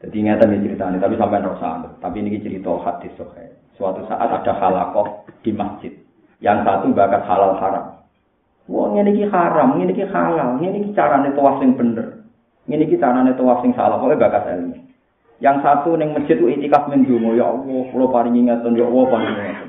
Jadi 0.00 0.16
ingatan 0.22 0.52
ini 0.56 0.64
ceritanya, 0.70 1.02
tapi 1.02 1.16
sampai 1.16 1.44
rasa 1.44 1.98
Tapi 2.00 2.16
ini 2.20 2.40
cerita 2.40 2.72
hadis 2.84 3.12
sohe. 3.16 3.52
Suatu 3.76 4.04
saat 4.08 4.28
ada 4.28 4.52
halakoh 4.56 5.28
di 5.44 5.52
masjid. 5.52 5.92
Yang 6.40 6.68
satu 6.68 6.92
bakat 6.92 7.24
halal 7.28 7.56
haram. 7.60 7.96
Wah, 8.66 8.92
ini 8.96 9.24
haram, 9.30 9.78
ini 9.78 9.94
halal, 10.08 10.58
ini 10.58 10.90
carane 10.92 11.32
tawaf 11.32 11.62
sing 11.62 11.76
bener. 11.78 12.24
Ini 12.66 12.86
carane 12.98 13.32
tawaf 13.36 13.62
sing 13.62 13.72
salah, 13.72 13.96
pokoknya 13.96 14.20
bakat 14.26 14.42
ilmu. 14.52 14.76
Yang 15.40 15.56
satu 15.64 15.96
neng 15.96 16.16
masjid 16.16 16.36
itu 16.36 16.48
itikaf 16.48 16.88
mendungo, 16.88 17.36
ya 17.36 17.52
Allah, 17.52 17.82
kalau 17.92 18.08
paling 18.08 18.34
ingatan, 18.36 18.72
ya 18.72 18.88
Allah 18.88 19.04
paling 19.06 19.30
ingatan. 19.32 19.68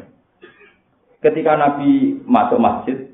Ketika 1.18 1.52
Nabi 1.60 2.20
masuk 2.24 2.60
masjid, 2.60 3.07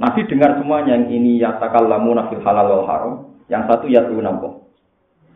Nabi 0.00 0.24
dengar 0.24 0.56
semuanya 0.56 0.96
yang 0.96 1.12
ini 1.12 1.36
ya 1.36 1.60
takallamu 1.60 2.16
nafil 2.16 2.40
halal 2.40 2.72
wal 2.72 2.86
haram, 2.88 3.12
yang 3.52 3.68
satu 3.68 3.84
ya 3.84 4.08
tuh 4.08 4.16
nampo. 4.24 4.72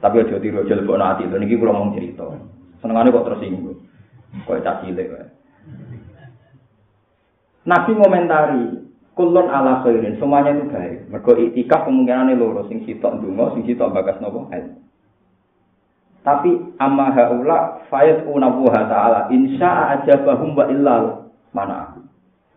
Tapi 0.01 0.25
aja 0.25 0.41
tiru 0.41 0.65
aja 0.65 0.81
lebok 0.81 0.97
nanti, 0.97 1.29
itu 1.29 1.37
niki 1.37 1.61
kalau 1.61 1.77
mau 1.85 1.93
cerita. 1.93 2.25
Senengannya 2.81 3.13
kok 3.13 3.27
tersinggung, 3.29 3.77
kok 4.49 4.61
caci 4.65 4.93
Nabi 7.65 7.91
ngomentari, 7.97 8.65
kulon 9.17 9.49
ala 9.49 9.85
khairin. 9.85 10.21
Semuanya 10.21 10.53
itu 10.53 10.69
baik. 10.69 11.09
Mergo 11.09 11.33
iktikaf 11.37 11.89
kemungkinan 11.89 12.37
loro 12.37 12.69
sing 12.69 12.85
sitok 12.85 13.21
ndonga 13.21 13.57
sing 13.57 13.65
sitok 13.65 13.93
bagas 13.93 14.21
nopo 14.21 14.49
tapi 16.25 16.57
amma 16.81 17.13
haula 17.13 17.85
fayat 17.93 18.25
unabuha 18.25 18.89
ta'ala. 18.89 19.29
Insya 19.29 20.01
ajabahum 20.01 20.57
wa 20.57 20.65
illal 20.73 21.29
mana 21.53 21.94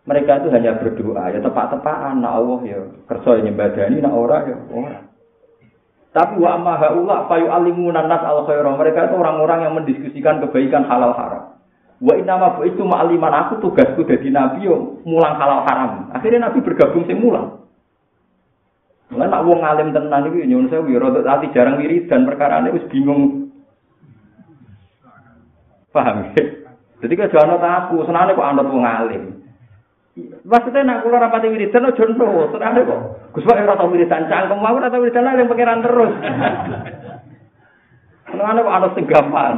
mereka 0.07 0.39
itu 0.39 0.47
hanya 0.55 0.79
berdoa 0.79 1.35
ya 1.35 1.39
tepat-tepatan 1.43 2.23
nak 2.23 2.33
Allah 2.39 2.59
ya 2.63 2.79
kerja 3.11 3.43
nyembadani 3.43 3.99
nak 3.99 4.13
ora 4.15 4.37
ya 4.47 4.57
ora 4.71 4.97
tapi 6.15 6.39
wa 6.39 6.49
amma 6.55 6.73
haula 6.79 7.27
fayu 7.29 7.51
alimuna 7.51 8.07
nas 8.07 8.23
al 8.23 8.47
khairah 8.47 8.73
mereka 8.79 9.11
itu 9.11 9.15
orang-orang 9.19 9.59
yang 9.67 9.73
mendiskusikan 9.75 10.39
kebaikan 10.41 10.87
halal 10.87 11.13
haram 11.13 11.57
Wa 11.97 12.13
inama 12.13 12.61
itu 12.61 12.85
ma'aliman 12.85 13.33
aku 13.33 13.57
tugasku 13.57 14.05
jadi 14.05 14.29
nabi 14.29 14.69
yo 14.69 15.01
mulang 15.01 15.33
halal 15.41 15.65
haram. 15.65 16.13
Akhirnya 16.13 16.45
nabi 16.45 16.61
bergabung 16.61 17.09
sing 17.09 17.17
mulang. 17.17 17.65
Mulai 19.09 19.31
nak 19.31 19.43
wong 19.47 19.63
alim 19.65 19.95
tenan 19.95 20.29
iki 20.29 20.45
nyuwun 20.45 20.69
ya 20.69 20.99
rada 20.99 21.25
ati 21.25 21.49
jarang 21.55 21.79
dan 21.81 22.21
perkara 22.27 22.61
ini 22.61 22.75
wis 22.75 22.85
bingung. 22.91 23.49
Paham? 25.89 26.35
Jadi 27.01 27.13
kalau 27.15 27.31
jangan 27.33 27.61
aku, 27.87 28.05
senane 28.05 28.35
kok 28.35 28.45
anut 28.45 28.67
wong 28.69 28.85
alim. 28.85 29.23
Maksudnya 30.17 30.81
nak 30.81 31.05
kula 31.05 31.21
rapati 31.21 31.53
wiridan 31.53 31.93
aja 31.93 32.03
nurut, 32.09 32.49
senane 32.49 32.81
kok. 32.81 33.01
Gus 33.37 33.45
Pak 33.45 33.61
ora 33.61 33.77
tau 33.77 33.91
wiridan 33.93 34.25
cangkem, 34.25 34.57
aku 34.57 34.77
ora 34.81 34.89
tau 34.89 35.01
wiridan 35.05 35.29
yang 35.37 35.45
pangeran 35.45 35.85
terus. 35.85 36.11
Senane 38.33 38.59
kok 38.65 38.75
anut 38.75 38.91
sing 38.97 39.05
gampang. 39.05 39.55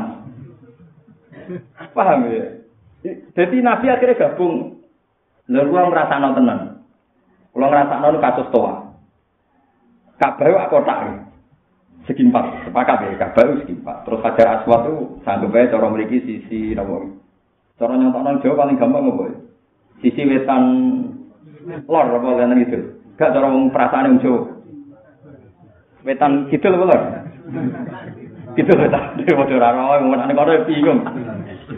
Paham 1.95 2.27
ya? 2.27 2.45
Jadi 3.33 3.55
Nabi 3.63 3.87
akhirnya 3.87 4.19
gabung. 4.19 4.83
Lalu 5.49 5.71
gua 5.71 5.89
merasa 5.89 6.19
tenan. 6.19 6.59
Kalau 7.49 7.67
ngerasa 7.71 7.95
nonton 8.03 8.21
kasus 8.21 8.47
toa. 8.53 8.73
Ka'bah 10.19 10.45
itu 10.45 10.59
kotak. 10.69 10.99
Segi 12.05 12.21
empat. 12.27 12.69
Sepakat 12.69 12.97
ya. 13.07 13.17
Ka'bah 13.17 13.43
itu 13.49 13.65
segi 13.65 13.73
empat. 13.79 14.05
Terus 14.05 14.21
Hajar 14.21 14.47
Aswad 14.61 14.81
itu 14.85 15.23
sanggup 15.25 15.55
aja 15.55 15.73
cara 15.73 15.89
memiliki 15.89 16.21
sisi 16.21 16.75
nopo. 16.77 17.17
Cara 17.81 17.97
nyontok 17.97 18.43
Jawa 18.43 18.67
paling 18.67 18.77
gampang 18.77 19.09
apa 19.09 19.23
ya? 19.25 19.38
Sisi 19.99 20.21
wetan 20.23 20.63
lor 21.85 22.07
apa 22.07 22.27
lain 22.39 22.63
gitu. 22.63 22.77
Gak 23.19 23.35
cara 23.35 23.51
wong 23.51 23.67
perasaan 23.75 24.15
yang 24.15 24.21
Jawa. 24.23 24.41
Wetan 26.07 26.47
gitu 26.47 26.71
loh 26.71 26.87
lor. 26.87 27.01
Gitu 28.55 28.71
wetan. 28.79 29.19
Dia 29.19 29.35
mau 29.35 29.43
curang, 29.43 29.75
mau 29.75 30.15
nanya 30.15 30.33
kau 30.33 30.67
bingung. 30.67 31.03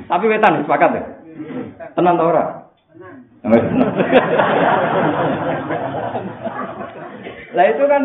Tapi 0.06 0.26
wetan 0.30 0.62
sepakat 0.62 0.92
ya? 0.94 1.04
Tenang 1.98 2.16
tau 2.16 2.30
ora? 2.30 2.46
Lah 7.52 7.66
itu 7.68 7.84
kan 7.90 8.04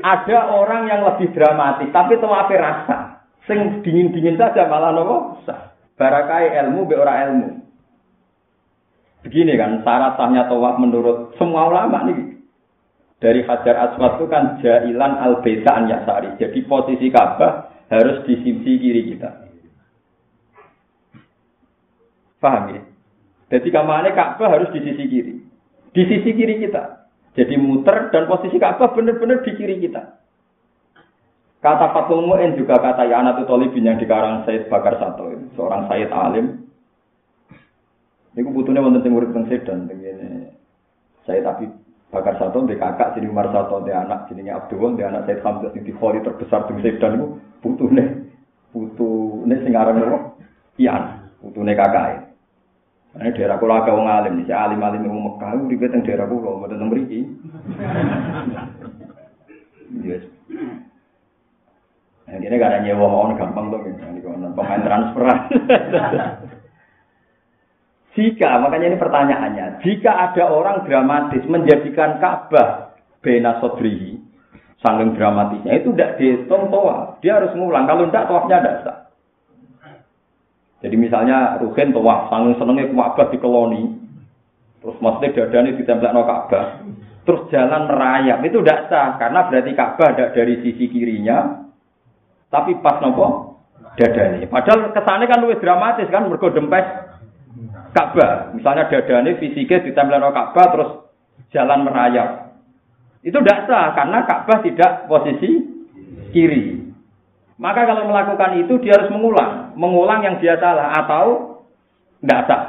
ada 0.00 0.38
orang 0.50 0.82
yang 0.88 1.00
lebih 1.06 1.30
dramatis, 1.30 1.88
tapi 1.94 2.18
apa 2.18 2.54
rasa. 2.58 2.98
Sing 3.48 3.80
dingin-dingin 3.80 4.36
saja 4.36 4.68
malah 4.68 4.92
nopo 4.92 5.40
Barakai 5.96 6.56
ilmu 6.64 6.88
be 6.88 6.96
ora 6.96 7.28
ilmu. 7.28 7.60
Begini 9.20 9.52
kan 9.60 9.84
syarat 9.84 10.16
sahnya 10.16 10.48
tawaf 10.48 10.80
menurut 10.80 11.36
semua 11.36 11.68
ulama 11.68 12.08
nih. 12.08 12.40
Dari 13.20 13.44
Hajar 13.44 13.76
Aswad 13.76 14.16
itu 14.16 14.26
kan 14.32 14.56
jailan 14.64 15.12
al 15.20 15.44
an 15.44 15.82
yasari. 15.92 16.40
Jadi 16.40 16.64
posisi 16.64 17.12
Ka'bah 17.12 17.68
harus 17.92 18.24
di 18.24 18.34
sisi 18.40 18.72
kiri 18.80 19.12
kita. 19.12 19.30
Paham 22.40 22.72
ya? 22.72 22.82
Jadi 23.52 23.68
kamarnya 23.68 24.16
Ka'bah 24.16 24.48
harus 24.48 24.72
di 24.72 24.80
sisi 24.80 25.04
kiri. 25.04 25.34
Di 25.92 26.02
sisi 26.08 26.32
kiri 26.32 26.64
kita. 26.64 27.12
Jadi 27.36 27.60
muter 27.60 28.08
dan 28.08 28.24
posisi 28.24 28.56
Ka'bah 28.56 28.96
benar-benar 28.96 29.44
di 29.44 29.52
kiri 29.52 29.84
kita. 29.84 30.16
Kata 31.60 31.92
Fatul 31.92 32.24
Mu'in 32.24 32.56
juga 32.56 32.80
kata 32.80 33.04
Yanatu 33.04 33.44
Tolibin 33.44 33.84
yang 33.84 34.00
dikarang 34.00 34.48
Said 34.48 34.72
Bakar 34.72 34.96
Sato. 34.96 35.28
Seorang 35.60 35.92
Said 35.92 36.08
Alim. 36.08 36.69
Ini 38.40 38.48
kebutuhannya 38.48 38.80
wonten 38.80 39.04
sing 39.04 39.12
urip 39.12 39.36
teng 39.36 39.44
Sedan 39.52 39.84
begini. 39.84 40.48
Said 41.28 41.44
Abi 41.44 41.68
Bakar 42.08 42.40
Sato 42.40 42.64
di 42.64 42.72
kakak 42.72 43.12
sini 43.12 43.28
Umar 43.28 43.52
Sato 43.52 43.84
di 43.84 43.92
anak 43.92 44.32
sini 44.32 44.48
Abdul 44.48 44.96
di 44.96 45.04
anak 45.04 45.28
Said 45.28 45.44
Hamzah 45.44 45.76
di 45.76 45.92
Khori 45.92 46.24
terbesar 46.24 46.64
di 46.72 46.80
Sedan 46.80 47.20
itu 47.20 47.36
butuhnya 47.60 48.08
butuhnya 48.72 49.60
sing 49.60 49.76
aran 49.76 50.00
Ian 50.80 51.02
butuhnya 51.44 51.76
kakak. 51.76 52.32
Ini 53.20 53.36
daerah 53.36 53.60
kula 53.60 53.84
agak 53.84 53.92
wong 53.92 54.08
alim, 54.08 54.40
si 54.48 54.54
alim-alim 54.56 55.04
wong 55.04 55.36
Mekah 55.36 55.60
uripe 55.60 55.92
teng 55.92 56.00
daerah 56.00 56.24
kula, 56.24 56.64
mboten 56.64 56.80
teng 56.80 56.88
mriki. 56.88 57.20
Yes. 60.00 60.22
Ini 62.30 62.54
gak 62.62 62.70
ada 62.70 62.78
nyewa 62.86 63.10
mau 63.10 63.26
gampang 63.34 63.74
tuh, 63.74 63.82
ini 63.90 64.22
pemain 64.54 64.86
transfer. 64.86 65.26
jika, 68.20 68.60
makanya 68.60 68.92
ini 68.92 68.98
pertanyaannya, 69.00 69.66
jika 69.80 70.12
ada 70.12 70.52
orang 70.52 70.84
dramatis 70.84 71.40
menjadikan 71.48 72.20
Ka'bah 72.20 72.92
bena 73.24 73.56
sodrihi, 73.64 74.20
saking 74.84 75.16
dramatisnya, 75.16 75.80
itu 75.80 75.96
tidak 75.96 76.20
dihitung 76.20 76.68
toa, 76.68 77.16
dia 77.24 77.40
harus 77.40 77.56
ngulang, 77.56 77.88
kalau 77.88 78.04
tidak 78.12 78.28
toafnya 78.28 78.56
tidak 78.60 78.76
sah. 78.84 78.98
Jadi 80.84 80.96
misalnya 81.00 81.56
Ruhin 81.64 81.96
wah 81.96 82.28
sanging 82.28 82.60
senengnya 82.60 82.92
Ka'bah 82.92 83.26
di 83.32 83.38
koloni, 83.40 83.82
terus 84.84 84.96
maksudnya 85.00 85.32
dadanya 85.40 85.80
ditempel 85.80 86.12
no 86.12 86.22
Ka'bah, 86.28 86.84
terus 87.24 87.48
jalan 87.48 87.88
merayap 87.88 88.44
itu 88.44 88.60
tidak 88.60 88.92
sah 88.92 89.16
karena 89.16 89.48
berarti 89.48 89.72
Ka'bah 89.72 90.08
ada 90.12 90.28
dari 90.36 90.60
sisi 90.60 90.92
kirinya, 90.92 91.64
tapi 92.52 92.76
pas 92.84 93.00
nopo 93.00 93.56
dadanya. 93.96 94.44
Padahal 94.44 94.92
kesannya 94.92 95.24
kan 95.24 95.40
lebih 95.40 95.64
dramatis 95.64 96.08
kan 96.12 96.28
mergo 96.28 96.52
dempes 96.52 96.84
Ka'bah. 97.90 98.54
Misalnya 98.54 98.86
dadanya 98.86 99.34
fisiknya 99.38 99.82
ditempel 99.82 100.22
no 100.22 100.30
Ka'bah 100.30 100.66
terus 100.70 100.90
jalan 101.50 101.86
merayap. 101.86 102.54
Itu 103.26 103.42
tidak 103.42 103.66
sah 103.66 103.92
karena 103.98 104.24
Ka'bah 104.24 104.58
tidak 104.62 105.10
posisi 105.10 105.50
kiri. 106.30 106.80
Maka 107.60 107.84
kalau 107.84 108.08
melakukan 108.08 108.56
itu 108.64 108.80
dia 108.80 108.96
harus 108.96 109.12
mengulang, 109.12 109.76
mengulang 109.76 110.24
yang 110.24 110.40
dia 110.40 110.56
salah 110.56 110.96
atau 111.04 111.24
tidak 112.22 112.40
sah. 112.48 112.64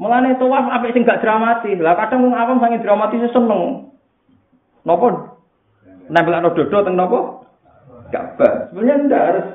Mulane 0.00 0.40
tawaf 0.40 0.64
apa 0.64 0.96
sing 0.96 1.04
gak 1.04 1.20
dramatis. 1.20 1.76
Lah 1.76 1.92
kadang 1.92 2.24
wong 2.24 2.32
awam 2.32 2.56
sange 2.56 2.80
dramatis 2.80 3.20
seneng. 3.36 3.92
Napa? 4.80 5.36
Nempel 6.08 6.40
dodo 6.56 6.78
teng 6.80 6.96
napa? 6.96 7.44
Ka'bah. 8.08 8.72
Sebenarnya 8.72 9.06
ndak 9.06 9.22
harus 9.28 9.46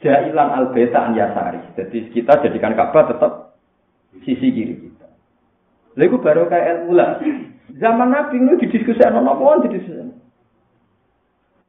jailan 0.00 0.48
al 0.50 0.66
an 0.72 1.12
yasari. 1.16 1.60
Jadi 1.76 1.98
kita 2.12 2.40
jadikan 2.44 2.76
Ka'bah 2.76 3.04
tetap 3.08 3.32
sisi 4.24 4.48
kiri 4.52 4.74
kita. 4.80 5.08
Lalu 5.96 6.16
baru 6.20 6.48
kayak 6.48 6.66
ilmu 6.84 6.92
lah. 6.96 7.20
Zaman 7.70 8.10
Nabi 8.10 8.42
itu 8.42 8.66
didiskusi 8.66 9.00
ana 9.06 9.22
napa 9.22 9.62
didiskusi. 9.64 10.10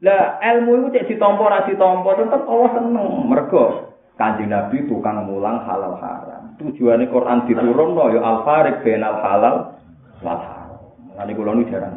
Lah 0.02 0.42
ilmu 0.42 0.90
itu 0.90 0.98
cek 0.98 1.08
ditampa 1.14 1.46
ra 1.46 1.60
ditampa 1.70 2.10
tetep 2.18 2.42
Allah 2.50 2.70
seneng. 2.74 3.08
Mergo 3.30 3.94
Kanjeng 4.18 4.50
Nabi 4.50 4.86
tukang 4.90 5.24
mulang 5.30 5.62
halal 5.66 5.98
haram. 5.98 6.58
Tujuannya 6.58 7.10
Quran 7.10 7.46
diturun 7.50 7.98
no, 7.98 8.06
ya 8.14 8.22
al 8.22 8.38
farik 8.46 8.82
benal 8.86 9.18
halal 9.18 9.56
wal 10.22 10.42
haram. 10.42 10.82
Nanti 11.18 11.34
kalau 11.38 11.54
ini 11.58 11.70
jarang. 11.70 11.96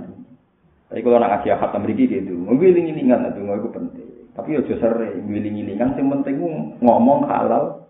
Tapi 0.89 1.01
kalau 1.01 1.17
nak 1.21 1.41
kasih 1.41 1.59
khatam 1.59 1.81
meriki 1.83 2.07
gitu, 2.07 2.33
ngiling-ngilingan 2.39 3.35
itu 3.35 3.41
nggak 3.41 3.59
itu 3.61 3.71
penting. 3.73 4.04
Tapi 4.35 4.59
ya 4.59 4.61
jauh 4.67 4.79
sering 4.83 5.31
ngiling-ngilingan, 5.31 5.95
yang 5.95 6.11
penting 6.19 6.43
ngomong 6.83 7.31
halal. 7.31 7.87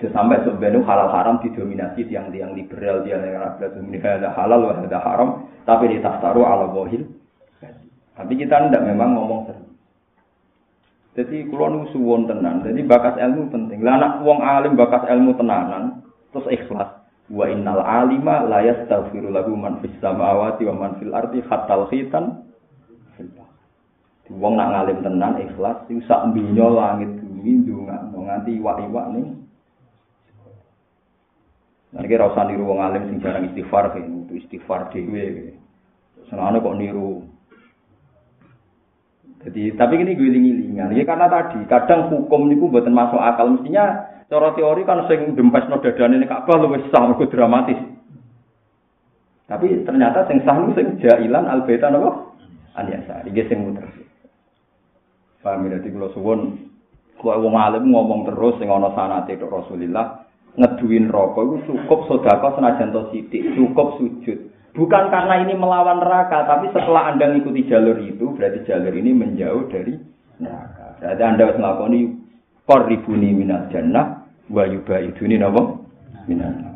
Jadi 0.00 0.08
sampai 0.10 0.42
sebenarnya 0.42 0.82
halal 0.82 1.08
haram 1.12 1.36
didominasi 1.44 2.08
tiang-tiang 2.08 2.56
liberal, 2.56 3.04
tiang 3.06 3.22
yang 3.22 3.44
ada 3.44 4.32
halal, 4.34 4.72
ada 4.72 4.98
haram, 4.98 5.46
tapi 5.68 5.92
di 5.92 6.02
taru 6.02 6.42
ala 6.42 6.66
bohil. 6.72 7.06
Tapi 8.16 8.32
kita 8.34 8.72
tidak 8.72 8.82
memang 8.88 9.14
ngomong 9.14 9.40
sering. 9.46 9.68
Jadi 11.12 11.44
kalau 11.52 11.68
nu 11.68 11.80
suwon 11.92 12.24
tenan, 12.24 12.64
jadi 12.64 12.80
bakas 12.88 13.20
ilmu 13.20 13.52
penting. 13.52 13.84
Lah 13.84 14.00
anak 14.00 14.24
wong 14.24 14.40
alim 14.40 14.80
bakas 14.80 15.04
ilmu 15.12 15.36
tenanan, 15.36 16.00
terus 16.32 16.48
ikhlas. 16.48 17.04
Wa 17.28 17.52
innal 17.52 17.84
alima 17.84 18.48
la 18.48 18.64
yastaghfiru 18.64 19.28
lahu 19.28 19.52
man 19.52 19.84
fis 19.84 19.92
samawati 20.00 20.64
wa 20.72 20.74
man 20.76 20.92
fil 20.96 21.12
ardi 21.12 21.44
hatta 21.44 21.84
khitan. 21.92 22.51
Wong 24.30 24.54
nak 24.54 24.70
ngalim 24.70 25.02
tenan 25.02 25.40
ikhlas, 25.42 25.82
iku 25.90 26.00
sak 26.06 26.30
mbinyo 26.30 26.78
langit 26.78 27.10
bumi 27.18 27.66
ndongakno 27.66 28.18
nganti 28.22 28.50
iwak-iwak 28.58 29.06
ning 29.16 29.26
Nah, 31.92 32.00
ini 32.00 32.16
rasa 32.16 32.48
niru 32.48 32.72
wong 32.72 32.80
alim 32.80 33.04
sing 33.04 33.20
jarang 33.20 33.52
istighfar, 33.52 33.92
itu 34.00 34.32
istighfar 34.32 34.88
dhewe. 34.96 35.52
Senane 36.24 36.56
kok 36.64 36.78
niru 36.80 37.28
jadi 39.42 39.74
tapi 39.74 39.98
ini 39.98 40.14
giling-gilingan. 40.14 40.94
Ya 40.94 41.02
karena 41.02 41.26
tadi 41.26 41.66
kadang 41.66 42.14
hukum 42.14 42.46
niku 42.46 42.70
buatan 42.70 42.94
masuk 42.94 43.18
akal 43.18 43.50
mestinya 43.50 44.06
cara 44.30 44.54
teori 44.54 44.86
kan 44.86 45.02
sing 45.10 45.34
dempes 45.34 45.66
no 45.66 45.82
dadane 45.82 46.22
ini 46.22 46.30
Ka'bah 46.30 46.62
luwih 46.62 46.86
sah 46.94 47.02
mergo 47.02 47.26
dramatis. 47.26 47.78
Tapi 49.50 49.82
ternyata 49.82 50.30
sing 50.30 50.46
sah 50.46 50.54
niku 50.62 50.72
sing 50.78 50.86
jailan 51.02 51.50
al 51.50 51.66
baita 51.66 51.90
napa? 51.90 52.38
Aniasa. 52.78 53.26
Iki 53.26 53.42
sing 53.50 53.58
muter. 53.66 54.01
Paham 55.42 55.66
ya 55.66 55.82
kula 55.82 56.08
suwun 56.14 56.70
kok 57.18 57.38
wong 57.38 57.54
alim 57.54 57.90
ngomong 57.90 58.30
terus 58.30 58.58
sing 58.62 58.70
ana 58.70 58.94
sanate 58.94 59.38
tok 59.38 59.50
Rasulillah 59.50 60.22
ngeduin 60.58 61.10
rokok 61.10 61.42
itu 61.42 61.56
cukup 61.70 62.00
sedekah 62.10 62.52
senajan 62.58 62.92
to 62.92 63.02
sithik, 63.10 63.42
cukup 63.56 63.96
sujud. 63.96 64.38
Bukan 64.72 65.04
karena 65.12 65.44
ini 65.44 65.52
melawan 65.56 66.00
neraka, 66.00 66.48
tapi 66.48 66.72
setelah 66.72 67.12
Anda 67.12 67.28
mengikuti 67.28 67.68
jalur 67.68 67.96
itu, 68.00 68.32
berarti 68.36 68.64
jalur 68.64 68.92
ini 68.92 69.12
menjauh 69.12 69.68
dari 69.68 69.96
neraka. 70.40 70.96
Berarti 71.00 71.22
Anda 71.24 71.42
harus 71.44 71.60
melakukan 71.60 71.92
ini, 71.92 72.08
korribuni 72.64 73.28
minat 73.36 73.68
jannah, 73.68 74.24
wa 74.48 74.64
yuba 74.64 74.96
iduni 75.00 75.36
nabo 75.36 75.88
minat. 76.24 76.72